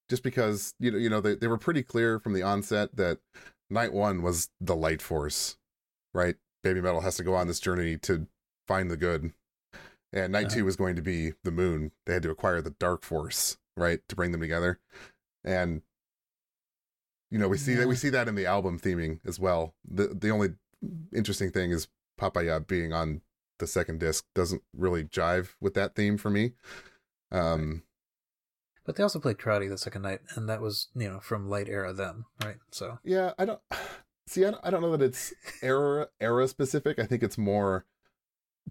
just 0.09 0.23
because 0.23 0.75
you 0.79 0.91
know, 0.91 0.99
you 0.99 1.09
know, 1.11 1.21
they 1.21 1.35
they 1.35 1.47
were 1.49 1.59
pretty 1.59 1.83
clear 1.83 2.19
from 2.19 2.33
the 2.33 2.43
onset 2.43 2.97
that 2.97 3.19
night 3.71 3.93
one 3.93 4.23
was 4.23 4.51
the 4.61 4.77
light 4.77 5.03
force, 5.03 5.57
right? 6.13 6.37
Baby 6.63 6.81
metal 6.81 7.01
has 7.03 7.17
to 7.17 7.25
go 7.25 7.35
on 7.35 7.47
this 7.47 7.61
journey 7.61 7.97
to 7.99 8.27
find 8.67 8.91
the 8.91 8.97
good, 8.97 9.33
and 10.13 10.33
night 10.33 10.47
Uh-huh. 10.47 10.57
two 10.57 10.65
was 10.65 10.77
going 10.77 10.97
to 10.97 11.03
be 11.03 11.33
the 11.43 11.51
moon. 11.51 11.93
They 12.07 12.15
had 12.15 12.23
to 12.25 12.31
acquire 12.31 12.61
the 12.63 12.71
dark 12.71 13.03
force, 13.05 13.59
right, 13.77 14.01
to 14.09 14.17
bring 14.17 14.33
them 14.33 14.41
together, 14.41 14.81
and 15.45 15.83
you 17.31 17.39
know 17.39 17.49
we 17.49 17.59
see 17.59 17.75
that 17.75 17.89
we 17.89 17.97
see 17.97 18.11
that 18.11 18.29
in 18.29 18.35
the 18.35 18.47
album 18.47 18.79
theming 18.79 19.21
as 19.27 19.39
well. 19.41 19.75
the 19.89 20.09
The 20.09 20.31
only 20.31 20.55
interesting 21.15 21.51
thing 21.51 21.71
is 21.71 21.89
Papaya 22.17 22.61
being 22.61 22.93
on 22.93 23.23
the 23.59 23.67
second 23.67 24.01
disc 24.01 24.25
doesn't 24.35 24.63
really 24.77 25.05
jive 25.05 25.51
with 25.61 25.75
that 25.75 25.95
theme 25.95 26.17
for 26.19 26.31
me. 26.31 26.53
Um, 27.31 27.83
But 28.85 28.97
they 28.97 29.03
also 29.03 29.19
played 29.19 29.39
Karate 29.39 29.69
the 29.69 29.79
second 29.79 30.03
night, 30.03 30.21
and 30.37 30.49
that 30.49 30.61
was 30.61 30.89
you 30.95 31.09
know 31.09 31.21
from 31.21 31.49
light 31.49 31.69
era 31.69 31.93
them, 31.93 32.27
right? 32.45 32.57
So 32.71 32.99
Yeah, 33.05 33.33
I 33.39 33.45
don't 33.47 33.61
see. 34.27 34.45
I 34.45 34.51
don't, 34.51 34.61
I 34.67 34.71
don't 34.71 34.83
know 34.83 34.95
that 34.97 35.03
it's 35.03 35.33
era 35.63 36.09
era 36.21 36.47
specific. 36.49 36.99
I 36.99 37.07
think 37.07 37.23
it's 37.23 37.39
more 37.39 37.87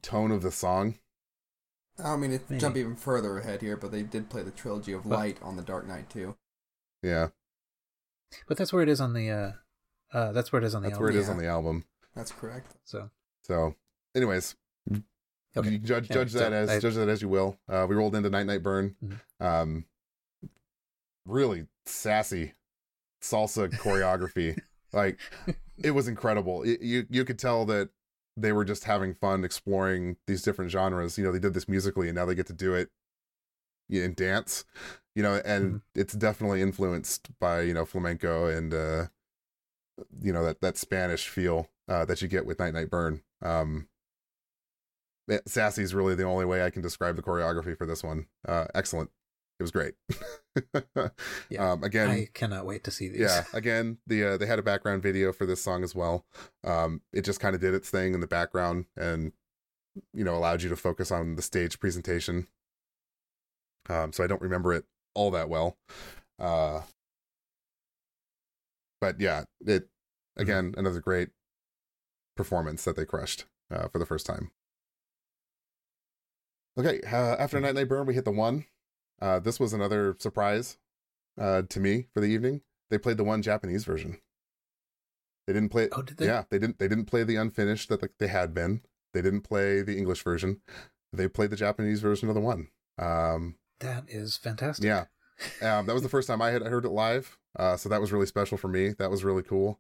tone 0.02 0.32
of 0.32 0.42
the 0.42 0.52
song. 0.52 1.00
I 2.00 2.04
don't 2.04 2.22
mean 2.22 2.32
to 2.32 2.40
Maybe. 2.50 2.60
jump 2.60 2.76
even 2.78 2.96
further 2.96 3.38
ahead 3.38 3.62
here, 3.62 3.78
but 3.78 3.92
they 3.92 4.02
did 4.04 4.30
play 4.30 4.42
the 4.44 4.52
trilogy 4.52 4.94
of 4.94 5.04
But- 5.04 5.16
Light 5.18 5.38
on 5.44 5.56
the 5.58 5.62
Dark 5.64 5.88
Knight 5.88 6.10
too. 6.10 6.36
Yeah, 7.04 7.30
but 8.48 8.58
that's 8.58 8.72
where 8.74 8.82
it 8.84 8.90
is 8.90 9.02
on 9.02 9.14
the 9.14 9.30
uh, 9.30 9.52
uh 10.18 10.32
that's 10.32 10.52
where 10.52 10.62
it 10.62 10.66
is 10.66 10.74
on 10.76 10.82
the 10.84 10.90
that's 10.90 11.00
where 11.00 11.10
it 11.10 11.16
is 11.16 11.28
album. 11.28 11.40
is 11.40 11.40
on 11.40 11.44
the 11.44 11.52
album. 11.52 11.86
That's 12.16 12.32
correct. 12.32 12.76
So 12.84 13.10
So, 13.42 13.76
anyways, 14.16 14.56
okay, 15.58 15.70
you 15.70 15.78
judge 15.80 16.10
Anyway, 16.12 16.26
judge 16.26 16.34
that 16.34 16.50
so 16.52 16.54
as 16.54 16.70
I- 16.70 16.80
judge 16.80 16.96
that 16.96 17.10
as 17.10 17.22
you 17.22 17.30
will. 17.30 17.58
Uh, 17.68 17.86
we 17.90 17.96
rolled 17.96 18.16
into 18.16 18.30
Night 18.30 18.46
Night 18.46 18.62
Burn. 18.64 18.96
Mhm. 19.04 19.20
Um, 19.40 19.86
really 21.26 21.68
sassy 21.86 22.54
salsa 23.22 23.70
choreography. 23.70 24.58
like 24.94 25.20
it 25.82 25.92
was 25.92 26.08
incredible. 26.08 26.64
It, 26.64 26.82
you 26.82 27.06
you 27.10 27.26
could 27.26 27.40
tell 27.40 27.66
that 27.66 27.90
they 28.36 28.52
were 28.52 28.66
just 28.66 28.86
having 28.86 29.14
fun 29.14 29.44
exploring 29.44 30.18
these 30.28 30.42
different 30.42 30.72
genres. 30.72 31.18
You 31.18 31.24
know, 31.24 31.32
they 31.32 31.40
did 31.40 31.54
this 31.54 31.68
musically, 31.70 32.10
and 32.10 32.16
now 32.16 32.26
they 32.26 32.36
get 32.36 32.48
to 32.48 32.54
do 32.54 32.74
it 32.74 32.90
in 33.90 34.14
dance. 34.14 34.66
You 35.16 35.22
know, 35.24 35.42
and 35.46 35.76
Mhm. 35.76 35.82
it's 35.94 36.14
definitely 36.14 36.62
influenced 36.62 37.30
by 37.40 37.62
you 37.62 37.74
know 37.74 37.86
flamenco 37.86 38.48
and 38.48 38.74
uh, 38.74 39.08
you 40.22 40.34
know 40.34 40.44
that 40.44 40.62
that 40.62 40.78
Spanish 40.78 41.28
feel 41.28 41.70
uh, 41.88 42.06
that 42.06 42.22
you 42.22 42.28
get 42.28 42.46
with 42.46 42.60
Night 42.60 42.74
Night 42.74 42.90
Burn. 42.90 43.22
Um, 43.42 43.88
sassy 45.46 45.84
is 45.84 45.94
really 45.94 46.16
the 46.16 46.24
only 46.24 46.46
way 46.46 46.64
I 46.64 46.70
can 46.70 46.82
describe 46.82 47.16
the 47.16 47.22
choreography 47.22 47.78
for 47.78 47.86
this 47.86 48.04
one. 48.04 48.28
Uh, 48.48 48.66
excellent. 48.74 49.10
It 49.60 49.64
was 49.64 49.72
great. 49.72 49.94
Yeah, 51.50 51.72
um, 51.72 51.84
again, 51.84 52.10
I 52.10 52.28
cannot 52.34 52.66
wait 52.68 52.84
to 52.84 52.92
see 52.92 53.10
these. 53.10 53.22
yeah 53.22 53.44
again 53.54 53.98
the 54.06 54.24
uh, 54.24 54.38
they 54.38 54.46
had 54.46 54.60
a 54.60 54.64
background 54.64 55.02
video 55.02 55.34
for 55.34 55.46
this 55.48 55.62
song 55.64 55.84
as 55.84 55.96
well. 55.96 56.26
Um 56.64 57.02
it 57.12 57.22
just 57.24 57.40
kind 57.40 57.56
of 57.56 57.62
did 57.62 57.74
its 57.74 57.90
thing 57.90 58.14
in 58.14 58.20
the 58.20 58.28
background 58.28 58.86
and 58.96 59.32
you 60.14 60.24
know 60.24 60.36
allowed 60.36 60.62
you 60.62 60.70
to 60.70 60.76
focus 60.76 61.12
on 61.12 61.36
the 61.36 61.42
stage 61.42 61.80
presentation. 61.80 62.48
Um 63.90 64.14
so 64.14 64.24
i 64.24 64.28
don't 64.28 64.42
remember 64.42 64.74
it 64.74 64.86
all 65.16 65.32
that 65.32 65.50
well. 65.50 65.78
Uh 66.40 66.82
but 69.02 69.20
yeah 69.20 69.44
it 69.66 69.90
again 70.38 70.74
another 70.78 71.00
great 71.00 71.30
performance 72.36 72.84
that 72.86 72.96
they 72.96 73.06
crushed 73.06 73.46
uh, 73.72 73.88
for 73.88 73.98
the 74.00 74.06
first 74.06 74.26
time. 74.26 74.52
Okay 76.78 77.02
uh, 77.12 77.36
after 77.38 77.60
night 77.60 77.76
night 77.76 77.90
burn 77.90 78.06
we 78.06 78.14
hit 78.14 78.26
the 78.26 78.32
one 78.32 78.66
uh 79.22 79.40
this 79.40 79.60
was 79.60 79.74
another 79.74 80.16
surprise 80.20 80.78
uh, 81.40 81.64
to 81.70 81.80
me 81.80 82.08
for 82.14 82.20
the 82.20 82.28
evening. 82.28 82.62
They 82.90 82.98
played 82.98 83.18
the 83.18 83.24
one 83.24 83.42
Japanese 83.42 83.86
version. 83.86 84.20
They 85.48 85.54
didn't 85.54 85.70
play. 85.70 85.90
Oh, 85.92 86.02
did 86.02 86.18
they? 86.18 86.28
Yeah, 86.28 86.44
they 86.50 86.60
didn't. 86.60 86.80
They 86.80 86.88
didn't 86.88 87.06
play 87.06 87.24
the 87.24 87.36
unfinished 87.36 87.90
that 87.90 88.02
like, 88.02 88.14
they 88.20 88.28
had 88.28 88.54
been. 88.54 88.82
They 89.14 89.22
didn't 89.22 89.42
play 89.42 89.82
the 89.82 89.98
English 89.98 90.24
version. 90.24 90.62
They 91.12 91.28
played 91.28 91.50
the 91.50 91.56
Japanese 91.56 92.02
version 92.02 92.30
of 92.30 92.36
the 92.36 92.42
one. 92.42 92.70
Um, 92.98 93.56
That 93.80 94.06
is 94.08 94.38
fantastic. 94.38 94.86
yeah, 94.86 95.06
um, 95.62 95.86
that 95.86 95.94
was 95.94 96.02
the 96.04 96.10
first 96.10 96.28
time 96.28 96.42
I 96.42 96.52
had 96.52 96.62
heard 96.64 96.86
it 96.86 96.90
live. 96.90 97.38
Uh, 97.58 97.78
so 97.78 97.90
that 97.90 98.02
was 98.02 98.12
really 98.12 98.26
special 98.26 98.58
for 98.58 98.68
me. 98.68 98.94
That 98.98 99.12
was 99.12 99.24
really 99.24 99.44
cool. 99.44 99.80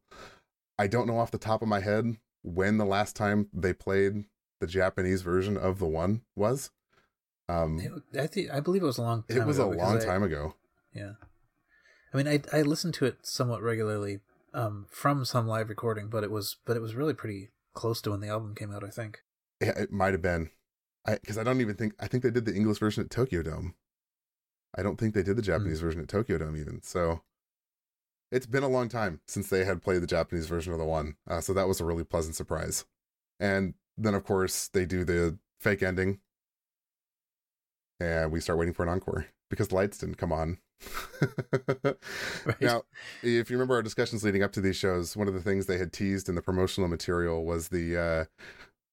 I 0.78 0.88
don't 0.88 1.08
know 1.08 1.18
off 1.18 1.32
the 1.32 1.38
top 1.38 1.62
of 1.62 1.68
my 1.68 1.80
head 1.80 2.18
when 2.44 2.78
the 2.78 2.86
last 2.86 3.16
time 3.16 3.48
they 3.54 3.74
played 3.74 4.26
the 4.60 4.68
Japanese 4.68 5.22
version 5.22 5.58
of 5.58 5.80
the 5.80 5.88
one 5.88 6.22
was. 6.36 6.72
Um, 7.50 7.80
It- 7.80 8.20
I 8.20 8.28
think 8.28 8.50
I 8.52 8.60
believe 8.60 8.84
it 8.84 8.86
was 8.86 8.98
a 8.98 9.02
long. 9.02 9.24
Time 9.24 9.38
it 9.42 9.46
was 9.46 9.60
a 9.60 9.64
ago 9.64 9.72
because 9.72 9.88
long 9.88 10.02
I- 10.02 10.06
time 10.06 10.24
ago. 10.24 10.56
Yeah, 10.94 11.14
I 12.14 12.18
mean, 12.18 12.28
I 12.28 12.42
I 12.52 12.62
listened 12.62 12.94
to 12.96 13.06
it 13.06 13.26
somewhat 13.26 13.62
regularly 13.62 14.20
um, 14.54 14.88
from 14.92 15.26
some 15.26 15.48
live 15.48 15.70
recording, 15.70 16.10
but 16.10 16.24
it 16.24 16.32
was 16.32 16.58
but 16.66 16.78
it 16.78 16.82
was 16.82 16.96
really 16.96 17.14
pretty 17.14 17.50
close 17.74 18.02
to 18.02 18.12
when 18.12 18.20
the 18.22 18.28
album 18.30 18.56
came 18.56 18.72
out. 18.74 18.84
I 18.84 18.90
think. 18.90 19.24
Yeah, 19.60 19.78
it 19.78 19.92
might 19.92 20.14
have 20.14 20.22
been. 20.22 20.52
Because 21.06 21.38
I 21.38 21.44
don't 21.44 21.60
even 21.60 21.76
think 21.76 21.94
I 22.00 22.08
think 22.08 22.24
they 22.24 22.32
did 22.32 22.46
the 22.46 22.56
English 22.56 22.80
version 22.80 23.04
at 23.04 23.10
Tokyo 23.10 23.44
Dome. 23.44 23.76
I 24.76 24.82
don't 24.82 24.98
think 24.98 25.14
they 25.14 25.24
did 25.24 25.36
the 25.36 25.42
Japanese 25.42 25.82
version 25.82 26.02
at 26.02 26.08
Tokyo 26.08 26.38
Dome 26.38 26.56
even. 26.56 26.82
So 26.82 27.22
it's 28.32 28.46
been 28.46 28.64
a 28.64 28.70
long 28.70 28.88
time 28.90 29.20
since 29.28 29.50
they 29.50 29.66
had 29.66 29.84
played 29.84 30.02
the 30.02 30.08
Japanese 30.08 30.48
version 30.48 30.72
of 30.74 30.80
the 30.80 30.86
one. 30.86 31.18
Uh, 31.28 31.42
so 31.42 31.54
that 31.54 31.68
was 31.68 31.82
a 31.82 31.86
really 31.86 32.04
pleasant 32.06 32.36
surprise. 32.36 32.86
And 33.40 33.74
then 33.98 34.14
of 34.16 34.24
course 34.24 34.68
they 34.70 34.86
do 34.86 35.04
the 35.04 35.38
fake 35.60 35.84
ending, 35.84 36.20
and 38.04 38.32
we 38.32 38.40
start 38.40 38.60
waiting 38.60 38.74
for 38.74 38.84
an 38.84 38.90
encore 38.90 39.26
because 39.50 39.70
the 39.70 39.76
lights 39.76 39.98
didn't 39.98 40.16
come 40.18 40.32
on. 40.32 40.58
Right. 42.46 42.60
Now, 42.62 42.84
if 43.22 43.50
you 43.50 43.56
remember 43.56 43.76
our 43.76 43.82
discussions 43.82 44.24
leading 44.24 44.44
up 44.44 44.52
to 44.54 44.62
these 44.62 44.76
shows, 44.76 45.16
one 45.16 45.28
of 45.28 45.34
the 45.34 45.42
things 45.42 45.66
they 45.66 45.78
had 45.78 45.94
teased 45.94 46.28
in 46.28 46.36
the 46.36 46.42
promotional 46.42 46.90
material 46.90 47.46
was 47.46 47.70
the 47.70 47.98
uh, 47.98 48.26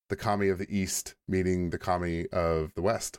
the 0.09 0.17
kami 0.17 0.49
of 0.49 0.59
the 0.59 0.67
East 0.77 1.15
meeting 1.29 1.71
the 1.71 1.79
kami 1.79 2.27
of 2.29 2.73
the 2.75 2.83
West 2.83 3.19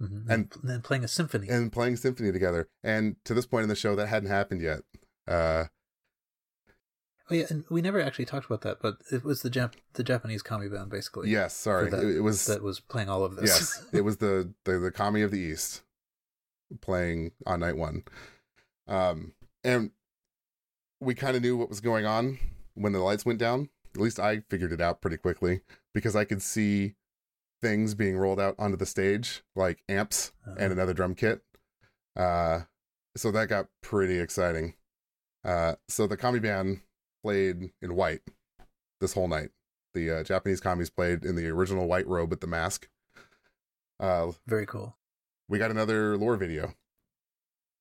Mhm. 0.00 0.22
and- 0.30 0.52
and 0.62 0.70
then 0.70 0.80
playing 0.82 1.04
a 1.04 1.08
symphony. 1.08 1.48
and 1.48 1.70
playing 1.72 1.96
symphony 1.96 2.32
together. 2.32 2.68
And 2.82 3.16
to 3.24 3.34
this 3.34 3.46
point 3.46 3.64
in 3.64 3.68
the 3.68 3.74
show, 3.76 3.94
that 3.96 4.06
hadn't 4.08 4.30
happened 4.30 4.62
yet. 4.62 4.80
Uh, 5.28 5.66
oh 7.30 7.34
yeah, 7.34 7.46
and 7.50 7.64
we 7.70 7.80
never 7.82 8.00
actually 8.00 8.24
talked 8.24 8.46
about 8.46 8.62
that, 8.62 8.78
but 8.82 8.98
it 9.12 9.24
was 9.24 9.42
the 9.42 9.50
Jap- 9.50 9.74
the 9.94 10.02
Japanese 10.04 10.42
kami 10.42 10.68
band 10.68 10.90
basically. 10.90 11.30
yes, 11.30 11.54
sorry, 11.54 11.90
that- 11.90 12.04
it, 12.04 12.20
was 12.20 12.46
that 12.46 12.62
was 12.62 12.80
playing 12.80 13.08
all 13.08 13.24
of 13.24 13.36
this. 13.36 13.48
yes, 13.50 13.86
it 13.92 14.02
was 14.02 14.18
the, 14.18 14.52
the 14.64 14.78
the 14.78 14.90
kami 14.90 15.22
of 15.22 15.30
the 15.30 15.38
East 15.38 15.82
playing 16.80 17.32
on 17.46 17.60
night 17.60 17.76
one. 17.76 18.04
Um, 18.86 19.32
and 19.64 19.90
we 21.00 21.14
kind 21.14 21.36
of 21.36 21.42
knew 21.42 21.56
what 21.56 21.68
was 21.68 21.80
going 21.80 22.06
on 22.06 22.38
when 22.74 22.92
the 22.92 22.98
lights 23.00 23.24
went 23.24 23.38
down. 23.38 23.68
At 23.94 24.00
least 24.00 24.20
I 24.20 24.42
figured 24.48 24.72
it 24.72 24.80
out 24.80 25.00
pretty 25.00 25.16
quickly 25.16 25.62
because 25.94 26.14
I 26.14 26.24
could 26.24 26.42
see 26.42 26.94
things 27.60 27.94
being 27.94 28.16
rolled 28.16 28.40
out 28.40 28.54
onto 28.58 28.76
the 28.76 28.86
stage, 28.86 29.42
like 29.56 29.82
amps 29.88 30.32
Uh, 30.46 30.54
and 30.58 30.72
another 30.72 30.94
drum 30.94 31.14
kit. 31.14 31.42
Uh, 32.16 32.60
so 33.16 33.30
that 33.32 33.48
got 33.48 33.66
pretty 33.82 34.18
exciting. 34.20 34.74
Uh, 35.44 35.74
so 35.88 36.06
the 36.06 36.16
kami 36.16 36.38
band 36.38 36.80
played 37.22 37.70
in 37.82 37.94
white 37.96 38.22
this 39.00 39.12
whole 39.14 39.28
night. 39.28 39.50
The 39.94 40.10
uh, 40.10 40.22
Japanese 40.22 40.60
Kamis 40.60 40.94
played 40.94 41.24
in 41.24 41.34
the 41.36 41.48
original 41.48 41.86
white 41.88 42.06
robe 42.06 42.30
with 42.30 42.40
the 42.40 42.46
mask. 42.46 42.88
Uh, 43.98 44.32
very 44.46 44.66
cool. 44.66 44.96
we 45.48 45.58
got 45.58 45.70
another 45.70 46.16
lore 46.16 46.36
video. 46.36 46.74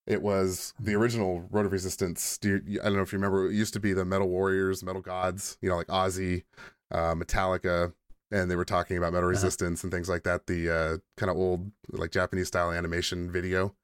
It 0.07 0.21
was 0.23 0.73
the 0.79 0.95
original 0.95 1.47
Road 1.51 1.67
of 1.67 1.71
Resistance. 1.71 2.37
Do 2.39 2.61
you, 2.65 2.81
I 2.81 2.85
don't 2.85 2.95
know 2.95 3.03
if 3.03 3.13
you 3.13 3.19
remember. 3.19 3.47
It 3.49 3.53
used 3.53 3.73
to 3.73 3.79
be 3.79 3.93
the 3.93 4.05
Metal 4.05 4.27
Warriors, 4.27 4.83
Metal 4.83 5.01
Gods. 5.01 5.57
You 5.61 5.69
know, 5.69 5.75
like 5.75 5.87
Ozzy, 5.87 6.43
uh, 6.91 7.13
Metallica, 7.13 7.93
and 8.31 8.49
they 8.49 8.55
were 8.55 8.65
talking 8.65 8.97
about 8.97 9.13
Metal 9.13 9.27
Uh-huh. 9.27 9.35
Resistance 9.35 9.83
and 9.83 9.91
things 9.93 10.09
like 10.09 10.23
that. 10.23 10.47
The 10.47 10.69
uh, 10.69 10.97
kind 11.15 11.29
of 11.29 11.37
old, 11.37 11.71
like 11.89 12.09
Japanese 12.11 12.47
style 12.47 12.71
animation 12.71 13.31
video. 13.31 13.75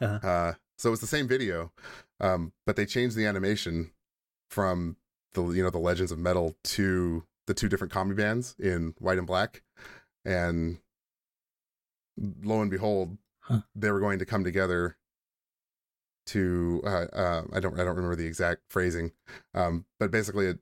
Uh-huh. 0.00 0.26
Uh, 0.26 0.52
so 0.78 0.90
it's 0.90 1.02
the 1.02 1.06
same 1.06 1.28
video, 1.28 1.70
um, 2.20 2.52
but 2.66 2.76
they 2.76 2.86
changed 2.86 3.14
the 3.14 3.26
animation 3.26 3.90
from 4.54 4.96
the 5.34 5.42
you 5.50 5.62
know 5.62 5.70
the 5.70 5.78
Legends 5.78 6.12
of 6.12 6.18
Metal 6.18 6.54
to 6.62 7.24
the 7.46 7.54
two 7.54 7.68
different 7.68 7.92
Kami 7.92 8.14
bands 8.14 8.54
in 8.58 8.94
white 9.00 9.18
and 9.18 9.26
black, 9.26 9.62
and 10.24 10.78
lo 12.42 12.62
and 12.62 12.70
behold, 12.70 13.18
Huh. 13.40 13.60
they 13.74 13.90
were 13.90 14.00
going 14.00 14.18
to 14.20 14.24
come 14.24 14.42
together 14.42 14.96
to 16.26 16.80
uh, 16.86 17.06
uh, 17.12 17.42
I 17.52 17.60
don't 17.60 17.74
I 17.74 17.84
don't 17.84 17.96
remember 17.96 18.16
the 18.16 18.26
exact 18.26 18.62
phrasing, 18.70 19.12
um, 19.52 19.84
but 19.98 20.10
basically 20.10 20.46
it 20.46 20.60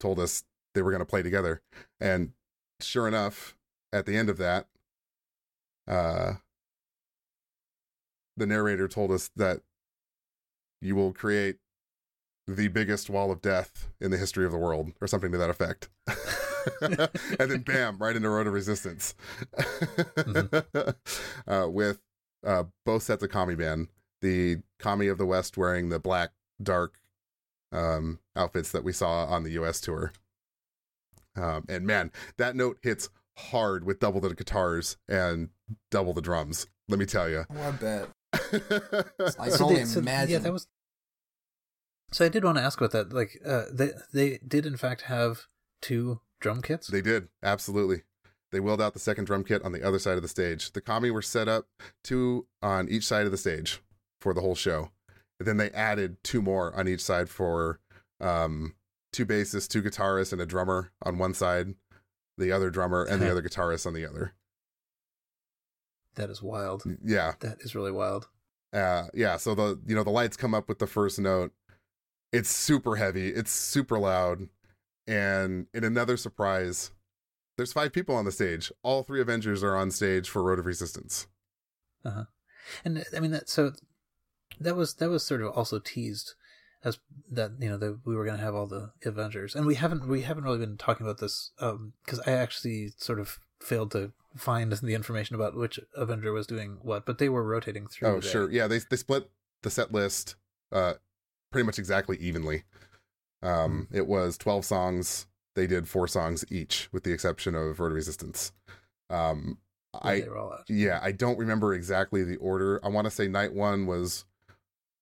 told 0.00 0.18
us 0.18 0.44
they 0.74 0.82
were 0.82 0.90
going 0.90 1.00
to 1.00 1.06
play 1.06 1.22
together, 1.22 1.62
and 2.00 2.32
sure 2.80 3.08
enough, 3.08 3.56
at 3.92 4.04
the 4.04 4.16
end 4.16 4.28
of 4.28 4.36
that, 4.36 4.66
uh, 5.88 6.34
the 8.36 8.46
narrator 8.46 8.88
told 8.88 9.10
us 9.10 9.30
that 9.36 9.60
you 10.82 10.94
will 10.94 11.12
create 11.12 11.56
the 12.46 12.68
biggest 12.68 13.10
wall 13.10 13.30
of 13.32 13.40
death 13.42 13.88
in 14.00 14.10
the 14.10 14.16
history 14.16 14.44
of 14.46 14.52
the 14.52 14.58
world, 14.58 14.92
or 15.00 15.06
something 15.06 15.32
to 15.32 15.38
that 15.38 15.50
effect. 15.50 15.88
and 16.80 17.50
then 17.50 17.62
bam, 17.62 17.98
right 17.98 18.14
into 18.16 18.28
Road 18.28 18.46
of 18.46 18.52
Resistance. 18.52 19.14
uh, 21.46 21.68
with 21.68 22.00
uh, 22.44 22.64
both 22.84 23.02
sets 23.02 23.22
of 23.22 23.30
Kami 23.30 23.54
Band. 23.54 23.88
The 24.22 24.56
Kami 24.78 25.08
of 25.08 25.18
the 25.18 25.26
West 25.26 25.56
wearing 25.56 25.88
the 25.90 25.98
black, 25.98 26.30
dark 26.62 26.94
um, 27.72 28.18
outfits 28.34 28.72
that 28.72 28.82
we 28.84 28.92
saw 28.92 29.26
on 29.26 29.42
the 29.44 29.50
US 29.52 29.80
tour. 29.80 30.12
Um, 31.36 31.64
and 31.68 31.86
man, 31.86 32.10
that 32.38 32.56
note 32.56 32.78
hits 32.82 33.08
hard 33.36 33.84
with 33.84 34.00
double 34.00 34.20
the 34.20 34.34
guitars 34.34 34.96
and 35.08 35.50
double 35.90 36.14
the 36.14 36.22
drums. 36.22 36.66
Let 36.88 36.98
me 36.98 37.04
tell 37.06 37.28
you. 37.28 37.44
Oh, 37.54 37.62
I 37.62 37.70
bet. 37.72 38.08
I 39.38 39.48
So 39.50 39.56
can 39.58 39.62
only 39.66 39.84
so- 39.84 40.00
imagine. 40.00 40.32
yeah, 40.32 40.38
that 40.38 40.52
was. 40.52 40.66
So 42.12 42.24
I 42.24 42.28
did 42.28 42.44
want 42.44 42.56
to 42.58 42.62
ask 42.62 42.80
about 42.80 42.92
that. 42.92 43.12
Like, 43.12 43.40
uh, 43.44 43.64
they 43.72 43.90
they 44.12 44.38
did 44.46 44.64
in 44.66 44.76
fact 44.76 45.02
have 45.02 45.46
two 45.82 46.20
drum 46.40 46.62
kits. 46.62 46.86
They 46.86 47.02
did, 47.02 47.28
absolutely. 47.42 48.02
They 48.52 48.60
wheeled 48.60 48.80
out 48.80 48.92
the 48.94 49.00
second 49.00 49.24
drum 49.24 49.42
kit 49.44 49.62
on 49.64 49.72
the 49.72 49.82
other 49.82 49.98
side 49.98 50.16
of 50.16 50.22
the 50.22 50.28
stage. 50.28 50.72
The 50.72 50.80
Kami 50.80 51.10
were 51.10 51.20
set 51.22 51.48
up 51.48 51.66
two 52.04 52.46
on 52.62 52.88
each 52.88 53.04
side 53.04 53.26
of 53.26 53.32
the 53.32 53.36
stage 53.38 53.80
for 54.20 54.32
the 54.32 54.40
whole 54.40 54.54
show. 54.54 54.90
And 55.38 55.46
then 55.48 55.56
they 55.56 55.70
added 55.70 56.16
two 56.22 56.40
more 56.40 56.74
on 56.74 56.86
each 56.88 57.02
side 57.02 57.28
for 57.28 57.80
um, 58.20 58.74
two 59.12 59.26
bassists, 59.26 59.68
two 59.68 59.82
guitarists, 59.82 60.32
and 60.32 60.40
a 60.40 60.46
drummer 60.46 60.92
on 61.02 61.18
one 61.18 61.34
side, 61.34 61.74
the 62.38 62.52
other 62.52 62.70
drummer, 62.70 63.02
and 63.04 63.20
the 63.20 63.30
other 63.30 63.42
guitarist 63.42 63.84
on 63.86 63.92
the 63.94 64.06
other. 64.06 64.32
that 66.14 66.30
is 66.30 66.40
wild. 66.42 66.84
Yeah, 67.04 67.32
That 67.40 67.60
is 67.60 67.74
really 67.74 67.92
wild. 67.92 68.28
uh, 68.72 69.08
yeah. 69.12 69.36
So 69.36 69.54
the 69.54 69.78
you 69.86 69.94
know 69.94 70.04
the 70.04 70.10
lights 70.10 70.36
come 70.36 70.54
up 70.54 70.68
with 70.68 70.78
the 70.78 70.86
first 70.86 71.18
note. 71.18 71.52
It's 72.32 72.50
super 72.50 72.96
heavy. 72.96 73.28
It's 73.28 73.50
super 73.50 73.98
loud, 73.98 74.48
and 75.06 75.66
in 75.72 75.84
another 75.84 76.16
surprise, 76.16 76.90
there's 77.56 77.72
five 77.72 77.92
people 77.92 78.14
on 78.14 78.24
the 78.24 78.32
stage. 78.32 78.72
All 78.82 79.02
three 79.02 79.20
Avengers 79.20 79.62
are 79.62 79.76
on 79.76 79.90
stage 79.90 80.28
for 80.28 80.42
Road 80.42 80.58
of 80.58 80.66
Resistance. 80.66 81.26
Uh 82.04 82.10
huh. 82.10 82.24
And 82.84 83.04
I 83.16 83.20
mean 83.20 83.30
that 83.30 83.48
so 83.48 83.72
that 84.60 84.76
was 84.76 84.94
that 84.94 85.08
was 85.08 85.24
sort 85.24 85.42
of 85.42 85.52
also 85.52 85.78
teased 85.78 86.34
as 86.84 86.98
that 87.30 87.52
you 87.58 87.68
know 87.68 87.76
that 87.78 88.00
we 88.04 88.14
were 88.14 88.24
going 88.24 88.36
to 88.36 88.44
have 88.44 88.54
all 88.54 88.66
the 88.66 88.92
Avengers, 89.04 89.54
and 89.54 89.66
we 89.66 89.74
haven't 89.74 90.06
we 90.06 90.22
haven't 90.22 90.44
really 90.44 90.58
been 90.58 90.76
talking 90.76 91.06
about 91.06 91.18
this 91.18 91.50
because 91.58 92.20
I 92.26 92.32
actually 92.32 92.92
sort 92.96 93.18
of 93.18 93.38
failed 93.60 93.90
to 93.92 94.12
find 94.36 94.70
the 94.70 94.94
information 94.94 95.34
about 95.34 95.56
which 95.56 95.80
Avenger 95.94 96.32
was 96.32 96.46
doing 96.46 96.78
what, 96.82 97.06
but 97.06 97.18
they 97.18 97.28
were 97.28 97.42
rotating 97.42 97.86
through. 97.86 98.08
Oh, 98.08 98.20
there. 98.20 98.30
sure. 98.30 98.50
Yeah, 98.50 98.66
they 98.66 98.80
they 98.90 98.96
split 98.96 99.30
the 99.62 99.70
set 99.70 99.92
list 99.92 100.36
uh 100.70 100.94
pretty 101.56 101.66
much 101.66 101.78
exactly 101.78 102.16
evenly. 102.18 102.64
Um 103.42 103.88
it 103.90 104.06
was 104.06 104.36
12 104.38 104.64
songs. 104.64 105.26
They 105.54 105.66
did 105.66 105.88
4 105.88 106.06
songs 106.08 106.44
each 106.50 106.88
with 106.92 107.02
the 107.04 107.12
exception 107.12 107.54
of 107.54 107.80
Road 107.80 107.88
of 107.88 107.92
Resistance. 107.94 108.52
Um 109.10 109.58
I 110.02 110.20
they 110.20 110.28
were 110.28 110.36
all 110.38 110.52
out. 110.52 110.64
yeah, 110.68 111.00
I 111.02 111.12
don't 111.12 111.38
remember 111.38 111.72
exactly 111.72 112.22
the 112.24 112.36
order. 112.36 112.78
I 112.84 112.88
want 112.88 113.06
to 113.06 113.10
say 113.10 113.26
night 113.28 113.54
1 113.54 113.86
was 113.86 114.24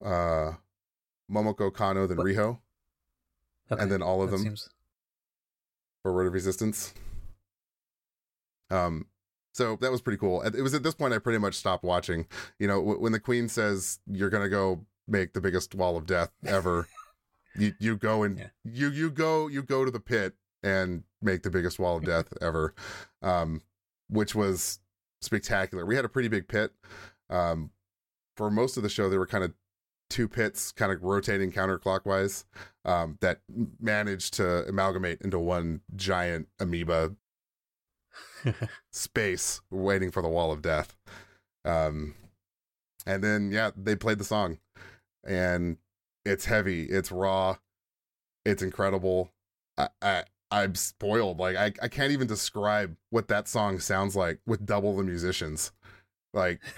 uh 0.04 0.52
Momoko 1.30 1.72
Kano 1.72 2.06
then 2.06 2.18
What- 2.18 2.26
Riho 2.26 2.58
Okay, 3.72 3.82
and 3.82 3.90
then 3.90 4.02
all 4.02 4.22
of 4.22 4.30
that 4.30 4.36
them 4.36 4.44
seems 4.46 4.68
for 6.02 6.12
Road 6.12 6.26
of 6.26 6.34
Resistance. 6.34 6.92
Um, 8.70 9.06
so 9.54 9.76
that 9.80 9.90
was 9.90 10.02
pretty 10.02 10.18
cool. 10.18 10.42
It 10.42 10.60
was 10.60 10.74
at 10.74 10.82
this 10.82 10.94
point 10.94 11.14
I 11.14 11.18
pretty 11.18 11.38
much 11.38 11.54
stopped 11.54 11.82
watching. 11.84 12.26
You 12.58 12.66
know, 12.66 12.80
w- 12.80 13.00
when 13.00 13.12
the 13.12 13.20
Queen 13.20 13.48
says 13.48 14.00
you're 14.06 14.28
gonna 14.30 14.48
go 14.50 14.84
make 15.06 15.32
the 15.32 15.40
biggest 15.40 15.74
wall 15.74 15.96
of 15.96 16.06
death 16.06 16.30
ever, 16.46 16.88
you 17.56 17.72
you 17.78 17.96
go 17.96 18.22
and 18.22 18.38
Yeah. 18.38 18.48
you 18.64 18.88
you 18.90 19.10
go 19.10 19.48
you 19.48 19.62
go 19.62 19.84
to 19.84 19.90
the 19.90 20.00
pit 20.00 20.34
and 20.62 21.04
make 21.20 21.42
the 21.42 21.50
biggest 21.50 21.78
wall 21.78 21.96
of 21.96 22.04
death 22.06 22.32
ever, 22.40 22.74
um, 23.22 23.60
which 24.08 24.34
was 24.34 24.80
spectacular. 25.20 25.84
We 25.86 25.96
had 25.96 26.04
a 26.04 26.08
pretty 26.08 26.28
big 26.28 26.48
pit. 26.48 26.72
Um, 27.30 27.70
for 28.36 28.50
most 28.50 28.76
of 28.76 28.82
the 28.82 28.88
show, 28.88 29.08
there 29.08 29.18
were 29.18 29.26
kind 29.26 29.44
of 29.44 29.52
two 30.10 30.28
pits 30.28 30.70
kind 30.72 30.92
of 30.92 31.02
rotating 31.02 31.50
counterclockwise 31.50 32.44
um, 32.84 33.16
that 33.20 33.40
managed 33.80 34.34
to 34.34 34.66
amalgamate 34.68 35.20
into 35.22 35.38
one 35.38 35.80
giant 35.96 36.48
amoeba 36.60 37.14
space 38.90 39.60
waiting 39.70 40.10
for 40.10 40.22
the 40.22 40.28
wall 40.28 40.52
of 40.52 40.62
death. 40.62 40.96
Um, 41.64 42.14
and 43.06 43.22
then, 43.24 43.50
yeah, 43.50 43.70
they 43.76 43.96
played 43.96 44.18
the 44.18 44.24
song 44.24 44.58
and 45.26 45.76
it's 46.24 46.44
heavy, 46.46 46.84
it's 46.84 47.10
raw, 47.12 47.56
it's 48.44 48.62
incredible. 48.62 49.32
I, 49.76 49.88
I, 50.02 50.24
I'm 50.50 50.74
spoiled. 50.74 51.38
Like 51.40 51.56
I, 51.56 51.72
I 51.82 51.88
can't 51.88 52.12
even 52.12 52.26
describe 52.26 52.96
what 53.10 53.28
that 53.28 53.48
song 53.48 53.78
sounds 53.80 54.14
like 54.14 54.38
with 54.46 54.64
double 54.64 54.96
the 54.96 55.02
musicians. 55.02 55.72
Like 56.32 56.60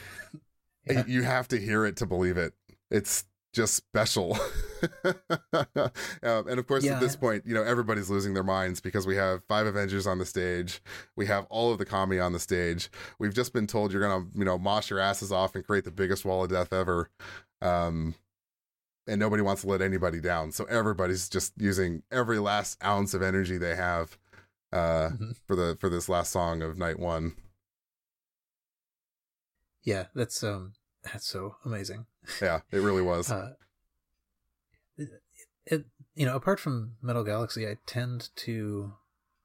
Yeah. 0.89 1.03
you 1.07 1.23
have 1.23 1.49
to 1.49 1.59
hear 1.59 1.85
it 1.85 1.97
to 1.97 2.07
believe 2.07 2.37
it. 2.37 2.55
It's 2.93 3.25
just 3.53 3.75
special. 3.75 4.39
um, 5.05 5.83
and 6.23 6.59
of 6.59 6.67
course, 6.67 6.85
Yeah. 6.85 6.95
at 6.95 7.01
this 7.01 7.17
point, 7.17 7.45
you 7.47 7.55
know 7.55 7.63
everybody's 7.63 8.09
losing 8.11 8.35
their 8.35 8.45
minds 8.45 8.81
because 8.81 9.07
we 9.07 9.17
have 9.17 9.43
five 9.49 9.67
Avengers 9.67 10.07
on 10.07 10.19
the 10.19 10.27
stage. 10.27 10.81
We 11.17 11.27
have 11.27 11.47
all 11.51 11.73
of 11.73 11.79
the 11.79 11.85
Kami 11.87 12.19
on 12.19 12.33
the 12.33 12.39
stage. 12.39 12.89
We've 13.19 13.35
just 13.35 13.53
been 13.53 13.67
told 13.67 13.93
you're 13.93 14.03
gonna, 14.03 14.27
you 14.35 14.45
know, 14.45 14.59
mosh 14.59 14.91
your 14.91 15.01
asses 15.01 15.33
off 15.33 15.55
and 15.55 15.67
create 15.67 15.85
the 15.85 15.91
biggest 15.91 16.25
wall 16.25 16.45
of 16.45 16.51
death 16.51 16.73
ever. 16.73 17.11
Um, 17.61 18.15
and 19.07 19.19
nobody 19.21 19.43
wants 19.43 19.63
to 19.63 19.69
let 19.69 19.81
anybody 19.83 20.21
down. 20.21 20.53
So 20.53 20.65
everybody's 20.65 21.29
just 21.29 21.53
using 21.57 22.03
every 22.11 22.39
last 22.39 22.83
ounce 22.85 23.15
of 23.15 23.23
energy 23.23 23.59
they 23.59 23.77
have 23.77 24.19
uh, 24.73 25.11
Mhm. 25.11 25.37
for 25.47 25.55
the 25.57 25.77
for 25.81 25.89
this 25.89 26.09
last 26.09 26.33
song 26.33 26.61
of 26.63 26.77
night 26.77 26.99
one. 26.99 27.37
Yeah, 29.83 30.07
that's 30.15 30.43
um 30.43 30.73
that's 31.05 31.27
so 31.27 31.57
amazing. 31.65 32.07
Yeah, 32.43 32.61
it 32.73 32.79
really 32.79 33.03
was. 33.03 33.31
Uh, 33.31 33.55
it, 34.97 35.09
it 35.67 35.85
you 36.15 36.27
know 36.27 36.35
apart 36.37 36.59
from 36.59 36.97
Metal 37.01 37.23
Galaxy, 37.25 37.67
I 37.69 37.79
tend 37.87 38.31
to 38.37 38.95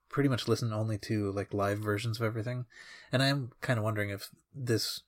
pretty 0.09 0.29
much 0.29 0.47
listen 0.47 0.73
only 0.73 0.97
to 0.97 1.31
like 1.31 1.53
live 1.53 1.79
versions 1.79 2.19
of 2.19 2.25
everything, 2.25 2.65
and 3.11 3.21
I'm 3.21 3.51
kind 3.61 3.77
of 3.77 3.83
wondering 3.85 4.09
if 4.09 4.29
this 4.53 5.01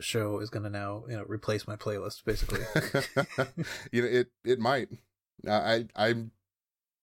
show 0.00 0.40
is 0.40 0.50
going 0.50 0.62
to 0.64 0.70
now 0.70 1.04
you 1.08 1.16
know 1.16 1.24
replace 1.26 1.66
my 1.66 1.76
playlist 1.76 2.24
basically. 2.24 2.60
you 3.92 4.02
know, 4.02 4.08
it 4.08 4.28
it 4.44 4.58
might. 4.58 4.88
I 5.48 5.86
I 5.96 6.14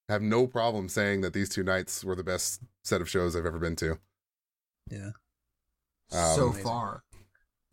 have 0.10 0.22
no 0.22 0.48
problem 0.48 0.90
saying 0.90 1.22
that 1.22 1.34
these 1.34 1.50
two 1.50 1.64
nights 1.64 2.04
were 2.04 2.16
the 2.16 2.24
best 2.24 2.62
set 2.84 3.02
of 3.02 3.10
shows 3.10 3.36
I've 3.36 3.46
ever 3.46 3.60
been 3.60 3.76
to 3.78 3.98
yeah, 4.90 5.10
Um, 6.14 6.36
so 6.36 6.52
far. 6.52 7.04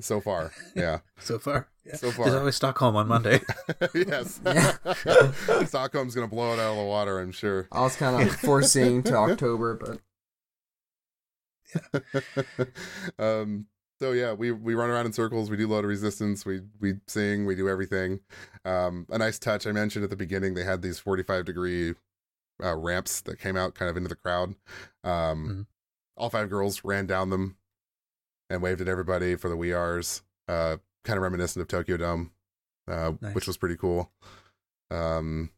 so 0.00 0.20
far. 0.20 0.50
Yeah, 0.74 0.98
so 1.20 1.38
far. 1.38 1.68
Yeah. 1.84 1.96
so 1.96 2.10
far. 2.10 2.24
There's 2.24 2.34
far. 2.34 2.40
always 2.40 2.56
Stockholm 2.56 2.96
on 2.96 3.06
Monday. 3.08 3.40
yes. 3.94 4.40
Yeah. 4.44 4.76
Stockholm's 5.66 6.14
gonna 6.14 6.26
blow 6.28 6.52
it 6.54 6.58
out 6.58 6.72
of 6.72 6.78
the 6.78 6.84
water, 6.84 7.20
I'm 7.20 7.30
sure. 7.32 7.68
I 7.70 7.82
was 7.82 7.94
kind 7.96 8.26
of 8.26 8.34
foreseeing 8.36 9.02
to 9.04 9.14
October, 9.16 9.74
but 9.76 10.00
um 13.18 13.66
so 14.04 14.12
yeah 14.12 14.32
we 14.34 14.50
we 14.52 14.74
run 14.74 14.90
around 14.90 15.06
in 15.06 15.12
circles 15.14 15.48
we 15.50 15.56
do 15.56 15.66
Road 15.66 15.78
of 15.84 15.88
Resistance 15.88 16.44
we 16.44 16.60
we 16.80 16.94
sing 17.06 17.46
we 17.46 17.54
do 17.54 17.68
everything 17.70 18.20
um 18.66 19.06
a 19.10 19.16
nice 19.16 19.38
touch 19.38 19.66
i 19.66 19.72
mentioned 19.72 20.04
at 20.04 20.10
the 20.10 20.16
beginning 20.16 20.52
they 20.52 20.64
had 20.64 20.82
these 20.82 20.98
45 20.98 21.44
degree 21.46 21.94
uh, 22.62 22.76
ramps 22.76 23.22
that 23.22 23.38
came 23.38 23.56
out 23.56 23.74
kind 23.74 23.90
of 23.90 23.96
into 23.96 24.08
the 24.10 24.14
crowd 24.14 24.54
um 25.04 25.48
Mhm. 25.48 25.66
all 26.18 26.28
five 26.28 26.50
girls 26.50 26.84
ran 26.84 27.06
down 27.06 27.30
them 27.30 27.56
and 28.50 28.60
waved 28.60 28.82
at 28.82 28.88
everybody 28.88 29.36
for 29.36 29.48
the 29.48 29.56
we 29.56 29.72
are's 29.72 30.22
uh 30.48 30.76
kind 31.04 31.16
of 31.16 31.22
reminiscent 31.22 31.62
of 31.62 31.68
tokyo 31.68 31.96
dome 31.96 32.30
uh 32.86 33.12
Nice. 33.22 33.34
which 33.34 33.46
was 33.46 33.56
pretty 33.56 33.76
cool 33.76 34.10
um 34.90 35.48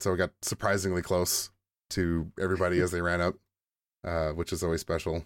so 0.00 0.12
we 0.12 0.18
got 0.18 0.32
surprisingly 0.42 1.00
close 1.00 1.50
to 1.90 2.30
everybody 2.38 2.80
as 2.80 2.90
they 2.90 3.00
ran 3.00 3.20
up 3.22 3.34
uh, 4.04 4.30
which 4.32 4.52
is 4.52 4.62
always 4.62 4.80
special. 4.80 5.24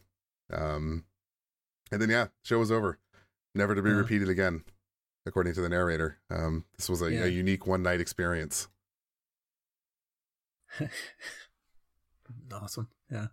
Um, 0.50 1.04
and 1.90 2.00
then 2.00 2.10
yeah, 2.10 2.28
show 2.42 2.58
was 2.58 2.70
over, 2.70 2.98
never 3.54 3.74
to 3.74 3.82
be 3.82 3.90
Uh-huh. 3.90 3.98
repeated 4.00 4.28
again, 4.28 4.64
according 5.26 5.54
to 5.54 5.60
the 5.60 5.68
narrator. 5.68 6.18
Um, 6.30 6.64
this 6.76 6.88
was 6.88 7.02
a, 7.02 7.12
Yeah. 7.12 7.24
a 7.24 7.28
unique 7.28 7.66
one 7.66 7.82
night 7.82 8.00
experience. 8.00 8.68
awesome. 12.52 12.88
Yeah. 13.10 13.26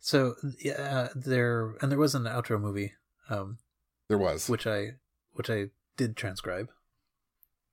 So 0.00 0.34
yeah, 0.58 1.08
there 1.14 1.74
and 1.80 1.90
there 1.90 1.98
was 1.98 2.14
an 2.14 2.24
outro 2.24 2.60
movie, 2.60 2.92
um, 3.28 3.58
There 4.08 4.18
was 4.18 4.48
which 4.48 4.66
I 4.66 4.92
which 5.32 5.50
I 5.50 5.70
did 5.96 6.16
transcribe, 6.16 6.70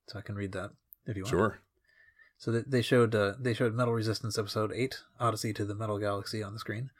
so 0.08 0.18
I 0.18 0.22
can 0.22 0.34
read 0.34 0.52
that 0.52 0.70
if 1.06 1.16
you 1.16 1.22
want. 1.24 1.30
sure. 1.30 1.58
So 2.38 2.52
they, 2.52 2.62
they 2.66 2.82
showed 2.82 3.14
uh, 3.14 3.34
they 3.38 3.54
showed 3.54 3.74
Metal 3.74 3.94
Resistance 3.94 4.36
episode 4.38 4.72
eight, 4.74 5.00
Odyssey 5.18 5.52
to 5.54 5.64
the 5.64 5.74
Metal 5.74 5.98
Galaxy 5.98 6.42
on 6.42 6.52
the 6.52 6.58
screen, 6.58 6.90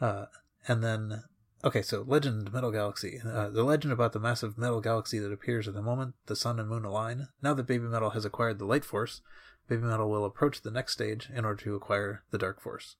uh, 0.00 0.26
and 0.66 0.82
then 0.82 1.22
okay, 1.64 1.82
so 1.82 2.04
Legend 2.06 2.52
Metal 2.52 2.70
Galaxy, 2.70 3.20
uh, 3.24 3.48
the 3.50 3.64
legend 3.64 3.92
about 3.92 4.12
the 4.12 4.20
massive 4.20 4.56
metal 4.58 4.80
galaxy 4.80 5.18
that 5.18 5.32
appears 5.32 5.68
at 5.68 5.74
the 5.74 5.82
moment 5.82 6.14
the 6.26 6.36
sun 6.36 6.58
and 6.58 6.68
moon 6.68 6.84
align. 6.84 7.28
Now 7.42 7.54
that 7.54 7.66
Baby 7.66 7.84
Metal 7.84 8.10
has 8.10 8.24
acquired 8.24 8.58
the 8.58 8.64
Light 8.66 8.84
Force, 8.84 9.20
Baby 9.68 9.82
Metal 9.82 10.10
will 10.10 10.24
approach 10.24 10.62
the 10.62 10.70
next 10.70 10.92
stage 10.92 11.28
in 11.34 11.44
order 11.44 11.62
to 11.64 11.74
acquire 11.74 12.22
the 12.30 12.38
Dark 12.38 12.60
Force. 12.60 12.96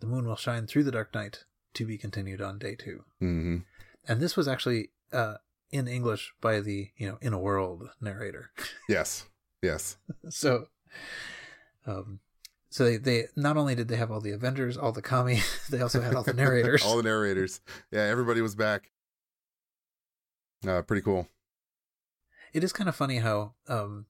The 0.00 0.06
moon 0.06 0.26
will 0.26 0.36
shine 0.36 0.66
through 0.66 0.84
the 0.84 0.92
dark 0.92 1.14
night. 1.14 1.44
To 1.74 1.86
be 1.86 1.98
continued 1.98 2.40
on 2.40 2.58
day 2.58 2.74
two. 2.74 3.04
hmm 3.20 3.58
And 4.08 4.20
this 4.20 4.36
was 4.36 4.48
actually 4.48 4.90
uh, 5.12 5.34
in 5.70 5.86
English 5.86 6.32
by 6.40 6.58
the 6.58 6.90
you 6.96 7.08
know 7.08 7.18
in 7.20 7.32
a 7.32 7.38
world 7.38 7.90
narrator. 8.00 8.50
Yes, 8.88 9.26
yes. 9.62 9.96
so 10.28 10.66
um 11.86 12.18
so 12.70 12.84
they, 12.84 12.96
they 12.96 13.24
not 13.36 13.56
only 13.56 13.74
did 13.74 13.88
they 13.88 13.96
have 13.96 14.10
all 14.10 14.20
the 14.20 14.30
avengers 14.30 14.76
all 14.76 14.92
the 14.92 15.02
kami 15.02 15.40
they 15.70 15.80
also 15.80 16.00
had 16.00 16.14
all 16.14 16.22
the 16.22 16.32
narrators 16.32 16.82
all 16.86 16.96
the 16.96 17.02
narrators. 17.02 17.60
Yeah, 17.90 18.02
everybody 18.02 18.40
was 18.40 18.54
back. 18.54 18.90
Uh, 20.66 20.82
pretty 20.82 21.02
cool. 21.02 21.26
it 22.52 22.62
is 22.62 22.72
kind 22.72 22.88
of 22.88 22.94
funny 22.96 23.18
how 23.18 23.54
um 23.68 24.06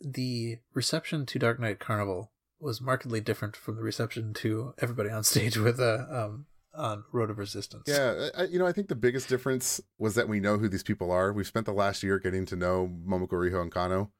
the 0.00 0.58
reception 0.74 1.26
to 1.26 1.38
Dark 1.38 1.60
Night 1.60 1.78
Carnival 1.78 2.32
was 2.60 2.80
markedly 2.80 3.20
different 3.20 3.56
from 3.56 3.76
the 3.76 3.82
reception 3.82 4.32
to 4.34 4.74
everybody 4.78 5.10
on 5.10 5.22
stage 5.24 5.56
with 5.56 5.80
uh 5.80 6.06
um 6.10 6.46
on 6.74 7.04
road 7.12 7.28
of 7.30 7.38
resistance 7.38 7.82
Yeah, 7.86 8.28
I, 8.36 8.44
you 8.44 8.58
know, 8.58 8.66
I 8.66 8.72
think 8.72 8.88
the 8.88 8.94
biggest 8.94 9.28
difference 9.28 9.80
was 9.98 10.14
that 10.14 10.28
we 10.28 10.40
know 10.40 10.56
who 10.56 10.68
these 10.70 10.82
people 10.82 11.10
are. 11.10 11.30
We've 11.32 11.46
spent 11.46 11.66
the 11.66 11.72
last 11.72 12.02
year 12.02 12.18
getting 12.18 12.46
to 12.46 12.56
know 12.56 12.88
Momoko 13.06 13.32
Riho 13.32 13.60
and 13.60 13.70
Kano, 13.70 14.10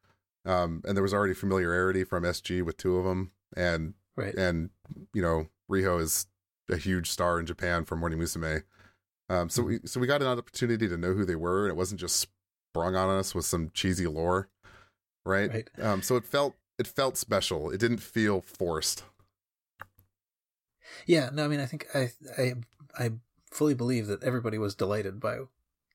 um, 0.45 0.83
and 0.85 0.95
there 0.95 1.03
was 1.03 1.15
already 1.15 1.33
familiarity 1.33 2.05
from 2.05 2.25
SG 2.25 2.63
with 2.63 2.77
two 2.77 2.99
of 2.99 3.05
them, 3.07 3.31
and 3.57 3.95
right 4.17 4.35
and 4.35 4.71
you 5.15 5.23
know 5.23 5.49
Riho 5.71 6.01
is 6.01 6.27
a 6.71 6.77
huge 6.77 7.11
star 7.11 7.39
in 7.41 7.47
Japan 7.47 7.85
for 7.85 7.97
Morning 7.97 8.19
Musume. 8.19 8.63
Um, 9.29 9.49
so 9.49 9.63
we 9.63 9.81
so 9.85 10.01
we 10.01 10.07
got 10.07 10.21
an 10.23 10.29
opportunity 10.29 10.89
to 10.89 10.97
know 10.97 11.13
who 11.15 11.25
they 11.25 11.37
were, 11.37 11.65
and 11.65 11.71
it 11.71 11.77
wasn't 11.77 12.01
just 12.01 12.21
sprung 12.21 12.97
on 12.97 13.17
us 13.19 13.35
with 13.35 13.45
some 13.45 13.71
cheesy 13.73 14.07
lore, 14.07 14.49
right? 15.25 15.51
right 15.51 15.69
Um, 15.81 16.03
so 16.03 16.17
it 16.17 16.25
felt 16.25 16.55
it 16.79 16.87
felt 16.87 17.17
special. 17.17 17.71
It 17.71 17.79
didn't 17.81 17.99
feel 18.03 18.41
forced. 18.43 19.05
yeah 21.07 21.31
no 21.33 21.45
i 21.45 21.49
mean 21.49 21.61
i 21.61 21.67
think 21.67 21.87
i 21.95 22.11
i 22.39 22.53
i 22.99 23.11
fully 23.51 23.75
believe 23.75 24.07
that 24.07 24.23
everybody 24.23 24.59
was 24.59 24.75
delighted 24.75 25.19
by 25.21 25.39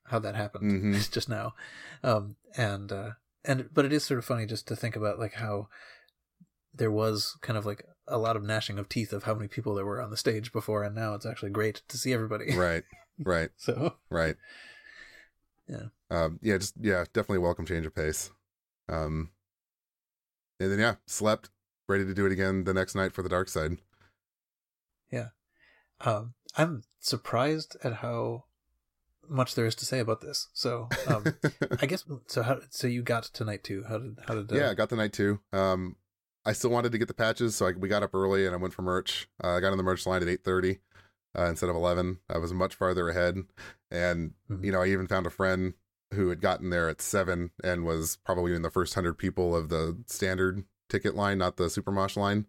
how 0.06 0.20
that 0.20 0.36
happened 0.36 0.96
Mhm. 0.96 1.12
just 1.12 1.30
now 1.30 1.54
um 2.04 2.36
and 2.56 2.92
uh 2.92 3.12
and 3.46 3.70
but 3.74 3.86
it 3.86 3.94
is 3.94 4.04
sort 4.04 4.18
of 4.18 4.26
funny 4.26 4.46
just 4.46 4.68
to 4.68 4.76
think 4.76 4.96
about 4.96 5.20
like 5.20 5.34
how 5.36 5.68
there 6.78 6.92
was 6.92 7.38
kind 7.42 7.58
of 7.58 7.66
like 7.66 7.86
a 8.08 8.18
lot 8.18 8.36
of 8.36 8.44
gnashing 8.44 8.80
of 8.80 8.88
teeth 8.88 9.12
of 9.12 9.24
how 9.24 9.34
many 9.34 9.48
people 9.48 9.76
there 9.76 9.86
were 9.86 10.02
on 10.02 10.10
the 10.10 10.18
stage 10.18 10.52
before 10.52 10.84
and 10.84 10.96
now 10.96 11.14
it's 11.14 11.26
actually 11.26 11.52
great 11.52 11.82
to 11.88 11.98
see 11.98 12.14
everybody 12.14 12.46
Right, 12.56 12.84
right, 13.20 13.50
so 13.58 13.96
right. 14.10 14.36
Yeah. 15.68 15.88
Um, 16.10 16.40
yeah, 16.42 16.58
just 16.58 16.76
yeah, 16.80 17.04
definitely 17.14 17.40
welcome 17.40 17.66
change 17.66 17.86
of 17.86 17.94
pace. 17.94 18.32
Um, 18.88 19.32
and 20.62 20.72
then 20.72 20.80
yeah, 20.80 20.96
slept, 21.06 21.50
ready 21.90 22.06
to 22.06 22.14
do 22.14 22.26
it 22.26 22.32
again 22.32 22.64
the 22.64 22.74
next 22.74 22.96
night 22.96 23.12
for 23.12 23.22
the 23.22 23.30
dark 23.30 23.50
side. 23.50 23.78
Yeah. 25.12 25.30
Um 26.02 26.34
i'm 26.56 26.84
surprised 27.00 27.78
at 27.84 27.96
how 27.96 28.46
much 29.30 29.56
there 29.56 29.66
is 29.66 29.76
to 29.76 29.86
say 29.86 30.00
about 30.00 30.22
this 30.22 30.48
so 30.54 30.88
um 31.08 31.24
i 31.82 31.86
guess 31.86 32.06
so 32.28 32.42
how 32.42 32.60
so 32.70 32.88
you 32.88 33.04
got 33.04 33.24
to 33.24 33.44
night 33.44 33.64
two 33.64 33.84
how 33.88 33.98
did 33.98 34.18
how 34.26 34.34
did 34.34 34.52
uh, 34.52 34.56
yeah, 34.56 34.70
I 34.70 34.74
got 34.74 34.90
the 34.90 34.96
night 34.96 35.14
two. 35.14 35.40
Um, 35.52 35.96
I 36.48 36.54
still 36.54 36.70
wanted 36.72 36.92
to 36.94 36.98
get 36.98 37.08
the 37.10 37.14
patches, 37.14 37.56
so 37.56 37.68
I, 37.68 37.72
we 37.74 37.88
got 37.90 38.04
up 38.04 38.16
early 38.16 38.46
and 38.46 38.56
I 38.56 38.58
went 38.58 38.74
for 38.74 38.82
merch. 38.82 39.28
Uh, 39.44 39.50
I 39.56 39.60
got 39.60 39.72
on 39.72 39.78
the 39.78 39.84
merch 39.84 40.06
line 40.08 40.22
at 40.22 40.28
eight 40.30 40.44
thirty 40.44 40.80
uh, 41.38 41.44
instead 41.46 41.70
of 41.70 41.76
eleven. 41.76 42.20
I 42.30 42.38
was 42.38 42.54
much 42.54 42.74
farther 42.76 43.10
ahead, 43.10 43.38
and 43.92 44.34
Mhm. 44.50 44.64
you 44.64 44.72
know, 44.72 44.82
I 44.82 44.88
even 44.88 45.08
found 45.08 45.26
a 45.28 45.30
friend 45.32 45.74
who 46.14 46.30
had 46.30 46.40
gotten 46.42 46.70
there 46.70 46.88
at 46.88 47.02
seven 47.02 47.52
and 47.64 47.84
was 47.86 48.18
probably 48.26 48.56
in 48.56 48.62
the 48.62 48.72
first 48.72 48.94
hundred 48.94 49.16
people 49.18 49.56
of 49.56 49.68
the 49.70 49.98
standard 50.08 50.64
ticket 50.90 51.16
line, 51.16 51.38
not 51.38 51.58
the 51.58 51.70
super 51.70 51.92
mosh 51.92 52.16
line. 52.16 52.46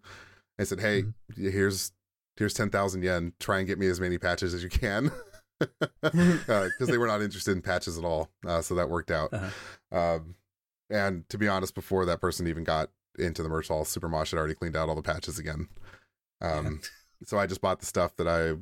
I 0.61 0.65
said, 0.65 0.81
"Hey, 0.81 1.03
Mhm. 1.03 1.15
here's 1.53 1.93
here's 2.37 2.55
ten 2.55 2.71
thousand 2.71 3.03
yen. 3.03 3.33
Try 3.41 3.59
and 3.59 3.67
get 3.67 3.79
me 3.81 3.89
as 3.89 4.01
many 4.01 4.17
patches 4.17 4.55
as 4.55 4.63
you 4.63 4.69
can." 4.71 5.11
because 6.03 6.87
they 6.87 6.99
were 6.99 7.09
not 7.09 7.21
interested 7.21 7.51
in 7.51 7.61
patches 7.63 7.99
at 7.99 8.05
all. 8.05 8.31
Uh, 8.47 8.63
so 8.63 8.77
that 8.77 8.89
worked 8.89 9.11
out. 9.11 9.33
Uh-huh. 9.35 9.99
Um, 9.99 10.37
and 10.89 11.29
to 11.31 11.37
be 11.37 11.49
honest, 11.49 11.75
before 11.75 12.05
that 12.07 12.21
person 12.21 12.47
even 12.47 12.63
got 12.63 12.91
into 13.21 13.43
the 13.43 13.49
merch 13.49 13.69
hall, 13.69 13.85
Super 13.85 14.09
Mosh 14.09 14.31
had 14.31 14.39
already 14.39 14.55
cleaned 14.55 14.77
out 14.77 14.89
all 14.89 14.95
the 14.95 15.03
patches 15.03 15.39
again. 15.39 15.69
Um, 16.41 16.81
so 17.25 17.39
I 17.39 17.47
just 17.47 17.61
bought 17.61 17.81
the 17.81 17.87
stuff 17.87 18.17
that 18.17 18.29
I 18.29 18.55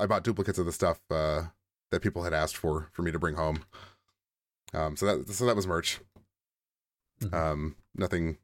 I 0.00 0.06
bought 0.06 0.24
duplicates 0.24 0.58
of 0.58 0.66
the 0.66 0.72
stuff 0.72 1.00
uh, 1.10 1.44
that 1.90 2.02
people 2.02 2.22
had 2.24 2.34
asked 2.34 2.56
for 2.56 2.88
for 2.92 3.02
me 3.02 3.12
to 3.12 3.18
bring 3.18 3.36
home. 3.36 3.64
Um, 4.72 4.96
so 4.96 5.06
that 5.06 5.32
so 5.32 5.46
that 5.46 5.56
was 5.56 5.66
merch. 5.66 6.00
Mhm. 7.20 7.32
Um, 7.32 7.76
nothing 7.94 8.38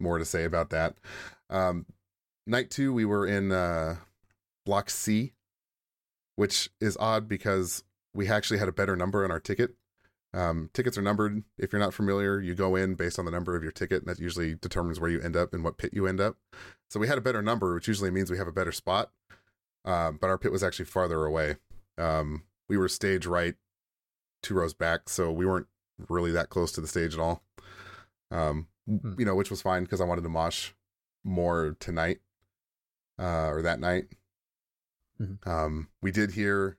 more 0.00 0.18
to 0.18 0.24
say 0.24 0.44
about 0.44 0.70
that. 0.70 0.96
Um, 1.50 1.86
night 2.46 2.70
two, 2.70 2.92
we 2.92 3.04
were 3.04 3.26
in 3.26 3.52
uh, 3.52 3.96
Block 4.64 4.90
C, 4.90 5.32
which 6.36 6.70
is 6.80 6.96
odd 6.98 7.28
because 7.28 7.82
we 8.14 8.28
actually 8.28 8.58
had 8.58 8.68
a 8.68 8.72
better 8.72 8.96
number 8.96 9.24
on 9.24 9.30
our 9.30 9.40
ticket. 9.40 9.74
Um, 10.34 10.68
tickets 10.74 10.98
are 10.98 11.02
numbered. 11.02 11.42
If 11.56 11.72
you're 11.72 11.80
not 11.80 11.94
familiar, 11.94 12.40
you 12.40 12.54
go 12.54 12.76
in 12.76 12.94
based 12.96 13.18
on 13.18 13.24
the 13.24 13.30
number 13.30 13.56
of 13.56 13.62
your 13.62 13.72
ticket, 13.72 14.02
and 14.02 14.08
that 14.08 14.20
usually 14.22 14.54
determines 14.54 15.00
where 15.00 15.10
you 15.10 15.20
end 15.20 15.36
up 15.36 15.54
and 15.54 15.64
what 15.64 15.78
pit 15.78 15.94
you 15.94 16.06
end 16.06 16.20
up. 16.20 16.36
So 16.90 17.00
we 17.00 17.08
had 17.08 17.18
a 17.18 17.22
better 17.22 17.40
number, 17.42 17.74
which 17.74 17.88
usually 17.88 18.10
means 18.10 18.30
we 18.30 18.38
have 18.38 18.46
a 18.48 18.52
better 18.52 18.72
spot. 18.72 19.10
Um, 19.84 20.18
but 20.20 20.28
our 20.28 20.36
pit 20.38 20.52
was 20.52 20.62
actually 20.62 20.84
farther 20.84 21.24
away. 21.24 21.56
Um, 21.96 22.44
we 22.68 22.76
were 22.76 22.88
stage 22.88 23.24
right, 23.26 23.54
two 24.42 24.54
rows 24.54 24.74
back, 24.74 25.08
so 25.08 25.32
we 25.32 25.46
weren't 25.46 25.68
really 26.08 26.30
that 26.32 26.50
close 26.50 26.72
to 26.72 26.80
the 26.82 26.88
stage 26.88 27.14
at 27.14 27.20
all. 27.20 27.42
Um, 28.30 28.68
Hmm. 28.86 29.14
you 29.18 29.24
know, 29.26 29.34
which 29.34 29.50
was 29.50 29.60
fine 29.62 29.82
because 29.84 30.00
I 30.00 30.04
wanted 30.04 30.22
to 30.22 30.28
mosh 30.30 30.72
more 31.24 31.76
tonight, 31.80 32.20
uh, 33.18 33.48
or 33.48 33.60
that 33.62 33.80
night. 33.80 34.08
Mhm. 35.20 35.46
Um, 35.46 35.88
we 36.00 36.10
did 36.10 36.32
hear 36.32 36.78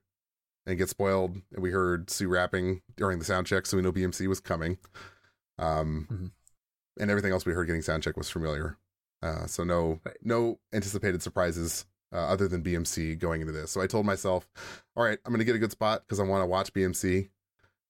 and 0.69 0.77
get 0.77 0.89
spoiled, 0.89 1.35
and 1.51 1.61
we 1.63 1.71
heard 1.71 2.09
Su 2.09 2.27
rapping 2.27 2.81
during 2.95 3.19
the 3.19 3.25
sound 3.25 3.47
check, 3.47 3.65
so 3.65 3.75
we 3.77 3.83
know 3.83 3.91
BMC 3.91 4.27
was 4.27 4.39
coming. 4.39 4.77
Um, 5.57 6.07
Mhm. 6.09 6.31
and 7.01 7.09
everything 7.11 7.31
else 7.31 7.45
we 7.45 7.53
heard 7.53 7.65
getting 7.65 7.81
sound 7.81 8.03
check 8.03 8.15
was 8.17 8.29
familiar. 8.29 8.77
Uh, 9.21 9.45
so 9.47 9.63
no, 9.63 9.99
Right. 10.05 10.17
no 10.21 10.59
anticipated 10.71 11.21
surprises 11.21 11.85
uh, 12.11 12.17
other 12.27 12.47
than 12.47 12.63
BMC 12.63 13.15
going 13.15 13.41
into 13.41 13.53
this. 13.53 13.71
So 13.71 13.81
I 13.81 13.87
told 13.87 14.05
myself, 14.05 14.49
all 14.95 15.03
right, 15.03 15.19
I'm 15.25 15.31
going 15.31 15.39
to 15.39 15.45
get 15.45 15.55
a 15.55 15.59
good 15.59 15.71
spot 15.71 16.03
because 16.05 16.19
I 16.19 16.23
want 16.23 16.41
to 16.41 16.47
watch 16.47 16.73
BMC. 16.73 17.29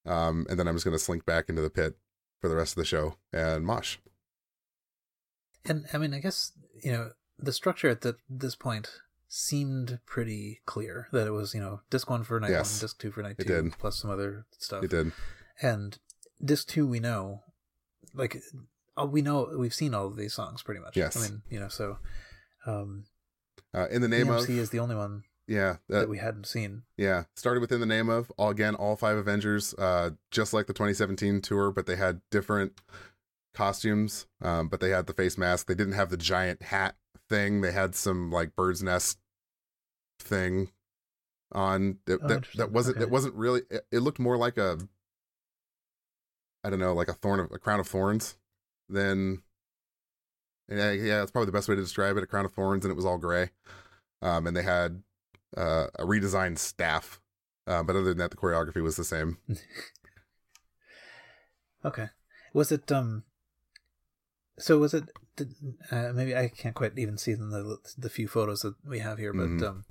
Um, 0.06 0.46
and 0.50 0.60
then 0.60 0.68
I'm 0.68 0.76
just 0.76 0.86
going 0.86 0.96
to 0.98 1.04
slink 1.04 1.26
back 1.26 1.48
into 1.50 1.62
the 1.62 1.70
pit 1.70 1.98
for 2.42 2.48
the 2.50 2.56
rest 2.56 2.74
of 2.74 2.78
the 2.82 2.86
show 2.86 3.18
and 3.32 3.66
mosh. 3.66 3.98
And 5.66 5.86
I 5.94 5.98
mean, 5.98 6.14
I 6.14 6.20
guess 6.20 6.52
you 6.84 6.92
know 6.92 7.12
the 7.38 7.54
structure 7.54 7.90
at 7.90 8.02
the, 8.02 8.16
this 8.30 8.56
point 8.56 8.90
seemed 9.32 10.00
pretty 10.08 10.60
clear 10.66 11.08
that 11.12 11.28
it 11.28 11.32
was 11.32 11.54
you 11.54 11.62
know 11.62 11.80
disc 11.92 12.10
one 12.10 12.24
for 12.24 12.40
night 12.40 12.50
Yes. 12.52 12.74
one, 12.74 12.82
disc 12.82 13.00
two 13.00 13.12
for 13.12 13.22
night 13.22 13.38
two, 13.40 13.72
plus 13.80 14.00
some 14.00 14.10
other 14.10 14.46
stuff. 14.58 14.84
It 14.84 14.90
did. 14.90 15.12
And 15.62 15.98
disc 16.44 16.68
two, 16.68 16.88
we 16.88 17.00
know, 17.00 17.44
like 18.14 18.42
uh, 19.00 19.06
we 19.06 19.22
know 19.22 19.50
we've 19.58 19.74
seen 19.74 19.94
all 19.94 20.08
of 20.08 20.16
these 20.18 20.34
songs 20.34 20.64
pretty 20.64 20.82
much. 20.82 20.98
Yes. 20.98 21.16
I 21.16 21.30
mean, 21.30 21.42
you 21.50 21.60
know, 21.60 21.68
so 21.68 22.00
um, 22.66 23.06
Uh, 23.74 23.88
in 23.92 24.02
the 24.02 24.08
name 24.08 24.28
BMC 24.28 24.44
of, 24.44 24.50
is 24.50 24.70
the 24.72 24.80
only 24.80 24.96
one 24.96 25.24
yeah, 25.48 25.78
uh, 25.92 26.00
that 26.02 26.10
we 26.10 26.18
hadn't 26.18 26.46
seen. 26.48 26.84
yeah, 26.98 27.24
started 27.36 27.60
within 27.62 27.80
the 27.80 27.86
name 27.86 28.10
of, 28.10 28.32
all 28.38 28.50
again, 28.50 28.74
all 28.76 28.96
five 28.96 29.18
Avengers, 29.18 29.74
uh, 29.76 30.12
just 30.32 30.54
like 30.54 30.66
the 30.68 30.74
2017 30.74 31.42
tour, 31.42 31.72
but 31.72 31.86
they 31.86 31.96
had 31.96 32.22
different 32.32 32.74
costumes. 33.54 34.28
Um, 34.42 34.70
but 34.70 34.80
they 34.80 34.90
had 34.90 35.08
the 35.08 35.14
face 35.14 35.38
mask. 35.38 35.68
They 35.68 35.76
didn't 35.76 35.94
have 35.94 36.10
the 36.10 36.18
giant 36.18 36.62
hat 36.64 36.96
thing. 37.30 37.62
They 37.62 37.72
had 37.72 37.96
some 37.96 38.32
like 38.32 38.56
bird's 38.56 38.84
nest 38.84 39.20
thing 40.20 40.70
on 41.52 42.00
that 42.06 42.22
Oh, 42.22 42.28
that, 42.28 42.44
that 42.56 42.72
wasn't 42.72 42.98
Okay. 42.98 43.04
it 43.04 43.10
wasn't 43.10 43.36
really 43.36 43.62
it, 43.70 43.86
it 43.92 44.00
looked 44.00 44.20
more 44.20 44.38
like 44.38 44.58
a 44.58 44.80
I 46.64 46.70
don't 46.70 46.80
know 46.80 46.94
like 46.94 47.08
a 47.10 47.14
thorn 47.14 47.40
of 47.42 47.52
a 47.52 47.60
crown 47.60 47.80
of 47.82 47.88
thorns 47.88 48.38
than 48.88 49.44
yeah 50.68 50.92
yeah 50.92 51.20
that's 51.20 51.32
probably 51.32 51.48
the 51.48 51.52
best 51.52 51.68
way 51.68 51.76
to 51.76 51.82
describe 51.82 52.18
it 52.18 52.24
a 52.24 52.28
crown 52.28 52.46
of 52.46 52.54
thorns 52.54 52.86
and 52.86 52.92
it 52.92 52.96
was 52.96 53.06
all 53.06 53.18
gray 53.18 53.50
um 54.22 54.48
and 54.48 54.56
they 54.56 54.64
had 54.64 55.04
uh, 55.58 55.88
a 55.98 56.06
redesigned 56.06 56.58
staff 56.60 57.22
uh, 57.68 57.84
but 57.84 57.96
other 57.96 58.06
than 58.06 58.18
that 58.18 58.32
the 58.32 58.38
choreography 58.38 58.82
was 58.82 58.96
the 58.98 59.04
same 59.04 59.38
Okay. 61.84 62.10
Was 62.54 62.72
it 62.72 62.90
um? 62.92 63.24
So 64.60 64.78
was 64.78 64.94
it? 64.94 65.06
Did, 65.36 65.54
uh, 65.92 66.12
maybe 66.14 66.36
I 66.36 66.50
can't 66.50 66.76
quite 66.76 66.98
even 66.98 67.18
see 67.18 67.32
in 67.32 67.50
the 67.50 67.78
the 67.98 68.10
few 68.10 68.28
photos 68.28 68.62
that 68.62 68.76
we 68.86 69.00
have 69.00 69.18
here, 69.18 69.34
but 69.34 69.48
Mhm. 69.50 69.64
um, 69.68 69.86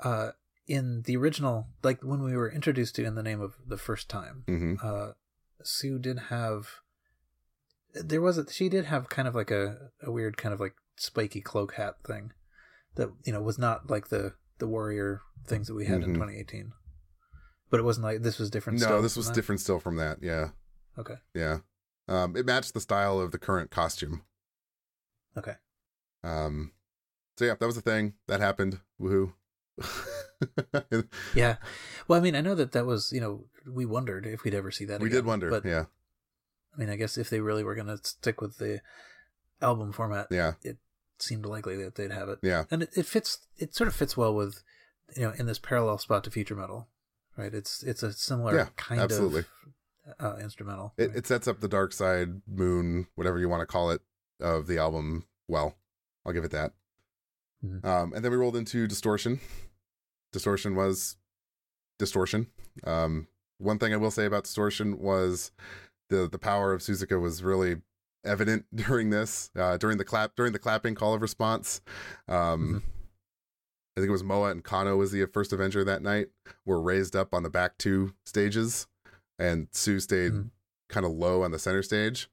uh, 0.00 0.30
in 0.66 1.02
the 1.02 1.16
original, 1.16 1.68
like 1.82 2.02
when 2.02 2.22
we 2.22 2.34
were 2.36 2.50
introduced 2.50 2.94
to 2.96 3.04
in 3.04 3.14
the 3.14 3.22
name 3.22 3.40
of 3.40 3.54
the 3.66 3.76
first 3.78 4.08
time, 4.08 4.44
hmm 4.48 4.74
uh, 4.82 5.12
Su 5.62 5.98
did 5.98 6.18
have. 6.30 6.68
There 7.92 8.20
was 8.22 8.38
a 8.38 8.50
she 8.50 8.68
did 8.68 8.86
have 8.86 9.08
kind 9.08 9.28
of 9.28 9.34
like 9.34 9.50
a 9.50 9.90
a 10.02 10.10
weird 10.10 10.36
kind 10.36 10.52
of 10.52 10.60
like 10.60 10.74
spiky 10.96 11.40
cloak 11.40 11.74
hat 11.74 11.96
thing, 12.06 12.32
that 12.96 13.10
you 13.24 13.32
know 13.32 13.40
was 13.42 13.58
not 13.58 13.88
like 13.90 14.08
the 14.08 14.34
the 14.58 14.66
warrior 14.66 15.20
things 15.46 15.66
that 15.68 15.74
we 15.74 15.86
had 15.86 16.02
in 16.02 16.10
Mhm. 16.10 16.14
2018. 16.14 16.72
But 17.70 17.80
it 17.80 17.84
wasn't 17.84 18.04
like 18.04 18.22
this 18.22 18.38
was 18.38 18.50
different. 18.50 18.80
no 18.80 19.00
this 19.02 19.16
was 19.16 19.30
different 19.30 19.60
still 19.60 19.78
from 19.80 19.96
that 19.96 20.22
yeah 20.22 20.50
Okay. 20.98 21.16
yeah 21.34 21.60
um 22.08 22.36
it 22.36 22.46
matched 22.46 22.74
the 22.74 22.80
style 22.80 23.18
of 23.18 23.30
the 23.32 23.38
current 23.38 23.70
costume 23.70 24.22
Okay. 25.36 25.54
um 26.22 26.72
so 27.38 27.44
yeah 27.44 27.54
that 27.58 27.66
was 27.66 27.74
the 27.76 27.80
thing 27.82 28.14
that 28.26 28.40
happened 28.40 28.80
woohoo 29.00 29.32
Yeah. 31.34 31.56
Well, 32.06 32.18
I 32.18 32.22
mean, 32.22 32.36
I 32.36 32.40
know 32.40 32.54
that 32.54 32.72
that 32.72 32.86
was, 32.86 33.12
you 33.12 33.20
know, 33.20 33.46
we 33.66 33.84
wondered 33.86 34.24
if 34.26 34.44
we'd 34.44 34.54
ever 34.54 34.70
see 34.70 34.84
that 34.84 35.00
we 35.00 35.06
again, 35.08 35.18
did 35.18 35.26
wonder 35.26 35.50
But, 35.50 35.64
yeah 35.64 35.86
I 36.74 36.78
mean, 36.78 36.90
I 36.90 36.96
guess 36.96 37.16
if 37.18 37.30
they 37.30 37.40
really 37.40 37.64
were 37.64 37.74
going 37.74 37.86
to 37.88 37.98
stick 38.02 38.40
with 38.40 38.58
the 38.58 38.80
album 39.60 39.92
format, 39.92 40.28
yeah 40.30 40.52
it 40.62 40.78
seemed 41.18 41.46
likely 41.46 41.76
that 41.82 41.94
they'd 41.96 42.10
have 42.12 42.28
it. 42.28 42.38
yeah 42.42 42.64
And 42.70 42.82
it, 42.82 42.90
it 42.96 43.06
fits, 43.06 43.38
it 43.56 43.74
sort 43.74 43.88
of 43.88 43.94
fits 43.94 44.16
well 44.16 44.34
with, 44.34 44.62
you 45.16 45.22
know, 45.22 45.32
in 45.38 45.46
this 45.46 45.58
parallel 45.58 45.98
spot 45.98 46.24
to 46.24 46.30
Future 46.30 46.56
Metal, 46.56 46.88
right? 47.36 47.52
It's 47.54 47.82
it's 47.82 48.02
a 48.02 48.12
similar 48.12 48.54
Yeah, 48.56 48.66
kind 48.76 49.00
absolutely. 49.00 49.40
of 49.40 49.46
uh, 50.20 50.36
instrumental. 50.40 50.92
it, 50.98 51.14
it 51.16 51.26
sets 51.26 51.46
up 51.48 51.60
the 51.60 51.68
dark 51.68 51.92
side 51.92 52.42
moon 52.46 53.06
whatever 53.14 53.38
you 53.38 53.48
want 53.48 53.60
to 53.60 53.66
call 53.66 53.90
it 53.90 54.00
of 54.40 54.66
the 54.66 54.78
album 54.78 55.24
well 55.48 55.74
i'll 56.26 56.32
give 56.32 56.44
it 56.44 56.50
that 56.50 56.72
Mhm. 57.64 57.84
um 57.84 58.12
and 58.12 58.22
then 58.24 58.30
we 58.30 58.36
rolled 58.36 58.56
into 58.56 58.86
distortion 58.86 59.40
distortion 60.32 60.74
was 60.74 61.16
distortion 61.98 62.48
um 62.84 63.28
one 63.58 63.78
thing 63.78 63.94
i 63.94 63.96
will 63.96 64.10
say 64.10 64.26
about 64.26 64.44
distortion 64.44 64.98
was 64.98 65.52
the 66.10 66.28
the 66.30 66.38
power 66.38 66.72
of 66.72 66.80
suzuka 66.82 67.18
was 67.20 67.42
really 67.42 67.76
evident 68.24 68.66
during 68.74 69.10
this 69.10 69.50
uh 69.56 69.76
during 69.78 69.96
the 69.96 70.04
clap 70.04 70.34
during 70.36 70.52
the 70.52 70.58
clapping 70.58 70.94
call 70.94 71.14
of 71.14 71.22
response 71.22 71.80
um 72.28 72.82
I 73.96 74.00
think 74.00 74.08
it 74.08 74.12
was 74.12 74.24
Moa 74.24 74.50
and 74.50 74.64
Kano 74.64 74.96
was 74.96 75.12
the 75.12 75.24
first 75.26 75.52
Avenger 75.52 75.84
that 75.84 76.02
night. 76.02 76.26
Were 76.66 76.80
raised 76.82 77.14
up 77.14 77.32
on 77.32 77.44
the 77.44 77.48
back 77.48 77.78
two 77.78 78.12
stages, 78.26 78.88
and 79.38 79.68
Su 79.72 80.00
stayed 80.00 80.32
Mhm. 80.32 80.50
kind 80.88 81.04
of 81.06 81.12
low 81.12 81.42
on 81.42 81.50
the 81.50 81.58
center 81.58 81.82
stage, 81.82 82.28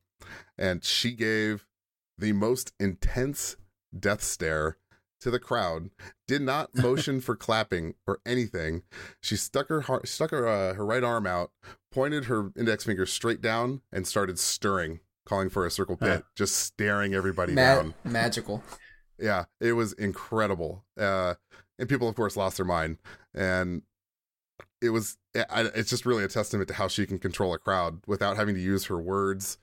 and 0.58 0.84
she 0.84 1.14
gave 1.14 1.66
the 2.18 2.34
most 2.34 2.74
intense 2.80 3.56
death 3.98 4.22
stare 4.24 4.78
to 5.20 5.30
the 5.32 5.40
crowd. 5.40 5.90
Did 6.28 6.42
not 6.42 6.74
motion 6.76 7.22
for 7.22 7.36
clapping 7.36 7.96
or 8.08 8.20
anything. 8.26 8.84
She 9.22 9.36
stuck 9.36 9.68
her 9.70 9.82
har- 9.82 10.06
stuck 10.06 10.32
her 10.32 10.48
uh, 10.48 10.74
her 10.76 10.86
right 10.86 11.04
arm 11.04 11.26
out, 11.28 11.52
pointed 11.92 12.26
her 12.26 12.52
index 12.56 12.84
finger 12.84 13.06
straight 13.06 13.42
down, 13.42 13.82
and 13.92 14.08
started 14.08 14.40
stirring, 14.40 15.00
calling 15.26 15.50
for 15.50 15.66
a 15.66 15.72
circle 15.72 15.98
pit, 15.98 16.22
Huh. 16.24 16.30
just 16.36 16.56
staring 16.56 17.14
everybody 17.14 17.54
Ma- 17.54 17.62
down. 17.76 17.94
magical. 18.04 18.64
Yeah, 19.20 19.46
it 19.60 19.74
was 19.74 19.94
incredible. 19.94 20.84
Uh, 21.00 21.36
and 21.78 21.88
people, 21.88 22.10
of 22.10 22.16
course, 22.16 22.36
lost 22.36 22.58
their 22.58 22.66
mind. 22.66 22.98
And 23.36 23.84
it 24.82 24.90
was, 24.90 25.18
it's 25.34 25.90
just 25.90 26.06
really 26.06 26.24
a 26.24 26.28
testament 26.28 26.68
to 26.70 26.74
how 26.74 26.88
she 26.88 27.06
can 27.06 27.20
control 27.20 27.54
a 27.54 27.60
crowd 27.60 28.02
without 28.08 28.36
having 28.38 28.56
to 28.56 28.62
use 28.62 28.86
her 28.86 29.00
words, 29.00 29.58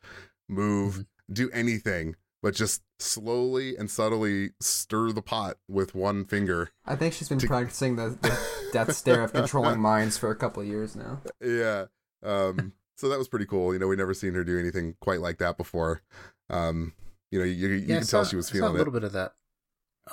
move, 0.48 0.94
Mhm. 0.94 1.06
do 1.32 1.50
anything, 1.50 2.16
but 2.42 2.54
just 2.54 2.82
slowly 3.00 3.76
and 3.76 3.90
subtly 3.90 4.50
stir 4.60 5.12
the 5.12 5.22
pot 5.22 5.58
with 5.68 5.94
one 5.94 6.24
finger. 6.24 6.70
I 6.86 6.96
think 6.96 7.14
she's 7.14 7.28
been 7.28 7.38
To- 7.40 7.46
practicing 7.46 7.96
the, 7.96 8.10
the 8.20 8.38
death 8.72 8.94
stare 8.94 9.22
of 9.22 9.32
controlling 9.32 9.80
minds 9.80 10.16
for 10.16 10.30
a 10.30 10.36
couple 10.36 10.62
of 10.62 10.68
years 10.68 10.94
now. 10.96 11.20
yeah. 11.40 11.86
Um, 12.22 12.72
so 12.96 13.08
that 13.08 13.18
was 13.18 13.28
pretty 13.28 13.46
cool. 13.46 13.72
You 13.72 13.78
know, 13.78 13.86
we 13.88 13.96
never 13.96 14.14
seen 14.14 14.34
her 14.34 14.42
do 14.44 14.58
anything 14.58 14.94
quite 15.00 15.20
like 15.20 15.38
that 15.38 15.56
before. 15.56 16.02
Um, 16.50 16.94
you 17.30 17.38
know, 17.38 17.44
you, 17.44 17.68
you 17.68 17.76
yeah, 17.86 17.96
I 17.96 17.98
can 17.98 18.06
tell 18.08 18.24
she 18.24 18.36
was 18.36 18.50
I 18.54 18.58
saw 18.58 18.68
a 18.68 18.70
little 18.70 18.88
it. 18.88 19.00
bit 19.00 19.04
of 19.04 19.12
that 19.12 19.34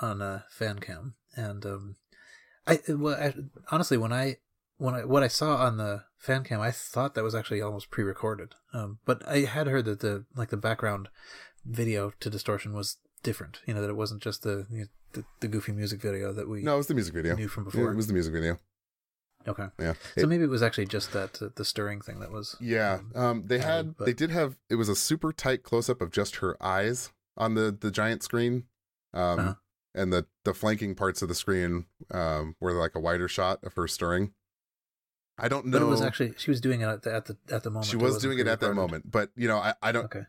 on 0.01 0.21
uh, 0.21 0.41
fan 0.49 0.79
cam, 0.79 1.15
and 1.35 1.65
um, 1.65 1.95
I 2.67 2.79
well, 2.89 3.15
I, 3.15 3.33
honestly, 3.71 3.97
when 3.97 4.11
I 4.11 4.37
when 4.77 4.93
I 4.95 5.05
what 5.05 5.23
I 5.23 5.27
saw 5.27 5.57
on 5.57 5.77
the 5.77 6.03
fan 6.17 6.43
cam, 6.43 6.59
I 6.61 6.71
thought 6.71 7.15
that 7.15 7.23
was 7.23 7.35
actually 7.35 7.61
almost 7.61 7.89
pre-recorded. 7.91 8.55
Um, 8.73 8.99
but 9.05 9.25
I 9.27 9.39
had 9.41 9.67
heard 9.67 9.85
that 9.85 9.99
the 10.01 10.25
like 10.35 10.49
the 10.49 10.57
background 10.57 11.09
video 11.65 12.11
to 12.19 12.29
distortion 12.29 12.73
was 12.73 12.97
different. 13.23 13.61
You 13.65 13.73
know 13.73 13.81
that 13.81 13.89
it 13.89 13.95
wasn't 13.95 14.21
just 14.21 14.43
the 14.43 14.65
you 14.69 14.79
know, 14.79 14.85
the, 15.13 15.23
the 15.39 15.47
goofy 15.47 15.71
music 15.71 16.01
video 16.01 16.33
that 16.33 16.47
we 16.49 16.61
No, 16.61 16.75
it 16.75 16.77
was 16.77 16.87
the 16.87 16.93
music 16.93 17.13
video. 17.13 17.35
knew 17.35 17.47
from 17.47 17.63
Yeah, 17.65 17.71
before. 17.71 17.91
It 17.91 17.95
was 17.95 18.07
the 18.07 18.13
music 18.13 18.33
video. 18.33 18.59
okay, 19.47 19.67
Yeah. 19.79 19.93
so 20.17 20.21
It- 20.23 20.27
maybe 20.27 20.43
it 20.43 20.49
was 20.49 20.63
actually 20.63 20.87
just 20.87 21.13
that 21.13 21.41
uh, 21.41 21.49
the 21.55 21.63
stirring 21.65 22.01
thing 22.01 22.19
that 22.19 22.31
was 22.31 22.55
Yeah, 22.59 22.99
um, 23.15 23.21
um, 23.23 23.43
they 23.47 23.57
added, 23.59 23.65
had 23.65 23.97
but- 23.97 24.05
they 24.05 24.13
did 24.13 24.31
have 24.31 24.57
it 24.69 24.75
was 24.75 24.89
a 24.89 24.95
super 24.95 25.31
tight 25.31 25.63
close 25.63 25.89
up 25.89 26.01
of 26.01 26.11
just 26.11 26.37
her 26.37 26.57
eyes 26.61 27.11
on 27.37 27.53
the 27.55 27.71
the 27.79 27.91
giant 27.91 28.23
screen, 28.23 28.65
um, 29.13 29.39
Uh-huh. 29.39 29.53
and 29.93 30.11
the 30.13 30.25
the 30.43 30.53
flanking 30.53 30.95
parts 30.95 31.21
of 31.21 31.29
the 31.29 31.35
screen 31.35 31.85
um 32.11 32.55
were 32.59 32.73
like 32.73 32.95
a 32.95 32.99
wider 32.99 33.27
shot 33.27 33.63
of 33.63 33.73
her 33.75 33.87
stirring. 33.87 34.33
I 35.37 35.47
don't 35.47 35.65
know. 35.65 35.79
But 35.79 35.85
it 35.85 35.89
was 35.89 36.01
actually 36.01 36.33
she 36.37 36.49
was 36.51 36.61
doing 36.61 36.81
it 36.81 36.85
at 36.87 37.01
the 37.03 37.13
at 37.13 37.25
the, 37.25 37.37
at 37.49 37.63
the 37.63 37.69
moment. 37.69 37.87
she 37.87 37.97
was 37.97 38.17
doing 38.17 38.39
it 38.39 38.47
at 38.47 38.59
that 38.61 38.73
moment, 38.73 39.11
but 39.11 39.31
you 39.35 39.47
know 39.47 39.57
I 39.57 39.73
I 39.81 39.91
don't. 39.91 40.05
Okay. 40.05 40.23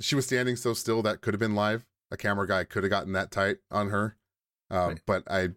She 0.00 0.14
was 0.14 0.26
standing 0.26 0.56
so 0.56 0.72
still 0.74 1.02
that 1.02 1.20
could 1.20 1.34
have 1.34 1.40
been 1.40 1.54
live. 1.54 1.84
a 2.10 2.16
camera 2.16 2.46
guy 2.48 2.64
could 2.64 2.82
have 2.82 2.90
gotten 2.90 3.12
that 3.12 3.30
tight 3.30 3.58
on 3.70 3.90
her. 3.90 4.16
Um, 4.70 4.88
Right. 4.88 5.00
But 5.06 5.22
I 5.30 5.48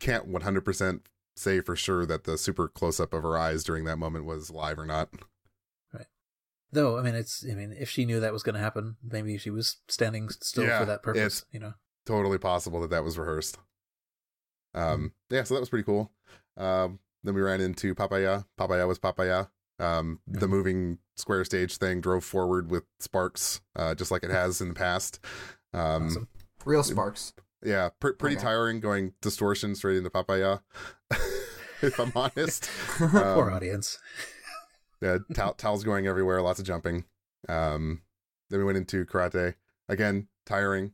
can't 0.00 0.28
100% 0.30 1.00
say 1.36 1.60
for 1.60 1.76
sure 1.76 2.04
that 2.06 2.24
the 2.24 2.36
super 2.36 2.68
close 2.68 2.98
up 2.98 3.12
of 3.14 3.22
her 3.22 3.38
eyes 3.38 3.62
during 3.64 3.84
that 3.84 3.96
moment 3.96 4.24
was 4.24 4.50
live 4.50 4.78
or 4.78 4.86
not. 4.86 5.10
Right. 5.92 6.06
Though, 6.72 6.98
I 6.98 7.02
mean, 7.02 7.14
it's, 7.14 7.44
I 7.48 7.54
mean, 7.54 7.72
if 7.78 7.88
she 7.88 8.04
knew 8.06 8.18
that 8.20 8.32
was 8.32 8.42
going 8.42 8.54
to 8.56 8.60
happen, 8.60 8.96
maybe 9.02 9.38
she 9.38 9.50
was 9.50 9.76
standing 9.88 10.28
still 10.30 10.64
Yeah, 10.64 10.80
for 10.80 10.86
that 10.86 11.02
purpose, 11.02 11.44
you 11.52 11.60
know? 11.60 11.74
Totally 12.06 12.38
possible 12.38 12.80
that 12.80 12.90
that 12.90 13.04
was 13.04 13.18
rehearsed. 13.18 13.58
Um, 14.74 15.12
yeah, 15.30 15.44
so 15.44 15.54
that 15.54 15.60
was 15.60 15.68
pretty 15.70 15.84
cool. 15.84 16.10
Um, 16.56 16.98
then 17.24 17.34
we 17.34 17.40
ran 17.40 17.60
into 17.60 17.94
Papaya. 17.94 18.44
Papaya 18.56 18.86
was 18.86 18.98
Papaya. 18.98 19.46
Um, 19.78 20.20
the 20.26 20.46
Mhm. 20.46 20.50
moving 20.50 20.98
square 21.16 21.44
stage 21.44 21.76
thing 21.78 22.00
drove 22.00 22.24
forward 22.24 22.70
with 22.70 22.84
sparks, 22.98 23.60
uh, 23.76 23.94
just 23.94 24.10
like 24.10 24.22
it 24.22 24.30
has 24.30 24.60
in 24.60 24.68
the 24.68 24.74
past. 24.74 25.20
Um, 25.72 26.06
Awesome. 26.06 26.28
Real 26.64 26.82
sparks. 26.82 27.32
Yeah, 27.62 27.90
pr- 28.00 28.10
pretty 28.12 28.36
Okay. 28.36 28.44
tiring 28.44 28.80
going 28.80 29.14
distortion 29.22 29.74
straight 29.74 29.96
into 29.96 30.10
Papaya. 30.10 30.58
if 31.82 31.98
I'm 31.98 32.12
honest, 32.14 32.68
Poor 32.98 33.48
um, 33.48 33.52
audience. 33.54 33.98
yeah, 35.00 35.18
towel 35.34 35.54
towels 35.54 35.84
going 35.84 36.06
everywhere, 36.06 36.42
lots 36.42 36.58
of 36.60 36.66
jumping. 36.66 37.04
Um, 37.48 38.02
then 38.50 38.58
we 38.60 38.64
went 38.66 38.76
into 38.78 39.04
karate 39.06 39.54
again, 39.88 40.28
tiring. 40.44 40.92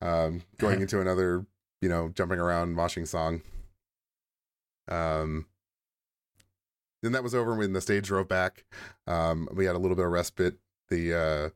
Um, 0.00 0.42
going 0.58 0.80
into 0.82 1.00
another, 1.00 1.46
you 1.80 1.88
know, 1.88 2.08
jumping 2.08 2.40
around, 2.40 2.74
moshing 2.76 3.06
song. 3.06 3.42
Um, 4.88 5.46
then 7.04 7.12
that 7.12 7.22
was 7.22 7.34
over 7.34 7.54
when 7.54 7.72
the 7.72 7.80
stage 7.80 8.06
drove 8.06 8.28
back. 8.28 8.64
Um, 9.06 9.48
we 9.52 9.66
had 9.66 9.74
a 9.74 9.78
little 9.78 9.96
bit 9.96 10.06
of 10.06 10.12
respite. 10.12 10.58
The 10.88 11.14
uh, 11.14 11.48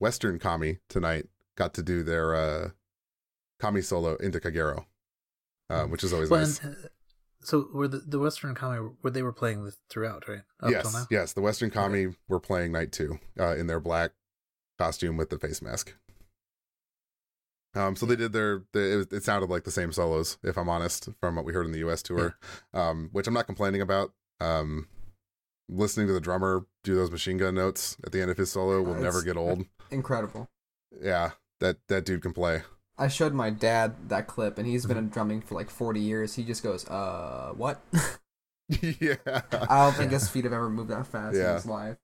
Western 0.00 0.38
Kami 0.38 0.78
tonight 0.88 1.26
got 1.56 1.74
to 1.74 1.82
do 1.82 2.02
their 2.02 2.34
uh, 2.34 2.70
Kami 3.60 3.80
solo 3.82 4.16
into 4.16 4.40
Kagero, 4.40 4.86
uh, 5.70 5.84
which 5.84 6.02
is 6.02 6.12
always 6.12 6.30
Well, 6.30 6.40
nice. 6.40 6.62
and, 6.62 6.74
uh, 6.74 6.88
so 7.44 7.68
were 7.72 7.88
the, 7.88 7.98
the 7.98 8.18
Western 8.18 8.54
Kami 8.54 8.90
where 9.00 9.10
they 9.10 9.22
were 9.22 9.32
playing 9.32 9.64
this 9.64 9.76
throughout, 9.88 10.28
right? 10.28 10.42
Up 10.60 10.68
till 10.68 10.70
yes, 10.70 10.92
now? 10.92 11.06
yes. 11.10 11.32
The 11.32 11.40
Western 11.40 11.70
Kami 11.70 12.08
were 12.28 12.40
playing 12.40 12.72
night 12.72 12.92
two 12.92 13.18
uh, 13.38 13.56
in 13.56 13.66
their 13.66 13.80
black 13.80 14.12
costume 14.78 15.16
with 15.16 15.30
the 15.30 15.38
face 15.38 15.60
mask. 15.60 15.94
Um, 17.74 17.96
so 17.96 18.04
they 18.06 18.16
did 18.16 18.32
their. 18.32 18.62
The, 18.72 19.00
it, 19.00 19.12
it 19.12 19.24
sounded 19.24 19.48
like 19.50 19.64
the 19.64 19.70
same 19.70 19.92
solos, 19.92 20.38
if 20.42 20.58
I'm 20.58 20.68
honest, 20.68 21.08
from 21.20 21.36
what 21.36 21.44
we 21.44 21.52
heard 21.52 21.64
in 21.66 21.72
the 21.72 21.78
U.S. 21.78 22.02
tour, 22.02 22.36
um, 22.74 23.08
which 23.12 23.26
I'm 23.26 23.34
not 23.34 23.46
complaining 23.46 23.80
about. 23.80 24.12
Um, 24.42 24.88
listening 25.68 26.06
to 26.08 26.12
the 26.12 26.20
drummer 26.20 26.66
do 26.84 26.94
those 26.94 27.10
machine 27.10 27.38
gun 27.38 27.54
notes 27.54 27.96
at 28.04 28.12
the 28.12 28.20
end 28.20 28.30
of 28.30 28.36
his 28.36 28.50
solo 28.50 28.82
will 28.82 28.94
Uh, 28.94 29.00
never 29.00 29.22
get 29.22 29.36
old. 29.36 29.64
Incredible. 29.90 30.50
Yeah, 31.00 31.32
that 31.60 31.78
that 31.88 32.04
dude 32.04 32.22
can 32.22 32.32
play. 32.32 32.62
I 32.98 33.08
showed 33.08 33.32
my 33.32 33.50
dad 33.50 34.08
that 34.10 34.26
clip, 34.26 34.58
and 34.58 34.66
he's 34.66 34.84
been 34.86 34.98
in 34.98 35.08
drumming 35.08 35.40
for 35.40 35.54
like 35.54 35.70
40 35.70 36.00
years. 36.00 36.34
He 36.34 36.44
just 36.44 36.62
goes, 36.62 36.86
"Uh, 36.88 37.52
what?" 37.56 37.80
yeah. 38.68 39.16
I 39.26 39.84
don't 39.84 39.94
think 39.94 40.12
his 40.12 40.28
feet 40.28 40.44
have 40.44 40.52
ever 40.52 40.68
moved 40.70 40.90
that 40.90 41.06
fast 41.06 41.36
Yeah. 41.36 41.50
in 41.50 41.54
his 41.56 41.66
life. 41.66 41.96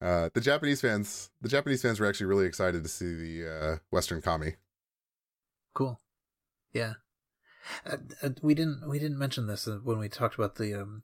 Uh, 0.00 0.28
the 0.34 0.40
Japanese 0.40 0.80
fans, 0.80 1.30
the 1.40 1.48
Japanese 1.48 1.80
fans 1.82 1.98
were 2.00 2.06
actually 2.06 2.26
really 2.26 2.46
excited 2.46 2.82
to 2.82 2.88
see 2.88 3.14
the 3.14 3.48
uh, 3.48 3.76
Western 3.90 4.20
Kami. 4.20 4.56
Cool. 5.74 6.00
Yeah. 6.72 6.94
Uh, 7.84 7.96
uh, 8.22 8.30
we 8.42 8.54
didn't 8.54 8.88
we 8.88 8.98
didn't 8.98 9.18
mention 9.18 9.46
this 9.46 9.66
uh, 9.66 9.78
when 9.82 9.98
we 9.98 10.08
talked 10.08 10.34
about 10.36 10.56
the 10.56 10.74
um 10.74 11.02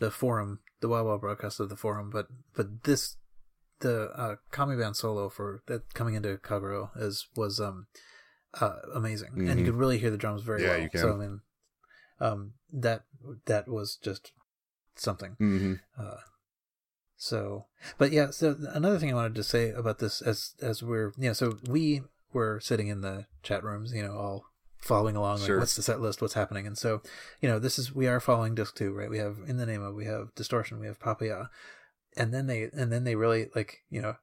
the 0.00 0.10
forum, 0.10 0.60
the 0.80 0.88
WOWOW 0.88 1.18
broadcast 1.20 1.60
of 1.60 1.68
the 1.68 1.76
forum, 1.76 2.10
but 2.10 2.26
but 2.54 2.84
this 2.84 3.16
the 3.80 4.10
uh 4.16 4.36
Kami 4.50 4.76
band 4.76 4.96
solo 4.96 5.28
for 5.28 5.62
that 5.66 5.94
coming 5.94 6.14
into 6.14 6.36
Kagero 6.38 6.90
is 7.00 7.26
was 7.36 7.60
um 7.60 7.86
uh 8.60 8.76
amazing, 8.94 9.30
and 9.36 9.48
Mhm. 9.50 9.58
you 9.58 9.64
could 9.64 9.76
really 9.76 9.98
hear 9.98 10.10
the 10.10 10.16
drums 10.16 10.42
very 10.42 10.62
Yeah, 10.62 10.68
well. 10.70 10.80
you 10.80 10.90
can. 10.90 11.00
So 11.00 11.12
I 11.12 11.16
mean, 11.16 11.40
um 12.20 12.54
that 12.72 13.04
that 13.46 13.68
was 13.68 13.96
just 13.96 14.32
something. 14.96 15.36
Mm-hmm. 15.40 15.74
Uh, 16.00 16.16
so, 17.16 17.66
but 17.98 18.12
yeah, 18.12 18.30
so 18.30 18.56
another 18.72 18.98
thing 18.98 19.10
I 19.10 19.14
wanted 19.14 19.34
to 19.36 19.42
say 19.42 19.70
about 19.70 19.98
this 19.98 20.20
as 20.22 20.54
as 20.60 20.82
we're 20.82 21.12
yeah, 21.16 21.32
so 21.32 21.58
we 21.68 22.02
were 22.32 22.60
sitting 22.60 22.88
in 22.88 23.00
the 23.00 23.26
chat 23.42 23.64
rooms, 23.64 23.92
you 23.92 24.02
know, 24.02 24.16
all 24.16 24.44
following 24.78 25.16
along, 25.16 25.40
like 25.40 25.50
what's 25.58 25.76
the 25.76 25.82
set 25.82 26.00
list, 26.00 26.20
what's 26.22 26.34
happening, 26.34 26.66
and 26.66 26.78
so 26.78 27.02
you 27.40 27.48
know, 27.48 27.58
this 27.58 27.78
is 27.78 27.94
we 27.94 28.06
are 28.06 28.20
following 28.20 28.54
disc 28.54 28.74
two, 28.76 28.92
right? 28.92 29.10
We 29.10 29.18
have 29.18 29.36
in 29.46 29.56
the 29.56 29.66
name 29.66 29.82
of 29.82 29.94
we 29.94 30.04
have 30.06 30.34
distortion, 30.34 30.78
we 30.80 30.86
have 30.86 31.00
Papaya, 31.00 31.46
and 32.16 32.32
then 32.32 32.46
they 32.46 32.68
and 32.72 32.90
then 32.92 33.04
they 33.04 33.14
really 33.16 33.48
like 33.54 33.78
you 33.90 34.00
know. 34.02 34.16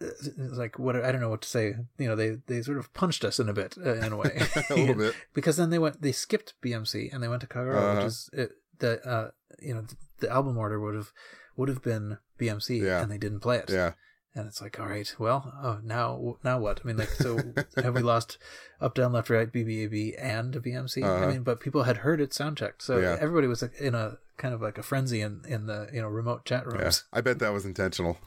it's 0.00 0.28
Like 0.38 0.78
what 0.78 0.96
I 0.96 1.12
don't 1.12 1.20
know 1.20 1.28
what 1.30 1.42
to 1.42 1.48
say. 1.48 1.74
You 1.98 2.08
know, 2.08 2.16
they 2.16 2.36
they 2.46 2.62
sort 2.62 2.78
of 2.78 2.92
punched 2.94 3.24
us 3.24 3.38
in 3.38 3.48
a 3.48 3.52
bit 3.52 3.76
uh, 3.78 3.94
in 3.94 4.12
a 4.12 4.16
way, 4.16 4.40
a 4.70 4.74
little 4.74 4.94
bit. 4.94 5.14
because 5.34 5.56
then 5.56 5.70
they 5.70 5.78
went 5.78 6.00
they 6.02 6.12
skipped 6.12 6.54
BMC 6.62 7.12
and 7.12 7.22
they 7.22 7.28
went 7.28 7.40
to 7.42 7.46
Kagero, 7.46 7.76
Uh-huh. 7.76 7.96
which 7.96 8.06
is 8.06 8.30
it, 8.32 8.50
the 8.78 9.00
uh 9.06 9.30
you 9.60 9.74
know 9.74 9.84
the 10.20 10.30
album 10.30 10.56
order 10.56 10.80
would 10.80 10.94
have 10.94 11.12
would 11.56 11.68
have 11.68 11.82
been 11.82 12.16
BMC 12.38 12.80
Yeah. 12.82 13.02
and 13.02 13.10
they 13.10 13.18
didn't 13.18 13.40
play 13.40 13.58
it. 13.58 13.68
Yeah. 13.70 13.92
And 14.34 14.46
it's 14.46 14.62
like, 14.62 14.78
all 14.78 14.86
right, 14.86 15.12
well, 15.18 15.52
oh, 15.60 15.80
now 15.82 16.36
now 16.44 16.60
what? 16.60 16.80
I 16.84 16.86
mean, 16.86 16.96
like, 16.96 17.08
so 17.10 17.36
have 17.82 17.94
we 17.96 18.02
lost 18.02 18.38
up, 18.80 18.94
down, 18.94 19.12
left, 19.12 19.28
right, 19.28 19.50
BBAB, 19.52 20.14
and 20.22 20.54
BMC? 20.54 21.02
Uh-huh. 21.02 21.26
I 21.26 21.32
mean, 21.32 21.42
but 21.42 21.58
people 21.58 21.82
had 21.82 21.98
heard 21.98 22.20
it 22.20 22.32
sound 22.32 22.56
checked, 22.56 22.80
so 22.82 22.98
Yeah. 22.98 23.16
everybody 23.20 23.48
was 23.48 23.60
like, 23.62 23.74
in 23.80 23.94
a 23.96 24.18
kind 24.36 24.54
of 24.54 24.62
like 24.62 24.78
a 24.78 24.82
frenzy 24.84 25.20
in 25.20 25.42
in 25.48 25.66
the 25.66 25.88
you 25.92 26.00
know 26.00 26.06
remote 26.08 26.44
chat 26.44 26.64
Yeah. 26.70 26.78
rooms. 26.78 27.04
I 27.12 27.20
bet 27.22 27.40
that 27.40 27.52
was 27.52 27.66
intentional. 27.66 28.18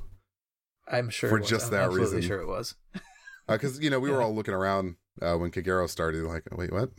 I'm 0.91 1.09
sure 1.09 1.29
For 1.29 1.37
it 1.37 1.41
was. 1.41 1.49
just 1.49 1.65
I'm 1.67 1.71
that 1.71 1.83
absolutely 1.85 2.15
reason. 2.17 2.27
Sure, 2.27 2.41
it 2.41 2.47
was. 2.47 2.75
because 3.47 3.79
you 3.79 3.89
know 3.89 4.01
we 4.01 4.11
were 4.11 4.21
all 4.21 4.35
looking 4.35 4.53
around 4.53 4.97
uh, 5.21 5.35
when 5.37 5.51
Kagero 5.51 5.87
started, 5.89 6.23
like, 6.23 6.43
wait, 6.51 6.73
what? 6.73 6.89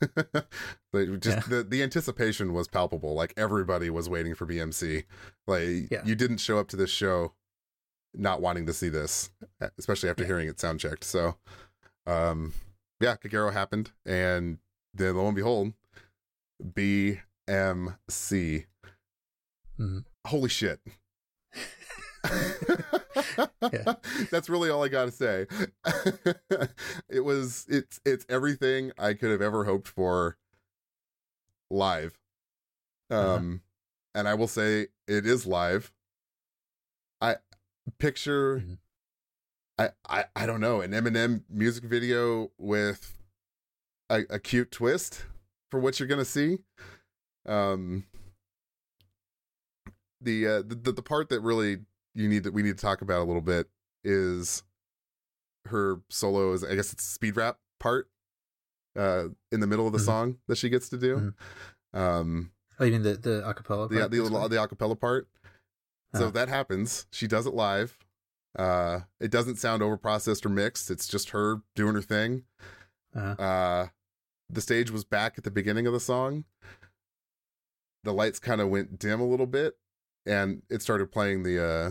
like, 0.92 1.18
just 1.20 1.36
Yeah. 1.38 1.42
the 1.48 1.62
the 1.64 1.82
anticipation 1.82 2.52
was 2.52 2.68
palpable. 2.68 3.14
Like 3.14 3.34
everybody 3.36 3.90
was 3.90 4.08
waiting 4.08 4.34
for 4.36 4.46
BMC. 4.46 5.04
Like 5.48 5.90
Yeah. 5.90 6.02
you 6.04 6.14
didn't 6.14 6.38
show 6.38 6.58
up 6.58 6.68
to 6.68 6.76
this 6.76 6.90
show 6.90 7.32
not 8.14 8.40
wanting 8.40 8.66
to 8.66 8.72
see 8.72 8.88
this, 8.88 9.30
especially 9.78 10.10
after 10.10 10.24
hearing 10.24 10.48
it 10.48 10.60
sound 10.60 10.80
checked. 10.80 11.04
So, 11.04 11.36
um, 12.06 12.52
yeah, 13.00 13.16
Kagero 13.16 13.52
happened, 13.52 13.90
and 14.04 14.58
then 14.94 15.16
lo 15.16 15.26
and 15.26 15.36
behold, 15.36 15.72
BMC. 16.62 18.66
Mhm. 19.78 20.04
Holy 20.26 20.48
shit. 20.48 20.80
Yeah. 23.72 23.94
That's 24.30 24.50
really 24.50 24.68
all 24.68 24.84
I 24.84 24.88
got 24.88 25.06
to 25.06 25.10
say. 25.10 25.46
it 27.08 27.24
was 27.24 27.64
it's 27.68 28.00
it's 28.04 28.26
everything 28.28 28.92
I 28.98 29.14
could 29.14 29.30
have 29.30 29.40
ever 29.40 29.64
hoped 29.64 29.88
for 29.88 30.36
live. 31.70 32.18
Uh-huh. 33.10 33.36
Um 33.36 33.62
and 34.14 34.28
I 34.28 34.34
will 34.34 34.48
say 34.48 34.88
it 35.06 35.26
is 35.26 35.46
live. 35.46 35.92
I 37.20 37.36
picture 37.98 38.60
Mhm. 38.60 38.78
I, 39.78 39.90
I 40.08 40.24
I 40.36 40.46
don't 40.46 40.60
know, 40.60 40.80
an 40.80 40.92
Eminem 40.92 41.42
music 41.48 41.84
video 41.84 42.50
with 42.58 43.18
a, 44.10 44.22
a 44.30 44.38
cute 44.38 44.70
twist 44.70 45.24
for 45.70 45.80
what 45.80 45.98
you're 45.98 46.08
gonna 46.08 46.24
see. 46.24 46.58
Um 47.46 48.04
the 50.20 50.46
uh 50.46 50.62
the, 50.62 50.74
the 50.76 50.92
the 50.92 51.02
part 51.02 51.28
that 51.30 51.40
really 51.40 51.78
you 52.14 52.28
need 52.28 52.44
that 52.44 52.52
we 52.52 52.62
need 52.62 52.76
to 52.76 52.82
talk 52.82 53.02
about 53.02 53.22
a 53.22 53.24
little 53.24 53.42
bit 53.42 53.68
is 54.04 54.62
her 55.66 56.00
solo 56.10 56.52
is 56.52 56.62
I 56.62 56.74
guess 56.74 56.92
it's 56.92 57.04
speed 57.04 57.36
rap 57.36 57.58
part 57.80 58.08
uh 58.96 59.28
in 59.50 59.60
the 59.60 59.66
middle 59.66 59.86
of 59.86 59.92
the 59.92 59.98
Mhm. 59.98 60.04
song 60.04 60.38
that 60.48 60.56
she 60.58 60.68
gets 60.68 60.88
to 60.90 60.98
do. 60.98 61.34
Um 61.94 62.52
Oh, 62.78 62.84
you 62.84 62.92
mean 62.92 63.02
the 63.02 63.14
the 63.14 63.42
acapella? 63.42 63.88
the 63.88 63.98
part, 63.98 64.10
the 64.10 64.20
little 64.20 64.48
the 64.48 64.56
acapella 64.56 64.98
part. 64.98 65.28
So 66.14 66.22
Uh-huh. 66.24 66.30
that 66.32 66.48
happens. 66.48 67.06
She 67.10 67.26
does 67.26 67.46
it 67.46 67.54
live. 67.54 67.98
Uh 68.58 69.00
it 69.20 69.30
doesn't 69.30 69.56
sound 69.56 69.82
over 69.82 69.96
processed 69.96 70.44
or 70.44 70.50
mixed. 70.50 70.90
It's 70.90 71.06
just 71.08 71.30
her 71.30 71.62
doing 71.74 71.94
her 71.94 72.02
thing. 72.02 72.44
Uh-huh. 73.14 73.42
Uh 73.42 73.88
the 74.50 74.60
stage 74.60 74.90
was 74.90 75.04
back 75.04 75.38
at 75.38 75.44
the 75.44 75.50
beginning 75.50 75.86
of 75.86 75.92
the 75.94 76.00
song. 76.00 76.44
The 78.04 78.12
lights 78.12 78.38
kind 78.38 78.60
of 78.60 78.68
went 78.68 78.98
dim 78.98 79.20
a 79.20 79.26
little 79.26 79.46
bit 79.46 79.76
and 80.26 80.62
it 80.68 80.82
started 80.82 81.10
playing 81.12 81.42
the 81.44 81.64
uh 81.64 81.90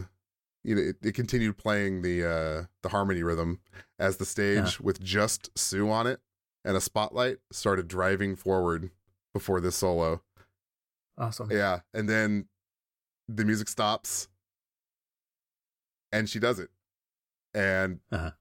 you 0.63 0.75
know 0.75 0.81
it, 0.81 0.97
it 1.01 1.15
continued 1.15 1.57
playing 1.57 2.01
the 2.01 2.23
uh 2.23 2.63
the 2.83 2.89
harmony 2.89 3.23
rhythm 3.23 3.59
as 3.97 4.17
the 4.17 4.25
stage 4.25 4.79
with 4.79 5.01
just 5.01 5.49
Su 5.57 5.89
on 5.89 6.05
it 6.05 6.19
and 6.63 6.77
a 6.77 6.81
spotlight 6.81 7.37
started 7.51 7.87
driving 7.87 8.35
forward 8.35 8.91
before 9.33 9.59
this 9.61 9.77
solo. 9.77 10.21
Awesome. 11.17 11.49
Yeah, 11.51 11.79
and 11.93 12.07
then 12.07 12.47
the 13.33 13.45
music 13.45 13.67
stops, 13.69 14.27
and 16.11 16.29
she 16.29 16.39
does 16.39 16.59
it, 16.59 16.69
and 17.53 17.99
Uh-huh. 18.11 18.31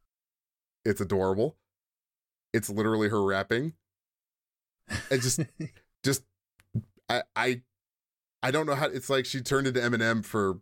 it's 0.84 1.00
adorable. 1.00 1.56
It's 2.52 2.68
literally 2.68 3.08
her 3.08 3.22
rapping. 3.22 3.74
It 5.10 5.20
just, 5.20 5.40
just, 6.02 6.24
I, 7.08 7.22
I, 7.36 7.62
I 8.42 8.50
don't 8.50 8.66
know 8.66 8.74
how. 8.74 8.86
It's 8.86 9.08
like 9.10 9.24
she 9.26 9.40
turned 9.40 9.66
into 9.66 9.80
Eminem 9.80 10.24
for 10.24 10.58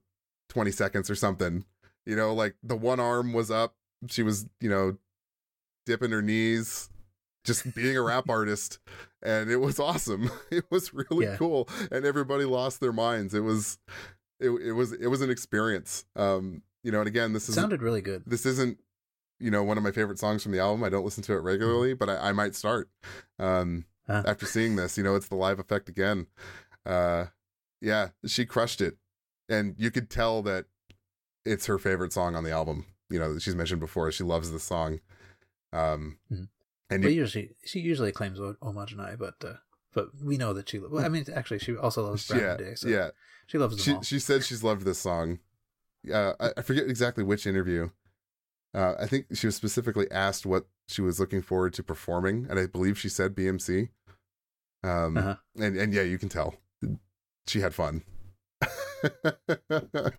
twenty 0.49 0.71
seconds 0.71 1.09
or 1.09 1.15
something. 1.15 1.65
You 2.05 2.17
know, 2.17 2.35
like 2.35 2.57
the 2.63 2.77
one 2.77 3.01
arm 3.01 3.33
was 3.33 3.51
up. 3.51 3.75
She 4.09 4.23
was, 4.23 4.47
you 4.61 4.69
know, 4.69 4.99
dipping 5.87 6.11
her 6.11 6.21
knees, 6.23 6.91
just 7.45 7.75
being 7.75 7.97
a 7.97 8.03
rap 8.03 8.25
artist, 8.29 8.79
and 9.23 9.51
it 9.51 9.57
was 9.59 9.79
awesome. 9.81 10.31
It 10.51 10.65
was 10.71 10.93
really 10.93 11.25
Yeah. 11.27 11.37
cool, 11.37 11.69
and 11.91 12.05
everybody 12.05 12.45
lost 12.45 12.81
their 12.81 12.93
minds. 12.93 13.33
It 13.33 13.41
was, 13.41 13.79
it, 14.41 14.51
it 14.51 14.73
was 14.73 14.93
it 14.93 15.07
was 15.09 15.21
an 15.21 15.31
experience. 15.31 16.05
Um, 16.17 16.63
you 16.83 16.93
know, 16.93 16.99
and 17.01 17.09
again, 17.09 17.33
this 17.33 17.49
is 17.49 17.55
sounded 17.55 17.83
really 17.83 18.01
good. 18.03 18.23
this 18.27 18.47
isn't 18.47 18.79
you 19.41 19.51
know 19.51 19.63
one 19.63 19.77
of 19.79 19.85
my 19.85 19.91
favorite 19.93 20.19
songs 20.19 20.43
from 20.43 20.53
the 20.53 20.59
album. 20.61 20.83
I 20.85 20.89
don't 20.89 21.05
listen 21.05 21.23
to 21.25 21.33
it 21.35 21.39
regularly, 21.43 21.95
but 21.95 22.09
I, 22.09 22.29
I 22.29 22.33
might 22.33 22.55
start 22.55 22.89
um, 23.39 23.85
Huh. 24.07 24.23
after 24.27 24.47
seeing 24.47 24.77
this. 24.77 24.97
You 24.97 25.05
know, 25.05 25.15
it's 25.17 25.29
the 25.29 25.35
live 25.37 25.59
effect 25.59 25.89
again. 25.89 26.27
Uh, 26.87 27.27
yeah, 27.81 28.09
she 28.27 28.47
crushed 28.47 28.81
it, 28.81 28.97
and 29.49 29.75
you 29.79 29.91
could 29.91 30.09
tell 30.11 30.43
that 30.43 30.65
it's 31.45 31.67
her 31.67 31.79
favorite 31.79 32.13
song 32.13 32.35
on 32.35 32.43
the 32.45 32.51
album. 32.51 32.87
You 33.11 33.19
know, 33.19 33.35
that 33.35 33.43
she's 33.43 33.55
mentioned 33.55 33.81
before. 33.81 34.11
She 34.13 34.25
loves 34.25 34.51
this 34.51 34.65
song. 34.65 35.01
Um, 35.73 36.19
Mhm. 36.33 36.49
and 36.91 37.05
you, 37.05 37.11
usually, 37.11 37.51
she 37.65 37.81
usually 37.81 38.13
claims 38.13 38.41
o- 38.41 38.57
Homogenai, 38.63 39.19
but 39.19 39.35
uh, 39.45 39.55
but 39.95 40.09
we 40.23 40.37
know 40.37 40.53
that 40.53 40.69
she. 40.69 40.79
Well, 40.79 41.05
I 41.05 41.09
mean, 41.09 41.25
actually, 41.35 41.59
she 41.59 41.77
also 41.77 42.05
loves 42.07 42.27
Brown 42.27 42.41
yeah, 42.41 42.57
Day, 42.57 42.75
so 42.75 42.89
yeah, 42.89 43.11
she 43.47 43.59
loves 43.59 43.77
them 43.77 43.85
she 43.85 43.93
all. 43.95 44.03
she 44.03 44.19
said 44.19 44.45
she's 44.45 44.63
loved 44.65 44.83
this 44.83 44.99
song. 44.99 45.39
Uh, 46.13 46.33
I, 46.41 46.51
I 46.59 46.63
forget 46.63 46.85
exactly 46.89 47.25
which 47.25 47.47
interview. 47.47 47.91
Uh, 48.75 48.95
I 49.01 49.07
think 49.07 49.27
she 49.35 49.47
was 49.47 49.57
specifically 49.57 50.11
asked 50.11 50.45
what 50.47 50.67
she 50.87 51.01
was 51.01 51.19
looking 51.19 51.43
forward 51.43 51.73
to 51.75 51.83
performing, 51.83 52.47
and 52.51 52.59
I 52.59 52.67
believe 52.67 52.99
she 52.99 53.09
said 53.09 53.35
BMC. 53.35 53.89
Um, 54.85 55.17
Uh-huh. 55.17 55.37
and 55.57 55.77
and 55.77 55.93
yeah, 55.95 56.03
you 56.03 56.19
can 56.19 56.29
tell 56.29 56.55
she 57.47 57.61
had 57.61 57.75
fun. 57.75 58.05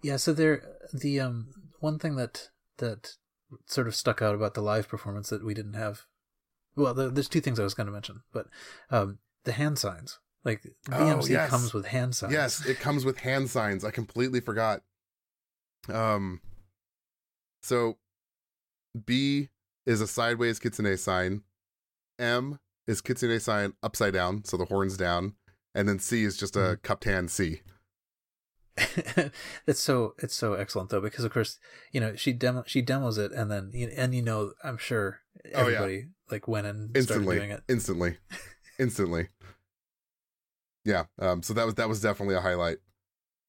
Yeah, 0.01 0.17
so 0.17 0.33
there 0.33 0.63
the 0.93 1.19
um 1.19 1.47
one 1.79 1.99
thing 1.99 2.15
that 2.15 2.49
that 2.77 3.15
sort 3.65 3.87
of 3.87 3.95
stuck 3.95 4.21
out 4.21 4.35
about 4.35 4.53
the 4.53 4.61
live 4.61 4.87
performance 4.87 5.29
that 5.29 5.43
we 5.45 5.53
didn't 5.53 5.73
have. 5.73 6.03
Well, 6.75 6.93
there, 6.93 7.09
there's 7.09 7.27
two 7.27 7.41
things 7.41 7.59
I 7.59 7.63
was 7.63 7.73
going 7.73 7.87
to 7.87 7.93
mention, 7.93 8.21
but 8.31 8.47
um 8.89 9.19
the 9.45 9.51
hand 9.53 9.77
signs. 9.79 10.19
Like 10.45 10.61
Oh, 10.91 10.93
BMC 10.93 11.29
yes. 11.29 11.49
comes 11.49 11.73
with 11.73 11.85
hand 11.87 12.15
signs. 12.15 12.33
yes, 12.33 12.65
it 12.65 12.79
comes 12.79 13.03
with 13.05 13.17
hand 13.19 13.49
signs. 13.49 13.83
I 13.83 13.91
completely 13.91 14.39
forgot. 14.39 14.81
Um, 15.89 16.41
so 17.61 17.97
B 19.05 19.49
is 19.85 20.01
a 20.01 20.07
sideways 20.07 20.59
kitsune 20.59 20.97
sign. 20.97 21.41
M 22.17 22.59
is 22.87 23.01
kitsune 23.01 23.39
sign 23.39 23.73
upside 23.83 24.13
down, 24.13 24.43
so 24.45 24.55
the 24.57 24.65
horns 24.65 24.97
down, 24.97 25.33
and 25.75 25.87
then 25.89 25.99
C 25.99 26.23
is 26.23 26.37
just 26.37 26.55
a 26.55 26.59
Mm-hmm. 26.59 26.81
cupped 26.83 27.03
hand 27.05 27.31
C. 27.31 27.61
it's 29.67 29.79
so 29.81 30.13
it's 30.19 30.33
so 30.35 30.53
excellent 30.53 30.89
though 30.89 31.01
because 31.01 31.25
of 31.25 31.33
course 31.33 31.59
you 31.91 31.99
know 31.99 32.15
she 32.15 32.31
demo 32.31 32.63
she 32.65 32.81
demos 32.81 33.17
it 33.17 33.31
and 33.33 33.51
then 33.51 33.71
you 33.73 33.91
and 33.93 34.15
you 34.15 34.21
know 34.21 34.53
I'm 34.63 34.77
sure 34.77 35.19
Oh, 35.43 35.49
yeah. 35.49 35.59
everybody 35.59 36.05
like 36.31 36.47
went 36.47 36.65
and 36.65 36.95
instantly 36.95 37.23
started 37.35 37.39
doing 37.39 37.51
it. 37.51 37.63
instantly 37.67 38.17
instantly 38.80 39.27
yeah 40.85 41.06
um 41.19 41.43
so 41.43 41.53
that 41.53 41.65
was 41.65 41.76
that 41.76 41.89
was 41.89 42.01
definitely 42.01 42.35
a 42.35 42.41
highlight 42.41 42.77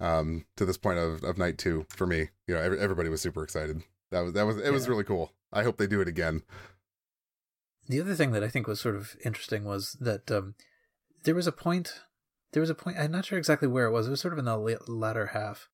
um 0.01 0.45
to 0.57 0.65
this 0.67 0.77
point 0.77 0.99
of 0.99 1.23
of 1.25 1.39
night 1.39 1.57
two 1.59 1.87
for 1.89 2.07
me 2.07 2.29
you 2.47 2.55
know 2.55 2.61
every, 2.61 2.79
everybody 2.79 3.09
was 3.09 3.21
super 3.21 3.43
excited 3.43 3.83
that 4.11 4.21
was 4.21 4.33
that 4.35 4.45
was 4.47 4.59
it 4.59 4.73
was 4.73 4.89
really 4.89 5.05
cool 5.05 5.33
i 5.53 5.63
hope 5.63 5.77
they 5.77 5.87
do 5.87 6.01
it 6.01 6.09
again 6.09 6.43
The 7.89 8.01
other 8.01 8.15
thing 8.15 8.31
that 8.33 8.45
I 8.45 8.49
think 8.49 8.67
was 8.69 8.81
sort 8.81 8.95
of 8.95 9.17
interesting 9.25 9.65
was 9.65 9.97
that 10.01 10.31
um, 10.31 10.55
there 11.25 11.35
was 11.35 11.49
a 11.49 11.53
point. 11.53 12.03
There 12.53 12.61
was 12.61 12.71
a 12.71 12.75
point. 12.75 12.99
I'm 12.99 13.11
not 13.11 13.25
sure 13.25 13.37
exactly 13.39 13.67
where 13.67 13.87
it 13.87 13.91
was. 13.91 14.07
It 14.07 14.11
was 14.11 14.21
sort 14.21 14.33
of 14.33 14.39
in 14.39 14.45
the 14.45 14.57
la- 14.57 14.87
latter 14.87 15.27
half, 15.29 15.69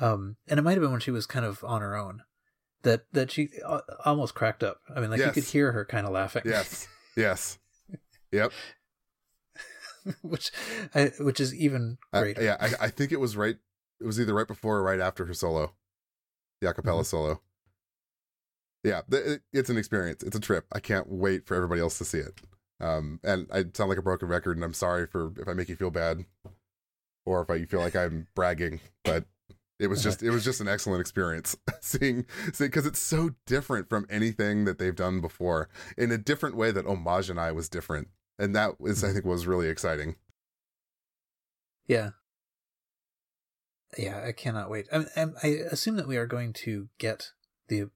um, 0.00 0.36
and 0.48 0.58
it 0.58 0.62
might 0.62 0.72
have 0.72 0.80
been 0.82 0.90
when 0.90 1.00
she 1.00 1.12
was 1.12 1.24
kind 1.26 1.44
of 1.46 1.62
on 1.62 1.82
her 1.82 1.94
own. 1.94 2.22
That 2.82 3.06
that 3.12 3.30
she 3.30 3.50
uh, 3.64 3.82
almost 4.04 4.34
cracked 4.34 4.64
up. 4.64 4.80
I 4.92 4.98
mean, 5.00 5.10
like 5.10 5.20
you 5.20 5.30
could 5.30 5.44
hear 5.44 5.70
her 5.70 5.84
kind 5.84 6.04
of 6.04 6.12
laughing. 6.12 6.42
yes 6.46 6.88
yes 7.16 7.58
yep. 8.32 8.52
Which 10.22 10.52
I, 10.94 11.10
which 11.18 11.40
is 11.40 11.52
even 11.54 11.98
I- 12.12 12.20
greater. 12.22 12.42
yeah 12.44 12.56
I, 12.60 12.84
I 12.86 12.88
think 12.88 13.10
it 13.10 13.18
was 13.20 13.36
right 13.36 13.56
it 14.00 14.06
was 14.06 14.20
either 14.20 14.34
right 14.34 14.46
before 14.46 14.76
or 14.78 14.82
right 14.82 15.00
after 15.00 15.24
her 15.26 15.34
solo. 15.34 15.72
The 16.60 16.68
acapella 16.72 17.00
Mhm. 17.00 17.06
solo. 17.06 17.40
Yeah 18.84 19.00
th- 19.10 19.40
it's 19.52 19.68
an 19.70 19.78
experience. 19.78 20.22
It's 20.22 20.36
a 20.36 20.40
trip. 20.40 20.66
I 20.72 20.78
can't 20.80 21.08
wait 21.08 21.46
for 21.46 21.54
everybody 21.56 21.80
else 21.80 21.98
to 21.98 22.04
see 22.04 22.18
it. 22.18 22.40
Um 22.78 23.18
and 23.24 23.48
i 23.52 23.64
sound 23.74 23.88
like 23.88 23.98
a 23.98 24.02
broken 24.02 24.28
record 24.28 24.56
and 24.56 24.64
i'm 24.64 24.74
sorry 24.74 25.06
for 25.06 25.32
if 25.40 25.48
i 25.48 25.54
make 25.54 25.68
you 25.70 25.76
feel 25.76 25.90
bad 25.90 26.24
or 27.24 27.40
if 27.42 27.48
I 27.50 27.54
you 27.54 27.66
feel 27.66 27.80
like 27.80 27.96
i'm 27.96 28.26
bragging 28.36 28.80
but 29.02 29.24
it 29.80 29.86
was 29.88 30.02
just 30.02 30.22
it 30.22 30.30
was 30.30 30.44
just 30.44 30.60
an 30.60 30.68
excellent 30.68 31.00
experience 31.00 31.56
seeing 31.80 32.26
seeing 32.52 32.68
because 32.70 32.84
it's 32.86 32.98
so 32.98 33.30
different 33.46 33.88
from 33.88 34.06
anything 34.10 34.66
that 34.66 34.78
they've 34.78 34.94
done 34.94 35.20
before 35.22 35.68
in 35.96 36.12
a 36.12 36.18
different 36.18 36.54
way 36.54 36.70
that 36.70 36.86
homage 36.86 37.30
and 37.30 37.40
i 37.40 37.50
was 37.50 37.68
different 37.70 38.08
and 38.38 38.54
that 38.54 38.80
was 38.80 39.02
i 39.04 39.12
think 39.12 39.24
was 39.24 39.46
really 39.46 39.68
exciting 39.68 40.16
Yeah. 41.88 42.10
Yeah, 43.96 44.22
I 44.26 44.32
cannot 44.32 44.68
wait. 44.68 44.88
I, 44.92 45.06
I, 45.16 45.26
I 45.42 45.46
assume 45.70 45.96
that 45.96 46.08
we 46.08 46.16
are 46.16 46.26
going 46.26 46.52
to 46.64 46.88
get 46.98 47.30
the 47.68 47.90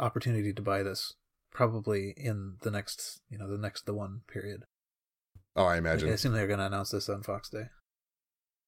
opportunity 0.00 0.52
to 0.54 0.62
buy 0.62 0.82
this 0.82 1.14
probably 1.52 2.14
in 2.16 2.56
the 2.62 2.70
next, 2.70 3.20
you 3.28 3.38
know, 3.38 3.48
the 3.48 3.58
next 3.58 3.84
the 3.86 3.94
one 3.94 4.22
period. 4.26 4.64
oh 5.54 5.64
i 5.64 5.74
Like, 5.74 5.78
imagine 5.78 6.08
I 6.08 6.12
assume 6.12 6.32
they're 6.32 6.46
going 6.48 6.58
to 6.58 6.66
announce 6.66 6.90
this 6.90 7.08
on 7.08 7.22
Fox 7.22 7.50
Day. 7.50 7.68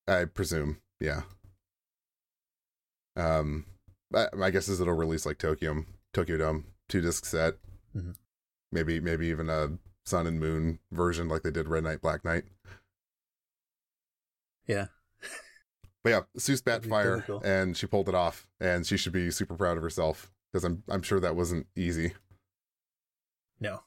I 0.07 0.27
presume, 0.27 0.81
yeah. 1.01 1.23
Um, 3.17 3.65
my 4.13 4.51
guess 4.51 4.69
is 4.69 4.81
it'll 4.81 4.95
release 4.95 5.27
like 5.27 5.39
Tokyo 5.39 5.85
Tokyo 6.13 6.37
Dome 6.39 6.67
two 6.89 7.01
disc 7.01 7.25
set, 7.25 7.55
Mhm. 7.97 8.15
maybe 8.71 9.01
maybe 9.01 9.27
even 9.29 9.51
a 9.51 9.79
Sun 10.09 10.27
and 10.27 10.41
Moon 10.41 10.79
version 10.91 11.29
like 11.29 11.43
they 11.43 11.51
did 11.51 11.69
Red 11.69 11.85
Night 11.85 12.01
Black 12.01 12.25
Night. 12.25 12.45
Yeah. 14.67 14.87
But 16.05 16.11
yeah, 16.11 16.21
Su 16.37 16.55
spat 16.57 16.87
fire 16.87 17.23
cool. 17.27 17.43
and 17.45 17.77
she 17.77 17.87
pulled 17.89 18.09
it 18.09 18.15
off, 18.15 18.47
and 18.61 18.87
she 18.87 18.97
should 18.97 19.13
be 19.13 19.33
super 19.33 19.57
proud 19.57 19.77
of 19.77 19.83
herself 19.83 20.31
because 20.51 20.63
I'm 20.65 20.85
I'm 20.89 21.03
sure 21.03 21.19
that 21.19 21.35
wasn't 21.35 21.67
easy. 21.77 22.13
No, 23.61 23.81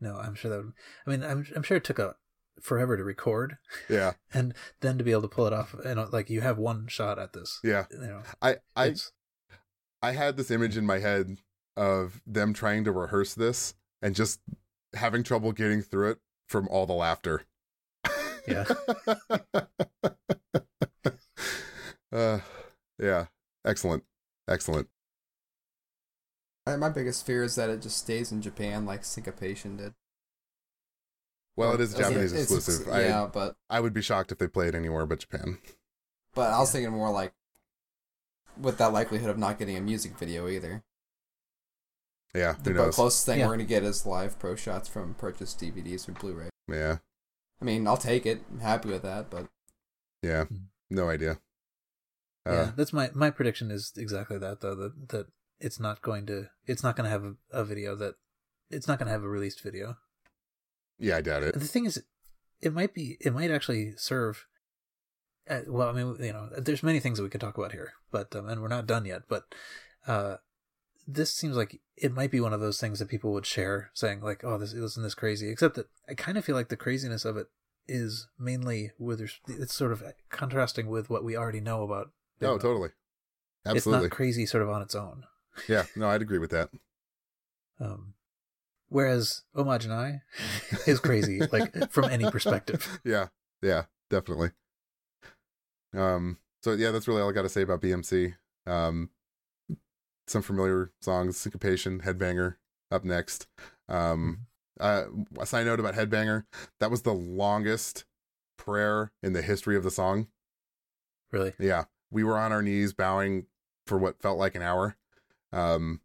no, 0.00 0.16
I'm 0.16 0.34
sure 0.34 0.50
that. 0.50 0.64
Would, 0.64 0.72
I 1.06 1.10
mean, 1.10 1.22
I'm 1.22 1.46
I'm 1.54 1.62
sure 1.62 1.76
it 1.76 1.84
took 1.84 2.00
a 2.00 2.16
forever 2.60 2.96
to 2.96 3.04
record, 3.04 3.58
Yeah, 3.88 4.14
and 4.34 4.54
then 4.80 4.98
to 4.98 5.04
be 5.04 5.12
able 5.12 5.22
to 5.22 5.28
pull 5.28 5.46
it 5.46 5.52
off. 5.52 5.74
You 5.84 5.94
know, 5.94 6.08
like 6.12 6.28
you 6.28 6.40
have 6.40 6.58
one 6.58 6.88
shot 6.88 7.18
at 7.20 7.32
this. 7.32 7.60
yeah. 7.62 7.84
You 7.92 7.98
know, 7.98 8.22
I 8.42 8.56
I 8.74 8.94
I 10.02 10.10
had 10.12 10.36
this 10.36 10.50
image 10.50 10.76
in 10.76 10.84
my 10.84 10.98
head 10.98 11.38
of 11.76 12.20
them 12.26 12.52
trying 12.52 12.82
to 12.84 12.92
rehearse 12.92 13.34
this 13.34 13.74
and 14.02 14.16
just 14.16 14.40
having 14.94 15.22
trouble 15.22 15.52
getting 15.52 15.82
through 15.82 16.10
it 16.12 16.18
from 16.48 16.68
all 16.68 16.86
the 16.86 16.92
laughter. 16.92 17.44
Yeah. 18.46 18.64
uh, 22.12 22.40
yeah. 22.98 23.26
Excellent. 23.64 24.04
Excellent. 24.48 24.88
I- 26.66 26.76
My 26.76 26.88
biggest 26.88 27.24
fear 27.26 27.42
is 27.42 27.54
that 27.56 27.70
it 27.70 27.82
just 27.82 27.98
stays 27.98 28.32
in 28.32 28.42
Japan 28.42 28.84
like 28.86 29.04
Syncopation 29.04 29.76
did. 29.76 29.94
Well, 31.56 31.74
it 31.74 31.80
is 31.80 31.92
It's- 31.94 32.08
Japanese 32.08 32.32
it's- 32.32 32.50
exclusive. 32.50 32.86
yeah, 32.88 33.28
but 33.32 33.56
I 33.70 33.76
I 33.76 33.80
would 33.80 33.92
be 33.92 34.02
shocked 34.02 34.32
if 34.32 34.38
they 34.38 34.48
played 34.48 34.74
anywhere 34.74 35.06
but 35.06 35.18
Japan. 35.20 35.58
but 36.34 36.52
I 36.52 36.58
was 36.58 36.72
thinking 36.72 36.92
more 36.92 37.10
like 37.10 37.32
with 38.58 38.78
that 38.78 38.92
likelihood 38.92 39.30
of 39.30 39.38
not 39.38 39.58
getting 39.58 39.76
a 39.76 39.80
music 39.80 40.18
video 40.18 40.48
either. 40.48 40.82
Yeah, 42.34 42.54
The 42.62 42.70
knows? 42.70 42.94
closest 42.94 43.26
thing 43.26 43.40
Yeah. 43.40 43.46
we're 43.46 43.54
gonna 43.54 43.64
get 43.64 43.82
is 43.82 44.06
live 44.06 44.38
pro 44.38 44.56
shots 44.56 44.88
from 44.88 45.14
purchased 45.14 45.60
DVDs 45.60 46.08
or 46.08 46.12
Blu-ray. 46.12 46.48
Yeah, 46.68 46.98
I 47.60 47.64
mean, 47.64 47.86
I'll 47.86 47.96
take 47.98 48.24
it. 48.26 48.42
I'm 48.50 48.60
happy 48.60 48.88
with 48.88 49.02
that, 49.02 49.28
but 49.30 49.48
yeah. 50.22 50.44
Hmm. 50.44 50.56
No 50.90 51.08
idea. 51.08 51.38
Uh, 52.46 52.52
yeah, 52.52 52.72
that's 52.76 52.92
my 52.92 53.10
my 53.14 53.30
prediction 53.30 53.70
is 53.70 53.92
exactly 53.96 54.38
that 54.38 54.60
though 54.60 54.74
that 54.74 55.08
that 55.10 55.26
it's 55.60 55.78
not 55.78 56.02
going 56.02 56.26
to 56.26 56.48
it's 56.66 56.82
not 56.82 56.96
going 56.96 57.04
to 57.04 57.10
have 57.10 57.24
a, 57.24 57.34
a 57.52 57.64
video 57.64 57.94
that 57.96 58.14
it's 58.70 58.88
not 58.88 58.98
going 58.98 59.06
to 59.06 59.12
have 59.12 59.22
a 59.22 59.28
released 59.28 59.62
video. 59.62 59.96
yeah, 60.98 61.16
I 61.18 61.20
doubt 61.20 61.42
it. 61.42 61.54
The 61.54 61.60
thing 61.60 61.84
is, 61.84 62.02
it 62.60 62.72
might 62.72 62.94
be 62.94 63.16
it 63.20 63.32
might 63.34 63.50
actually 63.50 63.92
serve. 63.96 64.46
Uh, 65.48 65.60
well, 65.66 65.88
I 65.88 65.92
mean, 65.92 66.16
you 66.20 66.32
know, 66.32 66.48
there's 66.56 66.82
many 66.82 67.00
things 67.00 67.18
that 67.18 67.24
we 67.24 67.28
could 67.30 67.40
talk 67.40 67.58
about 67.58 67.72
here, 67.72 67.92
but 68.10 68.34
um, 68.34 68.48
and 68.48 68.60
we're 68.62 68.68
not 68.68 68.86
done 68.86 69.04
yet. 69.04 69.22
But 69.28 69.44
uh, 70.06 70.36
this 71.06 71.32
seems 71.32 71.56
like 71.56 71.80
it 71.96 72.12
might 72.14 72.30
be 72.30 72.40
one 72.40 72.52
of 72.52 72.60
those 72.60 72.80
things 72.80 72.98
that 72.98 73.08
people 73.08 73.32
would 73.32 73.46
share, 73.46 73.90
saying 73.94 74.20
like, 74.20 74.44
"Oh, 74.44 74.58
this 74.58 74.72
isn't 74.72 75.02
this 75.02 75.14
crazy." 75.14 75.48
Except 75.50 75.74
that 75.76 75.88
I 76.08 76.14
kind 76.14 76.38
of 76.38 76.44
feel 76.44 76.54
like 76.56 76.68
the 76.68 76.76
craziness 76.76 77.24
of 77.24 77.36
it 77.36 77.48
is 77.88 78.28
mainly 78.38 78.92
with 78.98 79.20
it's 79.48 79.74
sort 79.74 79.92
of 79.92 80.02
contrasting 80.30 80.88
with 80.88 81.10
what 81.10 81.24
we 81.24 81.36
already 81.36 81.60
know 81.60 81.82
about. 81.82 82.10
Big 82.38 82.48
Oh, 82.48 82.52
Mouth. 82.52 82.62
totally. 82.62 82.88
It's 83.64 83.74
Absolutely. 83.76 84.08
not 84.08 84.10
crazy, 84.16 84.46
sort 84.46 84.62
of 84.62 84.70
on 84.70 84.82
its 84.82 84.94
own. 84.94 85.24
yeah, 85.68 85.84
no, 85.96 86.08
I'd 86.08 86.22
agree 86.22 86.38
with 86.38 86.50
that. 86.50 86.70
Um, 87.80 88.14
whereas 88.90 89.42
Homage 89.56 89.86
and 89.86 89.94
I 89.94 90.22
is 90.86 91.00
crazy, 91.00 91.40
like 91.50 91.90
from 91.90 92.04
any 92.04 92.30
perspective. 92.30 93.00
yeah, 93.04 93.28
yeah, 93.60 93.84
definitely. 94.08 94.50
Um, 95.94 96.38
so 96.62 96.72
yeah, 96.72 96.90
that's 96.92 97.08
really 97.08 97.22
all 97.22 97.28
I 97.30 97.32
got 97.32 97.42
to 97.42 97.48
say 97.48 97.62
about 97.62 97.80
BMC. 97.82 98.34
Um, 98.66 99.10
some 100.32 100.42
familiar 100.42 100.90
songs, 101.00 101.36
Syncopation, 101.36 102.00
Headbanger, 102.00 102.56
up 102.90 103.04
next. 103.04 103.46
Um, 103.88 104.46
uh, 104.80 105.04
a 105.38 105.46
side 105.46 105.66
note 105.66 105.78
about 105.80 105.94
Headbanger: 105.94 106.44
that 106.80 106.90
was 106.90 107.02
the 107.02 107.14
longest 107.14 108.04
prayer 108.58 109.12
in 109.22 109.32
the 109.32 109.42
history 109.42 109.76
of 109.76 109.84
the 109.84 109.90
song. 109.90 110.28
Really? 111.30 111.52
Yeah, 111.58 111.84
we 112.10 112.24
were 112.24 112.38
on 112.38 112.52
our 112.52 112.62
knees 112.62 112.92
bowing 112.92 113.46
for 113.86 113.98
what 113.98 114.20
felt 114.20 114.38
like 114.38 114.54
an 114.54 114.62
hour, 114.62 114.96
um, 115.52 116.00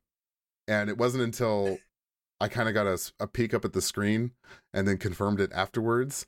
and 0.67 0.89
it 0.89 0.97
wasn't 0.97 1.23
until 1.23 1.79
I 2.39 2.47
kind 2.47 2.67
of 2.67 2.75
got 2.75 2.87
a, 2.87 2.99
a 3.19 3.27
peek 3.27 3.53
up 3.53 3.65
at 3.65 3.73
the 3.73 3.81
screen 3.81 4.31
and 4.73 4.87
then 4.87 4.97
confirmed 4.97 5.39
it 5.39 5.51
afterwards. 5.53 6.27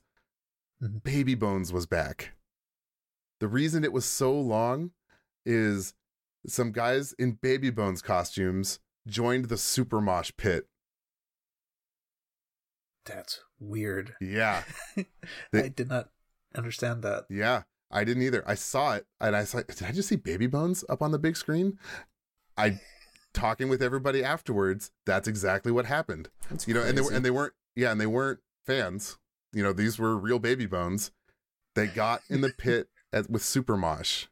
Mhm. 0.82 1.02
Baby 1.02 1.34
Bones 1.34 1.72
was 1.72 1.86
back. 1.86 2.32
The 3.38 3.48
reason 3.48 3.84
it 3.84 3.92
was 3.92 4.04
so 4.04 4.38
long 4.38 4.92
is 5.46 5.94
some 6.46 6.72
guys 6.72 7.12
in 7.14 7.32
Baby 7.32 7.70
Bones 7.70 8.02
costumes 8.02 8.78
joined 9.06 9.46
the 9.46 9.56
Super 9.56 10.00
Mosh 10.00 10.30
pit. 10.36 10.66
That's 13.04 13.40
weird. 13.58 14.14
Yeah, 14.20 14.62
They- 15.52 15.64
I 15.64 15.68
did 15.68 15.88
not 15.88 16.10
understand 16.54 17.02
that. 17.02 17.24
yeah. 17.28 17.62
I 17.92 18.04
didn't 18.04 18.22
either. 18.22 18.44
I 18.46 18.54
saw 18.54 18.94
it 18.94 19.06
and 19.20 19.34
I 19.34 19.42
saw, 19.42 19.62
did 19.62 19.82
I 19.82 19.90
just 19.90 20.08
see 20.08 20.14
Baby 20.14 20.46
Bones 20.46 20.84
up 20.88 21.02
on 21.02 21.10
the 21.10 21.18
big 21.18 21.36
screen? 21.36 21.76
I 22.56 22.78
talking 23.34 23.68
with 23.68 23.82
everybody 23.82 24.22
afterwards. 24.22 24.92
That's 25.06 25.26
exactly 25.26 25.72
what 25.72 25.86
happened. 25.86 26.28
That's 26.48 26.68
you 26.68 26.74
know, 26.74 26.82
and 26.82 26.96
they 26.96 27.02
were, 27.02 27.10
and 27.12 27.24
they 27.24 27.32
weren't, 27.32 27.54
yeah, 27.74 27.90
and 27.90 28.00
they 28.00 28.06
weren't 28.06 28.38
fans. 28.64 29.18
You 29.52 29.64
know, 29.64 29.72
these 29.72 29.98
were 29.98 30.16
real 30.16 30.38
baby 30.38 30.66
bones. 30.66 31.10
They 31.74 31.88
got 31.88 32.22
in 32.30 32.42
the 32.42 32.50
pit 32.58 32.90
at, 33.12 33.28
with 33.28 33.42
Super 33.42 33.76
Mosh. 33.76 34.26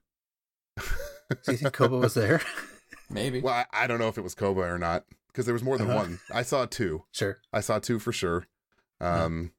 Do 1.31 1.53
you 1.53 1.59
think 1.59 1.73
Koba 1.75 1.97
was 1.99 2.15
there? 2.15 2.41
maybe. 3.11 3.41
well, 3.41 3.55
I, 3.55 3.85
I 3.85 3.87
don't 3.87 3.99
know 3.99 4.09
if 4.09 4.19
it 4.19 4.23
was 4.23 4.35
Koba 4.35 4.61
or 4.63 4.79
not 4.79 5.05
because 5.29 5.45
there 5.47 5.53
was 5.55 5.63
more 5.63 5.77
than 5.79 5.89
Uh-huh. 5.91 5.99
one. 5.99 6.21
I 6.33 6.43
saw 6.43 6.67
two. 6.67 7.05
sure. 7.13 7.39
I 7.53 7.61
saw 7.61 7.79
two 7.79 7.99
for 7.99 8.13
sure. 8.13 8.47
Um, 9.01 9.53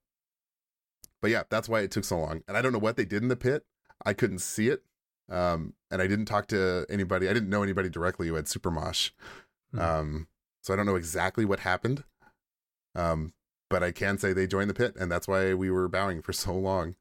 but 1.21 1.31
yeah, 1.31 1.43
that's 1.49 1.69
why 1.69 1.81
it 1.81 1.91
took 1.91 2.03
so 2.05 2.19
long. 2.19 2.43
And 2.47 2.57
I 2.57 2.61
don't 2.61 2.73
know 2.73 2.79
what 2.79 2.97
they 2.97 3.05
did 3.05 3.21
in 3.23 3.29
the 3.29 3.35
pit. 3.35 3.65
I 4.05 4.13
couldn't 4.13 4.39
see 4.39 4.69
it. 4.69 4.83
Um, 5.29 5.73
and 5.91 6.01
I 6.01 6.07
didn't 6.07 6.25
talk 6.25 6.47
to 6.47 6.85
anybody. 6.89 7.29
I 7.29 7.33
didn't 7.33 7.49
know 7.49 7.61
anybody 7.63 7.89
directly 7.89 8.27
who 8.27 8.35
had 8.35 8.47
Super 8.47 8.71
Mosh. 8.71 9.11
Hmm. 9.73 9.79
Um, 9.79 10.27
so 10.61 10.73
I 10.73 10.75
don't 10.77 10.85
know 10.87 10.95
exactly 10.95 11.45
what 11.45 11.59
happened. 11.59 12.03
Um, 12.95 13.33
but 13.69 13.83
I 13.83 13.91
can 13.91 14.17
say 14.17 14.33
they 14.33 14.47
joined 14.47 14.69
the 14.69 14.73
pit, 14.73 14.95
and 14.99 15.11
that's 15.11 15.27
why 15.27 15.53
we 15.53 15.69
were 15.69 15.87
bowing 15.87 16.21
for 16.23 16.33
so 16.33 16.53
long. 16.53 16.95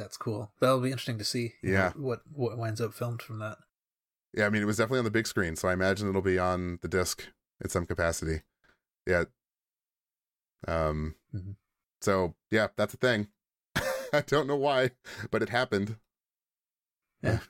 That's 0.00 0.16
cool. 0.16 0.50
That'll 0.60 0.80
be 0.80 0.90
interesting 0.90 1.18
to 1.18 1.24
see. 1.24 1.54
Yeah. 1.62 1.92
know, 1.94 2.02
what 2.02 2.20
what 2.32 2.56
winds 2.56 2.80
up 2.80 2.94
filmed 2.94 3.20
from 3.20 3.38
that. 3.40 3.58
Yeah, 4.32 4.46
I 4.46 4.50
mean, 4.50 4.62
it 4.62 4.66
was 4.66 4.78
definitely 4.78 5.00
on 5.00 5.04
the 5.04 5.10
big 5.10 5.26
screen, 5.26 5.56
so 5.56 5.68
I 5.68 5.72
imagine 5.74 6.08
it'll 6.08 6.22
be 6.22 6.38
on 6.38 6.78
the 6.82 6.88
disc 6.88 7.26
in 7.62 7.68
some 7.68 7.84
capacity. 7.84 8.40
Yeah. 9.06 9.24
Um. 10.66 11.16
Mhm. 11.34 11.56
So 12.00 12.34
yeah, 12.50 12.68
that's 12.76 12.94
a 12.94 12.96
thing. 12.96 13.28
I 14.12 14.22
don't 14.26 14.46
know 14.46 14.56
why, 14.56 14.92
but 15.30 15.42
it 15.42 15.50
happened. 15.50 15.96
Yeah. 17.22 17.40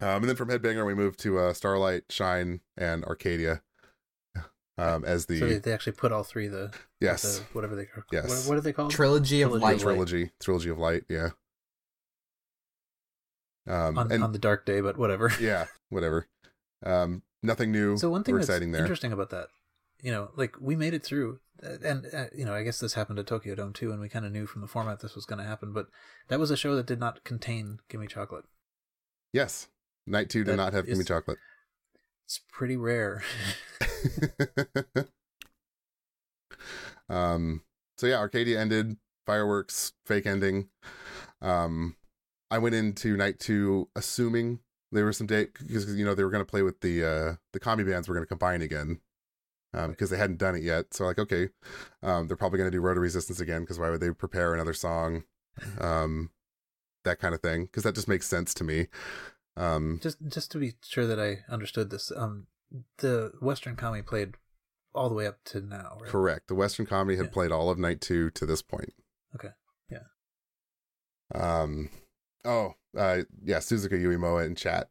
Um, 0.00 0.22
and 0.22 0.28
then 0.28 0.36
from 0.36 0.48
Headbanger, 0.48 0.86
we 0.86 0.94
moved 0.94 1.18
to 1.20 1.40
uh, 1.40 1.52
Starlight, 1.52 2.04
Shine, 2.08 2.60
and 2.76 3.04
Arcadia. 3.04 3.62
Um, 4.78 5.04
as 5.04 5.26
the 5.26 5.40
so 5.40 5.46
they, 5.48 5.58
they 5.58 5.72
actually 5.72 5.92
put 5.94 6.12
all 6.12 6.22
three 6.22 6.46
of 6.46 6.52
the 6.52 6.72
yes 7.00 7.38
the, 7.38 7.44
whatever 7.52 7.74
they 7.74 7.88
Yes. 8.12 8.28
what, 8.28 8.50
what 8.52 8.58
are 8.58 8.60
they 8.60 8.72
called? 8.72 8.92
Trilogy 8.92 9.42
of 9.42 9.50
Trilogy 9.50 9.56
of 9.56 9.62
Light. 9.62 9.72
Light. 9.72 9.80
trilogy, 9.80 10.30
trilogy 10.40 10.70
of 10.70 10.78
light. 10.78 11.02
Yeah. 11.08 11.30
Um, 13.66 13.98
on, 13.98 14.12
and 14.12 14.24
on 14.24 14.32
the 14.32 14.38
dark 14.38 14.64
day, 14.64 14.80
but 14.80 14.96
whatever. 14.96 15.32
yeah, 15.40 15.66
whatever. 15.90 16.26
Um, 16.84 17.22
nothing 17.42 17.70
new 17.72 17.96
So 17.98 18.08
one 18.08 18.22
thing 18.24 18.34
or 18.34 18.38
that's 18.38 18.48
exciting 18.48 18.72
there. 18.72 18.82
interesting 18.82 19.12
about 19.12 19.30
that, 19.30 19.48
you 20.02 20.10
know, 20.10 20.30
like 20.36 20.54
we 20.60 20.76
made 20.76 20.94
it 20.94 21.02
through, 21.02 21.40
uh, 21.62 21.76
and 21.84 22.06
uh, 22.14 22.26
you 22.34 22.44
know, 22.44 22.54
I 22.54 22.62
guess 22.62 22.78
this 22.78 22.94
happened 22.94 23.18
at 23.18 23.26
Tokyo 23.26 23.54
Dome 23.56 23.72
too, 23.72 23.90
and 23.92 24.00
we 24.00 24.08
kind 24.08 24.24
of 24.24 24.32
knew 24.32 24.46
from 24.46 24.62
the 24.62 24.68
format 24.68 25.00
this 25.00 25.14
was 25.14 25.26
going 25.26 25.40
to 25.40 25.44
happen. 25.44 25.72
But 25.72 25.88
that 26.28 26.38
was 26.38 26.50
a 26.50 26.56
show 26.56 26.76
that 26.76 26.86
did 26.86 27.00
not 27.00 27.24
contain 27.24 27.80
Gimme 27.90 28.06
Chocolate. 28.06 28.44
Yes, 29.32 29.68
night 30.06 30.30
two 30.30 30.44
did 30.44 30.52
That 30.52 30.56
not 30.56 30.72
have 30.72 30.86
gimme 30.86 31.04
chocolate. 31.04 31.38
It's 32.28 32.40
pretty 32.52 32.76
rare. 32.76 33.22
um. 37.08 37.62
So 37.96 38.06
yeah, 38.06 38.18
Arcadia 38.18 38.60
ended. 38.60 38.96
Fireworks, 39.26 39.92
fake 40.06 40.26
ending. 40.26 40.68
Um, 41.42 41.96
I 42.50 42.58
went 42.58 42.74
into 42.74 43.16
night 43.16 43.38
two 43.38 43.88
assuming 43.96 44.60
there 44.92 45.04
were 45.04 45.12
some 45.12 45.26
date 45.26 45.50
because 45.58 45.94
you 45.96 46.04
know 46.04 46.14
they 46.14 46.24
were 46.24 46.30
going 46.30 46.44
to 46.44 46.50
play 46.50 46.62
with 46.62 46.80
the 46.80 47.04
uh 47.04 47.34
the 47.52 47.60
Kami 47.60 47.84
bands 47.84 48.08
were 48.08 48.14
going 48.14 48.24
to 48.24 48.28
combine 48.28 48.62
again. 48.62 49.00
Um, 49.74 49.90
because 49.90 50.10
they 50.10 50.16
hadn't 50.18 50.38
done 50.38 50.54
it 50.56 50.62
yet, 50.62 50.94
so 50.94 51.04
like, 51.04 51.18
okay, 51.18 51.50
um, 52.02 52.26
they're 52.28 52.36
probably 52.38 52.56
going 52.58 52.70
to 52.70 52.76
do 52.76 52.80
Road 52.80 52.96
of 52.96 53.02
Resistance 53.02 53.40
again. 53.40 53.62
Because 53.62 53.78
why 53.78 53.90
would 53.90 54.00
they 54.00 54.10
prepare 54.12 54.54
another 54.54 54.72
song, 54.74 55.24
um, 55.80 56.30
that 57.04 57.18
kind 57.20 57.34
of 57.34 57.42
thing? 57.42 57.64
Because 57.64 57.82
that 57.84 57.94
just 57.94 58.08
makes 58.08 58.26
sense 58.26 58.54
to 58.54 58.64
me. 58.64 58.86
Um, 59.58 59.98
just 60.02 60.18
just 60.28 60.50
to 60.52 60.58
be 60.58 60.74
sure 60.82 61.06
that 61.06 61.18
I 61.18 61.38
understood 61.52 61.90
this, 61.90 62.12
um, 62.16 62.46
the 62.98 63.32
Western 63.40 63.76
Comedy 63.76 64.02
played 64.02 64.34
all 64.94 65.08
the 65.08 65.14
way 65.14 65.26
up 65.26 65.38
to 65.46 65.60
now, 65.60 65.98
right? 66.00 66.10
Correct. 66.10 66.48
The 66.48 66.54
Western 66.54 66.86
comedy 66.86 67.16
had 67.16 67.26
Yeah. 67.26 67.32
played 67.32 67.52
all 67.52 67.68
of 67.70 67.78
night 67.78 68.00
two 68.00 68.30
to 68.30 68.46
this 68.46 68.62
point. 68.62 68.94
Okay. 69.34 69.50
Yeah. 69.90 70.04
Um. 71.34 71.90
Oh. 72.44 72.74
Uh. 72.96 73.22
Yeah. 73.42 73.58
Suzuka 73.58 73.92
Uemoa 74.00 74.46
in 74.46 74.54
chat. 74.54 74.90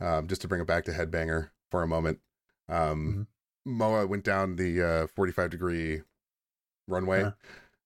Um. 0.00 0.26
Just 0.28 0.42
to 0.42 0.48
bring 0.48 0.60
it 0.60 0.66
back 0.66 0.84
to 0.84 0.92
Headbanger 0.92 1.50
for 1.70 1.82
a 1.82 1.88
moment. 1.88 2.20
Um. 2.68 3.26
Moa 3.66 4.06
went 4.06 4.24
down 4.24 4.56
the 4.56 4.82
uh 4.82 5.06
45 5.08 5.50
degree 5.50 6.02
runway. 6.88 7.32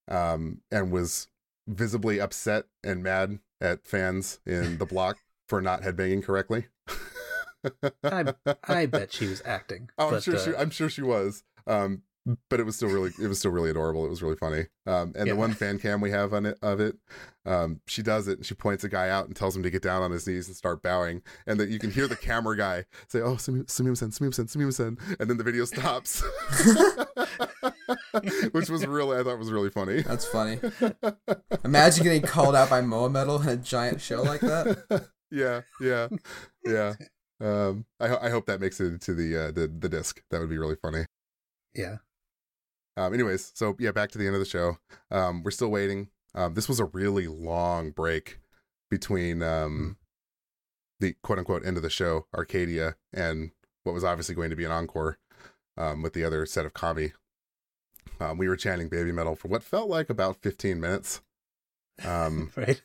Um. 0.09 0.61
And 0.71 0.93
was 0.93 1.29
visibly 1.67 2.21
upset 2.21 2.65
and 2.83 3.03
mad 3.03 3.41
at 3.61 3.87
fans 3.87 4.41
in 4.47 4.79
the 4.79 4.87
block 4.87 5.19
for 5.49 5.61
not 5.61 5.83
headbanging 5.83 6.25
correctly. 6.25 6.67
I 8.05 8.35
I 8.69 8.87
bet 8.87 9.13
she 9.13 9.27
was 9.27 9.43
acting. 9.45 9.91
Oh, 9.99 10.15
I'm 10.15 10.21
sure 10.21 10.37
uh, 10.37 10.45
she. 10.45 10.57
I'm 10.57 10.71
sure 10.71 10.89
she 10.89 11.03
was. 11.03 11.43
Um, 11.67 12.03
but 12.51 12.61
it 12.61 12.65
was 12.65 12.77
still 12.77 12.89
really. 12.91 13.11
It 13.21 13.27
was 13.27 13.39
still 13.39 13.51
really 13.51 13.71
adorable. 13.71 14.05
It 14.07 14.11
was 14.11 14.23
really 14.23 14.37
funny. 14.37 14.67
Um, 14.87 15.13
and 15.17 15.27
Yeah. 15.27 15.33
the 15.33 15.37
one 15.37 15.55
fan 15.55 15.79
cam 15.79 16.01
we 16.01 16.11
have 16.11 16.33
on 16.35 16.45
it 16.47 16.59
of 16.63 16.79
it, 16.79 16.97
um, 17.47 17.81
she 17.87 18.03
does 18.03 18.29
it 18.29 18.39
and 18.39 18.47
she 18.47 18.55
points 18.55 18.85
a 18.85 18.89
guy 18.89 19.09
out 19.09 19.27
and 19.27 19.35
tells 19.35 19.57
him 19.57 19.63
to 19.63 19.71
get 19.71 19.83
down 19.83 20.03
on 20.03 20.11
his 20.11 20.27
knees 20.27 20.47
and 20.47 20.55
start 20.57 20.83
bowing, 20.83 21.23
and 21.47 21.59
that 21.59 21.71
you 21.71 21.79
can 21.79 21.91
hear 21.91 22.07
the 22.07 22.17
camera 22.17 22.57
guy 22.57 22.85
say, 23.09 23.21
"Oh, 23.21 23.37
Sumim-sen, 23.37 24.11
Sumim-sen, 24.11 24.47
Sumim-sen," 24.47 24.99
and 25.19 25.31
then 25.31 25.37
the 25.39 25.45
video 25.45 25.65
stops, 25.65 26.23
which 28.53 28.69
was 28.71 28.87
really. 28.87 29.19
I 29.19 29.23
thought 29.23 29.39
was 29.39 29.53
really 29.53 29.71
funny. 29.71 30.03
That's 30.03 30.27
funny. 30.27 30.61
Imagine 31.65 32.05
getting 32.05 32.23
called 32.23 32.55
out 32.55 32.71
by 32.71 32.81
Moa 32.83 33.11
Metal 33.11 33.41
in 33.43 33.49
a 33.49 33.57
giant 33.57 34.01
show 34.01 34.23
like 34.23 34.41
that. 34.43 35.09
Yeah, 35.31 35.63
yeah, 35.81 36.09
yeah. 36.65 36.95
Um, 37.41 37.85
I, 38.01 38.09
ho- 38.09 38.19
I 38.21 38.31
hope 38.31 38.47
that 38.47 38.61
makes 38.61 38.81
it 38.81 38.87
into 38.87 39.15
the 39.15 39.37
uh, 39.37 39.51
the 39.53 39.69
the 39.69 39.89
disc. 39.89 40.21
That 40.31 40.41
would 40.41 40.51
be 40.51 40.59
really 40.59 40.77
funny. 40.77 41.05
yeah. 41.75 41.99
Um, 42.97 43.15
anyways, 43.15 43.53
so 43.55 43.77
yeah, 43.79 43.93
back 43.93 44.11
to 44.11 44.19
the 44.19 44.27
end 44.27 44.35
of 44.35 44.41
the 44.41 44.45
show. 44.47 44.79
Um, 45.13 45.45
we're 45.45 45.53
still 45.53 45.71
waiting. 45.71 46.09
Um, 46.35 46.55
this 46.55 46.69
was 46.69 46.81
a 46.81 46.85
really 46.87 47.29
long 47.29 47.91
break 47.91 48.41
between 48.91 49.41
um, 49.43 49.97
the 50.99 51.15
quote 51.23 51.39
unquote 51.39 51.65
end 51.65 51.77
of 51.77 51.85
the 51.85 51.91
show, 51.91 52.27
Arcadia, 52.37 52.97
and 53.13 53.53
what 53.85 53.93
was 53.95 54.03
obviously 54.03 54.35
going 54.35 54.51
to 54.51 54.57
be 54.57 54.65
an 54.65 54.73
encore 54.73 55.19
um, 55.77 56.03
with 56.03 56.13
the 56.13 56.25
other 56.25 56.45
set 56.45 56.67
of 56.67 56.75
Kami. 56.75 57.13
Um, 58.21 58.37
we 58.37 58.49
were 58.49 58.57
chanting 58.57 58.89
baby 58.89 59.13
metal 59.13 59.37
for 59.37 59.47
what 59.47 59.63
felt 59.63 59.89
like 59.89 60.11
about 60.11 60.43
15 60.43 60.81
minutes. 60.81 61.21
Um, 62.05 62.53
Right. 62.57 62.81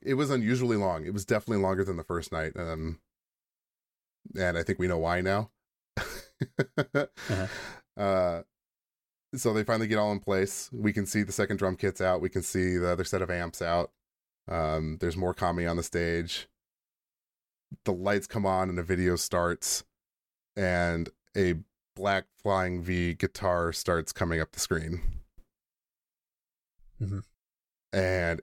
It 0.00 0.14
was 0.14 0.30
unusually 0.30 0.76
long. 0.76 1.04
It 1.04 1.12
was 1.12 1.24
definitely 1.24 1.62
longer 1.62 1.84
than 1.84 1.96
the 1.96 2.04
first 2.04 2.32
night. 2.32 2.52
Um, 2.56 3.00
and 4.38 4.56
I 4.56 4.62
think 4.62 4.78
we 4.78 4.88
know 4.88 4.98
why 4.98 5.20
now. 5.20 5.50
Uh-huh. 6.76 7.46
uh, 7.96 8.42
so 9.34 9.52
they 9.52 9.64
finally 9.64 9.86
get 9.86 9.98
all 9.98 10.12
in 10.12 10.20
place. 10.20 10.70
We 10.72 10.92
can 10.92 11.06
see 11.06 11.22
the 11.22 11.32
second 11.32 11.58
drum 11.58 11.76
kit's 11.76 12.00
out. 12.00 12.20
We 12.20 12.28
can 12.28 12.42
see 12.42 12.76
the 12.76 12.90
other 12.90 13.04
set 13.04 13.22
of 13.22 13.30
amps 13.30 13.60
out. 13.60 13.90
Um, 14.48 14.98
there's 15.00 15.16
more 15.16 15.34
Kami 15.34 15.66
on 15.66 15.76
the 15.76 15.82
stage. 15.82 16.48
The 17.84 17.92
lights 17.92 18.26
come 18.26 18.46
on 18.46 18.68
and 18.68 18.78
the 18.78 18.82
video 18.82 19.16
starts, 19.16 19.84
and 20.56 21.08
a 21.36 21.56
black 21.96 22.26
flying 22.42 22.80
V 22.80 23.14
guitar 23.14 23.72
starts 23.72 24.12
coming 24.12 24.40
up 24.40 24.52
the 24.52 24.60
screen. 24.60 25.02
Mhm. 27.00 27.24
And 27.92 28.40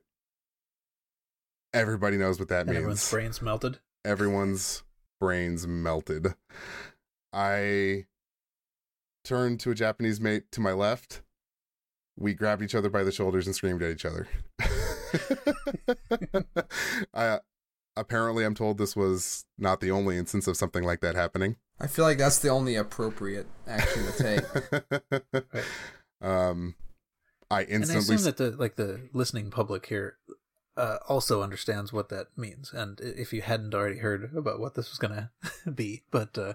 everybody 1.73 2.17
knows 2.17 2.39
what 2.39 2.49
that 2.49 2.61
And 2.61 2.69
means 2.69 2.77
everyone's 2.79 3.09
brains 3.11 3.41
melted. 3.41 3.79
everyone's 4.05 4.83
brains 5.19 5.65
melted. 5.67 6.33
I 7.31 8.05
turned 9.23 9.59
to 9.61 9.71
a 9.71 9.75
Japanese 9.75 10.19
mate 10.21 10.51
to 10.51 10.61
my 10.61 10.73
left. 10.73 11.21
We 12.17 12.33
grabbed 12.33 12.61
each 12.61 12.75
other 12.75 12.89
by 12.89 13.03
the 13.03 13.11
shoulders 13.11 13.47
and 13.47 13.55
screamed 13.55 13.81
at 13.81 13.91
each 13.91 14.05
other. 14.05 14.27
I 17.13 17.39
apparently 17.95 18.43
I'm 18.43 18.53
told 18.55 18.77
this 18.77 18.95
was 18.95 19.45
not 19.57 19.79
the 19.79 19.91
only 19.91 20.17
instance 20.17 20.47
of 20.47 20.57
something 20.57 20.83
like 20.83 21.01
that 21.01 21.15
happening. 21.15 21.55
I 21.79 21.87
feel 21.87 22.05
like 22.05 22.17
that's 22.19 22.39
the 22.39 22.49
only 22.49 22.75
appropriate 22.75 23.47
action 23.67 24.05
to 24.05 24.23
take. 24.23 24.43
Right. 25.53 26.49
um, 26.49 26.75
I 27.51 27.61
And 27.61 27.69
I 27.69 27.73
instantly 27.75 28.15
assume 28.15 28.25
that 28.25 28.37
the 28.37 28.51
like 28.51 28.75
the 28.75 29.09
listening 29.13 29.49
public 29.51 29.85
here 29.87 30.17
uh, 30.75 30.97
also 31.07 31.41
understands 31.41 31.93
what 31.93 32.09
that 32.09 32.27
means. 32.37 32.73
And 32.73 32.99
if 33.01 33.33
you 33.33 33.41
hadn't 33.41 33.73
already 33.73 33.99
heard 33.99 34.31
about 34.35 34.59
what 34.59 34.75
this 34.75 34.89
was 34.89 34.99
gonna 34.99 35.31
be, 35.75 36.03
but 36.11 36.37
uh, 36.37 36.53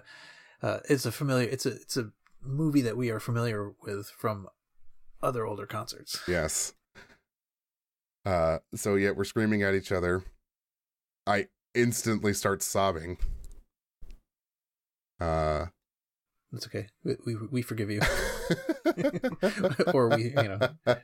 uh, 0.61 0.79
it's 0.89 1.05
a 1.05 1.11
familiar, 1.11 1.47
it's 1.49 1.65
a 1.65 1.73
it's 1.73 1.97
a 1.97 2.11
movie 2.41 2.81
that 2.81 2.97
we 2.97 3.09
are 3.09 3.19
familiar 3.19 3.71
with 3.83 4.07
from 4.09 4.47
other 5.21 5.45
older 5.45 5.65
concerts. 5.65 6.19
Yes. 6.27 6.73
Uh, 8.25 8.59
so 8.75 8.95
yet 8.95 9.15
we're 9.15 9.23
screaming 9.23 9.63
at 9.63 9.73
each 9.73 9.91
other. 9.91 10.23
I 11.25 11.47
instantly 11.73 12.33
start 12.33 12.61
sobbing. 12.61 13.17
Uh, 15.19 15.67
It's 16.53 16.65
okay. 16.67 16.87
We 17.03 17.15
we, 17.25 17.35
we 17.51 17.61
forgive 17.61 17.91
you, 17.91 18.01
or 19.93 20.09
we 20.09 20.23
you 20.29 20.33
know 20.35 20.59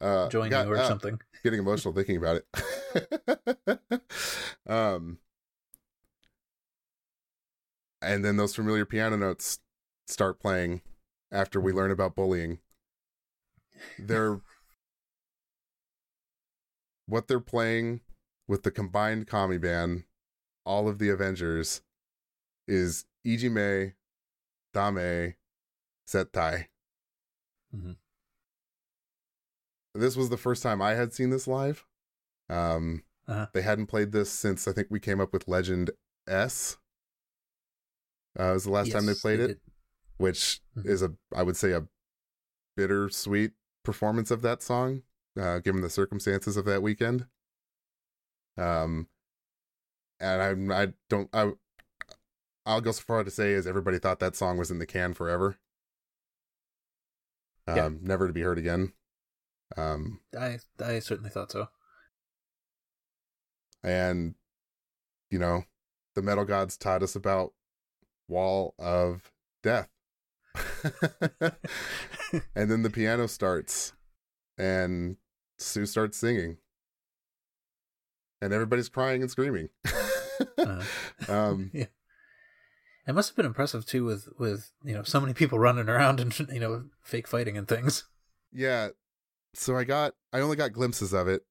uh, 0.00 0.28
join 0.28 0.50
got- 0.50 0.66
you 0.66 0.72
or 0.72 0.78
uh, 0.78 0.88
something. 0.88 1.20
Getting 1.42 1.58
emotional 1.58 1.92
thinking 1.92 2.16
about 2.16 2.36
it. 2.36 4.00
um, 4.68 5.18
and 8.00 8.24
then 8.24 8.36
those 8.36 8.54
familiar 8.54 8.84
piano 8.84 9.16
notes 9.16 9.58
start 10.06 10.38
playing 10.40 10.82
after 11.32 11.60
we 11.60 11.72
learn 11.72 11.90
about 11.90 12.14
bullying. 12.14 12.58
They're 13.98 14.40
what 17.06 17.26
they're 17.26 17.40
playing 17.40 18.00
with 18.46 18.62
the 18.62 18.70
combined 18.70 19.26
Kami 19.26 19.58
band, 19.58 20.04
all 20.64 20.88
of 20.88 20.98
the 20.98 21.08
Avengers, 21.08 21.80
is 22.68 23.04
Ijime, 23.26 23.94
Dame, 24.72 25.34
Zettai. 26.08 26.68
Mhm. 27.74 27.96
This 29.94 30.16
was 30.16 30.30
the 30.30 30.36
first 30.38 30.62
time 30.62 30.80
I 30.80 30.94
had 30.94 31.12
seen 31.12 31.30
this 31.30 31.46
live. 31.46 31.86
Um, 32.48 33.04
Uh-huh. 33.26 33.46
They 33.52 33.62
hadn't 33.62 33.86
played 33.86 34.10
this 34.12 34.30
since 34.32 34.66
I 34.66 34.72
think 34.72 34.88
we 34.90 34.98
came 34.98 35.20
up 35.20 35.32
with 35.32 35.46
Legend 35.46 35.90
S. 36.26 36.76
Uh, 38.38 38.50
it 38.50 38.54
was 38.54 38.64
the 38.64 38.70
last 38.70 38.90
time 38.90 39.06
they 39.06 39.12
Yes, 39.12 39.20
played 39.20 39.40
it, 39.40 39.46
did. 39.46 39.60
which 40.16 40.60
Mhm. 40.76 40.86
is 40.86 41.02
a 41.02 41.16
I 41.34 41.42
would 41.44 41.56
say 41.56 41.72
a 41.72 41.86
bittersweet 42.76 43.52
performance 43.84 44.30
of 44.32 44.42
that 44.42 44.62
song, 44.62 45.04
uh, 45.36 45.60
given 45.60 45.82
the 45.82 45.90
circumstances 45.90 46.56
of 46.56 46.64
that 46.64 46.82
weekend. 46.82 47.28
Um, 48.56 49.08
and 50.18 50.42
I'm 50.42 50.72
I 50.72 50.94
don't 51.08 51.30
I 51.34 51.52
I'll 52.64 52.80
go 52.80 52.92
so 52.92 53.02
far 53.02 53.24
to 53.24 53.30
say 53.30 53.52
is 53.52 53.66
everybody 53.66 53.98
thought 53.98 54.20
that 54.20 54.36
song 54.36 54.56
was 54.56 54.70
in 54.70 54.78
the 54.78 54.86
can 54.86 55.14
forever. 55.14 55.56
Um, 57.66 57.76
Yeah. 57.76 57.88
never 58.00 58.26
to 58.26 58.32
be 58.32 58.42
heard 58.42 58.58
again. 58.58 58.92
Um, 59.76 60.20
I 60.38 60.58
I 60.84 60.98
certainly 60.98 61.30
thought 61.30 61.50
so. 61.52 61.68
and 63.82 64.34
you 65.30 65.38
know 65.38 65.64
the 66.14 66.22
metal 66.22 66.44
gods 66.44 66.76
taught 66.76 67.02
us 67.02 67.16
about 67.16 67.52
wall 68.28 68.74
of 68.78 69.32
death 69.62 69.88
and 72.54 72.70
then 72.70 72.82
the 72.82 72.90
piano 72.90 73.26
starts 73.26 73.92
and 74.58 75.16
su 75.58 75.84
starts 75.86 76.16
singing 76.18 76.58
and 78.40 78.52
everybody's 78.52 78.88
crying 78.90 79.22
and 79.22 79.30
screaming 79.30 79.68
Uh, 80.58 80.84
um 81.28 81.70
yeah. 81.74 81.86
It 83.06 83.14
must 83.14 83.30
have 83.30 83.36
been 83.36 83.46
impressive 83.46 83.84
too, 83.84 84.04
with 84.04 84.28
with 84.38 84.70
you 84.84 84.94
know 84.94 85.02
so 85.02 85.20
many 85.20 85.34
people 85.34 85.58
running 85.58 85.88
around 85.88 86.20
and 86.20 86.36
you 86.52 86.60
know 86.60 86.84
fake 87.02 87.26
fighting 87.28 87.56
and 87.58 87.66
things. 87.68 88.04
yeah 88.52 88.88
so 89.54 89.76
i 89.76 89.84
got 89.84 90.14
i 90.32 90.40
only 90.40 90.56
got 90.56 90.72
glimpses 90.72 91.12
of 91.12 91.28
it 91.28 91.42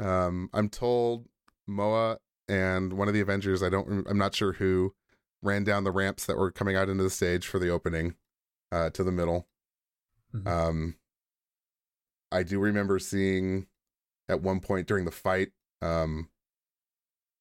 um 0.00 0.48
i'm 0.52 0.68
told 0.68 1.26
moa 1.66 2.18
and 2.48 2.92
one 2.94 3.06
of 3.08 3.14
the 3.14 3.20
avengers 3.20 3.62
I 3.62 3.68
don't 3.68 4.04
I'm 4.08 4.18
not 4.18 4.34
sure 4.34 4.52
who 4.54 4.94
ran 5.42 5.62
down 5.64 5.84
the 5.84 5.90
ramps 5.92 6.26
that 6.26 6.36
were 6.36 6.50
coming 6.50 6.74
out 6.76 6.88
into 6.88 7.02
the 7.04 7.10
stage 7.10 7.46
for 7.46 7.58
the 7.60 7.68
opening 7.68 8.14
uh 8.72 8.90
to 8.90 9.04
the 9.04 9.12
middle 9.12 9.46
Mhm. 10.34 10.46
um 10.48 10.94
i 12.32 12.42
do 12.42 12.58
remember 12.58 12.98
seeing 12.98 13.66
at 14.28 14.42
one 14.42 14.58
point 14.60 14.86
during 14.88 15.04
the 15.04 15.10
fight 15.12 15.50
um 15.82 16.28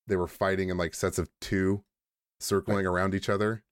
they 0.08 0.16
were 0.16 0.28
fighting 0.28 0.70
in 0.70 0.78
like 0.78 0.94
sets 0.94 1.18
of 1.18 1.30
two 1.42 1.84
circling 2.40 2.86
around 2.86 3.14
each 3.16 3.30
other 3.30 3.64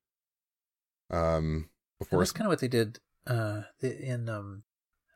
um 1.10 1.70
And 2.00 2.00
before 2.00 2.20
that's 2.20 2.32
kind 2.32 2.48
of 2.48 2.52
what 2.52 2.60
they 2.60 2.68
did 2.68 3.00
uh, 3.28 3.62
in 3.82 4.28
um, 4.30 4.64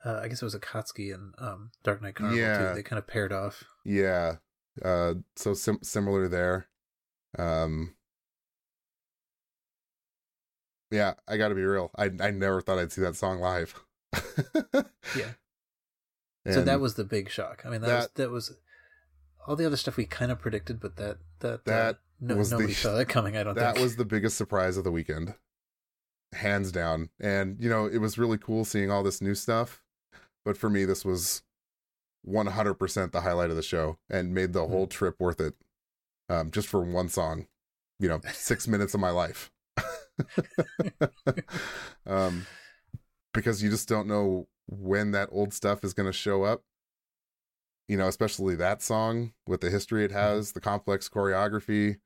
uh, 0.05 0.19
I 0.23 0.27
guess 0.27 0.41
it 0.41 0.45
was 0.45 0.55
Akatsuki 0.55 1.13
and 1.13 1.33
um, 1.39 1.71
Dark 1.83 2.01
Night 2.01 2.15
Carnival 2.15 2.39
Yeah. 2.39 2.69
too. 2.69 2.75
They 2.75 2.83
kind 2.83 2.99
of 2.99 3.07
paired 3.07 3.33
off. 3.33 3.63
Yeah. 3.83 4.37
Uh 4.83 5.15
so 5.35 5.53
sim- 5.53 5.79
similar 5.83 6.27
there. 6.27 6.67
Um 7.37 7.95
Yeah, 10.91 11.15
I 11.27 11.37
got 11.37 11.49
to 11.49 11.55
be 11.55 11.63
real. 11.63 11.91
I 11.97 12.05
I 12.19 12.31
never 12.31 12.61
thought 12.61 12.77
I'd 12.79 12.91
see 12.91 13.01
that 13.01 13.15
song 13.15 13.39
live. 13.39 13.73
Yeah. 15.15 15.31
so 16.53 16.61
that 16.61 16.79
was 16.79 16.93
the 16.93 17.03
big 17.03 17.29
shock. 17.29 17.63
I 17.65 17.69
mean, 17.69 17.81
that, 17.81 17.93
was 17.95 18.05
that- 18.07 18.15
that 18.15 18.29
was 18.31 18.53
all 19.45 19.55
the 19.55 19.65
other 19.65 19.77
stuff 19.77 19.97
we 19.97 20.05
kind 20.05 20.31
of 20.31 20.39
predicted, 20.39 20.79
but 20.79 20.95
that 20.97 21.17
that 21.39 21.65
That 21.65 21.95
uh, 21.95 21.97
no, 22.19 22.35
was 22.35 22.49
the- 22.49 22.57
nobody 22.57 22.73
saw 22.73 22.95
that 22.95 23.07
coming. 23.09 23.37
I 23.37 23.43
don't 23.43 23.53
think. 23.55 23.63
that 23.65 23.75
think. 23.75 23.83
was 23.83 23.95
the 23.95 24.05
biggest 24.05 24.37
surprise 24.37 24.77
of 24.77 24.83
the 24.83 24.91
weekend. 24.91 25.35
Hands 26.33 26.71
down. 26.71 27.09
And 27.19 27.57
you 27.59 27.69
know, 27.69 27.85
it 27.85 27.99
was 27.99 28.17
really 28.17 28.37
cool 28.37 28.65
seeing 28.65 28.91
all 28.91 29.03
this 29.03 29.21
new 29.21 29.35
stuff, 29.35 29.81
but 30.43 30.57
for 30.57 30.69
me 30.69 30.83
this 30.85 31.05
was 31.05 31.43
100% 32.27 33.11
the 33.11 33.21
highlight 33.21 33.49
of 33.49 33.55
the 33.55 33.61
show 33.63 33.97
and 34.09 34.33
made 34.33 34.51
the 34.53 34.59
Mm-hmm. 34.61 34.71
whole 34.73 34.87
trip 34.87 35.15
worth 35.19 35.39
it. 35.39 35.53
Um 36.29 36.51
just 36.51 36.67
for 36.67 36.81
one 36.81 37.07
song. 37.09 37.47
You 37.99 38.09
know, 38.09 38.19
6 38.31 38.67
minutes 38.73 38.93
of 38.93 38.99
my 38.99 39.09
life. 39.11 39.51
um 42.05 42.45
because 43.33 43.61
you 43.61 43.69
just 43.69 43.87
don't 43.87 44.07
know 44.07 44.47
when 44.67 45.11
that 45.11 45.29
old 45.31 45.53
stuff 45.53 45.83
is 45.83 45.93
going 45.93 46.07
to 46.07 46.13
show 46.13 46.43
up 46.43 46.63
you 47.87 47.95
know 47.95 48.07
especially 48.07 48.55
that 48.55 48.81
song 48.81 49.31
with 49.47 49.61
the 49.61 49.69
history 49.69 50.03
it 50.03 50.11
has 50.11 50.53
the 50.53 50.59
complex 50.59 51.07
choreography 51.07 51.97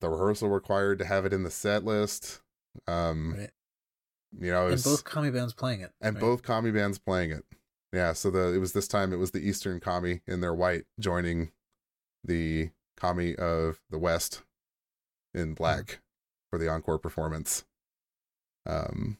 the 0.00 0.08
rehearsal 0.08 0.48
required 0.48 0.98
to 0.98 1.04
have 1.04 1.24
it 1.26 1.32
in 1.32 1.42
the 1.42 1.50
set 1.50 1.84
list 1.84 2.40
um 2.86 3.34
Right. 3.38 3.50
you 4.38 4.50
know 4.50 4.62
it 4.62 4.66
and 4.66 4.72
was- 4.72 4.84
both 4.84 5.04
kami 5.04 5.30
bands 5.30 5.54
playing 5.54 5.80
it. 5.80 5.92
and 6.00 6.14
right? 6.16 6.20
both 6.20 6.42
kami 6.42 6.70
bands 6.70 6.98
playing 6.98 7.30
it 7.30 7.44
yeah 7.92 8.12
so 8.12 8.30
the 8.30 8.52
it 8.54 8.58
was 8.58 8.72
this 8.72 8.86
time 8.88 9.12
it 9.12 9.16
was 9.16 9.30
the 9.32 9.40
eastern 9.46 9.80
kami 9.80 10.20
in 10.26 10.40
their 10.40 10.54
white 10.54 10.84
joining 11.00 11.50
the 12.24 12.70
kami 12.96 13.34
of 13.36 13.80
the 13.90 13.98
west 13.98 14.42
in 15.34 15.54
black 15.54 16.00
for 16.50 16.58
the 16.58 16.68
encore 16.68 16.98
performance 16.98 17.64
um 18.66 19.16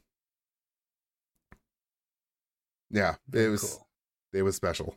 yeah 2.91 3.17
it 3.33 3.49
was 3.49 3.63
cool. 3.75 3.87
it 4.33 4.43
was 4.43 4.57
special 4.57 4.95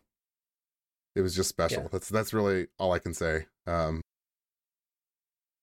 it 1.15 1.21
was 1.21 1.35
just 1.35 1.49
special 1.49 1.83
Yeah. 1.83 1.89
that's 1.91 2.09
that's 2.09 2.33
really 2.33 2.67
all 2.79 2.91
i 2.93 2.99
can 2.99 3.13
say 3.13 3.45
um 3.67 4.01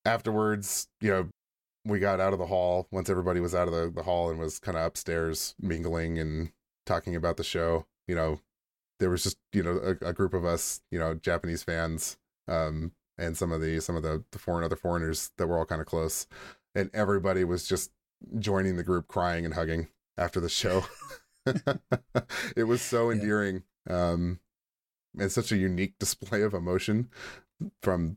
afterwards 0.09 0.89
you 1.01 1.11
know 1.11 1.29
we 1.85 1.99
got 1.99 2.21
out 2.21 2.33
of 2.33 2.39
the 2.39 2.47
hall 2.47 2.87
once 2.91 3.09
everybody 3.09 3.41
was 3.41 3.55
out 3.55 3.69
of 3.69 3.75
the, 3.75 3.91
the 3.95 4.03
hall 4.03 4.31
and 4.31 4.39
was 4.39 4.59
kind 4.59 4.77
of 4.77 4.85
upstairs 4.85 5.55
mingling 5.61 6.19
and 6.19 6.53
talking 6.87 7.15
about 7.17 7.37
the 7.37 7.45
show 7.45 7.87
you 8.07 8.15
know. 8.15 8.41
There 9.01 9.11
was 9.11 9.23
just 9.23 9.39
you 9.53 9.63
know 9.63 9.79
a, 10.03 10.09
a 10.09 10.13
group 10.13 10.35
of 10.35 10.45
us 10.45 10.81
you 10.91 10.99
know 10.99 11.15
japanese 11.15 11.63
fans 11.63 12.17
um 12.49 12.91
and 13.17 13.37
some 13.37 13.53
of 13.53 13.61
the 13.61 13.81
some 13.81 13.95
of 13.95 14.03
the, 14.03 14.25
the 14.33 14.41
foreign 14.41 14.65
other 14.65 14.75
foreigners 14.75 15.31
that 15.39 15.47
were 15.47 15.57
all 15.59 15.65
kind 15.65 15.81
of 15.81 15.87
close. 15.87 16.27
And 16.75 16.91
everybody 16.93 17.45
was 17.45 17.69
just 17.69 17.93
joining 18.41 18.77
the 18.77 18.83
group 18.83 19.07
crying 19.07 19.45
and 19.45 19.55
hugging 19.55 19.87
after 20.17 20.41
the 20.41 20.49
show. 20.49 20.85
It 22.57 22.65
was 22.65 22.83
so 22.83 23.11
Yeah. 23.11 23.21
endearing 23.21 23.63
um 23.89 24.41
and 25.19 25.31
such 25.33 25.53
a 25.53 25.57
unique 25.57 25.99
display 26.01 26.43
of 26.43 26.53
emotion 26.55 27.09
from 27.83 28.17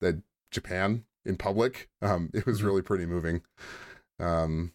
the 0.00 0.22
japan 0.52 1.05
in 1.26 1.36
public 1.36 1.88
um 2.02 2.30
it 2.34 2.46
was 2.46 2.60
Mhm. 2.60 2.66
really 2.66 2.82
pretty 2.82 3.06
moving 3.06 3.42
um 4.20 4.72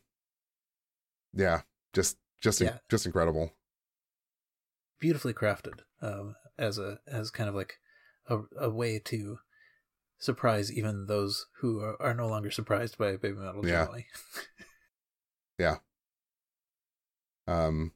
yeah 1.34 1.62
just 1.94 2.18
just 2.42 2.62
in- 2.62 2.80
just 2.90 3.06
incredible 3.06 3.54
beautifully 5.00 5.34
crafted 5.34 5.80
um, 6.02 6.36
as 6.58 6.78
a 6.78 7.00
as 7.08 7.32
kind 7.32 7.50
of 7.50 7.56
like 7.56 7.80
a, 8.28 8.40
a 8.60 8.70
way 8.70 9.00
to 9.00 9.40
surprise 10.20 10.72
even 10.72 11.08
those 11.08 11.48
who 11.62 11.80
are, 11.82 12.00
are 12.02 12.14
no 12.14 12.28
longer 12.28 12.52
surprised 12.52 12.98
by 12.98 13.16
baby 13.18 13.38
metal 13.38 13.64
Yeah. 13.64 13.84
generally. 13.84 14.06
Um, 17.48 17.92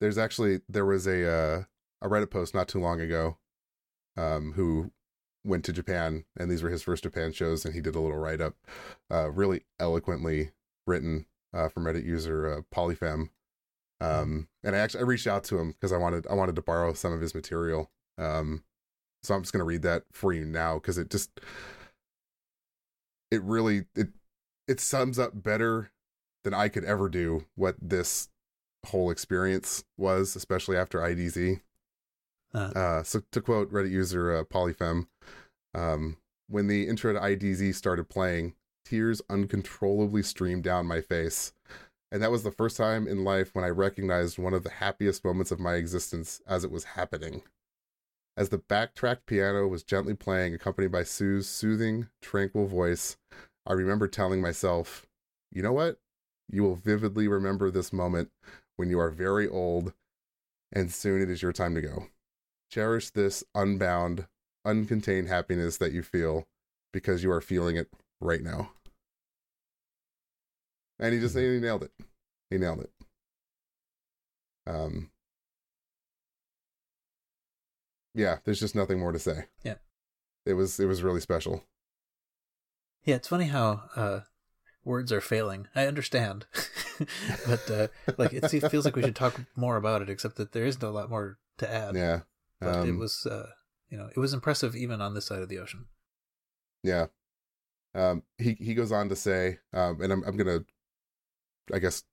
there's 0.00 0.18
actually 0.18 0.60
there 0.68 0.84
was 0.84 1.06
a 1.06 1.26
uh, 1.28 1.64
a 2.02 2.08
Reddit 2.08 2.30
post 2.30 2.54
not 2.54 2.68
too 2.68 2.80
long 2.80 3.00
ago, 3.00 3.38
um, 4.16 4.52
who 4.52 4.92
went 5.46 5.64
to 5.64 5.72
Japan, 5.72 6.24
and 6.36 6.50
these 6.50 6.62
were 6.62 6.70
his 6.70 6.82
first 6.82 7.04
Japan 7.04 7.32
shows, 7.32 7.64
and 7.64 7.74
he 7.74 7.80
did 7.80 7.94
a 7.94 8.00
little 8.00 8.18
write 8.18 8.40
up, 8.40 8.54
uh, 9.10 9.30
really 9.30 9.62
eloquently 9.78 10.50
written 10.86 11.26
uh, 11.54 11.68
from 11.68 11.84
Reddit 11.84 12.04
user 12.04 12.52
uh, 12.52 12.60
Polyfem. 12.74 13.30
Um, 14.00 14.48
and 14.62 14.76
I 14.76 14.78
actually 14.78 15.00
I 15.00 15.04
reached 15.04 15.26
out 15.26 15.44
to 15.44 15.58
him 15.58 15.72
because 15.72 15.92
I 15.92 15.96
wanted 15.96 16.26
I 16.26 16.34
wanted 16.34 16.56
to 16.56 16.62
borrow 16.62 16.92
some 16.92 17.12
of 17.12 17.20
his 17.20 17.34
material. 17.34 17.90
Um, 18.18 18.64
so 19.22 19.34
I'm 19.34 19.42
just 19.42 19.52
gonna 19.52 19.64
read 19.64 19.82
that 19.82 20.04
for 20.12 20.32
you 20.32 20.44
now 20.44 20.74
because 20.74 20.98
it 20.98 21.10
just 21.10 21.30
it 23.30 23.42
really 23.42 23.84
it 23.94 24.08
it 24.68 24.80
sums 24.80 25.18
up 25.18 25.42
better 25.42 25.90
than 26.44 26.54
I 26.54 26.68
could 26.68 26.84
ever 26.84 27.08
do 27.08 27.46
what 27.54 27.76
this 27.80 28.28
whole 28.86 29.10
experience 29.10 29.84
was, 29.96 30.36
especially 30.36 30.76
after 30.76 31.00
IDZ. 31.00 31.60
Uh, 32.54 32.72
Uh, 32.74 33.02
so 33.02 33.22
to 33.32 33.40
quote 33.40 33.72
Reddit 33.72 33.90
user 33.90 34.34
uh, 34.34 34.44
Polyfem, 34.44 35.06
um, 35.74 36.16
when 36.48 36.68
the 36.68 36.88
intro 36.88 37.12
to 37.12 37.20
IDZ 37.20 37.74
started 37.74 38.08
playing, 38.08 38.54
tears 38.84 39.20
uncontrollably 39.28 40.22
streamed 40.22 40.62
down 40.62 40.86
my 40.86 41.00
face. 41.00 41.52
And 42.12 42.22
that 42.22 42.30
was 42.30 42.44
the 42.44 42.52
first 42.52 42.76
time 42.76 43.08
in 43.08 43.24
life 43.24 43.54
when 43.54 43.64
I 43.64 43.68
recognized 43.68 44.38
one 44.38 44.54
of 44.54 44.62
the 44.62 44.70
happiest 44.70 45.24
moments 45.24 45.50
of 45.50 45.58
my 45.58 45.74
existence 45.74 46.40
as 46.46 46.62
it 46.62 46.70
was 46.70 46.84
happening. 46.84 47.42
As 48.36 48.50
the 48.50 48.58
backtracked 48.58 49.26
piano 49.26 49.66
was 49.66 49.82
gently 49.82 50.14
playing, 50.14 50.54
accompanied 50.54 50.92
by 50.92 51.02
Su's 51.02 51.48
soothing, 51.48 52.08
tranquil 52.22 52.66
voice, 52.66 53.16
I 53.66 53.72
remember 53.72 54.06
telling 54.06 54.40
myself, 54.40 55.06
you 55.50 55.62
know 55.62 55.72
what? 55.72 55.98
You 56.48 56.62
will 56.62 56.76
vividly 56.76 57.26
remember 57.26 57.70
this 57.70 57.92
moment 57.92 58.30
when 58.76 58.88
you 58.88 59.00
are 59.00 59.10
very 59.10 59.48
old, 59.48 59.92
and 60.72 60.92
soon 60.92 61.20
it 61.20 61.28
is 61.28 61.42
your 61.42 61.52
time 61.52 61.74
to 61.74 61.80
go. 61.80 62.06
Cherish 62.76 63.08
this 63.08 63.42
unbound, 63.54 64.26
uncontained 64.66 65.28
happiness 65.28 65.78
that 65.78 65.92
you 65.92 66.02
feel 66.02 66.46
because 66.92 67.22
you 67.22 67.32
are 67.32 67.40
feeling 67.40 67.74
it 67.74 67.88
right 68.20 68.42
now. 68.42 68.72
And 70.98 71.14
he 71.14 71.20
just 71.20 71.34
he 71.34 71.58
nailed 71.58 71.84
it. 71.84 71.92
He 72.50 72.58
nailed 72.58 72.80
it. 72.80 72.90
Um 74.66 75.08
Yeah, 78.12 78.40
there's 78.44 78.60
just 78.60 78.74
nothing 78.74 78.98
more 78.98 79.12
to 79.12 79.18
say. 79.18 79.46
Yeah. 79.62 79.76
It 80.44 80.52
was 80.52 80.78
it 80.78 80.84
was 80.84 81.02
really 81.02 81.22
special. 81.22 81.64
yeah, 83.04 83.14
it's 83.14 83.28
funny 83.28 83.46
how 83.46 83.88
uh, 83.96 84.20
words 84.84 85.12
are 85.12 85.22
failing. 85.22 85.68
I 85.74 85.86
understand, 85.86 86.44
but 87.46 87.70
uh, 87.70 87.88
like 88.18 88.34
it 88.34 88.50
feels 88.70 88.84
like 88.84 88.96
we 88.96 89.02
should 89.02 89.16
talk 89.16 89.40
more 89.56 89.78
about 89.78 90.02
it. 90.02 90.10
Except 90.10 90.36
that 90.36 90.52
there 90.52 90.66
isn't 90.66 90.82
a 90.82 90.90
lot 90.90 91.08
more 91.08 91.38
to 91.56 91.72
add. 91.72 91.94
Yeah. 91.94 92.20
But 92.60 92.86
it 92.86 92.90
Um, 92.90 92.98
was, 92.98 93.26
uh, 93.26 93.50
you 93.88 93.96
know, 93.98 94.08
it 94.14 94.18
was 94.18 94.32
impressive 94.32 94.74
even 94.76 95.00
on 95.00 95.14
this 95.14 95.26
side 95.26 95.42
of 95.42 95.48
the 95.48 95.58
ocean. 95.58 95.86
Yeah. 96.82 97.06
Um, 97.94 98.24
he 98.38 98.54
he 98.54 98.74
goes 98.74 98.92
on 98.92 99.08
to 99.08 99.16
say, 99.16 99.58
um, 99.72 100.00
and 100.02 100.12
I'm 100.12 100.22
I'm 100.24 100.36
gonna, 100.36 100.64
I 101.72 101.78
guess, 101.78 102.04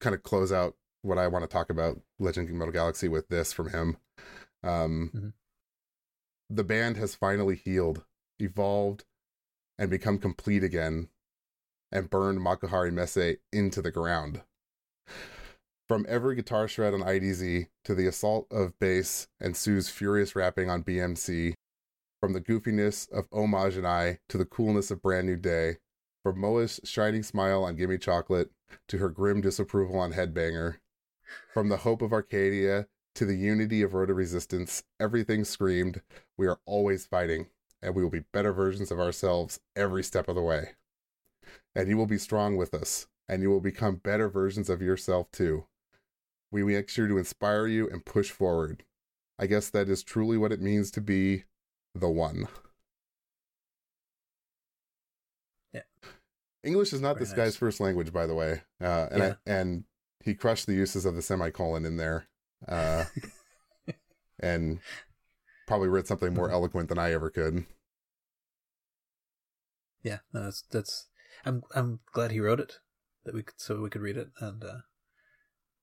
kind 0.00 0.14
of 0.14 0.22
close 0.22 0.52
out 0.52 0.76
what 1.02 1.18
I 1.18 1.28
want 1.28 1.44
to 1.44 1.48
talk 1.48 1.70
about 1.70 2.00
Legend 2.18 2.48
of 2.48 2.54
Metal 2.54 2.72
Galaxy 2.72 3.08
with 3.08 3.28
this 3.28 3.52
from 3.52 3.70
him. 3.70 3.96
Um, 4.62 5.12
Mhm. 5.14 5.32
The 6.50 6.64
band 6.64 6.96
has 6.96 7.14
finally 7.14 7.56
healed, 7.56 8.04
evolved, 8.38 9.04
and 9.78 9.90
become 9.90 10.18
complete 10.18 10.64
again, 10.64 11.10
and 11.92 12.10
burned 12.10 12.40
Makuhari 12.40 12.92
Messe 12.92 13.38
into 13.52 13.82
the 13.82 13.90
ground. 13.90 14.42
From 15.86 16.06
every 16.08 16.34
guitar 16.34 16.66
shred 16.66 16.94
on 16.94 17.00
IDZ 17.00 17.68
to 17.84 17.94
the 17.94 18.06
assault 18.06 18.46
of 18.50 18.78
bass 18.78 19.28
and 19.38 19.54
Su's 19.54 19.90
furious 19.90 20.34
rapping 20.34 20.70
on 20.70 20.82
BMC, 20.82 21.52
from 22.20 22.32
the 22.32 22.40
goofiness 22.40 23.10
of 23.12 23.28
Homage 23.30 23.76
and 23.76 23.86
I 23.86 24.20
to 24.30 24.38
the 24.38 24.46
coolness 24.46 24.90
of 24.90 25.02
Brand 25.02 25.26
New 25.26 25.36
Day, 25.36 25.76
from 26.22 26.40
Moa's 26.40 26.80
shining 26.84 27.22
smile 27.22 27.64
on 27.64 27.76
Gimme 27.76 27.98
Chocolate 27.98 28.50
to 28.88 28.96
her 28.96 29.10
grim 29.10 29.42
disapproval 29.42 29.98
on 29.98 30.14
Headbanger, 30.14 30.76
from 31.52 31.68
the 31.68 31.76
hope 31.78 32.00
of 32.00 32.14
Arcadia 32.14 32.86
to 33.14 33.26
the 33.26 33.36
unity 33.36 33.82
of 33.82 33.92
Road 33.92 34.08
of 34.08 34.16
Resistance, 34.16 34.84
everything 34.98 35.44
screamed, 35.44 36.00
we 36.38 36.46
are 36.46 36.60
always 36.64 37.04
fighting, 37.04 37.48
and 37.82 37.94
we 37.94 38.02
will 38.02 38.10
be 38.10 38.24
better 38.32 38.54
versions 38.54 38.90
of 38.90 38.98
ourselves 38.98 39.60
every 39.76 40.02
step 40.02 40.28
of 40.28 40.34
the 40.34 40.40
way. 40.40 40.70
And 41.74 41.90
you 41.90 41.98
will 41.98 42.06
be 42.06 42.16
strong 42.16 42.56
with 42.56 42.72
us, 42.72 43.06
and 43.28 43.42
you 43.42 43.50
will 43.50 43.60
become 43.60 43.96
better 43.96 44.30
versions 44.30 44.70
of 44.70 44.80
yourself 44.80 45.30
too. 45.30 45.66
We 46.54 46.62
make 46.62 46.88
sure 46.88 47.08
to 47.08 47.18
inspire 47.18 47.66
you 47.66 47.88
and 47.90 48.04
push 48.04 48.30
forward. 48.30 48.84
I 49.40 49.46
guess 49.48 49.70
that 49.70 49.88
is 49.88 50.04
truly 50.04 50.38
what 50.38 50.52
it 50.52 50.60
means 50.60 50.92
to 50.92 51.00
be 51.00 51.46
the 51.96 52.08
one. 52.08 52.46
Yeah. 55.72 55.82
English 56.62 56.92
is 56.92 57.00
not 57.00 57.14
Very 57.14 57.24
this 57.24 57.32
guy's 57.32 57.56
first 57.56 57.80
language, 57.80 58.12
by 58.12 58.26
the 58.26 58.34
way. 58.36 58.62
Uh, 58.80 59.08
and 59.10 59.18
Yeah. 59.18 59.34
I, 59.46 59.50
and 59.50 59.84
he 60.20 60.34
crushed 60.34 60.66
the 60.66 60.74
uses 60.74 61.04
of 61.04 61.16
the 61.16 61.22
semicolon 61.22 61.84
in 61.84 61.96
there. 61.96 62.28
Uh, 62.68 63.06
and 64.38 64.78
probably 65.66 65.88
wrote 65.88 66.06
something 66.06 66.32
more 66.34 66.46
Mm-hmm. 66.46 66.54
eloquent 66.54 66.88
than 66.88 66.98
I 66.98 67.12
ever 67.12 67.30
could. 67.30 67.66
Yeah, 70.02 70.18
no, 70.32 70.44
that's 70.44 70.62
that's. 70.70 71.08
I'm 71.44 71.62
I'm 71.74 72.00
glad 72.12 72.30
he 72.30 72.40
wrote 72.40 72.60
it 72.60 72.78
that 73.24 73.34
we 73.34 73.42
could 73.42 73.58
so 73.60 73.80
we 73.80 73.90
could 73.90 74.02
read 74.02 74.16
it 74.16 74.30
and 74.38 74.62
uh, 74.62 74.78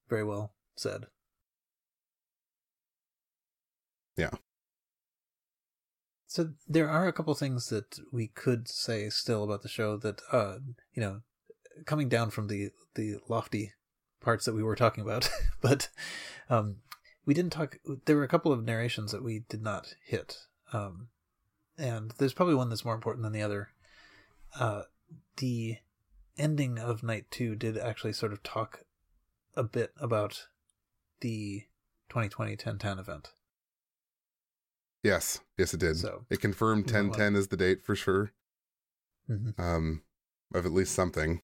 very 0.08 0.24
well 0.24 0.54
said. 0.82 1.06
Yeah. 4.16 4.30
So 6.26 6.50
there 6.66 6.88
are 6.88 7.08
a 7.08 7.12
couple 7.12 7.34
things 7.34 7.68
that 7.68 7.98
we 8.10 8.28
could 8.28 8.68
say 8.68 9.08
still 9.10 9.44
about 9.44 9.62
the 9.62 9.68
show 9.68 9.96
that 9.98 10.22
uh 10.30 10.56
you 10.94 11.00
know 11.00 11.20
coming 11.86 12.08
down 12.08 12.30
from 12.30 12.48
the 12.48 12.70
the 12.94 13.16
lofty 13.28 13.72
parts 14.20 14.44
that 14.44 14.54
we 14.54 14.62
were 14.62 14.76
talking 14.76 15.02
about, 15.02 15.30
but 15.60 15.88
um 16.48 16.76
we 17.24 17.34
didn't 17.34 17.52
talk. 17.52 17.78
There 18.04 18.16
were 18.16 18.24
a 18.24 18.28
couple 18.28 18.52
of 18.52 18.64
narrations 18.64 19.12
that 19.12 19.22
we 19.22 19.44
did 19.48 19.62
not 19.62 19.94
hit, 20.04 20.38
um, 20.72 21.08
and 21.78 22.12
there's 22.18 22.32
probably 22.32 22.54
one 22.54 22.68
that's 22.68 22.84
more 22.84 22.94
important 22.94 23.22
than 23.22 23.32
the 23.32 23.42
other. 23.42 23.68
Uh, 24.58 24.82
the 25.36 25.76
ending 26.36 26.78
of 26.78 27.02
night 27.02 27.26
two 27.30 27.54
did 27.54 27.78
actually 27.78 28.12
sort 28.12 28.32
of 28.32 28.42
talk 28.42 28.84
a 29.54 29.62
bit 29.62 29.92
about 30.00 30.48
the 31.22 31.62
2020 32.10 32.52
1010 32.52 32.98
event. 32.98 33.30
Yes, 35.02 35.40
yes, 35.58 35.74
it 35.74 35.80
did. 35.80 35.96
So- 35.96 36.26
it 36.30 36.40
confirmed 36.40 36.86
You 36.86 36.92
know 36.92 36.98
ten 36.98 37.08
what? 37.08 37.18
ten 37.18 37.34
is 37.34 37.48
the 37.48 37.56
date 37.56 37.82
for 37.82 37.96
sure. 37.96 38.32
Mm-hmm. 39.28 39.60
Um, 39.60 40.02
of 40.54 40.66
at 40.66 40.72
least 40.72 40.94
something. 40.94 41.40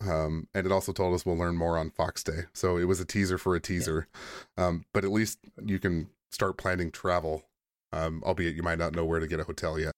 Um, 0.00 0.48
and 0.52 0.66
it 0.66 0.72
also 0.72 0.92
told 0.92 1.14
us 1.14 1.24
we'll 1.24 1.36
learn 1.38 1.56
more 1.56 1.78
on 1.78 1.90
Fox 1.90 2.24
Day. 2.24 2.46
So 2.52 2.76
it 2.76 2.84
was 2.84 2.98
a 2.98 3.04
teaser 3.04 3.38
for 3.38 3.54
a 3.54 3.60
teaser. 3.60 4.08
Um, 4.56 4.84
but 4.92 5.04
at 5.04 5.12
least 5.12 5.38
you 5.64 5.78
can 5.78 6.08
start 6.30 6.56
planning 6.58 6.90
travel. 6.90 7.44
Um, 7.92 8.22
albeit 8.24 8.56
you 8.56 8.62
might 8.62 8.78
not 8.78 8.94
know 8.94 9.04
where 9.04 9.20
to 9.20 9.26
get 9.26 9.38
a 9.38 9.44
hotel 9.44 9.78
yet. 9.78 9.92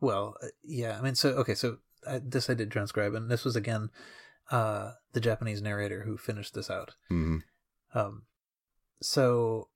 Well, 0.00 0.36
uh, 0.42 0.48
yeah. 0.62 0.98
I 0.98 1.02
mean, 1.02 1.14
so 1.14 1.30
okay, 1.30 1.54
so 1.54 1.78
I, 2.08 2.20
this 2.24 2.48
I 2.48 2.54
did 2.54 2.70
transcribe, 2.70 3.14
and 3.14 3.30
this 3.30 3.44
was 3.44 3.56
again 3.56 3.90
uh, 4.52 4.92
the 5.12 5.20
Japanese 5.20 5.60
narrator 5.60 6.02
who 6.02 6.16
finished 6.16 6.54
this 6.54 6.70
out. 6.70 6.94
hmm 7.08 7.38
Um, 7.94 8.22
so 9.00 9.68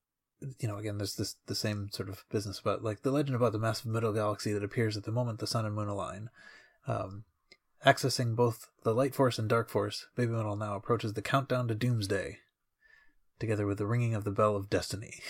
you 0.60 0.68
know, 0.68 0.76
again, 0.76 0.98
there's 0.98 1.16
this 1.16 1.36
the 1.46 1.54
same 1.54 1.88
sort 1.90 2.08
of 2.08 2.24
business 2.30 2.60
about 2.60 2.84
like 2.84 3.02
the 3.02 3.10
legend 3.10 3.34
about 3.34 3.52
the 3.52 3.58
massive 3.58 3.86
metal 3.86 4.12
galaxy 4.12 4.52
that 4.52 4.62
appears 4.62 4.96
at 4.96 5.04
the 5.04 5.10
moment 5.10 5.38
the 5.38 5.46
sun 5.46 5.64
and 5.64 5.74
moon 5.74 5.88
align. 5.88 6.30
Um, 6.86 7.24
accessing 7.84 8.36
both 8.36 8.68
the 8.84 8.94
light 8.94 9.14
force 9.14 9.38
and 9.38 9.48
dark 9.48 9.70
force, 9.70 10.06
Baby 10.14 10.32
Metal 10.32 10.54
now 10.54 10.76
approaches 10.76 11.14
the 11.14 11.22
countdown 11.22 11.68
to 11.68 11.74
doomsday, 11.74 12.38
together 13.38 13.66
with 13.66 13.78
the 13.78 13.86
ringing 13.86 14.14
of 14.14 14.24
the 14.24 14.30
bell 14.30 14.56
of 14.56 14.70
destiny. 14.70 15.14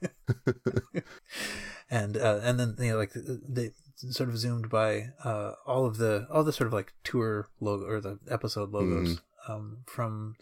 and 1.90 2.16
uh, 2.16 2.40
and 2.42 2.58
then 2.58 2.76
you 2.78 2.92
know 2.92 2.98
like 2.98 3.12
they 3.14 3.72
sort 3.96 4.28
of 4.28 4.38
zoomed 4.38 4.68
by 4.70 5.08
uh, 5.24 5.52
all 5.66 5.86
of 5.86 5.96
the 5.96 6.26
all 6.30 6.44
the 6.44 6.52
sort 6.52 6.66
of 6.66 6.72
like 6.72 6.92
tour 7.02 7.48
logo 7.60 7.84
or 7.84 8.00
the 8.00 8.18
episode 8.30 8.70
logos 8.70 9.20
um, 9.48 9.78
from 9.86 10.36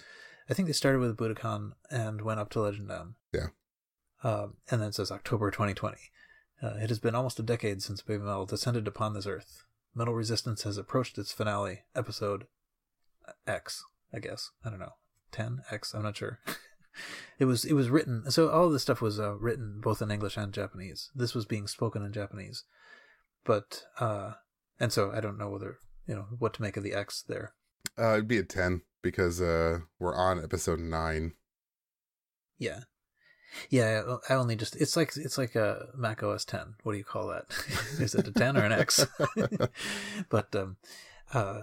I 0.48 0.54
think 0.54 0.66
they 0.66 0.72
started 0.72 1.00
with 1.00 1.16
Budokan 1.16 1.72
and 1.90 2.22
went 2.22 2.40
up 2.40 2.50
to 2.50 2.60
Legend 2.60 2.88
Down. 2.88 3.14
Yeah. 3.32 3.48
Um, 4.22 4.54
and 4.70 4.80
then 4.80 4.88
it 4.88 4.94
says 4.94 5.10
October 5.10 5.50
2020. 5.50 5.96
Uh, 6.62 6.74
it 6.80 6.88
has 6.88 6.98
been 6.98 7.14
almost 7.14 7.38
a 7.38 7.42
decade 7.42 7.82
since 7.82 8.00
Baby 8.00 8.22
Metal 8.22 8.46
descended 8.46 8.86
upon 8.88 9.12
this 9.14 9.26
earth. 9.26 9.64
Metal 9.94 10.14
Resistance 10.14 10.62
has 10.62 10.78
approached 10.78 11.18
its 11.18 11.32
finale, 11.32 11.82
episode 11.94 12.46
X, 13.46 13.84
I 14.12 14.20
guess. 14.20 14.50
I 14.64 14.70
don't 14.70 14.78
know. 14.78 14.94
10 15.32 15.62
X, 15.70 15.94
I'm 15.94 16.02
not 16.02 16.16
sure. 16.16 16.38
it 17.38 17.44
was 17.44 17.64
it 17.64 17.74
was 17.74 17.90
written 17.90 18.30
so 18.30 18.50
all 18.50 18.70
this 18.70 18.82
stuff 18.82 19.00
was 19.00 19.18
uh, 19.18 19.34
written 19.36 19.80
both 19.80 20.02
in 20.02 20.10
English 20.10 20.36
and 20.36 20.52
Japanese. 20.52 21.10
This 21.14 21.34
was 21.34 21.44
being 21.44 21.66
spoken 21.66 22.02
in 22.02 22.12
Japanese. 22.12 22.64
But 23.44 23.84
uh 23.98 24.32
and 24.78 24.92
so 24.92 25.10
I 25.12 25.20
don't 25.20 25.38
know 25.38 25.48
whether, 25.48 25.78
you 26.06 26.14
know, 26.14 26.26
what 26.38 26.54
to 26.54 26.62
make 26.62 26.76
of 26.76 26.82
the 26.82 26.94
X 26.94 27.22
there. 27.26 27.52
Uh, 27.98 28.14
it'd 28.14 28.28
be 28.28 28.38
a 28.38 28.42
10 28.42 28.82
because 29.02 29.40
uh, 29.40 29.80
we're 29.98 30.14
on 30.14 30.42
episode 30.42 30.80
9. 30.80 31.32
Yeah. 32.58 32.80
Yeah, 33.70 34.16
I 34.28 34.34
only 34.34 34.56
just 34.56 34.76
it's 34.76 34.96
like 34.96 35.16
it's 35.16 35.38
like 35.38 35.54
a 35.54 35.86
Mac 35.96 36.22
OS 36.22 36.44
10. 36.44 36.74
What 36.82 36.92
do 36.92 36.98
you 36.98 37.04
call 37.04 37.28
that? 37.28 37.46
Is 37.98 38.14
it 38.14 38.28
a 38.28 38.32
10 38.32 38.56
or 38.56 38.64
an 38.64 38.72
X? 38.72 39.06
but 40.28 40.54
um, 40.54 40.76
uh, 41.32 41.62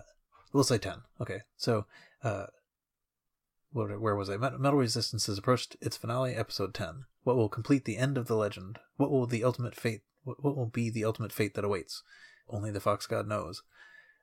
we'll 0.54 0.64
say 0.64 0.80
10. 0.80 0.96
Okay, 1.22 1.42
so 1.56 1.86
uh, 2.24 2.48
what, 3.74 4.00
where 4.00 4.16
was 4.16 4.30
I? 4.30 4.38
Metal 4.38 4.74
Resistance 4.80 5.26
has 5.28 5.38
approached 5.38 5.76
its 5.82 5.98
finale, 5.98 6.34
episode 6.36 6.74
10. 6.74 7.06
What 7.24 7.36
will 7.36 7.50
complete 7.50 7.86
the 7.86 7.98
end 7.98 8.18
of 8.18 8.28
the 8.28 8.36
legend? 8.36 8.80
What 8.98 9.12
will 9.12 9.26
the 9.26 9.44
ultimate 9.44 9.76
fate? 9.76 10.02
What, 10.24 10.44
what 10.44 10.56
will 10.56 10.68
be 10.68 10.90
the 10.90 11.06
ultimate 11.06 11.32
fate 11.34 11.56
that 11.56 11.66
awaits? 11.66 12.04
Only 12.50 12.72
the 12.72 12.80
Fox 12.80 13.08
God 13.08 13.28
knows. 13.28 13.64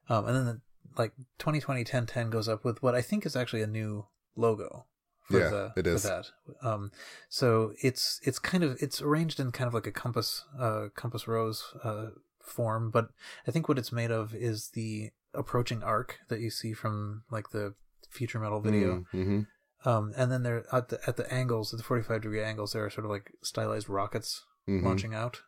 Um, 0.09 0.27
and 0.27 0.36
then 0.36 0.44
the, 0.47 0.60
like 0.97 1.12
2020 1.39 1.85
10 1.85 2.06
10 2.06 2.31
goes 2.31 2.48
up 2.48 2.64
with 2.64 2.82
what 2.82 2.94
I 2.94 3.02
think 3.02 3.24
is 3.27 3.36
actually 3.36 3.62
a 3.62 3.66
new 3.66 4.06
logo 4.36 4.86
for 5.22 5.39
Yeah, 5.39 5.48
the 5.51 5.72
it 5.77 5.86
is. 5.86 6.02
for 6.02 6.09
that. 6.09 6.27
Um, 6.66 6.90
so 7.28 7.72
it's 7.82 8.20
it's 8.24 8.39
kind 8.39 8.64
of 8.64 8.77
it's 8.82 9.01
arranged 9.01 9.39
in 9.39 9.52
kind 9.52 9.68
of 9.68 9.74
like 9.74 9.86
a 9.86 9.93
compass 9.93 10.44
uh 10.59 10.86
compass 10.97 11.28
rose 11.28 11.64
uh 11.85 12.06
form, 12.43 12.90
but 12.90 13.09
I 13.47 13.51
think 13.51 13.68
what 13.68 13.78
it's 13.78 13.93
made 13.93 14.10
of 14.10 14.35
is 14.35 14.70
the 14.74 15.10
approaching 15.35 15.82
arc 15.82 16.18
that 16.28 16.40
you 16.40 16.51
see 16.51 16.72
from 16.72 17.22
like 17.31 17.51
the 17.51 17.74
future 18.11 18.39
metal 18.39 18.61
video. 18.61 19.05
Mm-hmm. 19.15 19.41
Um, 19.89 20.12
and 20.16 20.31
then 20.31 20.43
there 20.43 20.65
at 20.73 20.89
the 20.91 21.01
at 21.07 21.16
the 21.16 21.32
angles, 21.32 21.73
at 21.73 21.78
the 21.78 21.85
forty 21.85 22.03
five 22.03 22.23
degree 22.23 22.43
angles, 22.43 22.73
there 22.73 22.85
are 22.85 22.91
sort 22.91 23.05
of 23.07 23.11
like 23.11 23.32
stylized 23.43 23.89
rockets 23.89 24.45
Mm-hmm. 24.69 24.87
launching 24.87 25.15
out. 25.15 25.41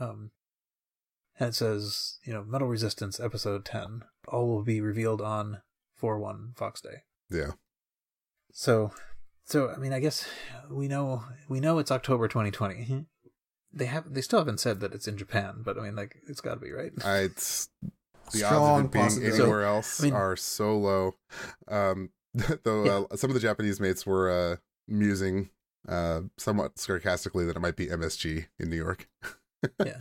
Um, 0.00 0.32
and 1.38 1.50
it 1.50 1.54
says, 1.54 2.18
you 2.24 2.32
know, 2.32 2.44
Metal 2.44 2.66
Resistance 2.68 3.20
episode 3.20 3.64
ten. 3.64 4.02
All 4.28 4.48
will 4.48 4.64
be 4.64 4.80
revealed 4.80 5.22
on 5.22 5.62
four 5.94 6.18
one 6.18 6.52
Fox 6.56 6.80
Day. 6.80 7.04
Yeah. 7.30 7.52
So, 8.52 8.90
so 9.44 9.70
I 9.70 9.76
mean, 9.76 9.92
I 9.92 10.00
guess 10.00 10.28
we 10.70 10.88
know 10.88 11.24
we 11.48 11.60
know 11.60 11.78
it's 11.78 11.92
October 11.92 12.26
2020. 12.28 13.06
They 13.72 13.86
have 13.86 14.12
they 14.12 14.20
still 14.20 14.40
haven't 14.40 14.60
said 14.60 14.80
that 14.80 14.92
it's 14.92 15.06
in 15.08 15.16
Japan, 15.16 15.62
but 15.64 15.78
I 15.78 15.82
mean, 15.82 15.94
like 15.96 16.16
it's 16.28 16.40
got 16.40 16.54
to 16.54 16.60
be 16.60 16.72
right. 16.72 16.92
I, 17.04 17.18
it's 17.20 17.68
the 18.32 18.44
odds 18.44 18.80
of 18.80 18.84
it 18.86 18.92
being 18.92 19.04
possibility. 19.04 19.40
anywhere 19.42 19.64
else 19.64 20.00
I 20.00 20.04
mean- 20.04 20.14
are 20.14 20.36
so 20.36 20.76
low. 20.78 21.14
Um, 21.68 22.10
though 22.64 23.06
uh, 23.10 23.16
some 23.16 23.30
of 23.30 23.34
the 23.34 23.40
Japanese 23.40 23.80
mates 23.80 24.04
were 24.04 24.30
uh, 24.30 24.56
musing 24.86 25.50
uh, 25.88 26.22
somewhat 26.36 26.78
sarcastically 26.78 27.46
that 27.46 27.56
it 27.56 27.60
might 27.60 27.76
be 27.76 27.86
MSG 27.86 28.46
in 28.58 28.68
New 28.70 28.76
York. 28.76 29.08
Yeah. 29.84 29.98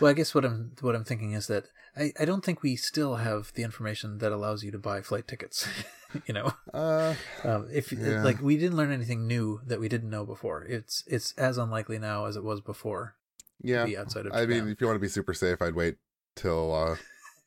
Well, 0.00 0.10
I 0.10 0.14
guess 0.14 0.34
what 0.34 0.44
I'm 0.44 0.72
what 0.80 0.94
I'm 0.94 1.04
thinking 1.04 1.32
is 1.32 1.48
that 1.48 1.64
I 1.96 2.12
I 2.20 2.24
don't 2.24 2.44
think 2.44 2.62
we 2.62 2.76
still 2.76 3.16
have 3.16 3.52
the 3.54 3.62
information 3.64 4.18
that 4.18 4.30
allows 4.32 4.62
you 4.62 4.70
to 4.70 4.78
buy 4.78 5.02
flight 5.02 5.26
tickets. 5.26 5.68
you 6.26 6.32
know, 6.32 6.52
Uh, 6.72 7.14
um, 7.42 7.68
if 7.72 7.92
Yeah. 7.92 8.22
like 8.22 8.40
we 8.40 8.56
didn't 8.56 8.76
learn 8.76 8.92
anything 8.92 9.26
new 9.26 9.60
that 9.66 9.80
we 9.80 9.88
didn't 9.88 10.08
know 10.08 10.24
before. 10.24 10.62
It's 10.64 11.02
it's 11.08 11.32
as 11.32 11.58
unlikely 11.58 11.98
now 11.98 12.26
as 12.26 12.36
it 12.36 12.44
was 12.44 12.60
before 12.60 13.16
yeah. 13.60 13.80
to 13.80 13.86
be 13.86 13.98
outside 13.98 14.26
of 14.26 14.32
I 14.32 14.46
mean, 14.46 14.68
if 14.68 14.80
you 14.80 14.86
want 14.86 14.96
to 14.96 15.00
be 15.00 15.08
super 15.08 15.34
safe, 15.34 15.60
I'd 15.60 15.74
wait 15.74 15.96
till 16.36 16.72
uh, 16.72 16.96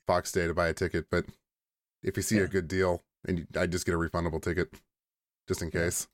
Fox 0.10 0.32
Day 0.32 0.48
to 0.48 0.56
buy 0.56 0.68
a 0.70 0.74
ticket. 0.74 1.06
But 1.12 1.26
if 2.02 2.18
you 2.18 2.24
see 2.24 2.38
Yeah. 2.38 2.44
a 2.46 2.48
good 2.48 2.68
deal, 2.68 3.04
and 3.28 3.38
you, 3.40 3.48
I'd 3.56 3.72
just 3.72 3.86
get 3.86 3.94
a 3.94 3.98
refundable 4.00 4.42
ticket 4.42 4.74
just 5.48 5.62
in 5.62 5.70
case. 5.70 6.08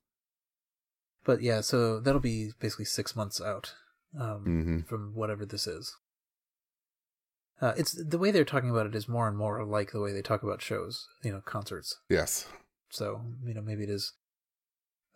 but 1.23 1.41
yeah, 1.41 1.61
so 1.61 1.99
that'll 2.01 2.19
be 2.19 2.51
basically 2.59 2.83
six 2.85 3.15
months 3.15 3.39
out. 3.41 3.73
Um, 4.19 4.43
hmm 4.43 4.79
from 4.81 5.13
whatever 5.15 5.45
this 5.45 5.65
is. 5.67 5.95
Uh, 7.61 7.73
it's 7.77 7.93
the 7.93 8.17
way 8.17 8.31
they're 8.31 8.43
talking 8.45 8.69
about 8.69 8.85
it 8.85 8.95
is 8.95 9.07
more 9.07 9.27
and 9.27 9.37
more 9.37 9.63
like 9.65 9.91
the 9.91 9.99
way 10.01 10.11
they 10.13 10.21
talk 10.21 10.43
about 10.43 10.61
shows, 10.61 11.07
you 11.23 11.31
know, 11.31 11.41
concerts. 11.41 11.99
Yes. 12.09 12.47
So 12.89 13.21
you 13.45 13.53
know, 13.53 13.61
maybe 13.61 13.83
it 13.83 13.89
is. 13.89 14.13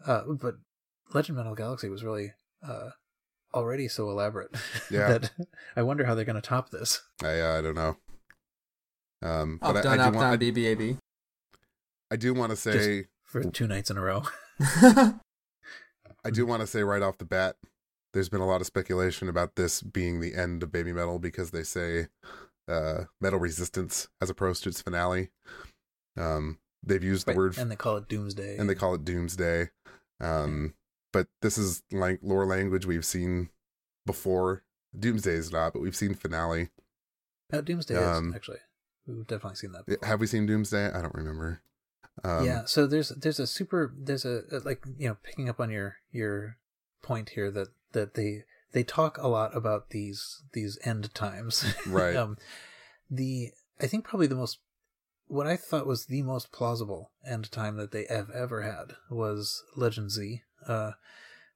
Uh, 0.06 0.22
but 0.42 0.56
Legend 1.14 1.38
Metal 1.38 1.56
Galaxy 1.56 1.90
was 1.90 2.04
really 2.04 2.34
uh, 2.66 2.92
already 3.54 3.88
so 3.90 4.10
elaborate 4.10 4.52
Yeah. 4.90 5.08
that 5.18 5.32
I 5.76 5.82
wonder 5.82 6.06
how 6.06 6.16
they're 6.16 6.26
going 6.26 6.42
to 6.42 6.50
top 6.56 6.70
this. 6.72 7.02
I 7.24 7.40
uh, 7.42 7.58
I 7.58 7.62
don't 7.62 7.76
know. 7.76 7.98
Um, 9.22 9.60
Up, 9.62 9.74
but 9.74 9.86
I, 9.86 9.96
down, 9.96 10.00
I 10.00 10.04
up, 10.04 10.14
do 10.14 10.20
down, 10.20 10.30
want 10.30 10.41
BBAB. 10.41 10.98
I, 12.12 12.14
I 12.14 12.16
do 12.18 12.34
want 12.34 12.52
to 12.52 12.56
say 12.56 13.06
for 13.24 13.44
two 13.44 13.68
nights 13.68 13.90
in 13.90 13.98
a 13.98 14.02
row. 14.02 14.24
I 16.26 16.32
do 16.32 16.46
want 16.46 16.62
to 16.62 16.68
say 16.68 16.84
right 16.84 17.02
off 17.02 17.18
the 17.18 17.26
bat, 17.26 17.56
there's 18.14 18.30
been 18.30 18.41
a 18.41 18.48
lot 18.48 18.62
of 18.62 18.68
speculation 18.68 19.30
about 19.30 19.56
this 19.56 19.82
being 19.82 20.20
the 20.20 20.36
end 20.36 20.64
of 20.64 20.72
Baby 20.72 20.91
Metal 20.94 21.20
because 21.20 21.52
they 21.52 21.64
say 21.64 22.08
uh, 22.68 23.06
Metal 23.22 23.40
Resistance 23.40 24.08
has 24.20 24.30
approached 24.30 24.66
its 24.68 24.82
finale. 24.82 25.30
Um, 26.18 26.58
they've 26.84 27.04
used 27.04 27.26
the 27.26 27.32
Right, 27.32 27.38
word 27.38 27.58
and 27.58 27.70
they 27.72 27.76
call 27.76 27.98
it 27.98 28.08
Doomsday. 28.08 28.58
and 28.58 28.70
they 28.70 28.76
call 28.76 28.96
it 28.96 29.06
Doomsday. 29.06 29.70
Um, 30.20 30.74
but 31.14 31.28
this 31.41 31.58
is 31.58 31.84
like 31.91 32.20
lore 32.22 32.46
language 32.46 32.86
we've 32.86 33.06
seen 33.06 33.50
before. 34.06 34.64
Doomsday 34.98 35.34
is 35.34 35.52
not, 35.52 35.74
but 35.74 35.82
we've 35.82 35.96
seen 35.96 36.16
finale. 36.16 36.70
Uh, 37.54 37.62
Doomsday 37.62 37.96
um, 37.96 38.30
is 38.30 38.36
actually. 38.36 38.60
We've 39.15 39.27
definitely 39.27 39.56
seen 39.57 39.72
that. 39.73 39.86
Before. 39.86 40.07
Have 40.07 40.19
we 40.19 40.27
seen 40.27 40.45
Doomsday? 40.45 40.91
I 40.91 41.02
don't 41.02 41.15
remember. 41.15 41.61
Um, 42.23 42.45
yeah 42.45 42.65
so 42.65 42.86
there's 42.86 43.10
there's 43.10 43.40
a 43.40 43.48
super 43.48 43.94
there's 43.98 44.26
a 44.26 44.41
like 44.65 44.84
you 44.98 45.07
know 45.07 45.15
picking 45.23 45.48
up 45.48 45.60
on 45.61 45.69
your 45.69 45.95
your 46.11 46.57
point 47.02 47.30
here 47.30 47.49
that 47.52 47.69
that 47.94 48.15
they 48.15 48.44
they 48.73 48.84
talk 48.84 49.18
a 49.18 49.30
lot 49.30 49.56
about 49.56 49.91
these 49.91 50.44
these 50.52 50.77
end 50.84 51.14
times 51.15 51.64
Right. 51.88 52.18
um 52.18 52.36
the 53.10 53.52
i 53.80 53.88
think 53.88 54.03
probably 54.03 54.27
the 54.27 54.36
most 54.36 54.60
what 55.27 55.48
i 55.48 55.56
thought 55.56 55.88
was 55.88 56.07
the 56.07 56.22
most 56.23 56.52
plausible 56.52 57.11
end 57.26 57.49
time 57.53 57.77
that 57.77 57.91
they 57.94 58.06
have 58.10 58.30
ever 58.31 58.64
had 58.64 58.98
was 59.10 59.64
legend 59.77 60.11
z 60.11 60.41
uh 60.68 60.91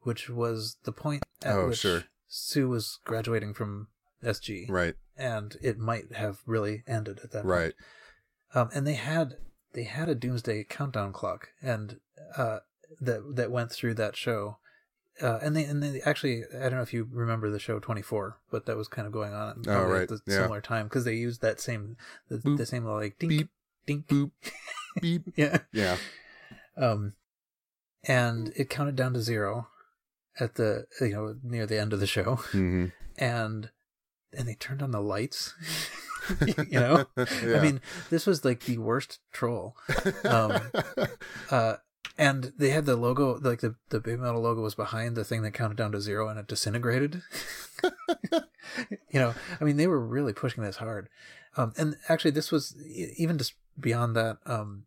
which 0.04 0.30
was 0.30 0.78
the 0.86 0.94
point 0.94 1.24
at 1.44 1.56
Oh, 1.58 1.68
which 1.68 1.80
sure. 1.80 2.06
su 2.30 2.70
was 2.70 3.00
graduating 3.04 3.54
from 3.54 3.88
sg 4.24 4.70
Right. 4.70 4.96
and 5.18 5.56
it 5.62 5.78
might 5.78 6.14
have 6.14 6.40
really 6.46 6.84
ended 6.88 7.20
at 7.24 7.32
that 7.32 7.44
point. 7.44 7.46
Right. 7.46 7.74
Um, 8.56 8.70
and 8.74 8.86
they 8.88 8.94
had 8.96 9.38
they 9.74 9.84
had 9.84 10.10
a 10.10 10.16
doomsday 10.16 10.64
countdown 10.70 11.12
clock, 11.14 11.50
and 11.62 12.00
uh, 12.38 12.60
that 13.02 13.36
that 13.36 13.52
went 13.52 13.72
through 13.72 13.96
that 13.96 14.16
show. 14.16 14.58
Uh, 15.22 15.40
and 15.44 15.56
they 15.56 15.64
and 15.64 15.82
they 15.84 16.02
actually 16.02 16.44
I 16.56 16.64
don't 16.64 16.74
know 16.76 16.82
if 16.82 16.94
you 16.94 17.08
remember 17.12 17.50
the 17.50 17.60
show 17.60 17.80
Twenty 17.80 18.02
Four, 18.02 18.38
but 18.52 18.66
that 18.68 18.78
was 18.78 18.88
kind 18.88 19.06
of 19.08 19.14
going 19.14 19.34
on 19.34 19.64
at, 19.68 19.76
Oh, 19.76 19.86
right. 19.86 20.02
at 20.04 20.10
the 20.10 20.20
Yeah. 20.28 20.38
similar 20.42 20.62
time 20.62 20.86
because 20.88 21.06
they 21.06 21.16
used 21.16 21.42
that 21.42 21.60
same 21.60 21.98
the, 22.30 22.38
Boop. 22.38 22.58
the 22.58 22.66
same 22.66 22.86
like 22.86 23.18
dink 23.20 23.30
Beep. 23.32 23.50
dink 23.88 24.08
Boop. 24.08 24.32
Beep. 25.02 25.24
yeah 25.36 25.60
Yeah. 25.72 25.98
um 26.78 27.14
and 28.04 28.52
it 28.56 28.70
counted 28.70 28.96
down 28.96 29.14
to 29.14 29.22
zero 29.22 29.68
at 30.40 30.56
the 30.56 30.86
you 31.02 31.10
know 31.10 31.36
near 31.44 31.66
the 31.66 31.80
end 31.80 31.94
of 31.94 32.00
the 32.00 32.08
show 32.08 32.36
hmm 32.36 32.88
and 33.18 33.70
and 34.38 34.48
they 34.48 34.56
turned 34.56 34.82
on 34.82 34.92
the 34.92 35.02
lights 35.02 35.54
you 36.68 36.80
know 36.80 37.06
Yeah. 37.18 37.58
I 37.58 37.62
mean, 37.62 37.82
this 38.10 38.26
was 38.26 38.46
like 38.46 38.62
the 38.62 38.78
worst 38.78 39.20
troll. 39.32 39.76
Um, 40.24 40.60
uh, 41.52 41.76
and 42.18 42.54
they 42.58 42.70
had 42.70 42.86
the 42.86 42.96
logo, 42.96 43.40
like 43.42 43.62
the 43.62 43.76
the 43.90 44.00
big 44.00 44.20
metal 44.20 44.42
logo 44.42 44.62
was 44.62 44.76
behind 44.76 45.16
the 45.16 45.24
thing 45.24 45.42
that 45.44 45.54
counted 45.54 45.78
down 45.78 45.92
to 45.94 46.02
zero, 46.02 46.28
and 46.28 46.40
it 46.40 46.48
disintegrated. 46.48 47.22
you 48.32 49.20
know, 49.20 49.34
I 49.60 49.64
mean, 49.64 49.78
they 49.78 49.88
were 49.88 50.00
really 50.00 50.34
pushing 50.34 50.64
this 50.64 50.78
hard. 50.78 51.10
Um, 51.58 51.74
and 51.78 51.96
actually, 52.10 52.32
this 52.32 52.52
was 52.52 52.76
even 53.18 53.38
just 53.38 53.54
beyond 53.80 54.16
that. 54.16 54.38
Um, 54.46 54.86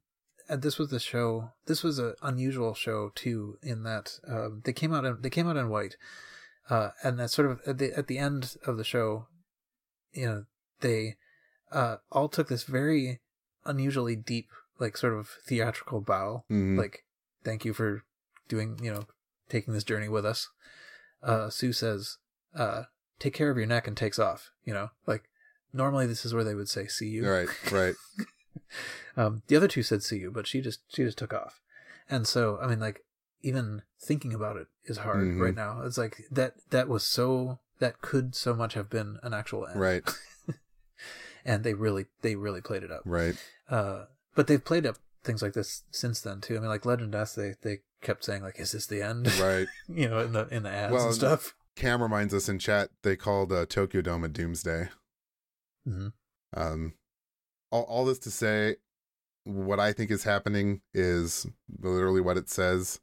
and 0.48 0.62
this 0.62 0.78
was 0.78 0.90
the 0.90 1.00
show. 1.00 1.50
This 1.66 1.82
was 1.82 1.98
an 1.98 2.14
unusual 2.22 2.74
show 2.74 3.10
too, 3.14 3.58
in 3.62 3.82
that 3.82 4.18
um, 4.28 4.62
they 4.64 4.72
came 4.72 4.92
out 4.92 5.04
in 5.04 5.18
they 5.20 5.30
came 5.30 5.48
out 5.48 5.56
in 5.56 5.68
white, 5.68 5.96
uh, 6.70 6.90
and 7.02 7.18
that 7.18 7.30
sort 7.30 7.50
of 7.50 7.60
at 7.66 7.78
the 7.78 7.96
at 7.96 8.06
the 8.06 8.18
end 8.18 8.56
of 8.64 8.76
the 8.76 8.84
show, 8.84 9.26
you 10.16 10.26
know, 10.26 10.44
they 10.80 11.16
uh, 11.70 11.96
all 12.10 12.28
took 12.28 12.48
this 12.48 12.64
very 12.64 13.20
unusually 13.64 14.16
deep, 14.16 14.48
like 14.78 14.96
sort 14.96 15.14
of 15.14 15.28
theatrical 15.46 16.00
bow, 16.00 16.44
Mhm. 16.50 16.78
like 16.78 17.04
thank 17.44 17.64
you 17.64 17.72
for 17.74 18.02
doing, 18.48 18.78
you 18.82 18.92
know, 18.92 19.06
taking 19.48 19.74
this 19.74 19.84
journey 19.84 20.08
with 20.08 20.24
us. 20.24 20.48
Uh, 21.22 21.50
Su 21.50 21.72
says, 21.72 22.18
uh, 22.54 22.84
"Take 23.18 23.34
care 23.34 23.50
of 23.50 23.56
your 23.56 23.66
neck," 23.66 23.86
and 23.86 23.96
takes 23.96 24.18
off. 24.18 24.50
You 24.64 24.74
know, 24.74 24.90
like 25.06 25.24
normally 25.72 26.06
this 26.06 26.24
is 26.24 26.32
where 26.34 26.44
they 26.44 26.54
would 26.54 26.68
say 26.68 26.86
"see 26.86 27.08
you." 27.08 27.28
right. 27.28 27.48
Right. 27.72 27.94
Um, 29.16 29.42
the 29.46 29.56
other 29.56 29.68
two 29.68 29.82
said 29.82 30.02
"see 30.02 30.18
you," 30.18 30.30
but 30.30 30.46
she 30.46 30.60
just 30.60 30.80
she 30.88 31.02
just 31.02 31.16
took 31.18 31.32
off, 31.32 31.60
and 32.08 32.26
so 32.26 32.58
I 32.60 32.66
mean, 32.66 32.80
like 32.80 33.00
even 33.42 33.82
thinking 34.00 34.34
about 34.34 34.56
it 34.56 34.66
is 34.84 34.98
hard 34.98 35.26
Mhm. 35.28 35.40
right 35.40 35.54
now. 35.54 35.82
It's 35.82 35.96
like 35.98 36.24
that 36.30 36.54
that 36.70 36.88
was 36.88 37.04
so 37.04 37.60
that 37.78 38.00
could 38.00 38.34
so 38.34 38.54
much 38.54 38.74
have 38.74 38.88
been 38.90 39.18
an 39.22 39.34
actual 39.34 39.66
end, 39.66 39.80
Right. 39.80 40.02
and 41.44 41.62
they 41.64 41.74
really 41.74 42.06
they 42.22 42.34
really 42.36 42.60
played 42.60 42.82
it 42.82 42.90
up. 42.90 43.02
Right. 43.04 43.36
Uh, 43.68 44.04
but 44.34 44.46
they've 44.46 44.64
played 44.64 44.86
up 44.86 44.96
things 45.24 45.42
like 45.42 45.52
this 45.54 45.82
since 45.90 46.20
then 46.20 46.40
too. 46.40 46.56
I 46.56 46.60
mean, 46.60 46.68
like 46.68 46.86
Legend 46.86 47.14
S, 47.14 47.34
they 47.34 47.54
they 47.62 47.78
kept 48.02 48.24
saying 48.24 48.42
like, 48.42 48.58
"Is 48.58 48.72
this 48.72 48.86
the 48.86 49.02
end?" 49.02 49.26
Right. 49.40 49.66
you 49.88 50.08
know, 50.08 50.20
in 50.20 50.32
the 50.32 50.46
in 50.48 50.62
the 50.62 50.70
ads 50.70 50.92
Well, 50.92 51.06
and 51.06 51.14
stuff. 51.14 51.54
Cam 51.76 52.02
reminds 52.02 52.32
us 52.32 52.48
in 52.48 52.58
chat 52.58 52.88
they 53.02 53.16
called 53.16 53.52
uh, 53.52 53.66
Tokyo 53.66 54.00
Dome 54.00 54.24
a 54.24 54.28
doomsday. 54.28 54.88
hmm 55.84 56.08
Um, 56.54 56.94
all, 57.70 57.82
all 57.82 58.04
this 58.06 58.18
to 58.20 58.30
say, 58.30 58.76
what 59.44 59.78
I 59.78 59.92
think 59.92 60.10
is 60.10 60.24
happening 60.24 60.80
is 60.94 61.46
literally 61.80 62.22
what 62.22 62.38
it 62.38 62.48
says. 62.48 63.00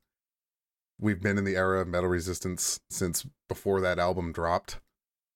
We've 0.99 1.21
been 1.21 1.37
in 1.37 1.43
the 1.43 1.55
era 1.55 1.81
of 1.81 1.87
metal 1.87 2.09
resistance 2.09 2.79
since 2.89 3.25
before 3.49 3.81
that 3.81 3.99
album 3.99 4.31
dropped, 4.31 4.79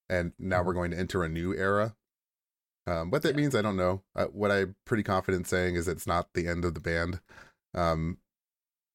and 0.10 0.34
now 0.40 0.64
we're 0.64 0.74
going 0.74 0.92
to 0.92 0.98
enter 0.98 1.24
a 1.24 1.30
new 1.30 1.54
era. 1.54 1.96
Um, 2.86 3.12
what 3.12 3.22
that 3.24 3.32
Yeah. 3.36 3.42
means, 3.42 3.56
I 3.56 3.62
don't 3.62 3.76
know. 3.76 4.04
Uh, 4.16 4.28
what 4.28 4.52
I'm 4.52 4.76
pretty 4.86 5.04
confident 5.04 5.48
saying 5.48 5.76
is 5.76 5.88
it's 5.88 6.08
not 6.08 6.34
the 6.34 6.48
end 6.48 6.64
of 6.64 6.74
the 6.74 6.80
band, 6.80 7.20
um, 7.74 8.20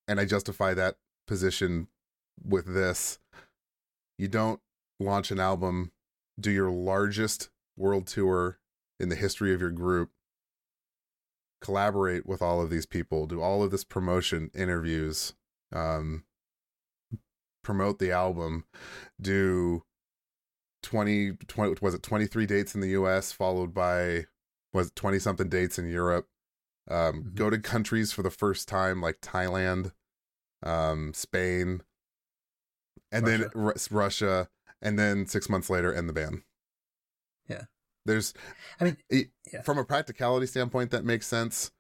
and 0.09 0.19
I 0.19 0.25
justify 0.25 0.73
that 0.75 0.97
position 1.27 1.89
with 2.43 2.67
this: 2.67 3.19
you 4.19 4.29
don't 4.29 4.61
launch 4.99 5.31
an 5.31 5.41
album, 5.41 5.93
do 6.41 6.51
your 6.51 6.71
largest 6.71 7.51
world 7.77 8.07
tour 8.07 8.59
in 8.99 9.09
the 9.09 9.17
history 9.17 9.53
of 9.53 9.61
your 9.61 9.71
group, 9.71 10.11
collaborate 11.61 12.25
with 12.25 12.41
all 12.41 12.61
of 12.63 12.71
these 12.71 12.87
people, 12.87 13.27
do 13.27 13.41
all 13.43 13.63
of 13.63 13.71
this 13.71 13.85
promotion, 13.85 14.51
interviews, 14.55 15.35
um, 15.73 16.25
promote 17.63 17.99
the 17.99 18.11
album, 18.13 18.65
do 19.21 19.85
20, 20.83 21.33
20 21.47 21.77
was 21.81 21.95
it 21.95 22.03
23 22.03 22.47
dates 22.47 22.75
in 22.75 22.81
the 22.81 22.89
US 22.91 23.33
followed 23.33 23.73
by 23.73 24.27
was 24.73 24.91
20 24.93 25.19
something 25.19 25.49
dates 25.49 25.79
in 25.79 25.87
Europe. 25.89 26.29
Um, 26.91 27.23
Mhm. 27.25 27.35
go 27.37 27.51
to 27.51 27.59
countries 27.59 28.11
for 28.13 28.23
the 28.23 28.31
first 28.31 28.67
time 28.67 29.01
like 29.01 29.21
Thailand, 29.21 29.93
um, 30.63 31.15
Spain, 31.15 31.83
and 33.13 33.27
then 33.27 33.51
Ru- 33.55 33.75
Russia, 33.91 34.49
and 34.81 34.99
then 34.99 35.27
6 35.27 35.49
months 35.49 35.71
later 35.71 35.93
end 35.95 36.09
the 36.09 36.13
band. 36.13 36.43
Yeah. 37.47 37.67
There's 38.05 38.35
I 38.81 38.85
mean, 38.85 38.97
it, 39.09 39.31
yeah. 39.53 39.63
from 39.63 39.79
a 39.79 39.85
practicality 39.85 40.47
standpoint 40.47 40.91
that 40.91 41.05
makes 41.05 41.27
sense. 41.27 41.71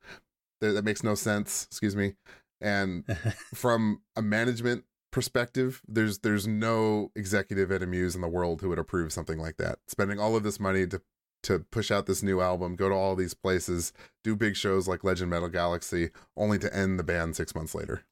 That, 0.61 0.73
that 0.73 0.85
makes 0.85 1.03
no 1.03 1.17
sense, 1.17 1.65
excuse 1.65 1.97
me. 1.97 2.15
And 2.61 3.05
from 3.55 4.03
a 4.15 4.23
management 4.23 4.85
perspective, 5.13 5.81
there's 5.87 6.19
there's 6.19 6.49
no 6.49 7.13
executive 7.15 7.71
at 7.71 7.83
Amuse 7.83 8.17
in 8.17 8.21
the 8.21 8.29
world 8.29 8.61
who 8.61 8.69
would 8.71 8.79
approve 8.81 9.13
something 9.13 9.39
like 9.39 9.59
that. 9.59 9.79
Spending 9.87 10.19
all 10.19 10.35
of 10.35 10.43
this 10.43 10.59
money 10.59 10.87
to 10.89 11.01
to 11.45 11.61
push 11.61 11.91
out 11.91 12.07
this 12.07 12.23
new 12.23 12.41
album, 12.41 12.75
go 12.77 12.89
to 12.89 12.95
all 12.95 13.15
these 13.17 13.35
places, 13.35 13.93
do 14.25 14.35
big 14.37 14.57
shows 14.57 14.87
like 14.89 15.05
Legend 15.05 15.31
Metal 15.31 15.49
Galaxy, 15.49 16.11
only 16.37 16.59
to 16.59 16.75
end 16.75 16.99
the 16.99 17.05
band 17.05 17.37
six 17.37 17.55
months 17.55 17.75
later. 17.75 18.05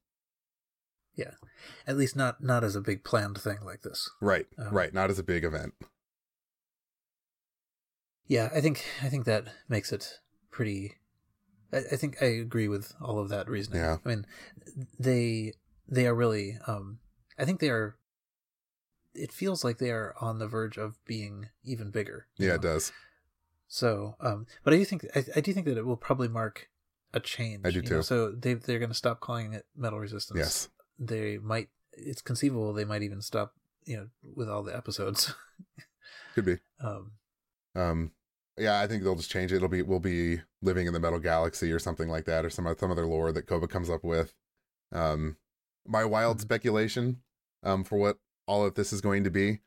Yeah, 1.15 1.31
at 1.85 1.97
least 1.97 2.15
not 2.15 2.41
not 2.41 2.63
as 2.63 2.75
a 2.75 2.81
big 2.81 3.03
planned 3.03 3.37
thing 3.37 3.57
like 3.65 3.81
this. 3.81 4.09
Right, 4.21 4.47
Um, 4.57 4.69
right. 4.73 4.93
Not 4.93 5.09
as 5.09 5.19
a 5.19 5.23
big 5.23 5.43
event. 5.43 5.73
Yeah, 8.27 8.49
I 8.55 8.61
think 8.61 8.85
I 9.01 9.09
think 9.09 9.25
that 9.25 9.45
makes 9.67 9.91
it 9.91 10.19
pretty. 10.51 10.93
I, 11.73 11.77
I 11.91 11.95
think 11.95 12.21
I 12.21 12.25
agree 12.27 12.67
with 12.67 12.93
all 13.01 13.19
of 13.19 13.29
that 13.29 13.49
reasoning. 13.49 13.81
Yeah. 13.81 13.97
I 14.05 14.07
mean, 14.09 14.25
they 14.99 15.53
they 15.91 16.07
are 16.07 16.15
really. 16.15 16.57
Um, 16.65 16.99
I 17.37 17.45
think 17.45 17.59
they 17.59 17.69
are. 17.69 17.95
It 19.13 19.31
feels 19.31 19.63
like 19.63 19.77
they 19.77 19.91
are 19.91 20.15
on 20.21 20.39
the 20.39 20.47
verge 20.47 20.77
of 20.77 20.97
being 21.05 21.49
even 21.63 21.91
bigger. 21.91 22.27
Yeah, 22.37 22.49
know? 22.49 22.55
it 22.55 22.61
does. 22.61 22.91
So, 23.67 24.15
um, 24.21 24.47
but 24.63 24.73
I 24.73 24.77
do 24.77 24.85
think 24.85 25.05
I, 25.15 25.23
I 25.35 25.41
do 25.41 25.53
think 25.53 25.67
that 25.67 25.77
it 25.77 25.85
will 25.85 25.97
probably 25.97 26.29
mark 26.29 26.69
a 27.13 27.19
change. 27.19 27.61
I 27.65 27.69
do 27.69 27.77
you 27.77 27.81
know? 27.83 27.89
too. 27.89 28.01
So 28.01 28.31
they 28.31 28.53
they're 28.55 28.79
going 28.79 28.89
to 28.89 28.95
stop 28.95 29.19
calling 29.19 29.53
it 29.53 29.65
metal 29.75 29.99
resistance. 29.99 30.39
Yes. 30.39 30.69
They 30.97 31.37
might. 31.37 31.69
It's 31.93 32.21
conceivable 32.21 32.73
they 32.73 32.85
might 32.85 33.03
even 33.03 33.21
stop. 33.21 33.53
You 33.85 33.97
know, 33.97 34.07
with 34.35 34.49
all 34.49 34.63
the 34.63 34.75
episodes. 34.75 35.33
Could 36.35 36.45
be. 36.45 36.57
um, 36.79 37.11
Um, 37.75 38.11
yeah, 38.57 38.79
I 38.79 38.87
think 38.87 39.03
they'll 39.03 39.15
just 39.15 39.31
change 39.31 39.51
it. 39.51 39.57
It'll 39.57 39.67
be 39.67 39.81
we'll 39.81 39.99
be 39.99 40.39
living 40.61 40.87
in 40.87 40.93
the 40.93 40.99
Metal 40.99 41.19
Galaxy 41.19 41.71
or 41.71 41.79
something 41.79 42.07
like 42.07 42.25
that, 42.25 42.45
or 42.45 42.49
some 42.49 42.73
some 42.79 42.91
other 42.91 43.05
lore 43.05 43.31
that 43.31 43.47
Koba 43.47 43.67
comes 43.67 43.89
up 43.89 44.03
with. 44.03 44.33
Um, 44.91 45.37
my 45.85 46.03
wild 46.05 46.37
Mhm. 46.37 46.41
speculation, 46.41 47.21
um, 47.63 47.83
for 47.83 47.97
what 47.97 48.19
all 48.47 48.65
of 48.65 48.75
this 48.75 48.91
is 48.93 49.01
going 49.01 49.23
to 49.23 49.29
be, 49.31 49.61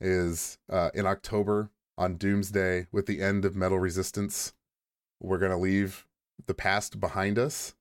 is 0.00 0.58
uh, 0.68 0.90
in 0.94 1.06
October 1.06 1.70
on 1.98 2.16
Doomsday 2.16 2.86
with 2.92 3.06
the 3.06 3.20
end 3.20 3.44
of 3.44 3.54
Metal 3.54 3.78
Resistance, 3.78 4.52
we're 5.20 5.38
gonna 5.38 5.58
leave 5.58 6.06
the 6.46 6.54
past 6.54 6.98
behind 7.00 7.38
us. 7.38 7.74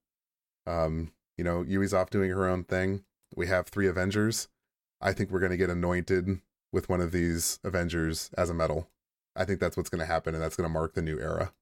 Um, 0.67 1.11
you 1.37 1.43
know, 1.43 1.63
Yui's 1.63 1.93
off 1.93 2.09
doing 2.11 2.29
her 2.31 2.47
own 2.47 2.63
thing. 2.63 3.03
We 3.35 3.47
have 3.47 3.67
three 3.67 3.87
Avengers. 3.87 4.47
I 4.99 5.13
think 5.13 5.31
we're 5.31 5.39
gonna 5.39 5.57
get 5.57 5.69
anointed 5.71 6.41
with 6.71 6.87
one 6.89 7.01
of 7.01 7.11
these 7.11 7.59
Avengers 7.63 8.29
as 8.37 8.49
a 8.49 8.53
metal. 8.53 8.89
I 9.35 9.45
think 9.45 9.59
that's 9.59 9.75
what's 9.77 9.89
going 9.89 9.99
to 9.99 10.05
happen, 10.05 10.35
and 10.35 10.43
that's 10.43 10.57
going 10.57 10.65
to 10.69 10.73
mark 10.73 10.93
the 10.93 11.01
new 11.01 11.17
era. 11.17 11.53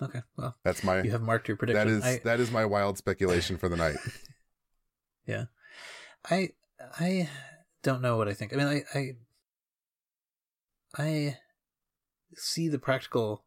okay. 0.00 0.22
Well, 0.36 0.56
That's 0.64 0.82
my 0.82 1.02
you 1.02 1.10
have 1.10 1.20
marked 1.22 1.46
your 1.48 1.56
prediction. 1.58 1.86
that 1.86 1.92
is 1.94 2.02
I, 2.04 2.18
that 2.24 2.40
is 2.40 2.50
my 2.50 2.64
wild 2.64 2.96
speculation 2.98 3.56
for 3.58 3.68
the 3.68 3.76
night. 3.76 3.96
yeah, 5.28 5.44
I 6.28 6.50
I 6.98 7.28
don't 7.82 8.02
know 8.02 8.16
what 8.16 8.28
I 8.28 8.34
think. 8.34 8.52
I 8.52 8.56
mean, 8.56 8.66
I 8.66 8.98
I, 8.98 9.16
I 10.96 11.38
see 12.34 12.68
the 12.68 12.78
practical 12.78 13.44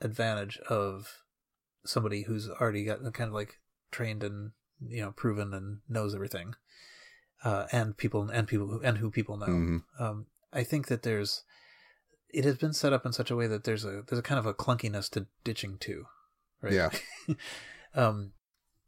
advantage 0.00 0.58
of 0.68 1.22
somebody 1.84 2.22
who's 2.22 2.48
already 2.48 2.84
got 2.84 3.00
kind 3.14 3.28
of 3.28 3.34
like 3.34 3.58
trained 3.90 4.22
and 4.22 4.52
you 4.86 5.00
know 5.00 5.12
proven 5.12 5.54
and 5.54 5.78
knows 5.88 6.14
everything, 6.14 6.54
uh, 7.42 7.66
and 7.72 7.96
people 7.96 8.28
and 8.30 8.46
people 8.46 8.66
who, 8.66 8.80
and 8.82 8.98
who 8.98 9.10
people 9.10 9.38
know. 9.38 9.46
Mhm. 9.46 9.82
Um, 9.98 10.26
I 10.52 10.62
think 10.62 10.88
that 10.88 11.02
there's 11.02 11.42
it 12.28 12.44
has 12.44 12.58
been 12.58 12.72
set 12.72 12.92
up 12.92 13.06
in 13.06 13.12
such 13.12 13.30
a 13.30 13.36
way 13.36 13.46
that 13.46 13.64
there's 13.64 13.84
a 13.84 14.02
there's 14.06 14.18
a 14.18 14.22
kind 14.22 14.38
of 14.38 14.46
a 14.46 14.54
clunkiness 14.54 15.08
to 15.10 15.26
ditching 15.42 15.78
too, 15.78 16.06
right? 16.60 16.72
Yeah. 16.72 16.90
um, 17.94 18.32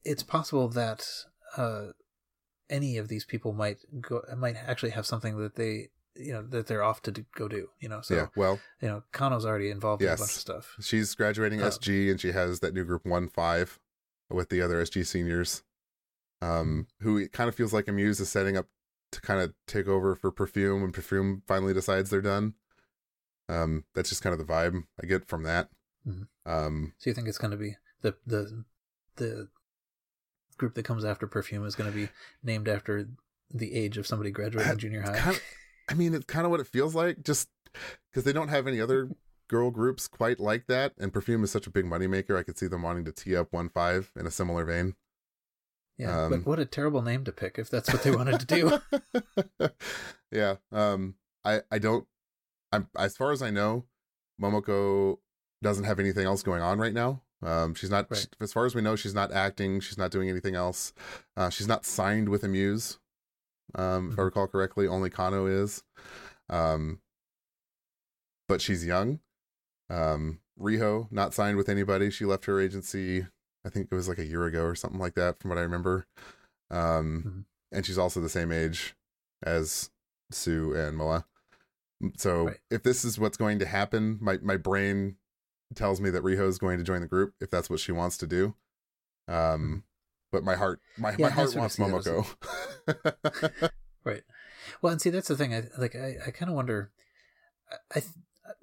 it's 0.05 0.23
possible 0.23 0.69
that 0.69 1.07
uh, 1.57 1.89
any 2.71 2.97
of 2.99 3.09
these 3.09 3.25
people 3.25 3.53
might 3.53 3.79
go 4.01 4.23
might 4.37 4.57
actually 4.57 4.91
have 4.91 5.07
something 5.07 5.39
that 5.39 5.55
they 5.57 5.89
you 6.17 6.33
know 6.33 6.43
that 6.43 6.67
they're 6.67 6.83
off 6.83 7.03
to 7.03 7.11
do, 7.11 7.25
go 7.35 7.47
do. 7.49 7.69
You 7.81 7.89
know, 7.89 8.01
so 8.01 8.15
yeah, 8.15 8.27
well, 8.37 8.59
you 8.81 8.89
know, 8.89 9.03
Kano's 9.13 9.45
already 9.45 9.71
involved 9.71 10.03
in 10.03 10.09
a 10.09 10.17
bunch 10.17 10.21
of 10.23 10.29
stuff. 10.41 10.75
she's 10.81 11.15
graduating 11.15 11.61
Oh. 11.63 11.67
SG, 11.69 12.11
and 12.11 12.21
she 12.21 12.33
has 12.33 12.61
that 12.61 12.73
new 12.75 12.85
group 12.85 13.05
one 13.05 13.29
five 13.29 13.79
with 14.31 14.49
the 14.49 14.61
other 14.63 14.81
SG 14.83 15.07
seniors, 15.07 15.63
um, 16.43 16.87
who 17.01 17.17
it 17.19 17.33
kind 17.33 17.49
of 17.49 17.55
feels 17.55 17.73
like 17.73 17.87
Amuse 17.89 18.19
is 18.21 18.29
setting 18.29 18.57
up 18.57 18.67
to 19.13 19.21
kind 19.21 19.41
of 19.41 19.55
take 19.67 19.87
over 19.87 20.15
for 20.17 20.31
Perfume 20.33 20.83
when 20.83 20.91
Perfume 20.93 21.43
finally 21.47 21.73
decides 21.75 22.11
they're 22.11 22.21
done. 22.21 22.55
Um, 23.49 23.85
that's 23.95 24.09
just 24.09 24.23
kind 24.23 24.33
of 24.33 24.45
the 24.45 24.53
vibe 24.53 24.83
I 25.01 25.07
get 25.07 25.27
from 25.29 25.45
that. 25.45 25.69
Mhm. 26.07 26.27
Um, 26.45 26.93
So 26.99 27.11
you 27.11 27.15
think 27.15 27.29
it's 27.29 27.39
going 27.39 27.53
to 27.53 27.57
be 27.57 27.77
the 28.01 28.17
the 28.27 28.65
the 29.17 29.49
group 30.57 30.75
that 30.75 30.85
comes 30.85 31.05
after 31.05 31.27
Perfume 31.27 31.65
is 31.67 31.75
going 31.75 31.91
to 31.91 31.97
be 31.97 32.09
named 32.43 32.69
after 32.69 33.09
the 33.53 33.75
age 33.75 33.97
of 33.99 34.07
somebody 34.07 34.31
graduating 34.31 34.73
Uh, 34.73 34.75
junior 34.77 35.03
high? 35.03 35.19
kind 35.19 35.37
of- 35.37 35.43
I 35.89 35.95
mean, 35.95 36.15
it's 36.15 36.25
kind 36.25 36.45
of 36.45 36.51
what 36.51 36.61
it 36.61 36.67
feels 36.67 36.95
like, 36.95 37.23
just 37.23 37.49
because 38.11 38.25
they 38.25 38.33
don't 38.33 38.49
have 38.49 38.67
any 38.67 38.81
other 38.81 39.11
girl 39.49 39.71
groups 39.71 40.09
quite 40.09 40.41
like 40.41 40.67
that, 40.67 40.93
and 40.99 41.13
Perfume 41.13 41.45
is 41.45 41.51
such 41.53 41.67
a 41.67 41.71
big 41.71 41.85
moneymaker. 41.85 42.37
I 42.37 42.43
could 42.43 42.59
see 42.59 42.67
them 42.67 42.83
wanting 42.83 43.05
to 43.05 43.13
tee 43.13 43.37
up 43.37 43.53
one 43.53 43.69
five 43.69 44.11
in 44.19 44.27
a 44.27 44.31
similar 44.33 44.65
vein. 44.65 44.97
yeah, 45.97 46.25
um, 46.25 46.31
but 46.31 46.47
what 46.47 46.59
a 46.59 46.65
terrible 46.65 47.03
name 47.03 47.23
to 47.25 47.31
pick 47.33 47.57
if 47.59 47.71
that's 47.71 47.93
what 47.93 48.03
they 48.03 48.11
wanted 48.11 48.41
to 48.41 48.47
do. 48.47 49.71
yeah. 50.33 50.57
Um. 50.73 51.15
I 51.45 51.63
I 51.71 51.79
don't. 51.79 52.07
I'm 52.73 52.89
as 52.99 53.17
far 53.17 53.31
as 53.31 53.41
I 53.43 53.51
know, 53.51 53.85
Momoko 54.43 55.19
doesn't 55.63 55.85
have 55.85 56.01
anything 56.01 56.27
else 56.27 56.43
going 56.43 56.63
on 56.63 56.79
right 56.81 56.93
now. 56.93 57.23
Um. 57.43 57.75
She's 57.75 57.91
not. 57.91 58.11
Right. 58.11 58.27
as 58.41 58.53
far 58.53 58.65
as 58.67 58.75
we 58.75 58.81
know, 58.83 58.97
she's 58.97 59.15
not 59.15 59.33
acting. 59.33 59.81
She's 59.81 59.99
not 59.99 60.11
doing 60.11 60.29
anything 60.31 60.55
else. 60.55 60.93
Uh. 61.37 61.51
She's 61.51 61.69
not 61.69 61.85
signed 61.85 62.29
with 62.29 62.43
Amuse. 62.45 62.99
Um. 63.75 64.13
If 64.13 64.19
I 64.19 64.23
Mhm. 64.23 64.25
recall 64.27 64.47
correctly, 64.47 64.87
only 64.87 65.11
Kano 65.11 65.47
is. 65.47 65.83
Um. 66.49 67.01
But 68.49 68.61
she's 68.61 68.85
young. 68.87 69.21
Um. 69.91 70.41
Riho 70.59 71.11
not 71.13 71.35
signed 71.35 71.57
with 71.59 71.69
anybody. 71.69 72.11
She 72.11 72.25
left 72.25 72.47
her 72.47 72.61
agency. 72.61 73.27
I 73.65 73.69
think 73.69 73.89
it 73.91 73.95
was 73.95 74.09
like 74.09 74.19
a 74.19 74.25
year 74.25 74.45
ago 74.47 74.65
or 74.65 74.75
something 74.75 75.01
like 75.01 75.15
that, 75.17 75.39
from 75.41 75.51
what 75.51 75.59
I 75.59 75.63
remember. 75.63 76.07
Um 76.71 77.23
Mhm. 77.23 77.45
and 77.77 77.85
she's 77.87 77.99
also 77.99 78.21
the 78.21 78.29
same 78.29 78.51
age 78.53 78.97
as 79.43 79.91
Su 80.31 80.73
and 80.75 80.97
Moa. 80.97 81.27
So 82.17 82.47
Right. 82.47 82.61
if 82.71 82.83
this 82.83 83.05
is 83.05 83.19
what's 83.19 83.37
going 83.37 83.59
to 83.59 83.67
happen, 83.67 84.19
my 84.21 84.39
my 84.39 84.57
brain 84.57 85.19
tells 85.75 86.01
me 86.01 86.11
that 86.11 86.23
Riho 86.23 86.47
is 86.49 86.59
going 86.59 86.79
to 86.79 86.85
join 86.85 87.01
the 87.01 87.07
group 87.07 87.35
if 87.41 87.51
that's 87.51 87.69
what 87.69 87.81
she 87.81 87.93
wants 87.93 88.17
to 88.19 88.27
do. 88.27 88.55
Um, 89.29 89.85
but 90.31 90.45
my 90.45 90.55
heart 90.55 90.81
my 90.97 91.11
Yeah, 91.13 91.27
my 91.27 91.31
heart 91.31 91.55
wants 91.55 91.77
Momoko. 91.77 92.27
Right. 94.07 94.23
Well, 94.81 94.93
and 94.93 95.03
see, 95.03 95.11
that's 95.11 95.27
the 95.27 95.37
thing. 95.37 95.53
I 95.53 95.65
like. 95.77 95.97
I, 95.97 96.17
I 96.29 96.31
kind 96.31 96.49
of 96.49 96.55
wonder. 96.55 96.93
I, 97.93 97.99
I, 97.99 98.03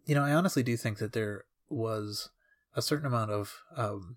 you 0.05 0.15
know, 0.15 0.23
I 0.23 0.31
honestly 0.31 0.63
do 0.63 0.77
think 0.77 0.99
that 0.99 1.11
there 1.11 1.43
was 1.69 2.30
a 2.75 2.81
certain 2.81 3.05
amount 3.05 3.31
of. 3.31 3.61
um 3.75 4.15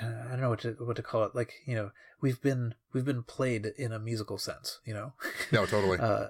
uh, 0.00 0.26
I 0.28 0.30
don't 0.30 0.42
know 0.42 0.50
what 0.50 0.60
to 0.60 0.76
what 0.78 0.94
to 0.94 1.02
call 1.02 1.24
it. 1.24 1.34
Like 1.34 1.54
you 1.66 1.74
know, 1.74 1.90
we've 2.20 2.40
been 2.40 2.74
we've 2.92 3.04
been 3.04 3.24
played 3.24 3.72
in 3.76 3.92
a 3.92 3.98
musical 3.98 4.38
sense. 4.38 4.78
You 4.84 4.94
know. 4.94 5.12
no, 5.50 5.66
totally. 5.66 5.98
uh, 6.00 6.28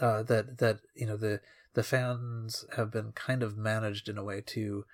uh, 0.00 0.22
that 0.22 0.58
that 0.58 0.78
you 0.94 1.06
know 1.06 1.16
the 1.16 1.40
the 1.74 1.82
fans 1.82 2.64
have 2.76 2.90
been 2.90 3.12
kind 3.12 3.42
of 3.42 3.56
managed 3.56 4.08
in 4.08 4.18
a 4.18 4.24
way 4.24 4.40
to 4.46 4.84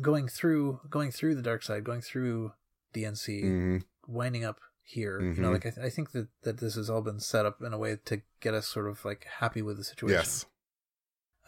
going 0.00 0.28
through 0.28 0.80
going 0.90 1.10
through 1.10 1.34
the 1.34 1.42
dark 1.42 1.62
side, 1.62 1.84
going 1.84 2.00
through 2.00 2.52
DNC, 2.94 3.42
Mhm. 3.44 3.84
winding 4.06 4.44
up 4.44 4.60
here. 4.82 5.20
You 5.20 5.34
know, 5.40 5.48
Mhm. 5.50 5.52
like 5.52 5.66
I, 5.66 5.70
th- 5.70 5.86
I 5.86 5.90
think 5.90 6.12
that 6.12 6.28
that 6.42 6.58
this 6.58 6.74
has 6.74 6.90
all 6.90 7.02
been 7.02 7.20
set 7.20 7.46
up 7.46 7.60
in 7.62 7.72
a 7.72 7.78
way 7.78 7.96
to 8.04 8.22
get 8.40 8.54
us 8.54 8.66
sort 8.68 8.88
of 8.88 9.04
like 9.04 9.24
happy 9.38 9.62
with 9.62 9.76
the 9.76 9.84
situation. 9.84 10.16
Yes. 10.16 10.46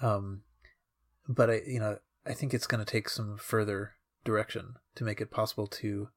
Um, 0.00 0.42
but 1.28 1.50
I, 1.50 1.60
you 1.66 1.80
know, 1.80 1.98
I 2.24 2.34
think 2.34 2.52
it's 2.54 2.66
going 2.66 2.84
to 2.84 2.90
take 2.90 3.08
some 3.08 3.36
further 3.38 3.92
direction 4.24 4.76
to 4.96 5.04
make 5.04 5.20
it 5.20 5.30
possible 5.30 5.66
to 5.68 6.08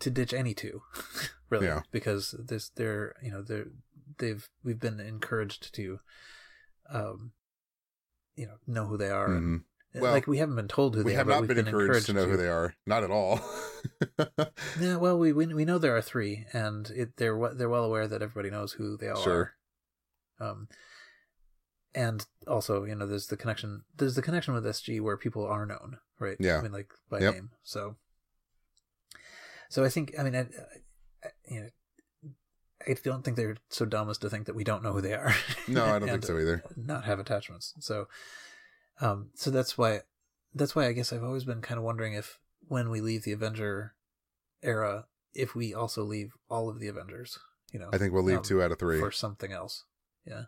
to 0.00 0.10
ditch 0.10 0.32
any 0.32 0.54
two, 0.54 0.82
really, 1.50 1.66
Yeah. 1.66 1.82
because 1.90 2.34
this 2.38 2.70
they're 2.70 3.14
you 3.22 3.30
know 3.30 3.42
they're 3.42 3.66
they've 4.18 4.48
we've 4.62 4.80
been 4.80 5.00
encouraged 5.00 5.74
to, 5.74 6.00
um, 6.90 7.32
you 8.36 8.46
know, 8.46 8.56
know 8.66 8.86
who 8.86 8.96
they 8.96 9.10
are. 9.10 9.32
and- 9.32 9.60
Mhm. 9.60 9.64
Well, 10.02 10.12
like 10.12 10.26
we 10.26 10.36
haven't 10.38 10.56
been 10.56 10.68
told 10.68 10.94
who 10.94 11.04
We 11.04 11.12
they 11.12 11.16
have 11.16 11.26
are. 11.26 11.30
not 11.30 11.40
we've 11.40 11.48
been 11.48 11.66
encouraged, 11.66 12.04
to 12.06 12.12
know 12.12 12.26
who 12.26 12.36
they 12.36 12.48
are. 12.48 12.74
Not 12.86 13.02
at 13.02 13.10
all. 13.10 13.40
Yeah, 14.80 14.96
well, 14.96 15.18
we 15.18 15.32
we, 15.32 15.46
we 15.46 15.64
know 15.64 15.78
there 15.78 15.96
are 15.96 16.02
three, 16.02 16.44
and 16.52 16.90
it, 16.90 17.16
they're 17.16 17.38
they're 17.54 17.68
well 17.70 17.84
aware 17.84 18.06
that 18.06 18.20
everybody 18.20 18.50
knows 18.50 18.72
who 18.72 18.96
they 18.98 19.08
all 19.08 19.22
Sure. 19.22 19.54
are. 20.38 20.48
Um, 20.50 20.68
and 21.94 22.26
also, 22.46 22.84
you 22.84 22.94
know, 22.94 23.06
there's 23.06 23.28
the 23.28 23.38
connection. 23.38 23.84
There's 23.96 24.16
the 24.16 24.22
connection 24.22 24.52
with 24.52 24.64
SG 24.66 25.00
where 25.00 25.16
people 25.16 25.46
are 25.46 25.64
known, 25.64 25.98
right? 26.18 26.36
Yeah. 26.38 26.58
I 26.58 26.62
mean, 26.62 26.72
like 26.72 26.92
by 27.08 27.20
Yep. 27.20 27.34
name. 27.34 27.50
So, 27.62 27.96
so 29.70 29.82
I 29.82 29.88
think, 29.88 30.14
I 30.18 30.22
mean, 30.22 30.36
I, 30.36 30.40
I, 30.40 31.28
you 31.48 31.60
know, 31.62 31.68
I 32.88 32.94
don't 33.02 33.24
think 33.24 33.36
they're 33.36 33.56
so 33.70 33.84
dumb 33.84 34.08
as 34.10 34.18
to 34.18 34.30
think 34.30 34.46
that 34.46 34.54
we 34.54 34.64
don't 34.64 34.82
know 34.82 34.92
who 34.92 35.00
they 35.00 35.14
are. 35.14 35.34
no, 35.68 35.84
I 35.84 35.98
don't 35.98 36.08
think 36.08 36.24
so 36.24 36.38
either. 36.38 36.62
Not 36.76 37.04
have 37.04 37.18
attachments. 37.18 37.74
So, 37.80 38.08
um, 39.00 39.30
so 39.34 39.50
that's 39.50 39.76
why, 39.76 40.00
that's 40.54 40.74
why 40.74 40.86
I 40.86 40.92
guess 40.92 41.12
I've 41.12 41.24
always 41.24 41.44
been 41.44 41.60
kind 41.60 41.78
of 41.78 41.84
wondering 41.84 42.14
if 42.14 42.38
when 42.68 42.90
we 42.90 43.00
leave 43.00 43.24
the 43.24 43.32
Avenger 43.32 43.94
era, 44.62 45.06
if 45.34 45.54
we 45.54 45.74
also 45.74 46.02
leave 46.02 46.32
all 46.48 46.68
of 46.68 46.80
the 46.80 46.88
Avengers, 46.88 47.38
you 47.72 47.78
know, 47.80 47.90
I 47.92 47.98
think 47.98 48.12
we'll 48.12 48.22
leave 48.22 48.38
um, 48.38 48.44
two 48.44 48.62
out 48.62 48.72
of 48.72 48.78
three. 48.78 48.98
for 49.00 49.10
something 49.10 49.52
else. 49.52 49.84
Yeah. 50.26 50.44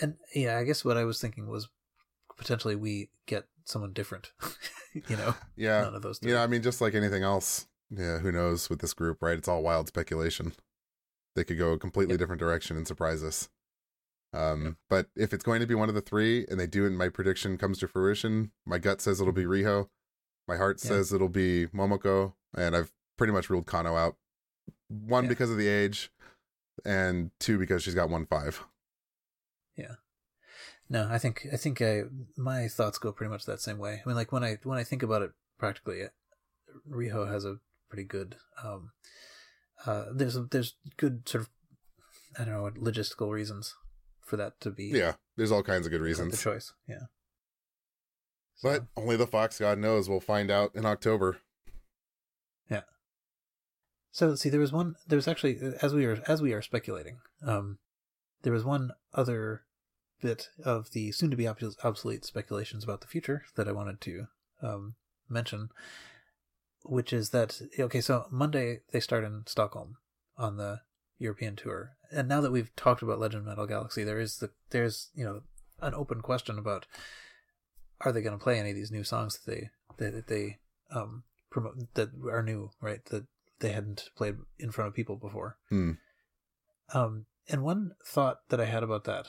And 0.00 0.16
yeah, 0.34 0.58
I 0.58 0.64
guess 0.64 0.84
what 0.84 0.96
I 0.96 1.04
was 1.04 1.20
thinking 1.20 1.48
was 1.48 1.68
potentially 2.36 2.76
we 2.76 3.10
get 3.26 3.44
someone 3.64 3.92
different. 3.92 4.32
you 5.08 5.16
know, 5.16 5.34
Yeah. 5.56 5.82
none 5.82 5.94
of 5.94 6.02
those 6.02 6.18
three. 6.18 6.32
Know, 6.32 6.42
I 6.42 6.46
mean, 6.46 6.62
just 6.62 6.80
like 6.80 6.94
anything 6.94 7.22
else, 7.22 7.66
yeah, 7.90 8.18
who 8.18 8.32
knows 8.32 8.68
with 8.70 8.80
this 8.80 8.94
group, 8.94 9.22
right? 9.22 9.36
It's 9.38 9.48
all 9.48 9.62
wild 9.62 9.88
speculation. 9.88 10.52
They 11.38 11.44
could 11.44 11.58
go 11.58 11.72
a 11.72 11.78
completely 11.78 12.14
Yep. 12.14 12.18
different 12.18 12.40
direction 12.40 12.76
and 12.76 12.86
surprise 12.86 13.22
us. 13.22 13.48
Um, 14.32 14.64
Yep. 14.64 14.74
But 14.90 15.10
if 15.16 15.32
it's 15.32 15.44
going 15.44 15.60
to 15.60 15.66
be 15.66 15.74
one 15.76 15.88
of 15.88 15.94
the 15.94 16.00
three, 16.00 16.44
and 16.50 16.58
they 16.58 16.66
do, 16.66 16.84
and 16.84 16.98
my 16.98 17.08
prediction 17.08 17.56
comes 17.56 17.78
to 17.78 17.86
fruition, 17.88 18.50
my 18.66 18.78
gut 18.78 19.00
says 19.00 19.20
it'll 19.20 19.32
be 19.32 19.44
Riho. 19.44 19.88
My 20.48 20.56
heart 20.56 20.80
Yeah. 20.82 20.88
says 20.88 21.12
it'll 21.12 21.28
be 21.28 21.68
Momoko, 21.68 22.34
and 22.54 22.74
I've 22.76 22.92
pretty 23.16 23.32
much 23.32 23.48
ruled 23.48 23.66
Kano 23.66 23.94
out. 23.96 24.16
One 24.88 25.28
because 25.28 25.50
of 25.50 25.56
the 25.58 25.68
age, 25.68 26.10
and 26.84 27.30
two 27.38 27.58
because 27.58 27.82
she's 27.82 27.94
got 27.94 28.10
one 28.10 28.26
five. 28.26 28.64
Yeah. 29.76 29.96
No, 30.88 31.06
I 31.08 31.18
think 31.18 31.46
I 31.52 31.56
think 31.56 31.80
I 31.82 32.04
my 32.36 32.66
thoughts 32.68 32.98
go 32.98 33.12
pretty 33.12 33.30
much 33.30 33.44
that 33.44 33.60
same 33.60 33.78
way. 33.78 34.00
I 34.04 34.08
mean, 34.08 34.16
like 34.16 34.32
when 34.32 34.42
I 34.42 34.58
when 34.64 34.78
I 34.78 34.84
think 34.84 35.02
about 35.02 35.22
it 35.22 35.32
practically, 35.58 36.08
Riho 36.90 37.30
has 37.30 37.44
a 37.44 37.60
pretty 37.90 38.04
good. 38.04 38.36
Um, 38.62 38.92
uh, 39.86 40.06
there's 40.12 40.36
there's 40.50 40.74
good 40.96 41.28
sort 41.28 41.42
of 41.44 41.50
I 42.38 42.44
don't 42.44 42.54
know 42.54 42.70
logistical 42.90 43.30
reasons 43.32 43.74
for 44.20 44.36
that 44.36 44.60
to 44.60 44.70
be 44.70 44.84
Yeah, 44.86 45.14
there's 45.36 45.50
all 45.52 45.62
kinds 45.62 45.86
of 45.86 45.92
good 45.92 46.00
reasons. 46.00 46.32
the 46.32 46.36
choice. 46.42 46.72
Yeah, 46.88 47.06
but 48.62 48.82
So, 48.82 48.88
only 49.02 49.16
the 49.16 49.26
Fox 49.26 49.58
God 49.58 49.78
knows. 49.78 50.08
We'll 50.08 50.20
find 50.20 50.50
out 50.50 50.72
in 50.74 50.84
October. 50.84 51.38
Yeah. 52.70 52.82
So 54.10 54.34
see, 54.34 54.48
there 54.48 54.60
was 54.60 54.72
one. 54.72 54.96
There 55.06 55.16
was 55.16 55.28
actually, 55.28 55.58
as 55.82 55.94
we 55.94 56.04
are 56.04 56.22
as 56.26 56.42
we 56.42 56.52
are 56.52 56.62
speculating, 56.62 57.18
um, 57.42 57.78
there 58.42 58.52
was 58.52 58.64
one 58.64 58.90
other 59.14 59.62
bit 60.20 60.48
of 60.64 60.90
the 60.90 61.12
soon-to-be 61.12 61.46
obsolete 61.46 62.24
speculations 62.24 62.82
about 62.82 63.00
the 63.00 63.06
future 63.06 63.44
that 63.54 63.68
I 63.68 63.72
wanted 63.72 64.00
to 64.00 64.26
um, 64.60 64.94
mention, 65.28 65.68
which 66.84 67.12
is 67.12 67.30
that 67.30 67.60
okay. 67.78 68.00
So 68.00 68.26
Monday 68.30 68.80
they 68.92 69.00
start 69.00 69.24
in 69.24 69.42
Stockholm 69.46 69.96
on 70.36 70.56
the 70.56 70.80
European 71.18 71.56
tour, 71.56 71.92
and 72.10 72.28
now 72.28 72.40
that 72.40 72.52
we've 72.52 72.74
talked 72.76 73.02
about 73.02 73.20
Legend 73.20 73.44
Metal 73.44 73.66
Galaxy, 73.66 74.04
there 74.04 74.20
is 74.20 74.38
the 74.38 74.50
there's 74.70 75.10
you 75.14 75.24
know 75.24 75.42
an 75.80 75.94
open 75.94 76.20
question 76.20 76.58
about 76.58 76.86
are 78.00 78.12
they 78.12 78.22
going 78.22 78.36
to 78.36 78.42
play 78.42 78.58
any 78.58 78.70
of 78.70 78.76
these 78.76 78.90
new 78.90 79.04
songs 79.04 79.38
that 79.38 79.50
they 79.50 79.70
that 80.10 80.28
they 80.28 80.58
um 80.90 81.24
promote 81.50 81.94
that 81.94 82.10
are 82.30 82.42
new, 82.42 82.70
right? 82.80 83.04
That 83.06 83.26
they 83.60 83.72
hadn't 83.72 84.10
played 84.16 84.36
in 84.58 84.70
front 84.70 84.88
of 84.88 84.94
people 84.94 85.16
before. 85.16 85.58
Hmm. 85.68 85.92
Um, 86.94 87.26
and 87.48 87.62
one 87.62 87.92
thought 88.04 88.38
that 88.48 88.60
I 88.60 88.66
had 88.66 88.82
about 88.82 89.04
that, 89.04 89.28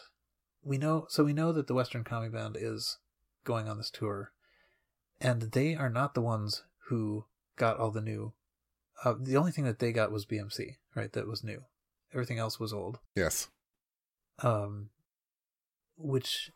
we 0.63 0.77
know, 0.77 1.05
so 1.09 1.23
we 1.23 1.33
know 1.33 1.51
that 1.51 1.67
the 1.67 1.73
Western 1.73 2.03
Kami 2.03 2.29
Band 2.29 2.57
is 2.59 2.97
going 3.43 3.67
on 3.67 3.77
this 3.77 3.89
tour, 3.89 4.31
and 5.19 5.41
they 5.41 5.75
are 5.75 5.89
not 5.89 6.13
the 6.13 6.21
ones 6.21 6.63
who 6.89 7.25
got 7.59 7.77
all 7.77 7.91
the 7.91 8.01
new. 8.01 8.33
Uh, 9.05 9.13
the 9.19 9.37
only 9.37 9.51
thing 9.51 9.65
that 9.65 9.77
they 9.79 9.91
got 9.91 10.11
was 10.11 10.25
BMC, 10.25 10.77
right? 10.95 11.13
That 11.13 11.27
was 11.27 11.43
new. 11.43 11.61
Everything 12.13 12.39
else 12.39 12.59
was 12.59 12.73
old. 12.73 12.97
Yes. 13.15 13.49
Um, 14.41 14.89
which 15.97 16.51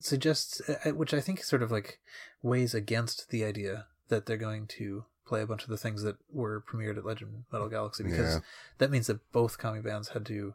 suggests, 0.00 0.60
uh, 0.68 0.92
which 0.92 1.12
I 1.12 1.20
think 1.20 1.42
sort 1.42 1.62
of 1.62 1.70
like 1.72 1.98
weighs 2.42 2.74
against 2.74 3.30
the 3.30 3.44
idea 3.44 3.86
that 4.08 4.26
they're 4.26 4.36
going 4.36 4.66
to 4.78 5.06
play 5.26 5.42
a 5.42 5.46
bunch 5.46 5.64
of 5.64 5.68
the 5.70 5.76
things 5.76 6.02
that 6.02 6.16
were 6.30 6.62
premiered 6.62 6.96
at 6.96 7.04
Legend 7.04 7.44
Metal 7.52 7.68
Galaxy 7.68 8.04
because 8.04 8.36
Yeah. 8.36 8.40
that 8.78 8.90
means 8.90 9.08
that 9.08 9.32
both 9.32 9.58
Kami 9.58 9.80
bands 9.80 10.10
had 10.10 10.24
to 10.26 10.54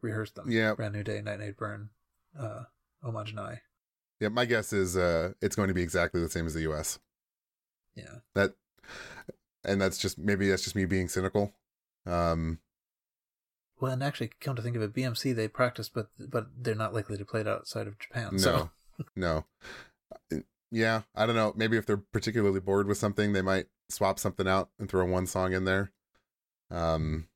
rehearse 0.00 0.30
them. 0.30 0.50
Yeah. 0.50 0.74
Brand 0.74 0.94
New 0.94 1.02
Day, 1.02 1.20
Night 1.20 1.40
Night 1.40 1.56
Burn, 1.58 1.90
uh, 2.38 2.64
Homage 3.02 3.34
Nai. 3.34 3.60
Yeah, 4.20 4.28
my 4.28 4.46
guess 4.46 4.72
is 4.72 4.96
uh, 4.96 5.34
it's 5.42 5.54
going 5.56 5.68
to 5.68 5.74
be 5.74 5.82
exactly 5.82 6.22
the 6.22 6.30
same 6.30 6.46
as 6.46 6.54
the 6.54 6.62
U.S. 6.62 6.98
Yeah. 7.94 8.20
That, 8.34 8.54
and 9.64 9.80
that's 9.80 9.98
just 9.98 10.18
maybe 10.18 10.48
that's 10.48 10.62
just 10.64 10.76
me 10.76 10.84
being 10.84 11.08
cynical. 11.08 11.54
Um, 12.06 12.60
Well, 13.80 13.92
and 13.92 14.02
actually, 14.02 14.30
come 14.40 14.56
to 14.56 14.62
think 14.62 14.76
of 14.76 14.82
it, 14.82 14.94
BMC 14.94 15.34
they 15.34 15.48
practice, 15.48 15.88
but 15.88 16.08
but 16.18 16.46
they're 16.56 16.74
not 16.74 16.94
likely 16.94 17.16
to 17.18 17.24
play 17.24 17.40
it 17.40 17.48
outside 17.48 17.86
of 17.86 17.98
Japan. 17.98 18.30
no, 18.32 18.38
So 18.38 18.70
no, 19.14 19.44
Uh, 20.32 20.36
yeah, 20.70 21.02
I 21.14 21.26
don't 21.26 21.34
know. 21.36 21.52
Maybe 21.56 21.76
if 21.76 21.86
they're 21.86 21.96
particularly 21.96 22.60
bored 22.60 22.86
with 22.86 22.98
something, 22.98 23.32
they 23.32 23.42
might 23.42 23.66
swap 23.88 24.18
something 24.18 24.48
out 24.48 24.70
and 24.78 24.88
throw 24.88 25.04
one 25.04 25.26
song 25.26 25.52
in 25.52 25.64
there. 25.64 25.92
Um, 26.70 27.28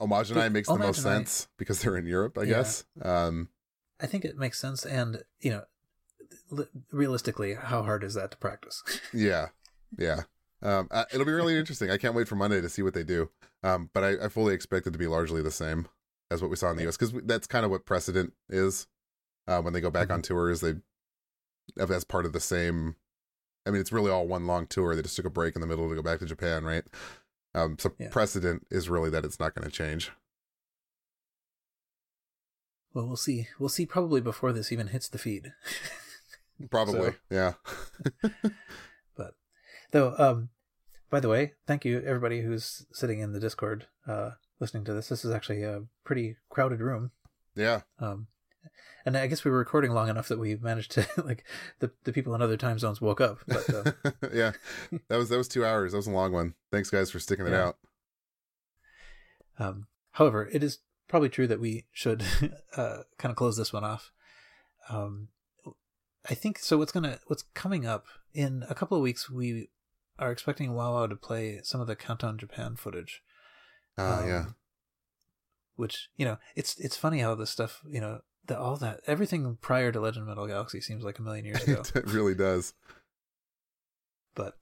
Homage 0.00 0.30
and 0.30 0.40
I 0.40 0.48
makes 0.48 0.68
the 0.68 0.78
most 0.78 1.00
I- 1.00 1.02
sense 1.02 1.48
because 1.56 1.80
they're 1.80 1.96
in 1.96 2.06
Europe, 2.06 2.36
I 2.38 2.42
Yeah. 2.42 2.48
guess. 2.48 2.84
Um, 3.00 3.48
I 4.00 4.06
think 4.06 4.24
it 4.24 4.36
makes 4.36 4.58
sense. 4.58 4.84
And 4.84 5.22
you 5.40 5.50
know, 5.52 5.64
li- 6.50 6.68
realistically, 6.90 7.54
how 7.54 7.82
hard 7.82 8.02
is 8.04 8.14
that 8.14 8.32
to 8.32 8.36
practice? 8.36 8.82
yeah, 9.12 9.48
yeah. 9.96 10.22
Um, 10.62 10.88
uh, 10.90 11.04
it'll 11.12 11.26
be 11.26 11.32
really 11.32 11.58
interesting. 11.58 11.90
I 11.90 11.96
can't 11.98 12.14
wait 12.14 12.28
for 12.28 12.36
Monday 12.36 12.60
to 12.60 12.68
see 12.68 12.82
what 12.82 12.94
they 12.94 13.02
do. 13.04 13.30
Um, 13.62 13.90
but 13.92 14.04
I, 14.04 14.26
I 14.26 14.28
fully 14.28 14.54
expect 14.54 14.86
it 14.86 14.92
to 14.92 14.98
be 14.98 15.06
largely 15.06 15.42
the 15.42 15.50
same 15.50 15.88
as 16.30 16.40
what 16.40 16.50
we 16.50 16.56
saw 16.56 16.70
in 16.70 16.76
the 16.76 16.86
US 16.88 16.96
because 16.96 17.12
that's 17.24 17.46
kind 17.46 17.64
of 17.64 17.70
what 17.70 17.84
precedent 17.84 18.32
is. 18.48 18.86
Uh, 19.48 19.60
when 19.60 19.72
they 19.72 19.80
go 19.80 19.90
back 19.90 20.08
Mhm. 20.08 20.14
on 20.14 20.22
tours, 20.22 20.60
they 20.60 20.74
that's 21.76 22.04
part 22.04 22.26
of 22.26 22.32
the 22.32 22.40
same. 22.40 22.96
I 23.66 23.70
mean, 23.70 23.80
it's 23.80 23.92
really 23.92 24.10
all 24.10 24.26
one 24.26 24.46
long 24.46 24.66
tour. 24.66 24.94
They 24.94 25.02
just 25.02 25.16
took 25.16 25.24
a 25.26 25.30
break 25.30 25.54
in 25.54 25.60
the 25.60 25.66
middle 25.66 25.88
to 25.88 25.94
go 25.94 26.02
back 26.02 26.18
to 26.20 26.26
Japan, 26.26 26.64
right? 26.64 26.84
Um, 27.54 27.76
so 27.78 27.92
Yeah. 27.98 28.08
precedent 28.10 28.66
is 28.70 28.88
really 28.88 29.10
that 29.10 29.24
it's 29.24 29.38
not 29.40 29.54
going 29.54 29.64
to 29.68 29.70
change. 29.76 30.10
well, 32.94 33.06
we'll 33.06 33.16
see. 33.16 33.48
We'll 33.58 33.68
see 33.70 33.86
probably 33.86 34.20
before 34.20 34.52
this 34.52 34.70
even 34.70 34.88
hits 34.88 35.08
the 35.08 35.18
feed. 35.18 35.52
Probably, 36.70 37.12
So- 37.12 37.16
yeah. 37.30 37.52
But 39.16 39.34
though, 39.90 40.14
um, 40.18 40.50
by 41.12 41.20
the 41.20 41.28
way, 41.28 41.52
thank 41.66 41.84
you 41.84 42.02
everybody 42.06 42.40
who's 42.40 42.86
sitting 42.90 43.20
in 43.20 43.32
the 43.32 43.38
Discord 43.38 43.86
uh, 44.08 44.30
listening 44.58 44.82
to 44.84 44.94
this. 44.94 45.10
This 45.10 45.26
is 45.26 45.30
actually 45.30 45.62
a 45.62 45.82
pretty 46.04 46.36
crowded 46.48 46.80
room. 46.80 47.10
Yeah, 47.54 47.82
Um, 47.98 48.28
and 49.04 49.14
I 49.14 49.26
guess 49.26 49.44
we 49.44 49.50
were 49.50 49.58
recording 49.58 49.90
long 49.92 50.08
enough 50.08 50.28
that 50.28 50.38
we 50.38 50.56
managed 50.56 50.92
to 50.92 51.06
like 51.24 51.44
the 51.80 51.90
the 52.04 52.14
people 52.14 52.34
in 52.34 52.40
other 52.40 52.56
time 52.56 52.78
zones 52.78 53.02
woke 53.02 53.20
up. 53.20 53.40
But 53.46 53.74
uh, 53.74 53.92
yeah. 54.32 54.52
That 55.08 55.16
was 55.18 55.28
that 55.28 55.36
was 55.36 55.48
two 55.48 55.66
hours. 55.66 55.92
That 55.92 55.98
was 55.98 56.06
a 56.06 56.12
long 56.12 56.32
one. 56.32 56.54
Thanks, 56.72 56.88
guys, 56.88 57.10
for 57.10 57.20
sticking 57.20 57.46
it 57.46 57.52
out. 57.52 57.76
um, 59.58 59.88
however, 60.12 60.48
it 60.50 60.64
is 60.64 60.78
probably 61.08 61.28
true 61.28 61.46
that 61.46 61.60
we 61.60 61.84
should 61.92 62.24
uh, 62.76 62.98
kind 63.18 63.30
of 63.30 63.36
close 63.36 63.58
this 63.58 63.72
one 63.72 63.84
off. 63.84 64.12
Um, 64.88 65.28
I 66.26 66.32
think 66.32 66.58
so. 66.58 66.78
What's 66.78 66.92
gonna 66.92 67.18
what's 67.26 67.42
coming 67.52 67.84
up 67.84 68.06
in 68.32 68.64
a 68.70 68.74
couple 68.74 68.96
of 68.96 69.02
weeks? 69.02 69.28
We 69.28 69.68
are 70.22 70.32
expecting 70.32 70.70
WOWOW 70.72 71.08
to 71.08 71.16
play 71.16 71.60
some 71.62 71.80
of 71.80 71.86
the 71.86 71.96
Countdown 71.96 72.38
Japan 72.38 72.76
footage. 72.76 73.22
Uh, 73.98 74.20
Um, 74.22 74.28
yeah. 74.28 74.44
Which 75.76 76.08
you 76.16 76.24
know, 76.24 76.38
it's 76.54 76.78
it's 76.78 76.96
funny 76.96 77.20
how 77.20 77.34
this 77.34 77.50
stuff 77.50 77.82
you 77.88 78.00
know 78.00 78.20
the, 78.46 78.58
all 78.58 78.76
that 78.76 79.00
everything 79.06 79.56
prior 79.60 79.90
to 79.92 80.00
Legend 80.00 80.22
of 80.22 80.28
Metal 80.28 80.46
Galaxy 80.46 80.80
seems 80.80 81.02
like 81.04 81.18
a 81.18 81.22
million 81.22 81.44
years 81.44 81.62
ago. 81.68 81.82
it 81.94 82.06
really 82.06 82.34
does. 82.34 82.74
but 84.34 84.56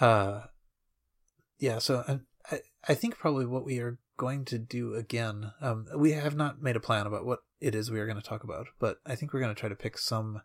uh, 0.00 0.42
yeah. 1.58 1.78
So 1.78 2.04
I, 2.06 2.54
I 2.54 2.60
I 2.88 2.94
think 2.94 3.16
probably 3.18 3.46
what 3.46 3.64
we 3.64 3.78
are 3.80 3.98
going 4.16 4.44
to 4.46 4.58
do 4.58 4.94
again. 4.94 5.52
Um, 5.60 5.86
we 5.96 6.12
have 6.12 6.36
not 6.36 6.62
made 6.62 6.76
a 6.76 6.80
plan 6.80 7.06
about 7.06 7.24
what 7.26 7.40
it 7.60 7.74
is 7.74 7.90
we 7.90 8.00
are 8.00 8.06
going 8.06 8.20
to 8.20 8.26
talk 8.26 8.44
about, 8.44 8.66
but 8.78 8.98
I 9.06 9.14
think 9.14 9.32
we're 9.32 9.40
going 9.40 9.54
to 9.54 9.58
try 9.58 9.68
to 9.68 9.74
pick 9.74 9.98
some 9.98 10.42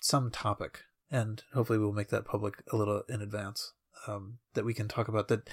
some 0.00 0.30
topic, 0.30 0.80
and 1.10 1.42
hopefully 1.54 1.78
we'll 1.78 1.92
make 1.92 2.08
that 2.08 2.24
public 2.24 2.62
a 2.72 2.76
little 2.76 3.02
in 3.08 3.20
advance. 3.20 3.72
Um, 4.06 4.38
that 4.54 4.64
we 4.64 4.74
can 4.74 4.86
talk 4.86 5.08
about 5.08 5.28
that, 5.28 5.50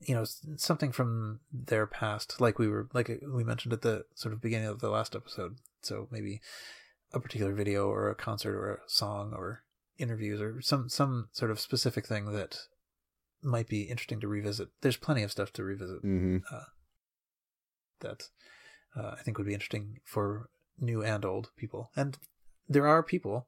you 0.00 0.14
know, 0.14 0.24
something 0.56 0.90
from 0.90 1.40
their 1.52 1.86
past, 1.86 2.40
like 2.40 2.58
we 2.58 2.68
were 2.68 2.88
like 2.92 3.10
we 3.32 3.44
mentioned 3.44 3.72
at 3.72 3.82
the 3.82 4.04
sort 4.14 4.34
of 4.34 4.40
beginning 4.40 4.68
of 4.68 4.80
the 4.80 4.90
last 4.90 5.14
episode. 5.14 5.56
So 5.82 6.08
maybe 6.10 6.40
a 7.12 7.20
particular 7.20 7.54
video 7.54 7.88
or 7.88 8.10
a 8.10 8.14
concert 8.14 8.56
or 8.56 8.74
a 8.74 8.78
song 8.88 9.32
or 9.32 9.62
interviews 9.98 10.40
or 10.40 10.60
some 10.60 10.88
some 10.88 11.28
sort 11.32 11.50
of 11.50 11.60
specific 11.60 12.06
thing 12.06 12.32
that 12.32 12.58
might 13.42 13.68
be 13.68 13.82
interesting 13.82 14.20
to 14.20 14.28
revisit. 14.28 14.68
There's 14.80 14.96
plenty 14.96 15.22
of 15.22 15.30
stuff 15.30 15.52
to 15.54 15.64
revisit 15.64 16.00
hmm 16.00 16.38
uh, 16.52 16.64
that 18.00 18.28
uh, 18.96 19.14
I 19.18 19.22
think 19.22 19.38
would 19.38 19.46
be 19.46 19.54
interesting 19.54 20.00
for 20.04 20.48
new 20.78 21.02
and 21.02 21.24
old 21.24 21.50
people. 21.56 21.90
And 21.94 22.18
there 22.68 22.86
are 22.86 23.02
people 23.02 23.46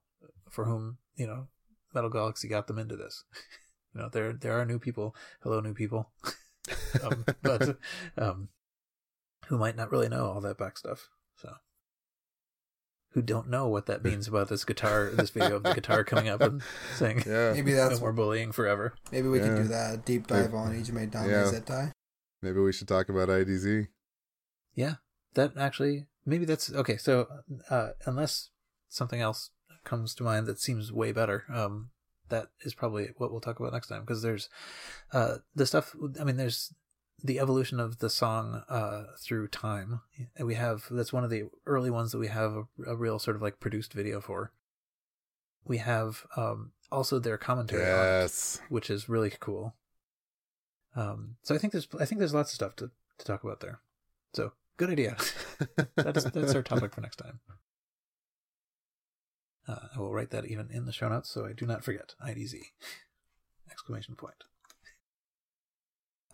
for 0.51 0.67
whom 0.67 0.99
you 1.17 1.27
know 1.27 1.49
Metal 1.95 2.11
Galaxy 2.11 2.49
got 2.49 2.67
them 2.67 2.79
into 2.79 2.97
this. 2.97 3.25
you 3.95 4.01
know, 4.01 4.09
there 4.09 4.33
there 4.33 4.59
are 4.59 4.65
new 4.65 4.79
people. 4.79 5.15
Hello, 5.43 5.61
new 5.61 5.75
people. 5.75 6.11
um, 7.03 7.25
but 7.43 7.79
um, 8.19 8.49
who 9.49 9.59
might 9.59 9.77
not 9.77 9.91
really 9.91 10.09
know 10.09 10.27
all 10.27 10.41
that 10.41 10.59
back 10.59 10.77
stuff. 10.79 11.09
So 11.37 11.55
who 13.13 13.23
don't 13.23 13.49
know 13.49 13.67
what 13.69 13.87
that 13.87 14.05
means 14.05 14.29
about 14.29 14.49
this 14.49 14.65
guitar, 14.65 15.11
this 15.11 15.31
video 15.31 15.57
of 15.57 15.63
the 15.63 15.73
guitar 15.73 16.05
coming 16.05 16.29
up 16.29 16.43
and 16.43 16.63
saying 16.97 17.23
Yeah. 17.27 17.53
Maybe 17.55 17.73
no 17.73 17.89
that's 17.89 18.01
more 18.01 18.13
bullying 18.13 18.53
forever. 18.53 18.95
maybe 19.11 19.29
we 19.29 19.39
can 19.39 19.57
do 19.57 19.65
that 19.69 20.05
deep 20.05 20.27
dive 20.27 20.55
on 20.55 20.75
Ijime 20.75 21.11
Dame 21.11 21.31
Yeah. 21.31 21.45
Zettai. 21.45 21.93
Maybe 22.43 22.61
we 22.61 22.73
should 22.73 22.89
talk 22.89 23.09
about 23.09 23.31
IDZ. 23.31 23.89
Yeah, 24.75 24.97
that 25.35 25.57
actually 25.57 26.07
maybe 26.27 26.45
that's 26.45 26.71
okay. 26.71 26.99
So 26.99 27.27
uh, 27.71 27.91
unless 28.05 28.51
something 28.91 29.23
else 29.23 29.51
comes 29.87 30.15
to 30.17 30.23
mind 30.23 30.47
that 30.47 30.61
seems 30.61 30.93
way 30.93 31.13
better, 31.13 31.45
um, 31.53 31.89
that 32.29 32.49
is 32.61 32.75
probably 32.75 33.09
what 33.17 33.31
we'll 33.31 33.41
talk 33.41 33.59
about 33.59 33.73
next 33.73 33.89
time 33.89 34.03
because 34.03 34.21
there's 34.21 34.51
uh, 35.13 35.37
the 35.55 35.65
stuff. 35.65 35.97
I 36.21 36.25
mean, 36.25 36.37
there's 36.37 36.75
the 37.23 37.41
evolution 37.41 37.81
of 37.81 37.99
the 37.99 38.11
song 38.11 38.63
uh, 38.69 39.05
through 39.19 39.49
time. 39.49 40.01
And 40.37 40.47
we 40.47 40.55
have 40.55 40.85
that's 40.91 41.13
one 41.13 41.25
of 41.25 41.31
the 41.31 41.45
early 41.67 41.91
ones 41.91 42.13
that 42.13 42.19
we 42.19 42.29
have 42.29 42.53
a, 42.53 42.65
a 42.87 42.97
real 42.97 43.19
sort 43.19 43.37
of 43.37 43.43
like 43.43 43.61
produced 43.61 43.93
video 43.93 44.21
for. 44.21 44.53
We 45.65 45.79
have 45.79 46.25
um, 46.37 46.73
also 46.93 47.19
their 47.19 47.39
commentary 47.39 47.91
on 47.91 48.25
it 48.25 48.61
which 48.69 48.91
is 48.91 49.09
really 49.09 49.33
cool. 49.41 49.75
Um, 50.95 51.37
so 51.43 51.55
I 51.55 51.59
think 51.59 51.73
there's 51.73 51.89
I 51.99 52.05
think 52.05 52.19
there's 52.19 52.35
lots 52.35 52.51
of 52.51 52.55
stuff 52.55 52.77
to, 52.77 52.91
to 53.19 53.25
talk 53.25 53.45
about 53.45 53.61
there. 53.61 53.81
So 54.35 54.53
good 54.77 54.91
idea. 54.91 55.17
that's 55.97 56.25
that's 56.25 56.55
our 56.55 56.63
topic 56.63 56.95
for 56.95 57.01
next 57.01 57.17
time. 57.17 57.41
Uh, 59.69 59.89
I 59.97 60.01
will 60.01 60.13
write 60.13 60.31
that 60.31 60.47
even 60.47 60.69
in 60.71 60.85
the 60.85 60.93
show 60.93 61.09
notes 61.09 61.31
so 61.31 61.47
I 61.47 61.53
do 61.53 61.67
not 61.67 61.85
forget. 61.85 62.15
IDZ 62.25 62.55
exclamation 63.71 64.15
point. 64.15 64.45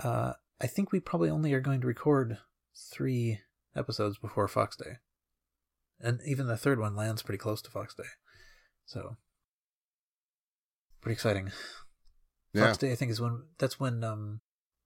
Uh, 0.01 0.35
I 0.61 0.67
think 0.67 0.93
we 0.93 1.01
probably 1.01 1.31
only 1.31 1.53
are 1.55 1.61
going 1.61 1.81
to 1.81 1.87
record 1.87 2.39
three 2.75 3.41
episodes 3.75 4.19
before 4.19 4.49
Fox 4.49 4.77
Day, 4.77 4.97
and 6.01 6.21
even 6.27 6.47
the 6.47 6.57
third 6.57 6.79
one 6.79 6.97
lands 6.97 7.23
pretty 7.23 7.39
close 7.39 7.63
to 7.63 7.71
Fox 7.71 7.95
Day, 7.95 8.05
so 8.85 9.17
pretty 11.01 11.15
exciting. 11.15 11.53
Yeah. 12.53 12.67
Fox 12.67 12.79
Day, 12.79 12.93
I 12.93 12.95
think, 12.95 13.11
is 13.11 13.21
when 13.21 13.45
that's 13.59 13.81
when 13.81 14.05
um, 14.05 14.41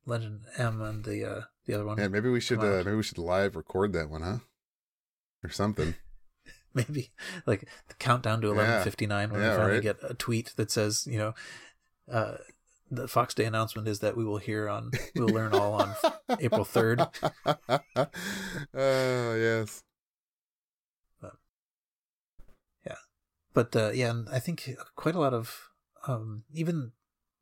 Legend 0.06 0.42
M 0.56 0.80
and 0.80 1.04
the 1.04 1.24
uh, 1.24 1.40
the 1.66 1.74
other 1.74 1.84
one 1.84 1.98
Yeah, 1.98 2.08
maybe 2.08 2.28
we 2.28 2.40
should 2.40 2.60
uh, 2.60 2.82
maybe 2.84 2.96
we 2.96 3.02
should 3.02 3.18
live 3.18 3.56
record 3.56 3.92
that 3.92 4.08
one, 4.08 4.22
huh? 4.22 4.38
Or 5.44 5.50
something. 5.50 5.94
Maybe 6.76 7.10
like 7.46 7.68
the 7.88 7.94
countdown 7.94 8.40
to 8.42 8.48
Yeah. 8.48 8.52
eleven 8.54 8.84
fifty 8.84 9.06
nine 9.06 9.30
when 9.30 9.40
Yeah, 9.40 9.48
we 9.50 9.56
finally 9.56 9.74
right. 9.74 9.82
get 9.82 9.96
a 10.08 10.14
tweet 10.14 10.52
that 10.56 10.70
says, 10.70 11.06
you 11.10 11.18
know, 11.18 11.34
uh, 12.10 12.36
the 12.90 13.08
Fox 13.08 13.34
Day 13.34 13.44
announcement 13.46 13.88
is 13.88 13.98
that 14.00 14.16
we 14.16 14.24
will 14.24 14.38
hear 14.38 14.68
on 14.68 14.92
we'll 15.16 15.32
learn 15.32 15.52
all 15.52 15.74
on 15.74 15.96
April 16.40 16.64
3rd. 16.64 17.08
Oh 18.74 19.34
yes. 19.34 19.82
Yeah. 22.84 22.96
But 23.54 23.74
uh, 23.74 23.90
yeah, 23.90 24.10
and 24.10 24.28
I 24.28 24.38
think 24.38 24.70
quite 24.94 25.14
a 25.14 25.20
lot 25.20 25.34
of 25.34 25.70
um, 26.06 26.44
even 26.52 26.92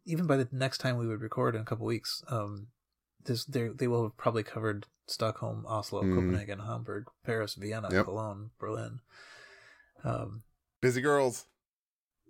even 0.07 0.27
by 0.27 0.37
the 0.37 0.49
next 0.53 0.79
time 0.79 0.97
we 0.97 1.07
would 1.07 1.21
record 1.21 1.55
in 1.55 1.63
a 1.63 1.65
couple 1.65 1.87
weeks, 1.87 2.23
um, 2.29 2.69
this 3.25 3.45
they 3.45 3.69
they 3.69 3.89
will 3.89 4.03
have 4.05 4.17
probably 4.17 4.43
covered 4.43 4.87
Stockholm, 5.07 5.65
Oslo, 5.67 6.03
Mhm. 6.03 6.15
Copenhagen, 6.15 6.59
Hamburg, 6.61 7.05
Paris, 7.25 7.55
Vienna, 7.55 7.89
Yep. 7.93 8.05
Cologne, 8.07 8.51
Berlin. 8.59 9.01
Um, 10.03 10.43
Busy 10.81 11.01
girls. 11.01 11.47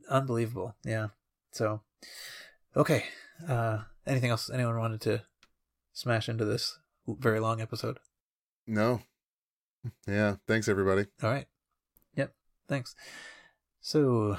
unbelievable, 0.08 0.74
yeah. 0.84 1.08
So, 1.52 1.82
okay. 2.76 3.04
Uh, 3.48 3.82
anything 4.06 4.30
else 4.30 4.50
anyone 4.50 4.78
wanted 4.78 5.00
to 5.02 5.22
smash 5.92 6.28
into 6.28 6.44
this 6.44 6.78
very 7.06 7.40
long 7.40 7.60
episode? 7.60 7.98
No. 8.66 9.02
Yeah. 10.06 10.36
Thanks 10.46 10.68
everybody. 10.68 11.06
All 11.22 11.30
right. 11.30 11.46
Yep. 12.16 12.34
Thanks. 12.68 12.94
So 13.80 14.38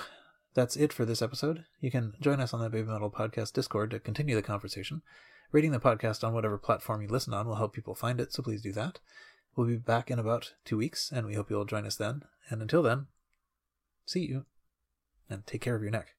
that's 0.54 0.76
it 0.76 0.92
for 0.94 1.06
this 1.06 1.22
episode. 1.22 1.66
You 1.80 1.92
can 1.92 2.14
join 2.20 2.40
us 2.40 2.54
on 2.54 2.62
the 2.62 2.70
Baby 2.70 2.88
Metal 2.88 3.12
Podcast 3.12 3.54
Discord 3.54 3.92
to 3.92 4.00
continue 4.00 4.36
the 4.36 4.42
conversation. 4.42 5.02
Rating 5.56 5.72
the 5.72 5.80
podcast 5.80 6.22
on 6.22 6.34
whatever 6.34 6.58
platform 6.58 7.02
you 7.02 7.08
listen 7.08 7.34
on 7.34 7.48
will 7.48 7.56
help 7.56 7.72
people 7.72 7.96
find 7.96 8.20
it, 8.20 8.34
so 8.34 8.44
please 8.44 8.62
do 8.62 8.74
that. 8.74 9.00
We'll 9.56 9.68
be 9.68 9.78
back 9.78 10.12
in 10.12 10.20
about 10.20 10.54
two 10.66 10.76
weeks, 10.76 11.14
and 11.14 11.26
we 11.26 11.36
hope 11.36 11.50
you'll 11.50 11.64
join 11.64 11.86
us 11.86 11.96
then. 11.96 12.24
And 12.50 12.62
until 12.62 12.84
then, 12.84 13.08
see 14.06 14.26
you, 14.26 14.44
and 15.30 15.48
take 15.48 15.62
care 15.62 15.74
of 15.74 15.82
your 15.82 15.92
neck. 15.92 16.15